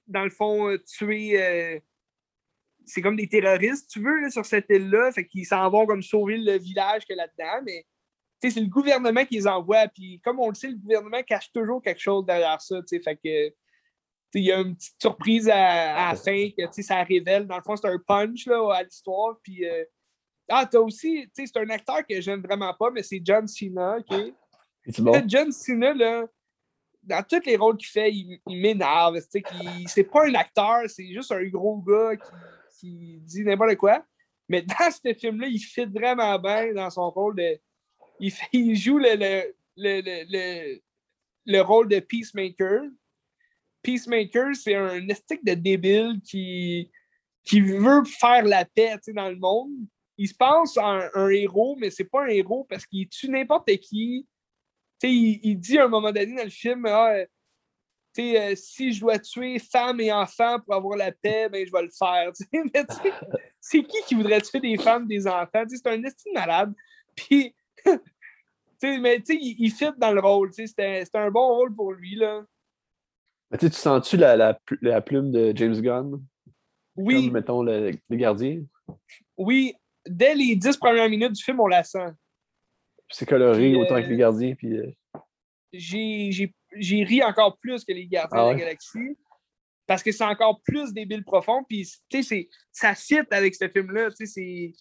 dans 0.07 0.24
le 0.24 0.30
fond, 0.30 0.70
euh, 0.70 0.78
tuer. 0.80 1.41
euh, 1.41 1.80
c'est 2.85 3.01
comme 3.01 3.15
des 3.15 3.27
terroristes, 3.27 3.89
tu 3.89 4.01
veux, 4.01 4.22
là, 4.22 4.30
sur 4.30 4.45
cette 4.45 4.65
île-là. 4.69 5.11
Fait 5.11 5.26
qu'ils 5.26 5.45
s'en 5.45 5.69
vont 5.69 5.85
comme 5.85 6.01
sauver 6.01 6.38
le 6.38 6.57
village 6.57 7.05
qu'il 7.05 7.15
y 7.15 7.19
a 7.19 7.26
là-dedans, 7.26 7.64
mais 7.65 7.85
c'est 8.41 8.60
le 8.60 8.68
gouvernement 8.68 9.26
qui 9.26 9.35
les 9.35 9.47
envoie. 9.47 9.88
Puis 9.88 10.19
comme 10.23 10.39
on 10.39 10.49
le 10.49 10.55
sait, 10.55 10.69
le 10.69 10.77
gouvernement 10.77 11.23
cache 11.23 11.51
toujours 11.51 11.81
quelque 11.81 12.01
chose 12.01 12.26
derrière 12.26 12.61
ça. 12.61 12.80
Fait 12.89 13.15
que 13.15 13.53
il 14.35 14.45
y 14.45 14.51
a 14.51 14.60
une 14.60 14.76
petite 14.76 14.99
surprise 14.99 15.47
à, 15.47 16.07
à 16.07 16.14
la 16.14 16.15
fin 16.15 16.49
que 16.57 16.81
ça 16.81 17.03
révèle. 17.03 17.45
Dans 17.45 17.57
le 17.57 17.61
fond, 17.61 17.76
c'est 17.76 17.88
un 17.88 17.99
punch 17.99 18.47
là, 18.47 18.73
à 18.73 18.84
l'histoire. 18.84 19.38
Puis 19.43 19.64
euh, 19.65 19.84
ah, 20.49 20.68
t'as 20.69 20.80
aussi, 20.80 21.30
c'est 21.34 21.57
un 21.57 21.69
acteur 21.69 22.05
que 22.07 22.19
j'aime 22.19 22.41
vraiment 22.41 22.73
pas, 22.73 22.89
mais 22.91 23.03
c'est 23.03 23.22
John 23.23 23.47
Cena, 23.47 23.97
OK? 23.97 24.34
Bon? 24.99 25.23
John 25.27 25.51
Cena, 25.51 25.93
là, 25.93 26.26
dans 27.03 27.23
tous 27.23 27.45
les 27.45 27.55
rôles 27.55 27.77
qu'il 27.77 27.88
fait, 27.88 28.11
il, 28.11 28.39
il 28.47 28.61
m'énerve. 28.61 29.19
C'est 29.88 30.03
pas 30.03 30.26
un 30.26 30.34
acteur, 30.34 30.81
c'est 30.88 31.07
juste 31.14 31.31
un 31.31 31.43
gros 31.45 31.77
gars 31.77 32.15
qui, 32.15 32.31
qui 32.84 33.19
dit 33.22 33.43
n'importe 33.43 33.76
quoi. 33.77 34.05
Mais 34.49 34.61
dans 34.61 34.91
ce 34.91 35.14
film-là, 35.14 35.47
il 35.47 35.60
fit 35.60 35.85
vraiment 35.85 36.38
bien 36.39 36.73
dans 36.73 36.89
son 36.89 37.10
rôle 37.10 37.35
de. 37.35 37.60
Il, 38.19 38.76
joue 38.76 38.99
le, 38.99 39.15
le, 39.15 39.55
le, 39.76 40.01
le, 40.01 40.26
le- 40.30 40.81
le 41.45 41.61
rôle 41.61 41.89
de 41.89 41.99
Peacemaker. 41.99 42.84
Peacemaker, 43.81 44.55
c'est 44.55 44.76
un 44.76 45.07
estique 45.10 45.43
de 45.43 45.53
débile 45.55 46.22
qui, 46.23 46.89
veut 47.51 48.03
faire 48.05 48.45
la 48.45 48.64
paix 48.64 48.95
dans 49.07 49.30
le 49.30 49.35
monde. 49.35 49.72
Il 50.18 50.27
se 50.27 50.35
pense 50.35 50.77
en 50.77 50.99
un, 50.99 51.10
un 51.15 51.30
héros, 51.30 51.76
mais 51.77 51.89
c'est 51.89 52.05
pas 52.05 52.23
un 52.23 52.27
héros 52.27 52.65
parce 52.69 52.85
qu'il 52.85 53.10
tue 53.10 53.30
n'importe 53.30 53.76
qui. 53.77 54.26
Il 55.01 55.55
dit 55.55 55.77
à 55.77 55.85
un 55.85 55.89
moment 55.89 56.14
donné 56.14 56.34
dans 56.34 56.43
le 56.45 56.49
film 56.49 56.85
ah, 56.85 57.26
euh, 58.19 58.52
euh, 58.52 58.56
si 58.56 58.94
je 58.94 58.99
dois 59.02 59.19
tuer 59.19 59.60
femmes 59.60 59.99
et 59.99 60.11
enfants 60.11 60.60
pour 60.60 60.76
avoir 60.76 60.98
la 60.98 61.11
paix, 61.11 61.49
ben, 61.49 61.65
je 61.65 61.72
vais 61.72 61.81
le 61.84 61.90
faire. 61.90 62.31
Mais 62.53 62.85
c'est 63.60 63.84
qui 63.84 63.98
qui 64.06 64.15
voudrait 64.15 64.41
tuer 64.41 64.60
des 64.60 64.77
femmes, 64.77 65.07
des 65.07 65.27
enfants? 65.27 65.64
C'est 65.68 65.88
un 65.88 66.03
estime 66.03 66.34
malade. 66.34 66.73
Puis, 67.15 67.53
mais 68.81 69.18
il, 69.30 69.56
il 69.60 69.72
fit 69.72 69.91
dans 69.98 70.11
le 70.11 70.19
rôle. 70.19 70.52
C'était 70.52 71.03
un 71.14 71.30
bon 71.31 71.48
rôle 71.48 71.76
pour 71.76 71.91
lui. 71.94 72.15
Là. 72.15 72.44
Mais 73.52 73.57
tu 73.60 73.69
sens-tu 73.72 74.18
la, 74.18 74.35
la, 74.35 74.56
pl- 74.56 74.80
la 74.81 74.99
plume 74.99 75.31
de 75.31 75.53
James 75.56 75.80
Gunn? 75.80 76.19
Oui, 76.95 77.26
Comme, 77.26 77.34
mettons, 77.34 77.61
le, 77.64 77.91
le 78.10 78.15
gardien? 78.18 78.64
oui. 79.38 79.76
Dès 80.06 80.35
les 80.35 80.56
dix 80.57 80.76
premières 80.76 81.07
minutes 81.07 81.31
du 81.31 81.41
film, 81.44 81.61
on 81.61 81.68
la 81.68 81.84
sent. 81.84 82.10
C'est 83.10 83.26
coloré 83.26 83.76
autant 83.76 83.95
euh, 83.95 84.02
que 84.02 84.07
les 84.10 84.18
gardiens. 84.18 84.53
Puis, 84.53 84.77
euh, 84.77 84.91
j'ai 85.72 86.53
j'ai- 86.75 87.03
ri 87.03 87.23
encore 87.23 87.57
plus 87.59 87.83
que 87.83 87.93
les 87.93 88.07
Gardiens 88.07 88.39
Ah 88.39 88.45
de 88.45 88.53
la 88.53 88.59
Galaxie. 88.59 89.17
Parce 89.85 90.01
que 90.01 90.11
c'est 90.11 90.23
encore 90.23 90.61
plus 90.61 90.93
débile 90.93 91.23
profond. 91.23 91.63
Puis, 91.67 91.91
tu 92.09 92.23
sais, 92.23 92.49
ça 92.71 92.95
fit 92.95 93.19
avec 93.31 93.53
ce 93.53 93.67
film-là. 93.67 94.09
Tu 94.11 94.25
sais, 94.25 94.25
c'est. 94.25 94.73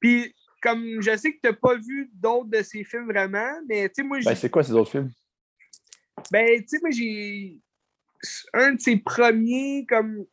Puis, 0.00 0.34
comme 0.60 1.00
je 1.00 1.16
sais 1.16 1.32
que 1.32 1.40
tu 1.40 1.48
n'as 1.48 1.52
pas 1.52 1.76
vu 1.76 2.10
d'autres 2.12 2.50
de 2.50 2.62
ces 2.62 2.82
films 2.84 3.06
vraiment, 3.06 3.52
mais 3.68 3.88
tu 3.88 3.96
sais, 3.96 4.02
moi, 4.02 4.18
ben, 4.24 4.34
c'est 4.34 4.50
quoi 4.50 4.64
ces 4.64 4.72
autres 4.72 4.90
films? 4.90 5.12
ben, 6.30 6.60
tu 6.60 6.68
sais, 6.68 6.78
moi, 6.80 6.90
j'ai. 6.90 7.60
Un 8.54 8.72
de 8.72 8.80
ses 8.80 8.96
premiers, 8.96 9.84
comme, 9.86 10.24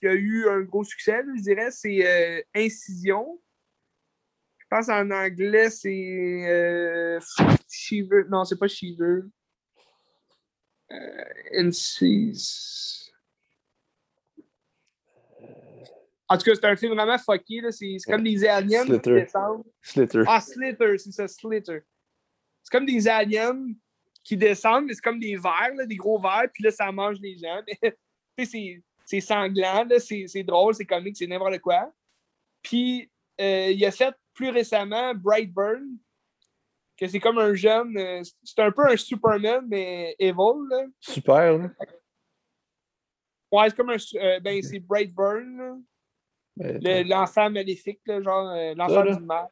qui 0.00 0.06
a 0.06 0.14
eu 0.14 0.48
un 0.48 0.60
gros 0.62 0.84
succès, 0.84 1.20
je 1.36 1.42
dirais, 1.42 1.70
c'est 1.72 2.06
euh, 2.06 2.40
Incision. 2.54 3.40
Je 4.58 4.64
pense 4.70 4.88
en 4.88 5.10
anglais, 5.10 5.68
c'est. 5.68 6.46
Euh, 6.48 7.20
Shiver. 7.68 8.22
Non, 8.30 8.44
c'est 8.44 8.58
pas 8.58 8.68
Shiver. 8.68 9.22
Euh. 10.92 11.24
En 16.28 16.38
tout 16.38 16.44
cas, 16.44 16.54
c'est 16.54 16.64
un 16.64 16.76
film 16.76 16.94
vraiment 16.94 17.18
fucké. 17.18 17.60
là. 17.60 17.70
C'est 17.70 17.96
comme 18.06 18.22
des 18.22 18.44
aliens 18.46 18.84
qui 18.86 18.98
descendent. 18.98 19.64
Slither. 19.82 20.22
Ah, 20.26 20.40
Slither, 20.40 20.98
c'est 20.98 21.12
ça, 21.12 21.28
Slither. 21.28 21.82
C'est 22.62 22.70
comme 22.72 22.86
des 22.86 23.06
aliens 23.06 23.72
qui 24.22 24.36
descendent, 24.36 24.86
mais 24.86 24.94
c'est 24.94 25.02
comme 25.02 25.20
des 25.20 25.36
vers, 25.36 25.74
là, 25.76 25.84
des 25.84 25.96
gros 25.96 26.18
vers, 26.18 26.44
puis 26.52 26.64
là, 26.64 26.70
ça 26.70 26.90
mange 26.90 27.18
les 27.20 27.36
gens. 27.36 27.60
C'est- 29.06 29.20
sanglant, 29.20 29.86
c'est 29.98 30.42
drôle, 30.42 30.74
c'est 30.74 30.86
comique, 30.86 31.16
c'est 31.16 31.26
n'importe 31.26 31.58
quoi. 31.60 31.92
Puis, 32.62 33.08
euh, 33.38 33.70
il 33.70 33.84
a 33.84 33.90
fait 33.90 34.14
plus 34.32 34.48
récemment 34.48 35.14
Brightburn, 35.14 35.98
que 36.96 37.06
c'est 37.08 37.20
comme 37.20 37.38
un 37.38 37.54
jeune. 37.54 37.96
euh, 37.96 38.22
c'est 38.42 38.60
un 38.60 38.70
peu 38.70 38.86
un 38.88 38.96
Superman, 38.96 39.64
mais 39.68 40.14
evil. 40.18 40.68
Là. 40.70 40.84
Super, 41.00 41.58
là. 41.58 41.70
Ouais, 43.52 43.70
c'est 43.70 43.76
comme 43.76 43.90
un. 43.90 43.96
euh, 44.16 44.40
ben, 44.40 44.62
c'est 44.62 44.80
Brightburn. 44.80 45.82
Ben, 46.56 46.80
Le- 46.82 47.08
l'enfant 47.08 47.50
maléfique, 47.50 48.00
là, 48.06 48.22
genre 48.22 48.48
euh, 48.50 48.74
l'enfant 48.76 49.04
du 49.04 49.24
mal. 49.24 49.48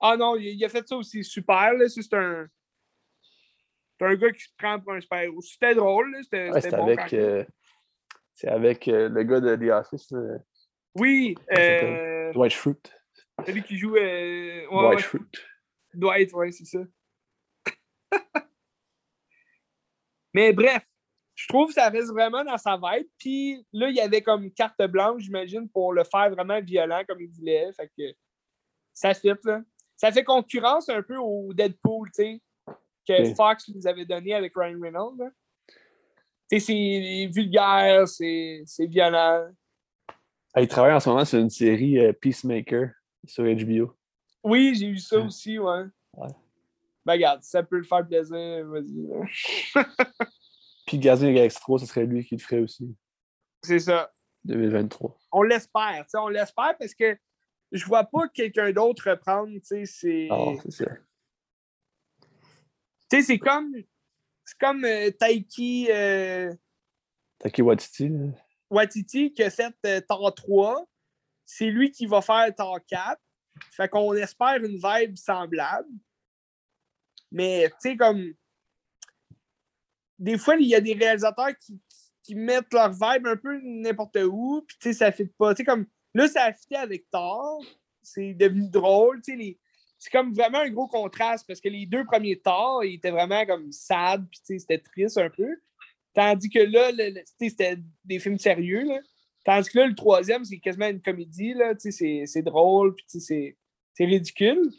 Ah 0.00 0.16
non, 0.16 0.36
il, 0.36 0.48
il 0.48 0.64
a 0.64 0.68
fait 0.68 0.86
ça 0.86 0.96
aussi 0.96 1.24
super. 1.24 1.72
là. 1.74 1.88
C'est 1.88 2.12
un. 2.14 2.46
C'est 3.98 4.04
un 4.06 4.14
gars 4.14 4.30
qui 4.30 4.42
se 4.42 4.50
prend 4.58 4.78
pour 4.78 4.92
un 4.92 5.00
super-héros. 5.00 5.40
C'était 5.40 5.74
drôle, 5.74 6.12
là, 6.12 6.18
c'était 6.22 6.50
ouais, 6.50 6.70
bon 6.70 6.82
avec, 6.82 7.14
euh, 7.14 7.44
c'est 8.34 8.48
avec 8.48 8.84
le 8.86 9.22
gars 9.22 9.40
de 9.40 9.56
The 9.56 9.70
Office, 9.72 10.12
Oui, 10.96 11.34
euh, 11.56 12.30
Dwight 12.34 12.52
Schrute. 12.52 12.92
celui 13.46 13.62
qui 13.62 13.78
joue. 13.78 13.92
ouais, 13.92 14.66
Dwight 14.70 14.96
ouais, 14.96 14.98
Schrute. 15.02 15.46
Dwight, 15.96 16.32
ouais, 16.32 16.52
c'est 16.52 16.64
ça. 16.64 16.78
Mais 20.34 20.52
bref, 20.52 20.82
je 21.34 21.48
trouve 21.48 21.68
que 21.68 21.74
ça 21.74 21.88
reste 21.88 22.10
vraiment 22.10 22.44
dans 22.44 22.58
sa 22.58 22.76
vibe. 22.76 23.06
Puis 23.18 23.64
là, 23.72 23.88
il 23.88 23.96
y 23.96 24.00
avait 24.00 24.22
comme 24.22 24.50
carte 24.50 24.82
blanche, 24.82 25.22
j'imagine, 25.22 25.68
pour 25.68 25.92
le 25.92 26.04
faire 26.04 26.30
vraiment 26.30 26.60
violent 26.60 27.02
comme 27.08 27.20
il 27.20 27.30
voulait. 27.30 27.72
Fait 27.72 27.90
que 27.96 28.14
ça 28.92 29.14
fit, 29.14 29.32
là. 29.44 29.62
Ça 29.96 30.12
fait 30.12 30.24
concurrence 30.24 30.90
un 30.90 31.02
peu 31.02 31.16
au 31.16 31.54
Deadpool, 31.54 32.10
tu 32.10 32.22
sais, 32.22 32.42
que 33.08 33.22
Oui. 33.22 33.34
Fox 33.34 33.68
nous 33.68 33.86
avait 33.86 34.04
donné 34.04 34.34
avec 34.34 34.52
Ryan 34.54 34.78
Reynolds. 34.80 35.16
là. 35.18 35.30
Tu 36.50 36.60
sais, 36.60 36.66
c'est 36.66 37.30
vulgaire, 37.32 38.06
c'est 38.06 38.62
c'est 38.66 38.86
violent. 38.86 39.48
Il 40.56 40.68
travaille 40.68 40.92
en 40.92 41.00
ce 41.00 41.08
moment 41.08 41.24
sur 41.24 41.38
une 41.38 41.50
série 41.50 41.98
euh, 41.98 42.12
Peacemaker 42.12 42.90
sur 43.26 43.44
HBO. 43.44 43.95
Oui, 44.46 44.76
j'ai 44.76 44.86
eu 44.86 44.98
ça 44.98 45.18
aussi, 45.18 45.58
ouais. 45.58 45.86
Ouais. 46.12 46.28
Ben, 47.04 47.14
regarde, 47.14 47.42
ça 47.42 47.64
peut 47.64 47.78
le 47.78 47.82
faire 47.82 48.06
plaisir, 48.06 48.64
vas-y. 48.66 49.08
Puis 50.86 51.00
Galaxy 51.00 51.58
3, 51.58 51.80
ce 51.80 51.86
serait 51.86 52.06
lui 52.06 52.24
qui 52.24 52.36
le 52.36 52.40
ferait 52.40 52.60
aussi. 52.60 52.94
C'est 53.60 53.80
ça. 53.80 54.12
2023. 54.44 55.18
on 55.32 55.42
l'espère, 55.42 56.04
tu 56.04 56.10
sais, 56.10 56.18
on 56.18 56.28
l'espère 56.28 56.78
parce 56.78 56.94
que 56.94 57.18
je 57.72 57.84
vois 57.84 58.04
pas 58.04 58.28
quelqu'un 58.28 58.70
d'autre 58.70 59.10
reprendre, 59.10 59.52
tu 59.52 59.60
sais, 59.64 59.84
c'est... 59.84 60.28
Ah, 60.30 60.52
c'est 60.62 60.84
ça. 60.84 60.94
Tu 62.20 62.26
sais, 63.10 63.22
c'est 63.22 63.38
comme... 63.40 63.74
C'est 64.44 64.58
comme 64.60 64.84
euh, 64.84 65.10
Taiki 65.10 65.88
euh, 65.90 66.54
Taki 67.40 67.62
Watiti, 67.62 68.08
là. 68.08 68.26
Watiti 68.70 69.32
qui 69.32 69.42
a 69.42 69.50
fait 69.50 69.74
euh, 69.84 70.00
Thor 70.08 70.32
3. 70.32 70.86
C'est 71.44 71.66
lui 71.66 71.90
qui 71.90 72.06
va 72.06 72.20
faire 72.22 72.54
Thor 72.54 72.78
4. 72.86 73.20
Fait 73.70 73.88
qu'on 73.88 74.14
espère 74.14 74.56
une 74.56 74.78
vibe 74.78 75.16
semblable. 75.16 75.88
Mais, 77.30 77.68
tu 77.68 77.90
sais, 77.90 77.96
comme... 77.96 78.34
Des 80.18 80.38
fois, 80.38 80.56
il 80.56 80.68
y 80.68 80.74
a 80.74 80.80
des 80.80 80.94
réalisateurs 80.94 81.56
qui, 81.58 81.78
qui 82.22 82.34
mettent 82.34 82.72
leur 82.72 82.90
vibe 82.90 83.26
un 83.26 83.36
peu 83.36 83.60
n'importe 83.62 84.16
où, 84.16 84.62
puis 84.66 84.76
tu 84.80 84.88
sais, 84.88 84.98
ça 84.98 85.12
fit 85.12 85.26
pas. 85.26 85.54
Tu 85.54 85.58
sais, 85.58 85.64
comme... 85.64 85.86
Là, 86.14 86.28
ça 86.28 86.44
a 86.44 86.52
fité 86.52 86.76
avec 86.76 87.10
Thor. 87.10 87.62
C'est 88.02 88.32
devenu 88.34 88.68
drôle, 88.68 89.20
tu 89.20 89.36
sais. 89.36 89.58
C'est 89.98 90.10
comme 90.10 90.32
vraiment 90.32 90.58
un 90.58 90.70
gros 90.70 90.88
contraste 90.88 91.46
parce 91.46 91.60
que 91.60 91.68
les 91.68 91.86
deux 91.86 92.04
premiers 92.04 92.38
Thor, 92.38 92.84
ils 92.84 92.94
étaient 92.94 93.10
vraiment 93.10 93.44
comme 93.46 93.72
sad, 93.72 94.26
puis 94.30 94.40
tu 94.40 94.46
sais, 94.46 94.58
c'était 94.58 94.78
triste 94.78 95.18
un 95.18 95.30
peu. 95.30 95.48
Tandis 96.14 96.48
que 96.48 96.58
là, 96.58 96.90
c'était 97.38 97.78
des 98.04 98.18
films 98.18 98.38
sérieux. 98.38 98.84
Là. 98.84 99.00
Tandis 99.46 99.70
que 99.70 99.78
là, 99.78 99.86
le 99.86 99.94
troisième, 99.94 100.44
c'est 100.44 100.58
quasiment 100.58 100.88
une 100.88 101.00
comédie. 101.00 101.54
Là, 101.54 101.72
c'est, 101.78 102.42
drôle, 102.42 102.96
puis 102.96 103.20
c'est, 103.20 103.56
ridicule. 104.00 104.72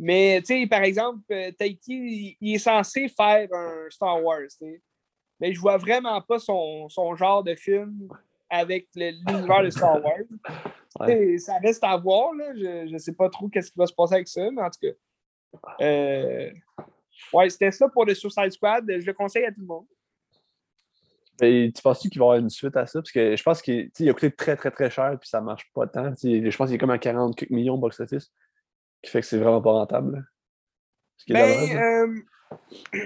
Mais, 0.00 0.42
tu 0.44 0.62
sais, 0.62 0.66
par 0.66 0.82
exemple, 0.82 1.20
euh, 1.30 1.52
Taiki, 1.52 1.94
il, 1.94 2.36
il 2.40 2.54
est 2.56 2.58
censé 2.58 3.08
faire 3.08 3.48
un 3.52 3.86
Star 3.88 4.22
Wars. 4.22 4.48
Mais 5.38 5.54
je 5.54 5.60
vois 5.60 5.76
vraiment 5.76 6.20
pas 6.20 6.40
son, 6.40 6.88
son 6.88 7.14
genre 7.14 7.44
de 7.44 7.54
film 7.54 8.08
avec 8.50 8.88
l'univers 8.96 9.62
de 9.62 9.70
Star 9.70 10.04
Wars. 10.04 10.18
Ouais. 10.98 11.36
Ça 11.36 11.58
reste 11.58 11.84
à 11.84 11.94
voir, 11.98 12.32
là. 12.32 12.54
Je, 12.54 12.88
je 12.90 12.96
sais 12.96 13.12
pas 13.12 13.28
trop 13.28 13.48
qu'est-ce 13.48 13.70
qui 13.70 13.78
va 13.78 13.86
se 13.86 13.92
passer 13.92 14.14
avec 14.14 14.28
ça, 14.28 14.50
mais 14.50 14.62
en 14.62 14.70
tout 14.70 14.80
cas. 14.80 15.84
euh, 15.84 16.50
ouais, 17.34 17.50
c'était 17.50 17.70
ça 17.70 17.86
pour 17.90 18.06
le 18.06 18.14
Suicide 18.14 18.50
Squad. 18.50 18.90
Je 18.90 19.04
le 19.04 19.12
conseille 19.12 19.44
à 19.44 19.52
tout 19.52 19.60
le 19.60 19.66
monde. 19.66 19.84
Mais 21.40 21.70
tu 21.74 21.82
penses-tu 21.82 22.08
qu'il 22.08 22.18
va 22.18 22.24
y 22.24 22.28
avoir 22.28 22.38
une 22.38 22.50
suite 22.50 22.76
à 22.76 22.86
ça? 22.86 23.00
Parce 23.00 23.12
que 23.12 23.36
je 23.36 23.42
pense 23.42 23.62
qu'il 23.62 23.90
a 24.08 24.12
coûté 24.12 24.30
très, 24.30 24.56
très, 24.56 24.70
très 24.70 24.90
cher, 24.90 25.16
puis 25.20 25.28
ça 25.28 25.40
marche 25.40 25.70
pas 25.74 25.86
tant. 25.86 26.12
Tu 26.14 26.42
sais, 26.42 26.50
Je 26.50 26.56
pense 26.56 26.68
qu'il 26.68 26.76
est 26.76 26.78
comme 26.78 26.90
à 26.90 26.98
40 26.98 27.36
quelques 27.36 27.50
millions 27.50 27.78
box-office, 27.78 28.32
qui 29.02 29.10
fait 29.10 29.20
que 29.20 29.26
c'est 29.26 29.38
vraiment 29.38 29.62
pas 29.62 29.72
rentable. 29.72 30.26
Ben, 31.28 31.74
là. 31.74 32.04
euh, 32.04 32.20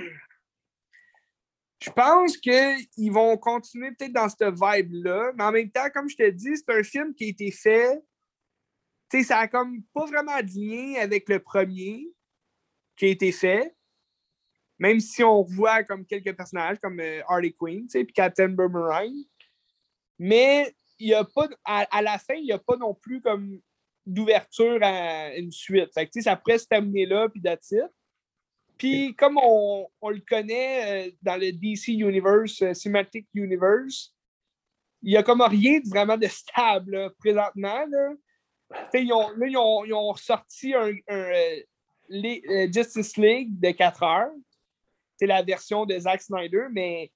je 1.82 1.90
pense 1.90 2.36
qu'ils 2.36 3.12
vont 3.12 3.36
continuer 3.38 3.92
peut-être 3.92 4.12
dans 4.12 4.28
cette 4.28 4.42
vibe-là, 4.42 5.32
mais 5.34 5.44
en 5.44 5.52
même 5.52 5.70
temps, 5.70 5.88
comme 5.92 6.08
je 6.08 6.16
te 6.16 6.28
dis, 6.28 6.56
c'est 6.56 6.70
un 6.70 6.82
film 6.82 7.14
qui 7.14 7.24
a 7.24 7.28
été 7.28 7.50
fait. 7.50 8.00
Tu 9.10 9.18
sais, 9.18 9.24
ça 9.24 9.38
a 9.38 9.48
comme 9.48 9.82
pas 9.94 10.04
vraiment 10.06 10.38
de 10.40 10.50
lien 10.54 11.00
avec 11.00 11.28
le 11.28 11.40
premier 11.40 12.06
qui 12.96 13.06
a 13.06 13.08
été 13.08 13.32
fait. 13.32 13.74
Même 14.80 14.98
si 14.98 15.22
on 15.22 15.42
voit 15.42 15.84
comme 15.84 16.04
quelques 16.04 16.34
personnages 16.36 16.78
comme 16.80 16.98
euh, 16.98 17.20
Harley 17.28 17.52
Quinn, 17.52 17.82
tu 17.82 17.90
sais, 17.90 18.04
puis 18.04 18.12
Captain 18.14 18.48
Boomerang. 18.48 19.12
Mais 20.18 20.74
il 20.98 21.08
y 21.08 21.14
a 21.14 21.22
pas 21.22 21.48
à, 21.64 21.86
à 21.96 22.02
la 22.02 22.18
fin, 22.18 22.34
il 22.34 22.44
n'y 22.46 22.52
a 22.52 22.58
pas 22.58 22.76
non 22.76 22.94
plus 22.94 23.20
comme 23.20 23.60
d'ouverture 24.06 24.78
à 24.82 25.36
une 25.36 25.52
suite. 25.52 25.92
Fait 25.94 26.06
que, 26.06 26.12
tu 26.12 26.20
sais, 26.20 26.30
ça 26.30 26.36
pourrait 26.36 26.58
se 26.58 26.66
terminer 26.66 27.06
là, 27.06 27.28
puis 27.28 27.42
it. 27.44 27.84
Puis, 28.78 29.14
comme 29.14 29.38
on, 29.42 29.86
on 30.00 30.08
le 30.08 30.22
connaît 30.26 31.08
euh, 31.08 31.10
dans 31.20 31.36
le 31.36 31.52
DC 31.52 31.88
Universe, 31.88 32.62
euh, 32.62 32.72
Cinematic 32.72 33.28
Universe, 33.34 34.14
il 35.02 35.10
n'y 35.10 35.16
a 35.18 35.22
comme 35.22 35.42
rien 35.42 35.80
de 35.80 35.88
vraiment 35.88 36.16
de 36.16 36.26
stable 36.26 36.92
là, 36.92 37.10
présentement. 37.18 37.84
Là. 37.86 38.14
Ils, 38.94 39.12
ont, 39.12 39.28
là, 39.36 39.46
ils, 39.46 39.56
ont, 39.58 39.84
ils 39.84 39.92
ont 39.92 40.14
sorti 40.14 40.72
un, 40.72 40.92
un, 41.08 41.14
euh, 41.14 41.60
les- 42.08 42.42
euh, 42.48 42.68
Justice 42.72 43.18
League 43.18 43.60
de 43.60 43.70
4 43.70 44.02
heures. 44.02 44.32
C'est 45.20 45.26
la 45.26 45.42
version 45.42 45.84
de 45.84 45.98
Zack 45.98 46.22
Snyder, 46.22 46.68
mais 46.72 47.12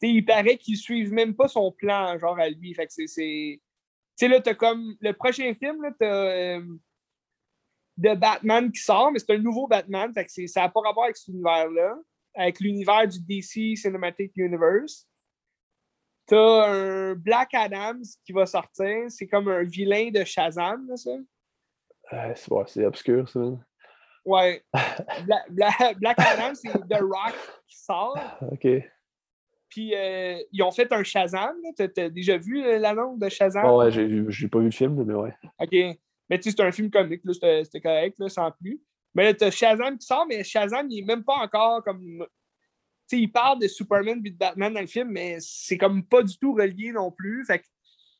il 0.00 0.24
paraît 0.24 0.56
qu'ils 0.56 0.78
suivent 0.78 1.12
même 1.12 1.36
pas 1.36 1.46
son 1.46 1.70
plan, 1.70 2.18
genre 2.18 2.38
à 2.38 2.48
lui. 2.48 2.72
Fait 2.72 2.86
que 2.86 2.92
c'est-. 2.94 3.04
Tu 3.06 3.60
sais, 4.16 4.28
là, 4.28 4.40
t'as 4.40 4.54
comme. 4.54 4.96
Le 5.02 5.12
prochain 5.12 5.52
film, 5.52 5.82
là, 5.82 5.90
t'as. 6.00 6.06
euh, 6.06 6.64
Batman 7.98 8.72
qui 8.72 8.80
sort, 8.80 9.12
mais 9.12 9.18
c'est 9.18 9.34
un 9.34 9.38
nouveau 9.38 9.66
Batman, 9.66 10.10
fait 10.14 10.24
que 10.24 10.46
ça 10.46 10.62
n'a 10.62 10.68
pas 10.70 10.80
rapport 10.80 11.04
avec 11.04 11.18
cet 11.18 11.28
univers-là, 11.28 11.98
avec 12.34 12.60
l'univers 12.60 13.06
du 13.06 13.20
DC 13.20 13.76
Cinematic 13.76 14.32
Universe. 14.36 15.06
T'as 16.24 16.70
un 16.70 17.14
Black 17.14 17.52
Adams 17.52 18.04
qui 18.24 18.32
va 18.32 18.46
sortir, 18.46 19.04
c'est 19.10 19.26
comme 19.26 19.48
un 19.48 19.64
vilain 19.64 20.10
de 20.10 20.24
Shazam, 20.24 20.88
là, 20.88 20.96
ça. 20.96 21.10
C'est 22.66 22.86
obscur, 22.86 23.28
ça. 23.28 23.40
Ouais. 24.26 24.62
Bla- 25.24 25.44
Bla- 25.48 25.94
Black 25.94 26.18
Adam, 26.18 26.54
c'est 26.54 26.72
The 26.72 27.00
Rock 27.00 27.34
qui 27.68 27.78
sort. 27.78 28.18
OK. 28.50 28.66
Puis 29.68 29.94
euh, 29.94 30.38
ils 30.52 30.62
ont 30.62 30.70
fait 30.72 30.92
un 30.92 31.02
Shazam. 31.02 31.54
T'as, 31.76 32.08
déjà 32.08 32.36
vu 32.36 32.62
euh, 32.62 32.78
l'annonce 32.78 33.18
de 33.18 33.28
Shazam? 33.28 33.62
Bon, 33.62 33.78
ouais, 33.78 33.90
j'ai 33.90 34.48
pas 34.48 34.58
vu 34.58 34.66
le 34.66 34.70
film, 34.70 35.04
mais 35.04 35.14
ouais. 35.14 35.34
OK. 35.58 35.98
Mais 36.28 36.38
tu 36.38 36.50
sais, 36.50 36.56
c'est 36.56 36.62
un 36.62 36.72
film 36.72 36.90
comique, 36.90 37.22
là, 37.24 37.32
c'était, 37.32 37.64
c'était 37.64 37.80
correct, 37.80 38.18
là, 38.18 38.28
sans 38.28 38.50
plus. 38.50 38.80
Mais 39.14 39.24
là, 39.24 39.34
t'as 39.34 39.50
Shazam 39.50 39.96
qui 39.96 40.06
sort, 40.06 40.26
mais 40.26 40.42
Shazam, 40.42 40.86
il 40.90 40.98
est 41.00 41.06
même 41.06 41.24
pas 41.24 41.36
encore 41.36 41.82
comme. 41.84 42.26
Tu 43.08 43.16
sais, 43.16 43.22
il 43.22 43.30
parle 43.30 43.60
de 43.60 43.68
Superman 43.68 44.20
et 44.24 44.30
de 44.30 44.36
Batman 44.36 44.74
dans 44.74 44.80
le 44.80 44.88
film, 44.88 45.10
mais 45.10 45.36
c'est 45.40 45.78
comme 45.78 46.04
pas 46.04 46.22
du 46.22 46.36
tout 46.36 46.52
relié 46.52 46.90
non 46.90 47.12
plus. 47.12 47.44
Fait 47.44 47.60
que, 47.60 47.64
tu 47.64 47.70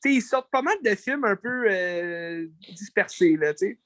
sais, 0.00 0.14
ils 0.14 0.22
sortent 0.22 0.50
pas 0.50 0.62
mal 0.62 0.76
de 0.84 0.94
films 0.94 1.24
un 1.24 1.34
peu 1.34 1.66
euh, 1.68 2.46
dispersés, 2.68 3.36
là, 3.36 3.52
tu 3.52 3.66
sais. 3.66 3.78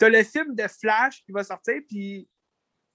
T'as 0.00 0.08
le 0.08 0.22
film 0.22 0.54
de 0.54 0.66
Flash 0.66 1.22
qui 1.26 1.30
va 1.30 1.44
sortir, 1.44 1.74
puis 1.86 2.26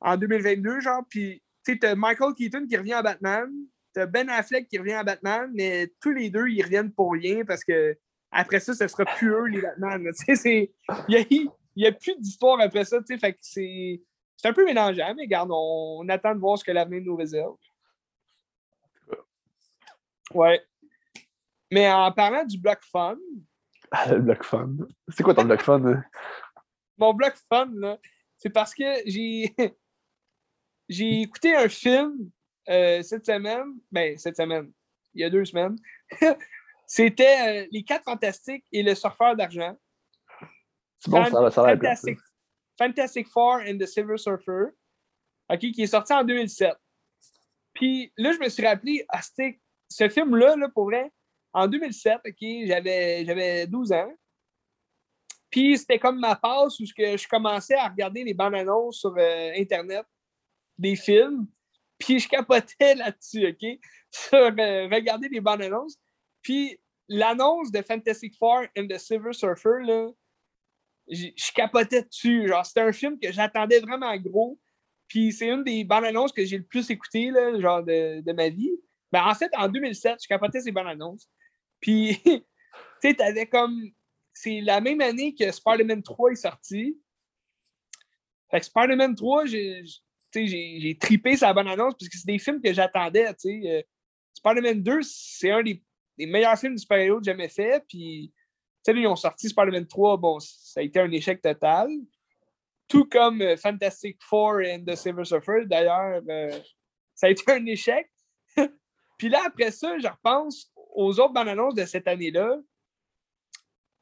en 0.02 0.18
2022, 0.18 0.80
genre, 0.80 1.04
puis 1.08 1.40
tu 1.64 1.78
t'as 1.78 1.94
Michael 1.94 2.34
Keaton 2.34 2.66
qui 2.68 2.76
revient 2.76 2.94
à 2.94 3.04
Batman, 3.04 3.48
t'as 3.94 4.08
Ben 4.08 4.28
Affleck 4.28 4.68
qui 4.68 4.80
revient 4.80 4.94
à 4.94 5.04
Batman, 5.04 5.52
mais 5.54 5.94
tous 6.02 6.12
les 6.12 6.32
deux, 6.32 6.48
ils 6.48 6.64
reviennent 6.64 6.92
pour 6.92 7.14
rien 7.14 7.46
parce 7.46 7.64
que 7.64 7.96
après 8.32 8.60
ça, 8.60 8.74
ce 8.74 8.88
sera 8.88 9.06
plus 9.06 9.30
eux, 9.30 9.46
les 9.46 9.62
Batman. 9.62 10.12
Il 10.28 11.82
n'y 11.82 11.88
a, 11.88 11.92
plus 11.92 12.16
d'histoire 12.18 12.60
après 12.60 12.86
ça, 12.86 12.98
tu 13.04 13.20
sais, 13.20 13.38
c'est. 13.40 14.02
Un 14.44 14.54
peu 14.54 14.66
mélangeant, 14.66 15.14
mais 15.16 15.24
regarde, 15.24 15.50
on, 15.52 16.08
attend 16.10 16.34
de 16.34 16.40
voir 16.40 16.58
ce 16.58 16.64
que 16.64 16.72
l'avenir 16.72 17.02
nous 17.04 17.16
réserve. 17.16 17.56
Ouais. 20.34 20.62
Mais 21.72 21.92
en 21.92 22.12
parlant 22.12 22.46
du 22.46 22.58
bloc 22.58 22.80
fun, 22.84 23.18
le 24.10 24.20
Block 24.20 24.44
Fun. 24.44 24.70
C'est 25.10 25.24
quoi 25.24 25.34
ton 25.34 25.46
Block 25.46 25.62
Fun? 25.62 26.04
Mon 26.98 27.14
bloc 27.14 27.34
fun, 27.50 27.72
c'est 28.38 28.50
parce 28.50 28.74
que 28.74 28.84
j'ai 29.06 29.54
j'ai 30.90 31.22
écouté 31.22 31.56
un 31.56 31.70
film 31.70 32.30
euh, 32.70 33.02
cette 33.02 33.26
semaine, 33.26 33.80
ben 33.92 34.18
cette 34.18 34.38
semaine, 34.38 34.72
il 35.14 35.22
y 35.22 35.24
a 35.24 35.30
deux 35.30 35.46
semaines. 35.46 35.78
C'était 36.88 37.64
euh, 37.64 37.68
Les 37.72 37.84
Quatre 37.84 38.04
Fantastiques 38.04 38.66
et 38.72 38.84
Le 38.84 38.94
Surfeur 38.94 39.36
d'Argent. 39.36 39.76
C'est 41.00 41.10
bon, 41.10 41.24
ça, 41.26 41.52
ça 41.52 41.64
a 41.64 41.68
l'air 41.68 41.78
bien, 41.78 41.96
ça. 41.96 42.02
Fantastic, 42.02 42.20
Fantastic 42.78 43.28
Four 43.28 43.62
and 43.68 43.78
the 43.78 43.86
Silver 43.86 44.18
Surfer, 44.18 44.68
OK, 45.50 45.60
qui 45.60 45.82
est 45.82 45.88
sorti 45.88 46.14
en 46.14 46.24
2007. 46.24 46.74
Puis 47.74 48.12
là, 48.18 48.32
je 48.34 48.40
me 48.40 48.50
suis 48.50 48.66
rappelé, 48.66 49.06
ah, 49.10 49.22
c'était- 49.22 49.60
ce 49.90 50.10
film-là, 50.10 50.56
là, 50.56 50.70
pour 50.70 50.86
vrai, 50.86 51.12
en 51.54 51.68
2007, 51.68 52.20
OK, 52.26 52.48
j'avais 52.66 53.26
j'avais 53.26 53.68
12 53.68 53.92
ans. 53.92 54.12
Puis 55.56 55.78
c'était 55.78 56.00
comme 56.00 56.20
ma 56.20 56.36
passe 56.36 56.82
où 56.82 56.86
je 56.86 57.28
commençais 57.30 57.76
à 57.76 57.88
regarder 57.88 58.26
les 58.26 58.34
bandes 58.34 58.56
annonces 58.56 59.00
sur 59.00 59.16
euh, 59.18 59.54
Internet 59.56 60.06
des 60.78 60.98
films. 60.98 61.48
Puis 61.98 62.20
je 62.20 62.28
capotais 62.28 62.94
là-dessus, 62.96 63.48
OK? 63.48 63.80
Sur 64.12 64.38
euh, 64.38 64.90
regarder 64.90 65.30
les 65.30 65.40
bandes 65.40 65.62
annonces. 65.62 65.96
Puis 66.42 66.78
l'annonce 67.08 67.72
de 67.72 67.82
Fantastic 67.82 68.36
Four 68.36 68.66
and 68.78 68.88
the 68.90 68.98
Silver 68.98 69.32
Surfer, 69.32 69.82
là, 69.86 70.10
je 71.08 71.54
capotais 71.54 72.02
dessus. 72.02 72.50
Genre, 72.50 72.66
c'était 72.66 72.82
un 72.82 72.92
film 72.92 73.18
que 73.18 73.32
j'attendais 73.32 73.80
vraiment 73.80 74.14
gros. 74.18 74.60
Puis 75.08 75.32
c'est 75.32 75.48
une 75.48 75.64
des 75.64 75.86
bandes 75.86 76.04
annonces 76.04 76.34
que 76.34 76.44
j'ai 76.44 76.58
le 76.58 76.66
plus 76.66 76.90
écouté, 76.90 77.32
là, 77.32 77.58
genre, 77.62 77.82
de, 77.82 78.20
de 78.20 78.34
ma 78.34 78.50
vie. 78.50 78.76
Ben, 79.10 79.26
en 79.26 79.34
fait, 79.34 79.52
en 79.56 79.70
2007, 79.70 80.18
je 80.22 80.28
capotais 80.28 80.60
ces 80.60 80.74
bandes 80.74 80.88
annonces. 80.88 81.30
Puis, 81.80 82.22
tu 82.26 82.42
sais, 83.02 83.14
t'avais 83.14 83.46
comme. 83.46 83.94
C'est 84.36 84.60
la 84.60 84.82
même 84.82 85.00
année 85.00 85.34
que 85.34 85.50
Spider-Man 85.50 86.04
3 86.04 86.32
est 86.34 86.36
sorti. 86.36 87.00
Fait 88.52 88.60
que 88.60 88.66
Spider-Man 88.66 89.16
3, 89.16 89.46
j'ai 89.46 89.82
j'ai 90.34 90.80
j'ai 90.82 90.98
tripé 90.98 91.38
sa 91.38 91.54
bonne 91.54 91.70
annonce 91.70 91.94
parce 91.98 92.10
que 92.10 92.18
c'est 92.18 92.28
des 92.28 92.38
films 92.38 92.62
que 92.62 92.74
j'attendais. 92.74 93.28
Euh, 93.28 93.82
Spider-Man 94.34 94.84
2, 94.84 95.00
c'est 95.04 95.52
un 95.52 95.64
des, 95.64 95.82
meilleurs 96.18 96.60
films 96.60 96.76
de 96.76 96.80
super-héros 96.80 97.24
jamais 97.24 97.48
fait. 97.48 97.82
Puis, 97.88 98.34
ils 98.86 99.08
ont 99.08 99.16
sorti 99.16 99.48
Spider-Man 99.48 99.88
3, 99.88 100.18
bon, 100.18 100.38
ça 100.42 100.82
a 100.82 100.84
été 100.84 101.00
un 101.00 101.12
échec 101.12 101.42
total. 101.42 101.90
Tout 102.90 103.06
comme 103.06 103.42
euh, 103.42 103.56
Fantastic 103.56 104.22
Four 104.22 104.62
and 104.68 104.84
the 104.86 104.96
Silver 104.96 105.24
Surfer, 105.24 105.66
d'ailleurs, 105.66 106.22
euh, 106.30 106.60
ça 107.16 107.28
a 107.28 107.30
été 107.30 107.50
un 107.54 107.66
échec. 107.66 108.12
Puis 109.18 109.30
là, 109.30 109.44
après 109.46 109.72
ça, 109.72 109.98
je 109.98 110.08
repense 110.08 110.72
aux 110.76 111.20
autres 111.22 111.34
bandes 111.34 111.48
annonces 111.48 111.74
de 111.74 111.86
cette 111.86 112.08
année-là. 112.08 112.60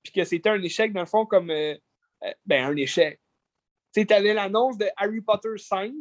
Puis 0.04 0.12
que 0.14 0.24
c'était 0.24 0.50
un 0.50 0.62
échec, 0.62 0.94
dans 0.94 1.02
le 1.02 1.06
fond, 1.08 1.26
comme. 1.26 1.50
euh, 1.50 1.76
euh, 2.24 2.32
ben, 2.46 2.66
un 2.66 2.76
échec. 2.76 3.20
Tu 3.94 4.02
sais, 4.02 4.06
t'avais 4.08 4.34
l'annonce 4.34 4.78
de 4.78 4.88
Harry 4.98 5.22
Potter 5.22 5.50
5 5.58 5.94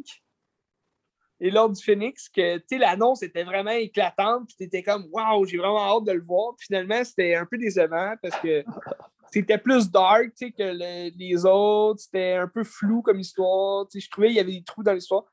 et 1.39 1.51
l'Ordre 1.51 1.75
du 1.75 1.83
Phoenix, 1.83 2.29
que, 2.29 2.57
tu 2.59 2.63
sais, 2.69 2.77
l'annonce 2.77 3.21
était 3.23 3.43
vraiment 3.43 3.71
éclatante. 3.71 4.47
Puis 4.47 4.55
t'étais 4.55 4.83
comme, 4.83 5.07
waouh, 5.11 5.45
j'ai 5.45 5.57
vraiment 5.57 5.97
hâte 5.97 6.05
de 6.05 6.13
le 6.13 6.23
voir. 6.23 6.55
Puis 6.57 6.67
finalement, 6.67 7.03
c'était 7.03 7.35
un 7.35 7.45
peu 7.45 7.57
décevant 7.57 8.15
parce 8.21 8.39
que 8.39 8.63
c'était 9.31 9.57
plus 9.57 9.89
dark, 9.91 10.33
tu 10.35 10.47
sais, 10.47 10.51
que 10.51 10.63
le- 10.63 11.11
les 11.17 11.45
autres. 11.45 11.99
C'était 12.01 12.33
un 12.33 12.47
peu 12.47 12.63
flou 12.63 13.01
comme 13.01 13.19
histoire. 13.19 13.87
Tu 13.89 13.99
sais, 13.99 14.05
je 14.05 14.09
trouvais 14.11 14.27
qu'il 14.27 14.37
y 14.37 14.39
avait 14.39 14.53
des 14.53 14.63
trous 14.63 14.83
dans 14.83 14.93
l'histoire. 14.93 15.25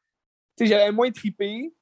Tu 0.56 0.64
sais, 0.64 0.70
j'avais 0.70 0.90
moins 0.90 1.10
trippé. 1.12 1.72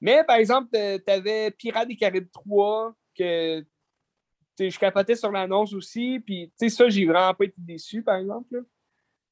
Mais 0.00 0.22
par 0.24 0.36
exemple, 0.36 0.68
euh, 0.76 0.98
t'avais 0.98 1.50
Pirates 1.50 1.88
des 1.88 1.96
Caraïbes 1.96 2.30
3, 2.30 2.94
que 3.18 3.60
tu 3.60 3.66
je 4.58 4.78
capotais 4.78 5.14
sur 5.16 5.30
l'annonce 5.30 5.72
aussi. 5.74 6.20
Puis, 6.20 6.48
tu 6.58 6.68
sais, 6.68 6.74
ça, 6.76 6.88
j'ai 6.88 7.04
vraiment 7.06 7.34
pas 7.34 7.44
été 7.44 7.54
déçu, 7.58 8.02
par 8.02 8.16
exemple. 8.16 8.64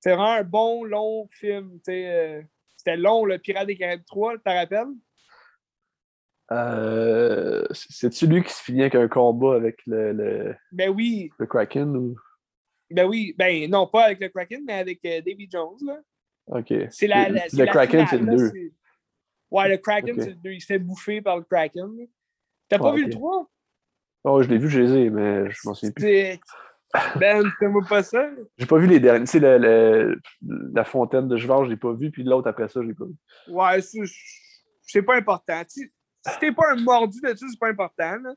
C'est 0.01 0.11
vraiment 0.11 0.33
un 0.33 0.45
bon, 0.45 0.85
long 0.85 1.27
film. 1.31 1.79
euh, 1.89 2.43
C'était 2.77 2.97
long, 2.97 3.25
le 3.25 3.39
Pirates 3.39 3.67
des 3.67 3.77
Caraïbes 3.77 4.05
3, 4.05 4.35
tu 4.37 4.43
te 4.43 4.51
rappelles? 4.51 4.89
Euh, 6.53 7.65
C'est-tu 7.73 8.27
lui 8.27 8.43
qui 8.43 8.53
se 8.53 8.63
finit 8.63 8.83
avec 8.83 8.95
un 8.95 9.09
combat 9.09 9.55
avec 9.57 9.81
le, 9.87 10.13
le, 10.13 10.55
Ben 10.73 10.91
oui, 10.91 11.31
le 11.39 11.47
Kraken 11.47 11.97
ou? 11.97 12.17
ben 12.91 13.07
oui. 13.07 13.35
Ben 13.39 13.69
non, 13.71 13.87
pas 13.87 14.05
avec 14.05 14.21
le 14.21 14.29
Kraken, 14.29 14.63
mais 14.65 14.75
avec 14.75 15.03
euh, 15.07 15.21
Davy 15.23 15.49
Jones. 15.51 15.79
Là. 15.87 16.01
Ok. 16.49 16.73
C'est 16.91 17.07
la, 17.07 17.29
Le- 17.29 17.35
la- 17.37 17.49
c'est 17.49 17.57
le 17.57 17.65
la 17.65 17.73
Kraken, 17.73 18.07
c'est 18.07 18.19
le 18.19 18.27
là, 18.27 18.33
2. 18.37 18.51
c'est- 18.51 18.73
Ouais, 19.51 19.69
le 19.69 19.77
Kraken, 19.79 20.21
c'est 20.21 20.31
le 20.31 20.35
2. 20.37 20.51
Il 20.53 20.61
se 20.61 20.67
fait 20.67 20.79
bouffer 20.79 21.23
par 21.23 21.39
le 21.39 21.45
Kraken. 21.45 22.07
T'as 22.69 22.79
pas 22.79 22.93
vu 22.95 23.05
le 23.05 23.11
3? 23.11 23.51
Oh, 24.25 24.43
je 24.43 24.49
l'ai 24.49 24.59
vu, 24.59 24.69
je 24.71 24.81
les 24.81 24.93
ai, 24.93 25.11
mais 25.11 25.51
je 25.51 25.59
m'en 25.65 25.75
souviens 25.75 25.93
plus. 25.93 26.03
C'est- 26.05 26.41
Ben, 27.19 27.45
fais-moi 27.59 27.83
pas 27.89 28.03
ça. 28.05 28.31
J'ai 28.57 28.67
pas 28.67 28.79
vu 28.79 28.87
les 28.87 29.01
derniers. 29.01 29.25
Tu 29.25 29.33
sais, 29.33 29.41
le- 29.41 29.59
le- 29.59 30.21
la 30.73 30.85
fontaine 30.85 31.27
de 31.27 31.37
Jevard, 31.37 31.65
je 31.65 31.71
l'ai 31.71 31.77
pas 31.77 31.93
vu, 31.93 32.11
puis 32.13 32.23
l'autre 32.23 32.49
après 32.49 32.69
ça, 32.69 32.81
je 32.83 32.87
l'ai 32.87 32.95
pas 32.95 33.05
vu. 33.07 33.15
Ouais, 33.49 33.81
c'est 33.83 33.99
c'est 34.87 35.03
pas 35.03 35.17
important. 35.17 35.61
Si, 35.67 35.91
t'es 36.41 36.53
pas 36.53 36.71
un 36.73 36.77
mordu 36.77 37.21
dessus, 37.21 37.51
c'est 37.51 37.59
pas 37.59 37.69
important. 37.69 38.17
là. 38.19 38.35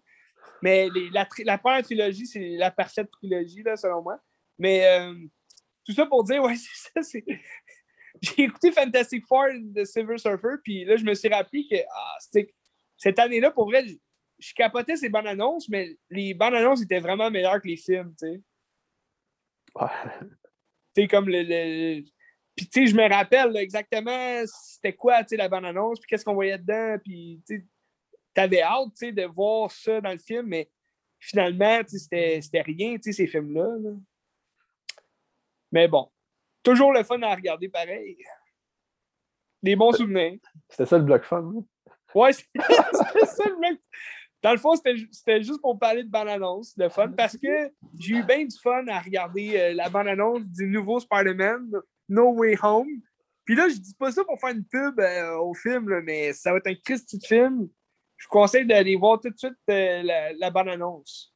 Mais 0.64 0.89
les- 0.93 1.09
la, 1.11 1.27
la 1.45 1.57
première 1.59 1.84
trilogie, 1.84 2.26
c'est 2.26 2.39
la 2.57 2.72
parfaite 2.72 3.11
trilogie, 3.11 3.61
là, 3.61 3.76
selon 3.77 4.01
moi. 4.01 4.19
Mais 4.57 4.85
euh, 4.88 5.14
tout 5.85 5.93
ça 5.93 6.07
pour 6.07 6.23
dire, 6.23 6.41
ouais, 6.43 6.55
c'est 6.55 6.91
ça. 6.93 7.01
c'est- 7.03 7.26
J'ai 8.23 8.43
écouté 8.45 8.72
Fantastic 8.72 9.23
Four 9.27 9.45
de 9.61 9.84
Silver 9.84 10.18
Surfer, 10.18 10.55
puis 10.64 10.84
là, 10.85 10.95
je 10.97 11.03
me 11.05 11.14
suis 11.14 11.30
rappelé 11.30 11.68
que 11.69 11.76
ah, 11.95 12.15
c'était- 12.19 12.51
cette 12.97 13.19
année-là, 13.19 13.51
pour 13.51 13.65
vrai, 13.69 13.85
je, 14.39 14.53
capotais 14.53 14.95
ces 14.97 15.09
bandes 15.09 15.27
annonces, 15.27 15.68
mais 15.69 15.97
les 16.09 16.34
bandes 16.34 16.55
annonces 16.55 16.81
étaient 16.81 16.99
vraiment 16.99 17.30
meilleures 17.31 17.61
que 17.61 17.68
les 17.68 17.77
films, 17.77 18.14
tu 18.19 18.27
sais. 18.27 18.41
Ouais. 19.76 19.88
Tu 20.95 21.03
sais, 21.03 21.07
comme 21.07 21.30
le. 21.30 21.43
le- 21.43 22.03
Puis, 22.55 22.68
tu 22.68 22.81
sais, 22.81 22.88
je 22.88 22.95
me 22.95 23.07
rappelle 23.07 23.51
là, 23.51 23.61
exactement 23.61 24.43
c'était 24.47 24.93
quoi, 24.93 25.19
tu 25.23 25.30
sais, 25.30 25.38
la 25.38 25.47
bande-annonce, 25.47 25.99
puis 25.99 26.07
qu'est-ce 26.09 26.26
qu'on 26.26 26.34
voyait 26.34 26.57
dedans, 26.57 26.97
puis, 27.03 27.39
tu 27.47 27.57
sais, 27.59 27.65
t'avais 28.34 28.61
hâte, 28.64 28.89
tu 28.97 29.05
sais, 29.07 29.11
de 29.11 29.23
voir 29.26 29.69
ça 29.72 30.01
dans 30.01 30.11
le 30.11 30.18
film, 30.18 30.47
mais 30.47 30.68
finalement, 31.19 31.84
tu 31.84 31.89
sais, 31.89 31.97
c'était- 31.99 32.41
c'était 32.41 32.61
rien, 32.64 32.95
tu 32.95 33.03
sais, 33.03 33.11
ces 33.11 33.27
films-là. 33.27 33.68
là. 33.80 33.91
Mais 35.72 35.88
bon, 35.88 36.09
toujours 36.64 36.93
le 36.93 37.03
fun 37.03 37.22
à 37.22 37.35
regarder 37.35 37.69
pareil. 37.69 38.18
Des 39.61 39.76
bons 39.76 39.91
souvenirs. 39.91 40.39
C'était 40.69 40.85
ça 40.88 40.97
le 40.97 41.03
bloc 41.03 41.23
fun. 41.26 41.43
hein? 41.43 41.64
Ouais, 42.15 42.31
c'est 42.55 43.26
ça 43.26 43.49
le 43.49 43.59
mec. 43.59 43.80
Dans 44.43 44.51
le 44.51 44.57
fond, 44.57 44.76
c'était 44.76 44.95
ju- 44.97 45.09
c'était 45.11 45.41
juste 45.41 45.61
pour 45.61 45.77
parler 45.80 46.03
de 46.03 46.09
bande-annonce, 46.09 46.73
le 46.77 46.89
fun, 46.89 47.11
parce 47.11 47.35
que 47.38 47.72
j'ai 47.99 48.15
eu 48.18 48.23
bien 48.23 48.45
du 48.45 48.55
fun 48.61 48.88
à 48.88 48.99
regarder 48.99 49.57
euh, 49.59 49.73
la 49.73 49.89
bande-annonce 49.89 50.43
du 50.47 50.68
nouveau 50.68 50.99
Spider-Man, 50.99 51.72
No 52.09 52.34
Way 52.34 52.55
Home. 52.61 52.88
Puis 53.45 53.55
là, 53.55 53.68
je 53.69 53.76
dis 53.76 53.95
pas 53.95 54.11
ça 54.11 54.23
pour 54.23 54.39
faire 54.39 54.51
une 54.51 54.65
pub 54.65 54.99
euh, 54.99 55.38
au 55.38 55.53
film, 55.53 55.89
là, 55.89 56.01
mais 56.01 56.34
ça 56.34 56.51
va 56.51 56.57
être 56.57 56.68
un 56.68 56.76
Christy 56.76 57.18
de 57.18 57.26
film. 57.26 57.68
Je 58.18 58.26
vous 58.26 58.30
conseille 58.31 58.65
d'aller 58.65 58.95
voir 58.95 59.19
tout 59.19 59.30
de 59.30 59.38
suite 59.38 59.53
euh, 59.69 60.03
la, 60.03 60.34
la 60.34 60.49
bande-annonce. 60.51 61.34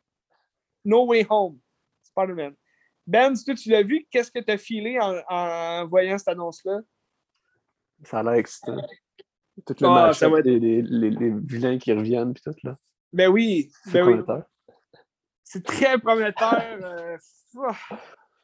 No 0.86 1.06
Way 1.08 1.26
Home, 1.30 1.60
Spider-Man. 2.04 2.54
Ben, 3.08 3.36
si 3.36 3.44
toi, 3.46 3.56
tu 3.56 3.70
l'as 3.70 3.84
vu, 3.84 4.06
qu'est-ce 4.12 4.32
que 4.32 4.40
tu 4.40 4.52
as 4.52 4.58
filé 4.58 5.00
en, 5.00 5.16
en 5.28 5.86
voyant 5.88 6.18
cette 6.18 6.28
annonce-là? 6.30 6.80
Ça 8.04 8.20
a 8.20 8.24
l'air 8.24 8.34
excitant. 8.34 8.78
Tout 9.66 9.76
le 9.80 9.88
Ah, 9.88 10.08
match 10.08 10.18
ça 10.20 10.30
va 10.30 10.40
être- 10.40 10.46
les, 10.46 10.60
les, 10.60 10.82
les, 10.82 11.10
les 11.12 11.30
vilains 11.44 11.78
qui 11.78 11.92
reviennent, 11.94 12.34
puis 12.34 12.42
tout, 12.44 12.56
là. 12.64 12.76
Ben 13.14 13.30
oui, 13.30 13.72
C'est 13.86 13.94
ben 13.94 14.08
oui. 14.08 14.14
prometteur. 14.24 14.44
C'est 15.44 15.64
très 15.66 15.98
prometteur. 15.98 16.64
euh, 16.84 17.18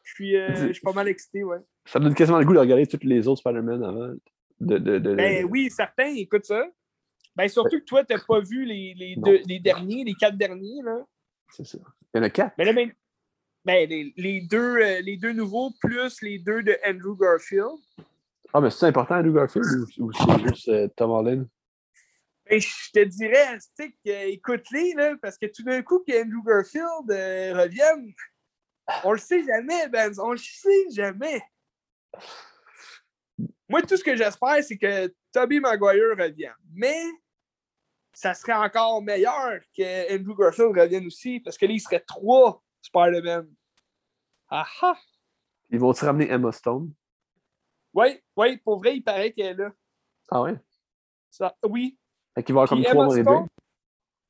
je, 0.03 0.14
suis, 0.14 0.35
euh, 0.35 0.68
je 0.68 0.73
suis 0.73 0.81
pas 0.81 0.94
mal 0.94 1.07
excité, 1.07 1.44
ouais. 1.44 1.60
Ça 1.85 1.99
me 1.99 2.06
donne 2.06 2.15
quasiment 2.15 2.39
le 2.39 2.45
goût 2.45 2.53
de 2.53 2.60
regarder 2.60 2.85
tous 2.85 2.99
les 3.03 3.27
autres 3.27 3.39
Spider-Man 3.39 3.84
avant. 3.84 4.14
De, 4.60 4.77
de, 4.77 4.99
de, 4.99 5.15
Ben 5.15 5.45
oui, 5.45 5.69
certains, 5.69 6.14
écoute 6.15 6.45
ça. 6.45 6.65
Ben 7.35 7.48
surtout 7.48 7.80
que 7.80 7.85
toi, 7.85 8.03
t'as 8.03 8.19
pas 8.19 8.39
vu 8.39 8.65
les, 8.65 8.94
les, 8.95 9.15
deux, 9.15 9.41
les 9.45 9.60
derniers, 9.60 10.03
les 10.03 10.15
quatre 10.15 10.35
derniers, 10.38 10.81
là. 10.84 11.06
C'est 11.49 11.65
ça. 11.65 11.77
Il 12.14 12.18
y 12.18 12.19
en 12.19 12.23
a 12.23 12.30
quatre. 12.30 12.56
Mais 12.57 12.65
là, 12.65 12.73
ben, 12.73 12.91
ben, 13.64 13.88
les, 13.88 14.14
les 14.18 14.41
deux, 14.41 14.77
euh, 14.77 15.02
les 15.02 15.18
deux 15.18 15.34
nouveaux 15.34 15.72
plus 15.80 16.22
les 16.22 16.39
deux 16.39 16.64
de 16.64 16.76
Andrew 16.85 17.15
Garfield. 17.18 17.77
Ah, 18.53 18.60
mais 18.60 18.69
c'est 18.72 18.88
important, 18.88 19.15
Andrew 19.15 19.34
Garfield, 19.34 19.65
ou, 19.99 20.06
ou 20.06 20.11
c'est 20.14 20.48
juste 20.49 20.68
euh, 20.69 20.88
Tom 20.95 21.11
Holland? 21.11 21.48
Ben, 22.49 22.61
je 22.61 22.91
te 22.91 23.03
dirais, 23.03 23.57
écoute-les, 24.06 24.95
parce 25.22 25.38
que 25.38 25.48
tout 25.48 25.64
d'un 25.64 25.82
coup, 25.82 26.03
que 26.07 26.22
Andrew 26.22 26.44
Garfield 26.45 27.11
euh, 27.11 27.53
revienne, 27.61 28.14
on 29.03 29.11
le 29.11 29.18
sait 29.18 29.44
jamais, 29.44 29.88
Ben, 29.90 30.14
on 30.19 30.32
le 30.32 30.38
sait 30.38 30.90
jamais. 30.91 31.41
Moi, 33.69 33.82
tout 33.82 33.98
ce 33.98 34.03
que 34.03 34.15
j'espère, 34.15 34.64
c'est 34.64 34.78
que 34.78 35.14
Tobey 35.32 35.60
Maguire 35.60 36.15
revienne. 36.18 36.56
Mais 36.74 37.03
ça 38.14 38.34
serait 38.34 38.53
encore 38.53 39.02
meilleur 39.02 39.60
que 39.76 40.15
Andrew 40.15 40.36
Garfield 40.36 40.78
revienne 40.78 41.06
aussi, 41.06 41.40
parce 41.40 41.57
que 41.57 41.65
là, 41.65 41.74
il 41.74 41.80
serait 41.80 41.99
trois 41.99 42.64
Spider-Man. 42.82 43.53
Ah 44.49 44.65
ah! 44.82 44.98
Ils 45.69 45.80
vont-ils 45.80 46.06
ramener 46.06 46.32
Emma 46.32 46.52
Stone? 46.53 46.94
Oui, 47.94 48.22
oui, 48.38 48.57
pour 48.57 48.78
vrai, 48.80 48.95
il 48.95 49.03
paraît 49.03 49.34
qu'elle 49.34 49.48
est 49.48 49.53
là. 49.56 49.72
Ah 50.30 50.41
ouais? 50.41 50.56
Ça- 51.30 51.57
oui, 51.68 51.99
Fait 52.38 52.44
qu'ils 52.44 52.54
vont 52.54 52.62
avoir 52.62 52.70
comme 52.70 52.84
trois 52.84 53.06
Emma 53.06 53.16
les 53.16 53.24
Stone, 53.24 53.48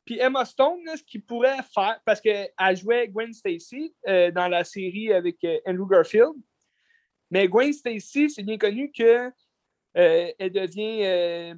puis 0.05 0.19
Emma 0.19 0.45
Stone, 0.45 0.79
là, 0.85 0.95
ce 0.95 1.03
qu'il 1.03 1.21
pourrait 1.25 1.61
faire, 1.73 1.99
parce 2.05 2.21
qu'elle 2.21 2.49
jouait 2.77 3.09
Gwen 3.09 3.33
Stacy 3.33 3.93
euh, 4.07 4.31
dans 4.31 4.47
la 4.47 4.63
série 4.63 5.11
avec 5.11 5.43
euh, 5.43 5.59
Andrew 5.67 5.85
Garfield. 5.85 6.31
Mais 7.29 7.49
Gwen 7.49 7.73
Stacy, 7.73 8.29
c'est 8.29 8.43
bien 8.43 8.57
connu 8.57 8.89
que 8.93 9.29
euh, 9.97 10.31
devient 10.39 11.53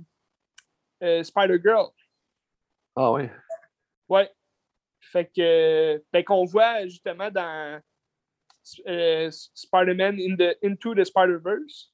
Spider-Girl. 1.23 1.91
Ah 2.95 3.11
ouais. 3.11 3.31
Ouais. 4.07 4.31
Fait 4.99 5.25
que, 5.31 6.03
ben, 6.11 6.23
qu'on 6.23 6.45
voit 6.45 6.87
justement 6.87 7.29
dans 7.29 7.79
Spider-Man 8.63 10.19
in 10.19 10.35
the- 10.35 10.57
Into 10.65 10.95
the 10.95 11.03
Spider-Verse. 11.03 11.93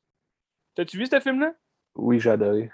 T'as-tu 0.74 0.98
vu 0.98 1.06
ce 1.06 1.20
film-là? 1.20 1.54
Oui, 1.96 2.20
j'ai 2.22 2.30
adoré. 2.30 2.72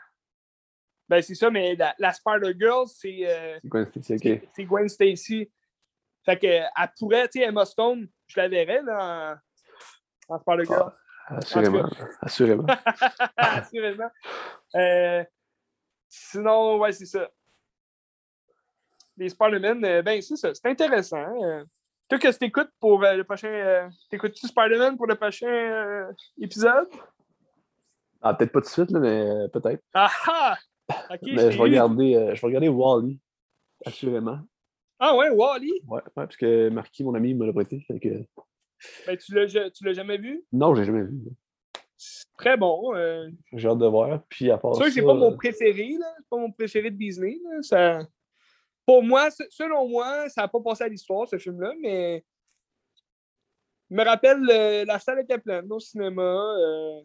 Ben, 1.12 1.22
c'est 1.22 1.36
ça, 1.36 1.50
mais 1.52 1.76
la, 1.76 1.94
la 2.00 2.14
Spider-Girl, 2.14 2.88
c'est 2.88 3.28
euh, 3.28 3.60
C'est 4.00 4.64
Gwen 4.64 4.88
Stacy. 4.88 5.52
Fait 6.24 6.40
que, 6.40 6.48
elle 6.48 6.72
pourrait, 6.98 7.28
tu 7.28 7.40
sais, 7.40 7.46
Emma 7.46 7.66
Stone, 7.66 8.08
je 8.28 8.40
la 8.40 8.48
verrais 8.48 8.82
là, 8.82 9.42
en, 10.30 10.36
en 10.36 10.40
Spider-Girl. 10.40 10.94
Assurément. 11.28 11.90
Assurément. 12.22 12.66
Assurément. 13.36 14.10
Euh, 14.74 15.26
sinon, 16.08 16.80
ouais, 16.80 16.94
c'est 16.94 17.08
ça. 17.08 17.30
Les 19.18 19.28
Spider-Man, 19.28 19.84
euh, 19.84 20.02
ben, 20.02 20.22
c'est 20.22 20.38
ça. 20.38 20.54
C'est 20.54 20.68
intéressant. 20.68 21.18
Euh, 21.44 21.66
toi, 22.08 22.20
qu'est-ce 22.20 22.40
que 22.40 22.46
t'écoutes 22.46 22.72
pour 22.80 23.02
le 23.02 23.24
prochain. 23.26 23.90
T'écoutes-tu 24.10 24.48
Spider-Man 24.48 24.96
pour 24.96 25.08
le 25.08 25.16
prochain 25.16 26.08
épisode? 26.40 26.88
Ah, 28.22 28.34
peut-être 28.34 28.54
pas 28.54 28.62
tout 28.62 28.68
de 28.68 28.72
suite, 28.72 28.92
là, 28.92 29.00
mais 29.02 29.50
peut-être. 29.50 29.84
Ah 29.94 30.56
mais 31.10 31.18
t'ai 31.18 31.52
je 31.52 31.58
vais 31.58 31.64
regarder, 31.64 32.16
euh, 32.16 32.36
je 32.36 32.42
vais 32.42 32.48
regarder 32.48 32.70
Wally. 32.70 33.20
Assurément. 33.86 34.40
Ah 35.00 35.16
ouais, 35.16 35.30
Wally. 35.30 35.72
Ouais, 35.88 35.96
ouais, 35.96 36.02
parce 36.14 36.38
que 36.38 36.70
Marquis, 36.70 37.04
mon 37.04 37.16
ami, 37.16 37.34
me 37.34 37.46
l'a 37.46 37.54
prêté. 37.54 37.84
Fait 37.88 38.00
que... 38.00 38.24
Ben, 39.08 39.18
tu 39.18 39.34
l'as 39.36 39.94
jamais 39.94 40.18
vu? 40.18 40.44
Non, 40.52 40.76
j'ai 40.76 40.86
jamais 40.86 41.04
vu. 41.04 41.20
C'est 41.98 42.26
très 42.38 42.58
bon. 42.58 42.96
euh. 42.96 43.30
J'ai 43.54 43.68
hâte 43.68 43.78
de 43.78 43.86
voir. 43.88 44.24
Puis 44.30 44.50
à 44.50 44.58
part 44.58 44.74
C'est 44.76 44.78
sûr 44.84 44.86
que 44.88 44.92
c'est 44.94 45.00
ça, 45.02 45.06
pas 45.08 45.14
mon 45.14 45.34
euh, 45.34 45.36
préféré, 45.36 45.98
là. 46.00 46.14
C'est 46.18 46.30
pas 46.30 46.38
mon 46.38 46.52
préféré 46.52 46.90
de 46.92 46.98
Disney. 46.98 47.40
là. 47.44 47.62
Ça... 47.62 48.00
Pour 48.86 49.04
moi, 49.04 49.30
se- 49.30 49.44
selon 49.52 49.88
moi, 49.88 50.28
ça 50.30 50.42
n'a 50.42 50.48
pas 50.48 50.60
passé 50.60 50.84
à 50.84 50.88
l'histoire, 50.88 51.28
ce 51.28 51.38
film-là, 51.38 51.74
mais. 51.80 52.24
Je 53.90 53.96
me 53.96 54.04
rappelle, 54.04 54.42
euh, 54.50 54.86
la 54.86 55.00
salle 55.00 55.20
était 55.20 55.38
pleine 55.38 55.72
au 55.72 55.80
cinéma. 55.80 56.24
euh. 56.24 57.02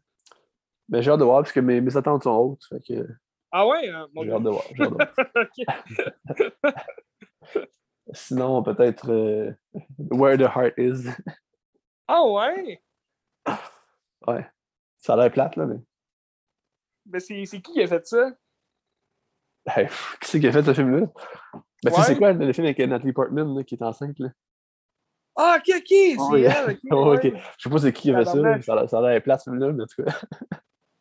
ben, 0.88 1.00
j'ai 1.02 1.10
hâte 1.10 1.18
de 1.20 1.24
voir 1.24 1.42
parce 1.42 1.52
que 1.52 1.60
mes, 1.60 1.80
mes 1.80 1.96
attentes 1.96 2.22
sont 2.22 2.30
hautes. 2.36 2.64
Fait 2.68 2.80
que 2.86 3.06
Ah 3.52 3.66
ouais? 3.66 3.88
hein, 3.88 4.06
mon 4.12 4.24
j'ai 4.24 4.32
hâte 4.32 4.42
de 4.42 4.50
voir. 4.50 4.64
j'ai 4.74 4.82
hâte 4.84 4.90
de 4.90 4.96
voir. 4.96 5.08
Ok. 5.36 5.64
Sinon, 8.12 8.62
peut-être 8.62 9.10
euh, 9.10 9.52
Where 9.98 10.36
the 10.38 10.42
Heart 10.42 10.74
Is. 10.78 11.08
Ah 12.06 12.22
ouais? 12.24 12.80
ouais. 14.28 14.46
Ça 14.98 15.14
a 15.14 15.16
l'air 15.16 15.32
plate, 15.32 15.56
là, 15.56 15.66
mais. 15.66 15.78
Ben, 17.04 17.20
c'est 17.20 17.34
qui 17.44 17.62
qui 17.62 17.82
a 17.82 17.86
fait 17.88 18.06
ça? 18.06 18.30
Hey, 19.66 19.86
pff, 19.86 20.18
qui 20.20 20.30
c'est 20.30 20.38
qui 20.40 20.46
a 20.46 20.52
fait 20.52 20.62
ce 20.62 20.72
film-là? 20.74 21.00
Ben, 21.02 21.10
tu 21.86 21.90
sais, 21.90 21.96
Ouais. 21.96 22.02
c'est 22.04 22.16
quoi 22.16 22.32
le 22.32 22.52
film 22.52 22.66
avec 22.66 22.78
Natalie 22.78 23.12
Portman 23.12 23.56
là, 23.56 23.64
qui 23.64 23.74
est 23.74 23.82
enceinte? 23.82 24.18
Là? 24.20 24.28
Ah, 25.36 25.56
ok, 25.58 25.74
ok! 25.76 25.86
C'est 25.88 26.16
Oh, 26.18 26.36
yeah. 26.36 26.62
elle, 26.64 26.70
ok, 26.74 26.80
Oh, 26.92 27.12
ok. 27.14 27.24
ouais. 27.24 27.42
Je 27.58 27.62
sais 27.62 27.70
pas 27.70 27.78
c'est 27.78 27.92
qui 27.92 28.02
qui 28.02 28.14
a 28.14 28.18
fait 28.18 28.24
ça. 28.24 28.36
L'air- 28.36 28.88
ça 28.88 28.98
a 28.98 29.02
l'air 29.02 29.20
plate, 29.22 29.40
ce 29.40 29.50
film-là, 29.50 29.72
mais 29.72 29.82
en 29.82 29.86
tout 29.86 30.04
cas. 30.04 30.20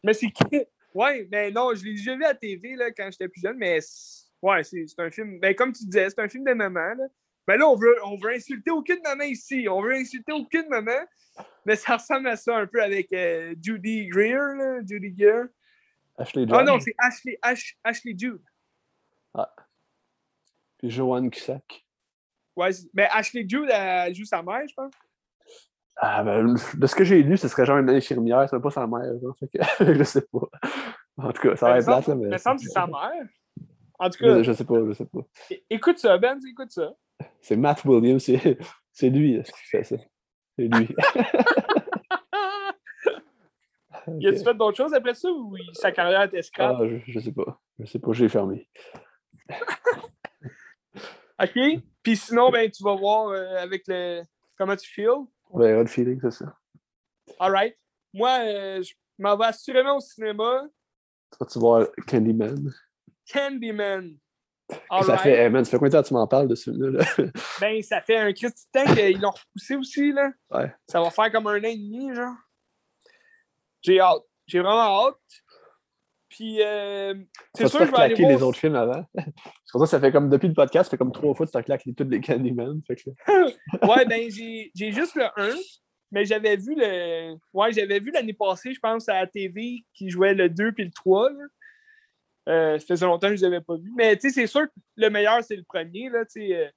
Mais 0.04 0.14
c'est 0.14 0.32
qui? 0.32 0.66
Ouais, 0.96 1.28
mais 1.32 1.52
non, 1.52 1.76
je 1.76 1.84
l'ai 1.84 1.92
déjà 1.92 2.16
vu 2.16 2.24
à 2.24 2.30
la 2.30 2.36
TV 2.36 2.76
là, 2.76 2.90
quand 2.92 3.10
j'étais 3.12 3.28
plus 3.28 3.42
jeune, 3.42 3.58
mais 3.58 3.80
c'est- 3.82 4.26
ouais, 4.42 4.64
c'est 4.64 4.86
un 4.98 5.12
film. 5.12 5.40
Ben, 5.40 5.54
comme 5.54 5.72
tu 5.74 5.86
disais, 5.86 6.10
c'est 6.10 6.20
un 6.22 6.30
film 6.30 6.44
de 6.46 6.54
maman. 6.54 6.94
Là. 6.96 7.04
Ben 7.46 7.58
là, 7.58 7.68
on 7.68 7.76
veut, 7.76 7.96
on 8.06 8.18
veut 8.18 8.32
insulter 8.34 8.72
aucune 8.72 9.02
maman 9.04 9.26
ici. 9.26 9.68
On 9.70 9.82
veut 9.82 9.94
insulter 9.94 10.32
aucune 10.32 10.68
maman. 10.70 10.98
Mais 11.66 11.76
ça 11.76 11.98
ressemble 11.98 12.28
à 12.30 12.38
ça 12.38 12.56
un 12.58 12.66
peu 12.66 12.82
avec 12.82 13.12
euh, 13.14 13.54
Judy 13.62 14.08
Greer, 14.08 14.56
là, 14.58 14.80
Judy 14.88 15.12
Greer. 15.12 15.44
Ashley 16.18 16.46
Ah 16.50 16.60
Judd. 16.60 16.68
non, 16.68 16.80
c'est 16.80 16.96
Ashley, 16.98 17.38
Ash- 17.42 17.78
Ashley 17.84 18.16
Judd. 18.18 18.42
Puis 20.78 20.90
Joanne 20.90 21.30
Cusack. 21.30 21.86
Ouais, 22.56 22.72
c'est- 22.72 22.88
ben 22.94 23.08
Ashley 23.12 23.46
Judd, 23.48 23.70
elle 23.72 24.16
joue 24.16 24.26
sa 24.26 24.42
mère, 24.42 24.62
je 24.68 24.74
pense. 24.74 24.94
Ah, 25.98 26.24
ben, 26.24 26.54
de 26.74 26.88
ce 26.88 26.96
que 26.96 27.04
j'ai 27.06 27.24
lu, 27.24 27.38
ce 27.38 27.48
serait 27.48 27.66
genre 27.66 27.78
une 27.78 27.90
infirmière, 27.90 28.48
c'est 28.50 28.60
pas 28.60 28.70
sa 28.72 28.86
mère. 28.86 29.18
Genre, 29.22 29.36
fait 29.38 29.48
que, 29.48 29.60
je 29.98 30.04
sais 30.04 30.22
pas. 30.22 30.48
En 31.18 31.32
tout 31.32 31.42
cas, 31.42 31.56
ça 31.56 31.68
a 31.68 31.80
Ben, 31.80 31.86
l'air 31.88 32.02
plate, 32.04 32.08
mais. 32.18 32.28
me 32.30 32.38
semble 32.38 32.58
que 32.58 32.64
c'est 32.64 32.70
sa 32.72 32.86
mère. 32.88 33.12
En 33.98 34.10
tout 34.10 34.18
cas, 34.20 34.38
Je, 34.40 34.44
je 34.44 34.52
sais 34.54 34.66
pas, 34.66 34.76
je 34.88 34.92
sais 34.94 35.06
pas. 35.06 35.20
écoute 35.70 35.98
ça, 36.00 36.18
Ben, 36.18 36.38
écoute 36.50 36.72
ça. 36.72 36.94
C'est 37.40 37.56
Matt 37.56 37.86
Williams, 37.86 38.24
c'est 38.92 39.10
lui 39.10 39.42
qui 39.42 39.52
fait 39.70 39.84
ça. 39.84 39.96
C'est 40.58 40.68
lui. 40.68 40.90
Il 44.20 44.28
a-tu 44.28 44.44
fait 44.44 44.54
d'autres 44.54 44.78
choses 44.78 44.94
après 44.94 45.16
ça 45.16 45.30
ou 45.32 45.56
sa 45.74 45.92
carrière 45.92 46.24
était 46.24 46.42
scrap? 46.44 46.78
Ah, 46.80 46.84
je, 46.88 46.98
je 47.08 47.20
sais 47.20 47.32
pas. 47.32 47.60
Je 47.80 47.86
sais 47.86 47.98
pas, 48.00 48.12
j'ai 48.14 48.30
fermé. 48.30 48.68
OK. 51.42 51.60
Puis 52.04 52.16
sinon, 52.16 52.50
ben, 52.52 52.70
tu 52.70 52.84
vas 52.84 52.96
voir 52.96 53.30
euh, 53.30 53.58
avec 53.58 53.84
le. 53.88 54.22
Comment 54.58 54.76
tu 54.76 54.88
feels? 54.90 55.26
On 55.56 55.60
verra 55.60 55.82
le 55.82 55.88
feeling, 55.88 56.20
c'est 56.22 56.32
ça. 56.32 56.54
All 57.40 57.52
right. 57.52 57.78
Moi, 58.14 58.30
euh, 58.42 58.84
je 58.84 58.94
m'en 59.18 59.38
vais 59.38 59.46
assurément 59.46 59.96
au 59.96 60.02
cinéma. 60.02 60.68
Tu 61.50 61.60
vois 61.60 61.90
Candyman. 62.08 62.74
Candyman. 63.32 64.18
All 64.90 65.04
ça 65.06 65.14
right. 65.14 65.22
fait, 65.22 65.44
hey, 65.44 65.50
man, 65.50 65.64
ça 65.64 65.72
fait 65.72 65.78
combien 65.78 65.90
de 65.90 65.96
temps 65.96 66.04
que 66.04 66.08
tu 66.10 66.14
m'en 66.14 66.28
parles 66.28 66.50
de 66.50 66.56
ce 66.56 66.72
film-là? 66.72 67.00
là? 67.00 67.32
Ben, 67.62 67.82
ça 67.84 68.02
fait 68.02 68.18
un 68.18 68.34
Christy 68.34 68.66
de 68.74 68.84
temps 68.84 68.94
qu'ils 68.94 69.22
l'ont 69.22 69.32
repoussé 69.32 69.76
aussi, 69.78 70.12
là. 70.12 70.32
Ouais. 70.52 70.74
Ça 70.88 71.02
va 71.02 71.10
faire 71.10 71.32
comme 71.32 71.48
un 71.48 71.60
an 71.60 71.64
et 71.64 71.78
demi, 71.78 72.14
genre. 72.14 72.36
J'ai 73.82 74.02
hâte. 74.02 74.24
J'ai 74.48 74.60
vraiment 74.60 75.08
hâte. 75.08 75.16
Puis, 76.36 76.62
euh, 76.62 77.14
c'est 77.54 77.70
sûr 77.70 77.86
je 77.86 77.92
vais 77.92 77.98
aller 77.98 78.14
claquer 78.14 78.24
voir. 78.24 78.38
les 78.38 78.44
autres 78.44 78.60
films 78.60 78.76
avant. 78.76 79.06
C'est 79.16 79.72
pour 79.72 79.80
ça 79.80 79.86
que 79.86 79.90
ça 79.90 80.00
fait 80.02 80.12
comme 80.12 80.30
depuis 80.30 80.50
le 80.50 80.54
podcast, 80.54 80.86
ça 80.86 80.92
fait 80.92 80.98
comme 80.98 81.14
trois 81.14 81.34
fois 81.34 81.46
que 81.46 81.52
tu 81.52 81.58
as 81.58 81.64
claqué 81.64 81.94
tous 81.94 82.04
les 82.10 82.20
Candyman. 82.20 82.82
Fait 82.86 82.98
que, 82.98 83.10
Ouais, 83.88 84.06
ben, 84.06 84.30
j'ai 84.30 84.92
juste 84.92 85.16
le 85.16 85.28
1, 85.38 85.56
mais 86.12 86.26
j'avais 86.26 86.58
vu 86.58 86.76
le. 86.76 87.36
Ouais, 87.54 87.72
j'avais 87.72 88.02
vu 88.02 88.12
l'année 88.12 88.34
passée, 88.34 88.74
je 88.74 88.82
pense, 88.82 89.08
à 89.08 89.22
la 89.22 89.28
TV 89.28 89.86
qui 89.94 90.10
jouait 90.10 90.34
le 90.34 90.50
2 90.50 90.74
puis 90.74 90.84
le 90.84 90.92
3. 90.92 91.30
Là. 91.30 91.38
Euh, 92.50 92.80
ça 92.80 92.86
faisait 92.86 93.06
longtemps 93.06 93.30
que 93.30 93.38
je 93.38 93.42
les 93.42 93.46
avais 93.46 93.62
pas 93.62 93.78
vus. 93.78 93.94
Mais 93.96 94.18
tu 94.18 94.28
sais, 94.28 94.42
c'est 94.42 94.48
sûr 94.48 94.64
que 94.64 94.74
le 94.98 95.10
meilleur, 95.10 95.42
c'est 95.42 95.56
le 95.56 95.64
premier. 95.64 96.10
Là, 96.10 96.26
tu 96.26 96.42
sais, 96.42 96.54
euh, 96.54 96.70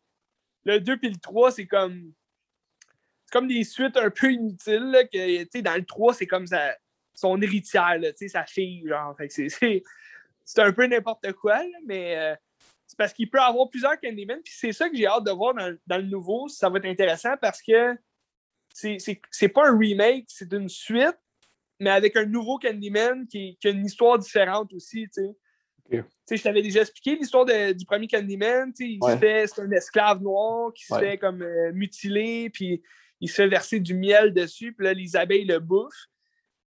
le 0.67 0.79
2 0.79 0.99
puis 0.99 1.11
le 1.11 1.19
3, 1.19 1.51
c'est 1.51 1.67
comme. 1.67 2.13
C'est 3.27 3.33
comme 3.33 3.49
des 3.49 3.65
suites 3.65 3.97
un 3.97 4.09
peu 4.09 4.33
inutiles. 4.33 4.93
Là, 4.93 5.03
que, 5.03 5.43
tu 5.43 5.49
sais, 5.53 5.63
dans 5.63 5.75
le 5.75 5.85
3, 5.85 6.15
c'est 6.15 6.29
comme 6.29 6.47
sa, 6.47 6.77
son 7.21 7.41
héritière, 7.43 7.99
là, 7.99 8.09
sa 8.29 8.45
fille. 8.45 8.87
Genre, 8.87 9.17
c'est- 9.29 9.49
un 10.63 10.73
peu 10.73 10.87
n'importe 10.87 11.33
quoi, 11.33 11.59
là, 11.59 11.79
mais. 11.87 12.17
euh, 12.17 12.35
c'est 12.87 12.97
parce 12.97 13.13
qu'il 13.13 13.29
peut 13.29 13.39
avoir 13.41 13.69
plusieurs 13.69 14.01
Candyman, 14.01 14.41
puis 14.43 14.55
c'est 14.57 14.73
ça 14.73 14.89
que 14.89 14.97
j'ai 14.97 15.07
hâte 15.07 15.25
de 15.25 15.31
voir 15.31 15.53
dans, 15.53 15.77
dans 15.87 15.99
le 15.99 16.05
nouveau. 16.05 16.49
Ça 16.49 16.71
va 16.71 16.79
être 16.79 16.87
intéressant 16.87 17.37
parce 17.39 17.61
que 17.61 17.95
c'est- 18.73 18.99
pas 19.49 19.69
un 19.69 19.77
remake, 19.79 20.25
c'est 20.29 20.51
une 20.55 20.71
suite, 20.71 21.19
mais 21.81 21.91
avec 21.91 22.17
un 22.17 22.25
nouveau 22.25 22.59
Candyman 22.59 23.27
qui, 23.27 23.59
qui 23.61 23.69
a 23.69 23.73
une 23.73 23.85
histoire 23.85 24.19
différente 24.19 24.73
aussi, 24.73 25.07
je 25.91 26.43
t'avais 26.43 26.63
déjà 26.63 26.81
expliqué 26.81 27.17
l'histoire 27.17 27.45
du 27.45 27.85
premier 27.85 28.09
Candyman, 28.09 28.73
Ouais. 29.03 29.19
fait, 29.19 29.47
c'est 29.49 29.61
un 29.61 29.71
esclave 29.73 30.23
noir 30.23 30.73
qui 30.73 30.85
se 30.87 30.95
Ouais. 30.95 31.01
fait 31.01 31.19
comme 31.19 31.43
euh, 31.43 31.73
mutiler, 31.75 32.49
puis 32.49 32.83
il 33.21 33.29
se 33.29 33.35
fait 33.35 33.49
verser 33.49 33.81
du 33.81 33.93
miel 33.95 34.33
dessus, 34.33 34.73
puis 34.73 34.87
là, 34.87 34.95
les 34.95 35.15
abeilles 35.15 35.45
le 35.45 35.59
bouffent. 35.59 36.07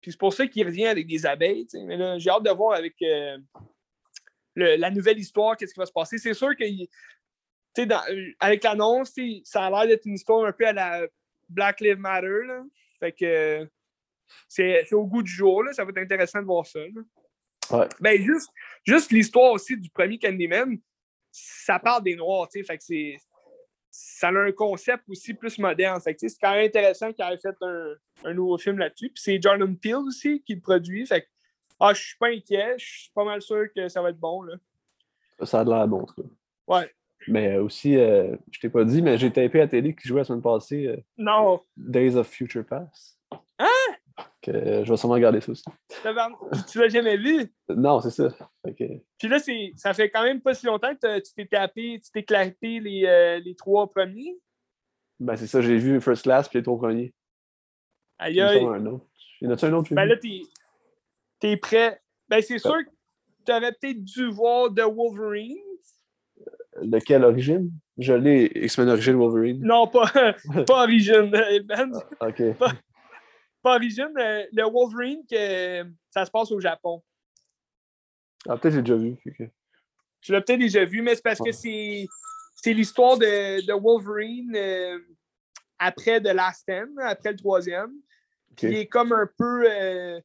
Puis 0.07 0.13
c'est 0.13 0.21
pour 0.21 0.33
ça 0.33 0.47
qu'il 0.47 0.65
revient 0.65 0.87
avec 0.87 1.09
des 1.09 1.27
abeilles. 1.27 1.67
Mais 1.85 1.97
là, 1.97 2.17
j'ai 2.17 2.31
hâte 2.31 2.45
de 2.45 2.51
voir 2.51 2.79
avec 2.79 2.95
euh, 3.03 3.37
le- 4.55 4.77
la 4.77 4.89
nouvelle 4.93 5.19
histoire, 5.19 5.57
qu'est-ce 5.57 5.75
qui 5.75 5.81
va 5.81 5.87
se 5.87 5.91
passer. 5.93 6.17
C'est 6.17 6.33
sûr 6.33 6.51
que 6.57 6.65
dans- 7.85 8.01
avec 8.39 8.63
l'annonce, 8.63 9.13
ça 9.43 9.67
a 9.67 9.71
l'air 9.71 9.89
d'être 9.89 10.07
une 10.07 10.15
histoire 10.15 10.47
un 10.47 10.53
peu 10.53 10.65
à 10.65 10.73
la 10.73 11.09
Black 11.49 11.81
Lives 11.81 11.99
Matter. 11.99 12.45
Là. 12.47 12.63
Fait 13.01 13.11
que 13.11 13.69
c'est 14.49 14.93
au 14.93 15.07
goût 15.09 15.25
du 15.25 15.33
jour. 15.33 15.65
Là. 15.65 15.73
Ça 15.73 15.85
va 15.85 15.91
être 15.91 15.99
intéressant 15.99 16.41
de 16.41 16.47
voir 16.47 16.65
ça. 16.65 16.79
là. 16.79 17.03
Ouais. 17.79 17.89
Ben, 17.99 18.23
juste, 18.23 18.49
juste 18.87 19.11
l'histoire 19.11 19.51
aussi 19.55 19.77
du 19.77 19.91
premier 19.91 20.21
Candyman, 20.21 20.79
ça 21.33 21.81
parle 21.81 22.05
des 22.05 22.15
Noirs. 22.15 22.47
Fait 22.53 22.63
que 22.79 22.85
c'est. 22.85 23.17
Ça 23.99 24.29
a 24.29 24.33
un 24.33 24.53
concept 24.53 25.05
aussi 25.09 25.33
plus 25.33 25.59
moderne. 25.59 26.01
C'est 26.05 26.15
quand 26.39 26.53
même 26.53 26.67
intéressant 26.67 27.13
qu'il 27.15 27.25
ait 27.25 27.39
fait 27.39 27.57
un, 27.63 27.95
un 28.25 28.35
nouveau 28.35 28.59
film 28.59 28.79
là-dessus. 28.79 29.09
Puis 29.09 29.23
c'est 29.23 29.41
Jordan 29.41 29.75
Peele 29.75 30.07
aussi 30.07 30.43
qui 30.43 30.55
le 30.55 30.61
produit. 30.61 31.07
Fait 31.07 31.23
que, 31.23 31.27
ah, 31.81 31.95
je 31.95 32.03
suis 32.03 32.17
pas 32.19 32.29
inquiet. 32.29 32.75
Je 32.77 32.85
suis 32.85 33.11
pas 33.15 33.25
mal 33.25 33.41
sûr 33.41 33.67
que 33.75 33.89
ça 33.89 34.03
va 34.03 34.11
être 34.11 34.19
bon. 34.19 34.43
Là. 34.43 34.57
ça 35.45 35.61
a 35.61 35.65
de 35.65 35.71
l'air 35.71 35.89
bon, 35.89 36.03
en 36.03 36.05
tout 36.05 36.23
cas. 36.23 36.29
Ouais. 36.67 36.93
Mais 37.27 37.57
aussi, 37.57 37.97
euh, 37.97 38.37
je 38.51 38.61
t'ai 38.61 38.69
pas 38.69 38.85
dit, 38.85 39.01
mais 39.01 39.17
j'ai 39.17 39.33
tapé 39.33 39.61
à 39.61 39.63
la 39.63 39.69
télé 39.69 39.95
qui 39.95 40.07
jouait 40.07 40.21
la 40.21 40.25
semaine 40.25 40.43
passée 40.43 40.87
euh, 40.87 40.97
Non. 41.17 41.63
Days 41.75 42.17
of 42.17 42.29
Future 42.29 42.67
Past. 42.67 43.19
Hein? 43.59 43.67
Que, 44.43 44.51
euh, 44.51 44.85
je 44.85 44.91
vais 44.91 44.97
sûrement 44.97 45.15
regarder 45.15 45.41
ça 45.41 45.53
aussi. 45.53 45.65
Tu 46.71 46.79
l'as 46.79 46.89
jamais 46.89 47.17
vu? 47.17 47.53
Non, 47.69 48.01
c'est 48.01 48.11
ça. 48.11 48.29
Que, 48.65 48.85
Puis 49.19 49.29
là, 49.29 49.39
ça 49.77 49.93
fait 49.93 50.09
quand 50.11 50.23
même 50.23 50.41
pas 50.41 50.55
si 50.55 50.67
longtemps 50.67 50.95
que 50.95 51.19
tu 51.19 51.35
t'es 51.35 51.47
tapé, 51.47 52.01
tu 52.03 52.11
t'es 52.13 52.23
claqué 52.23 52.81
les, 52.81 53.05
euh, 53.07 53.39
les 53.41 53.55
trois 53.55 53.89
premiers? 53.91 54.39
ben, 55.19 55.35
c'est 55.37 55.47
ça, 55.47 55.61
j'ai 55.63 55.77
vu 55.79 56.01
First 56.01 56.23
Class 56.25 56.49
puis 56.49 56.59
les 56.59 56.63
trois 56.63 56.79
premiers. 56.79 57.13
Aïe 58.19 58.35
Il 58.35 58.37
y 58.39 58.43
en 58.43 58.49
aïe. 58.49 58.65
a 58.65 58.69
un 58.71 58.87
autre. 58.87 59.07
Il 59.41 59.45
y 59.47 59.49
en 59.49 59.55
a-tu 59.55 59.65
un 59.67 59.73
autre? 59.75 59.95
Ben 59.95 60.05
là, 60.07 60.17
t'es 61.41 61.57
prêt. 61.59 62.01
Ben 62.29 62.41
c'est 62.43 62.59
sûr 62.59 62.73
que 62.85 62.91
tu 63.45 63.53
aurais 63.53 63.73
peut-être 63.73 64.03
dû 64.03 64.29
voir 64.31 64.73
The 64.75 64.83
Wolverine. 64.83 65.59
De 66.83 66.99
quelle 66.99 67.25
origine? 67.25 67.71
Je 67.99 68.13
l'ai, 68.13 68.51
X-Men 68.55 68.91
Origin 68.91 69.15
Wolverine. 69.17 69.61
Non, 69.63 69.87
pas, 69.87 70.11
pas 70.67 70.83
Origin, 70.85 71.35
euh, 71.35 71.61
Ben. 71.65 71.91
Ah, 72.21 72.29
ok. 72.29 72.55
Pas, 72.59 72.73
pas 73.67 73.79
euh, 73.79 74.47
le 74.53 74.63
Wolverine, 74.71 75.23
que 75.29 75.85
ça 76.11 76.25
se 76.25 76.31
passe 76.31 76.53
au 76.53 76.61
Japon. 76.61 77.03
Ah, 78.49 78.57
peut-être 78.57 78.75
j'ai 78.75 78.83
déjà 78.83 78.97
vu. 78.97 79.17
que- 79.25 79.45
Je 80.23 80.33
l'ai 80.33 80.41
peut-être 80.41 80.61
déjà 80.61 80.85
vu, 80.85 81.03
mais 81.03 81.17
c'est 81.17 81.23
parce 81.23 81.41
Ouais. 81.41 81.51
que 81.51 81.57
c'est, 81.57 82.07
c'est 82.55 82.73
l'histoire 82.73 83.19
de, 83.19 83.67
de 83.67 83.73
Wolverine 83.73 84.55
euh, 84.55 84.99
après 85.81 86.21
The 86.21 86.29
Last 86.33 86.61
Stand, 86.61 86.91
après 87.01 87.33
le 87.33 87.39
troisième. 87.39 87.93
Il 88.63 88.75
est 88.75 88.87
comme 88.87 89.13
un 89.13 89.29
peu. 89.37 89.65
euh, 89.69 90.21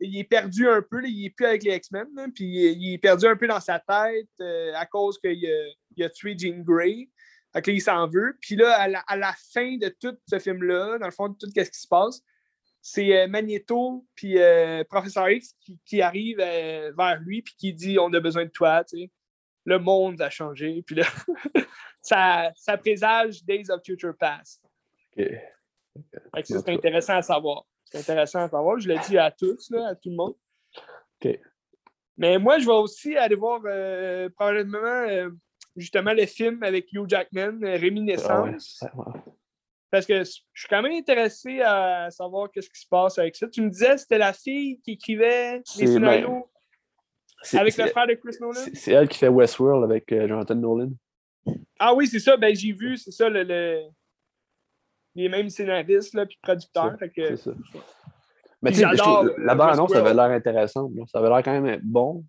il 0.00 0.18
est 0.18 0.24
perdu 0.24 0.68
un 0.68 0.82
peu, 0.82 1.00
là, 1.00 1.08
il 1.08 1.26
est 1.26 1.30
plus 1.30 1.46
avec 1.46 1.62
les 1.62 1.76
X-Men, 1.76 2.08
puis 2.34 2.44
il 2.44 2.66
est, 2.66 2.72
il 2.72 2.94
est 2.94 2.98
perdu 2.98 3.26
un 3.26 3.36
peu 3.36 3.46
dans 3.46 3.60
sa 3.60 3.78
tête 3.78 4.28
euh, 4.40 4.72
à 4.74 4.86
cause 4.86 5.18
qu'il 5.18 5.46
a, 5.46 5.66
il 5.96 6.04
a 6.04 6.10
tué 6.10 6.34
Jean 6.36 6.62
Grey. 6.62 7.08
Que 7.54 7.70
là, 7.70 7.76
il 7.76 7.80
s'en 7.80 8.08
veut. 8.08 8.36
Puis 8.40 8.56
là, 8.56 8.74
à 8.74 8.88
la, 8.88 8.98
à 9.00 9.16
la 9.16 9.32
fin 9.52 9.76
de 9.76 9.88
tout 9.88 10.16
ce 10.28 10.38
film-là, 10.38 10.98
dans 10.98 11.06
le 11.06 11.12
fond, 11.12 11.28
de 11.28 11.36
tout 11.38 11.46
ce 11.54 11.60
qui 11.60 11.80
se 11.80 11.86
passe, 11.86 12.20
c'est 12.82 13.16
euh, 13.16 13.28
Magneto 13.28 14.04
puis 14.14 14.38
euh, 14.38 14.84
Professeur 14.84 15.30
X 15.30 15.54
qui, 15.58 15.80
qui 15.86 16.02
arrive 16.02 16.38
euh, 16.40 16.92
vers 16.96 17.18
lui 17.20 17.40
puis 17.40 17.54
qui 17.56 17.72
dit 17.72 17.98
On 17.98 18.12
a 18.12 18.20
besoin 18.20 18.44
de 18.44 18.50
toi, 18.50 18.84
tu 18.84 18.98
sais. 18.98 19.10
Le 19.64 19.78
monde 19.78 20.20
a 20.20 20.28
changé. 20.28 20.82
Puis 20.86 20.96
là, 20.96 21.06
ça, 22.02 22.52
ça 22.56 22.76
présage 22.76 23.42
Days 23.44 23.70
of 23.70 23.80
Future 23.82 24.14
Past. 24.18 24.62
Ok. 25.16 25.26
C'est 26.44 26.68
intéressant 26.68 27.16
à 27.16 27.22
savoir. 27.22 27.64
C'est 27.84 27.98
intéressant 27.98 28.40
à 28.40 28.48
savoir. 28.50 28.78
Je 28.78 28.88
le 28.88 28.98
dis 29.06 29.16
à 29.16 29.30
tous, 29.30 29.70
là, 29.70 29.88
à 29.88 29.94
tout 29.94 30.10
le 30.10 30.16
monde. 30.16 30.34
Ok. 31.24 31.38
Mais 32.18 32.38
moi, 32.38 32.58
je 32.58 32.66
vais 32.66 32.72
aussi 32.72 33.16
aller 33.16 33.36
voir 33.36 33.62
euh, 33.64 34.28
probablement 34.28 35.30
justement 35.76 36.12
le 36.12 36.26
film 36.26 36.62
avec 36.62 36.92
Hugh 36.92 37.08
Jackman, 37.08 37.58
euh, 37.62 37.76
Réminiscence. 37.76 38.82
Ah 38.82 38.90
ouais. 38.96 39.20
Parce 39.90 40.06
que 40.06 40.24
je 40.24 40.30
suis 40.54 40.68
quand 40.68 40.82
même 40.82 40.92
intéressé 40.92 41.60
à 41.60 42.08
savoir 42.10 42.50
qu'est-ce 42.50 42.68
qui 42.68 42.80
se 42.80 42.88
passe 42.88 43.18
avec 43.18 43.36
ça. 43.36 43.46
Tu 43.48 43.62
me 43.62 43.70
disais 43.70 43.96
c'était 43.96 44.18
la 44.18 44.32
fille 44.32 44.80
qui 44.82 44.92
écrivait 44.92 45.58
les 45.78 45.86
scénarios 45.86 46.50
C'est- 47.42 47.58
avec 47.58 47.76
le 47.76 47.86
frère 47.86 48.06
de 48.08 48.14
Chris 48.14 48.36
Nolan? 48.40 48.60
C'est 48.74 48.90
elle 48.92 49.08
qui 49.08 49.18
fait 49.18 49.28
Westworld 49.28 49.84
avec 49.84 50.10
euh, 50.12 50.26
Jonathan 50.26 50.54
Nolan. 50.56 50.90
Ah 51.78 51.94
oui, 51.94 52.06
c'est 52.08 52.18
ça. 52.18 52.36
Ben, 52.36 52.54
j'ai 52.56 52.72
vu, 52.72 52.96
c'est 52.96 53.10
ça, 53.12 53.28
le, 53.28 53.42
le- 53.44 53.82
les 55.14 55.28
mêmes 55.28 55.48
scénaristes 55.48 56.14
là, 56.14 56.26
puis 56.26 56.38
producteurs. 56.42 56.96
C'est 57.14 57.36
ça. 57.36 57.50
Mais 58.62 58.70
tu 58.72 58.78
sais, 58.78 58.84
la 59.38 59.54
bande-annonce 59.54 59.94
avait 59.94 60.14
l'air 60.14 60.24
intéressante. 60.24 60.90
Ça 61.12 61.18
avait 61.18 61.28
l'air 61.28 61.42
quand 61.44 61.60
même 61.60 61.80
bon. 61.84 62.24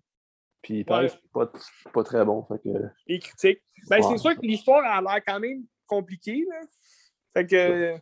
Puis 0.66 0.78
il 0.80 0.84
paraît 0.84 1.04
Ouais. 1.04 1.10
que 1.10 1.14
c'est 1.22 1.32
pas, 1.32 1.92
pas 1.92 2.02
très 2.02 2.24
bon. 2.24 2.44
Fait 2.44 2.58
que, 2.58 2.68
les 3.06 3.20
critiques. 3.20 3.62
Ben, 3.88 3.96
Ouais. 4.00 4.02
c'est 4.10 4.18
sûr 4.18 4.34
que 4.34 4.40
l'histoire 4.44 4.84
a 4.84 5.00
l'air 5.00 5.22
quand 5.24 5.38
même 5.38 5.62
compliquée. 5.86 6.44
Là. 6.50 6.60
Fait 7.34 7.46
que 7.46 7.94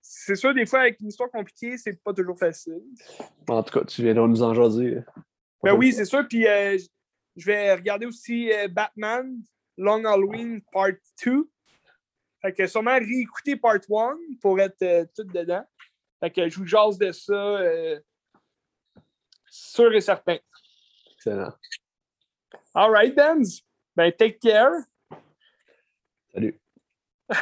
c'est 0.00 0.34
sûr, 0.34 0.54
des 0.54 0.64
fois, 0.64 0.80
avec 0.80 0.98
une 1.00 1.08
histoire 1.08 1.30
compliquée, 1.30 1.76
c'est 1.76 2.02
pas 2.02 2.14
toujours 2.14 2.38
facile. 2.38 2.80
en 3.48 3.62
tout 3.62 3.78
cas, 3.78 3.84
tu 3.84 4.02
viendras 4.02 4.26
nous 4.26 4.42
en 4.42 4.54
jaser. 4.54 4.94
euh, 4.96 5.02
Ben 5.62 5.74
oui, 5.74 5.92
c'est 5.92 6.06
sûr. 6.06 6.26
Puis 6.26 6.46
euh, 6.46 6.78
je 7.36 7.44
vais 7.46 7.74
regarder 7.74 8.06
aussi 8.06 8.50
euh, 8.50 8.68
Batman 8.68 9.38
Long 9.76 10.02
Halloween 10.06 10.62
Part 10.72 10.92
2. 11.22 11.50
Fait 12.40 12.52
que 12.54 12.66
sûrement 12.66 12.96
réécouter 12.98 13.56
Part 13.56 13.74
1 13.90 14.16
pour 14.40 14.58
être 14.58 14.80
euh, 14.82 15.04
tout 15.14 15.24
dedans. 15.24 15.64
Fait 16.18 16.30
que 16.30 16.48
je 16.48 16.56
vous 16.58 16.66
jase 16.66 16.96
de 16.96 17.12
ça. 17.12 17.60
sûr 19.50 19.92
et 19.92 20.00
certain. 20.00 20.38
Excellent. 21.24 21.54
All 22.74 22.90
right, 22.90 23.14
Benz. 23.14 23.62
Ben, 23.94 24.12
take 24.18 24.40
care. 24.40 24.88
Salut. 26.34 26.58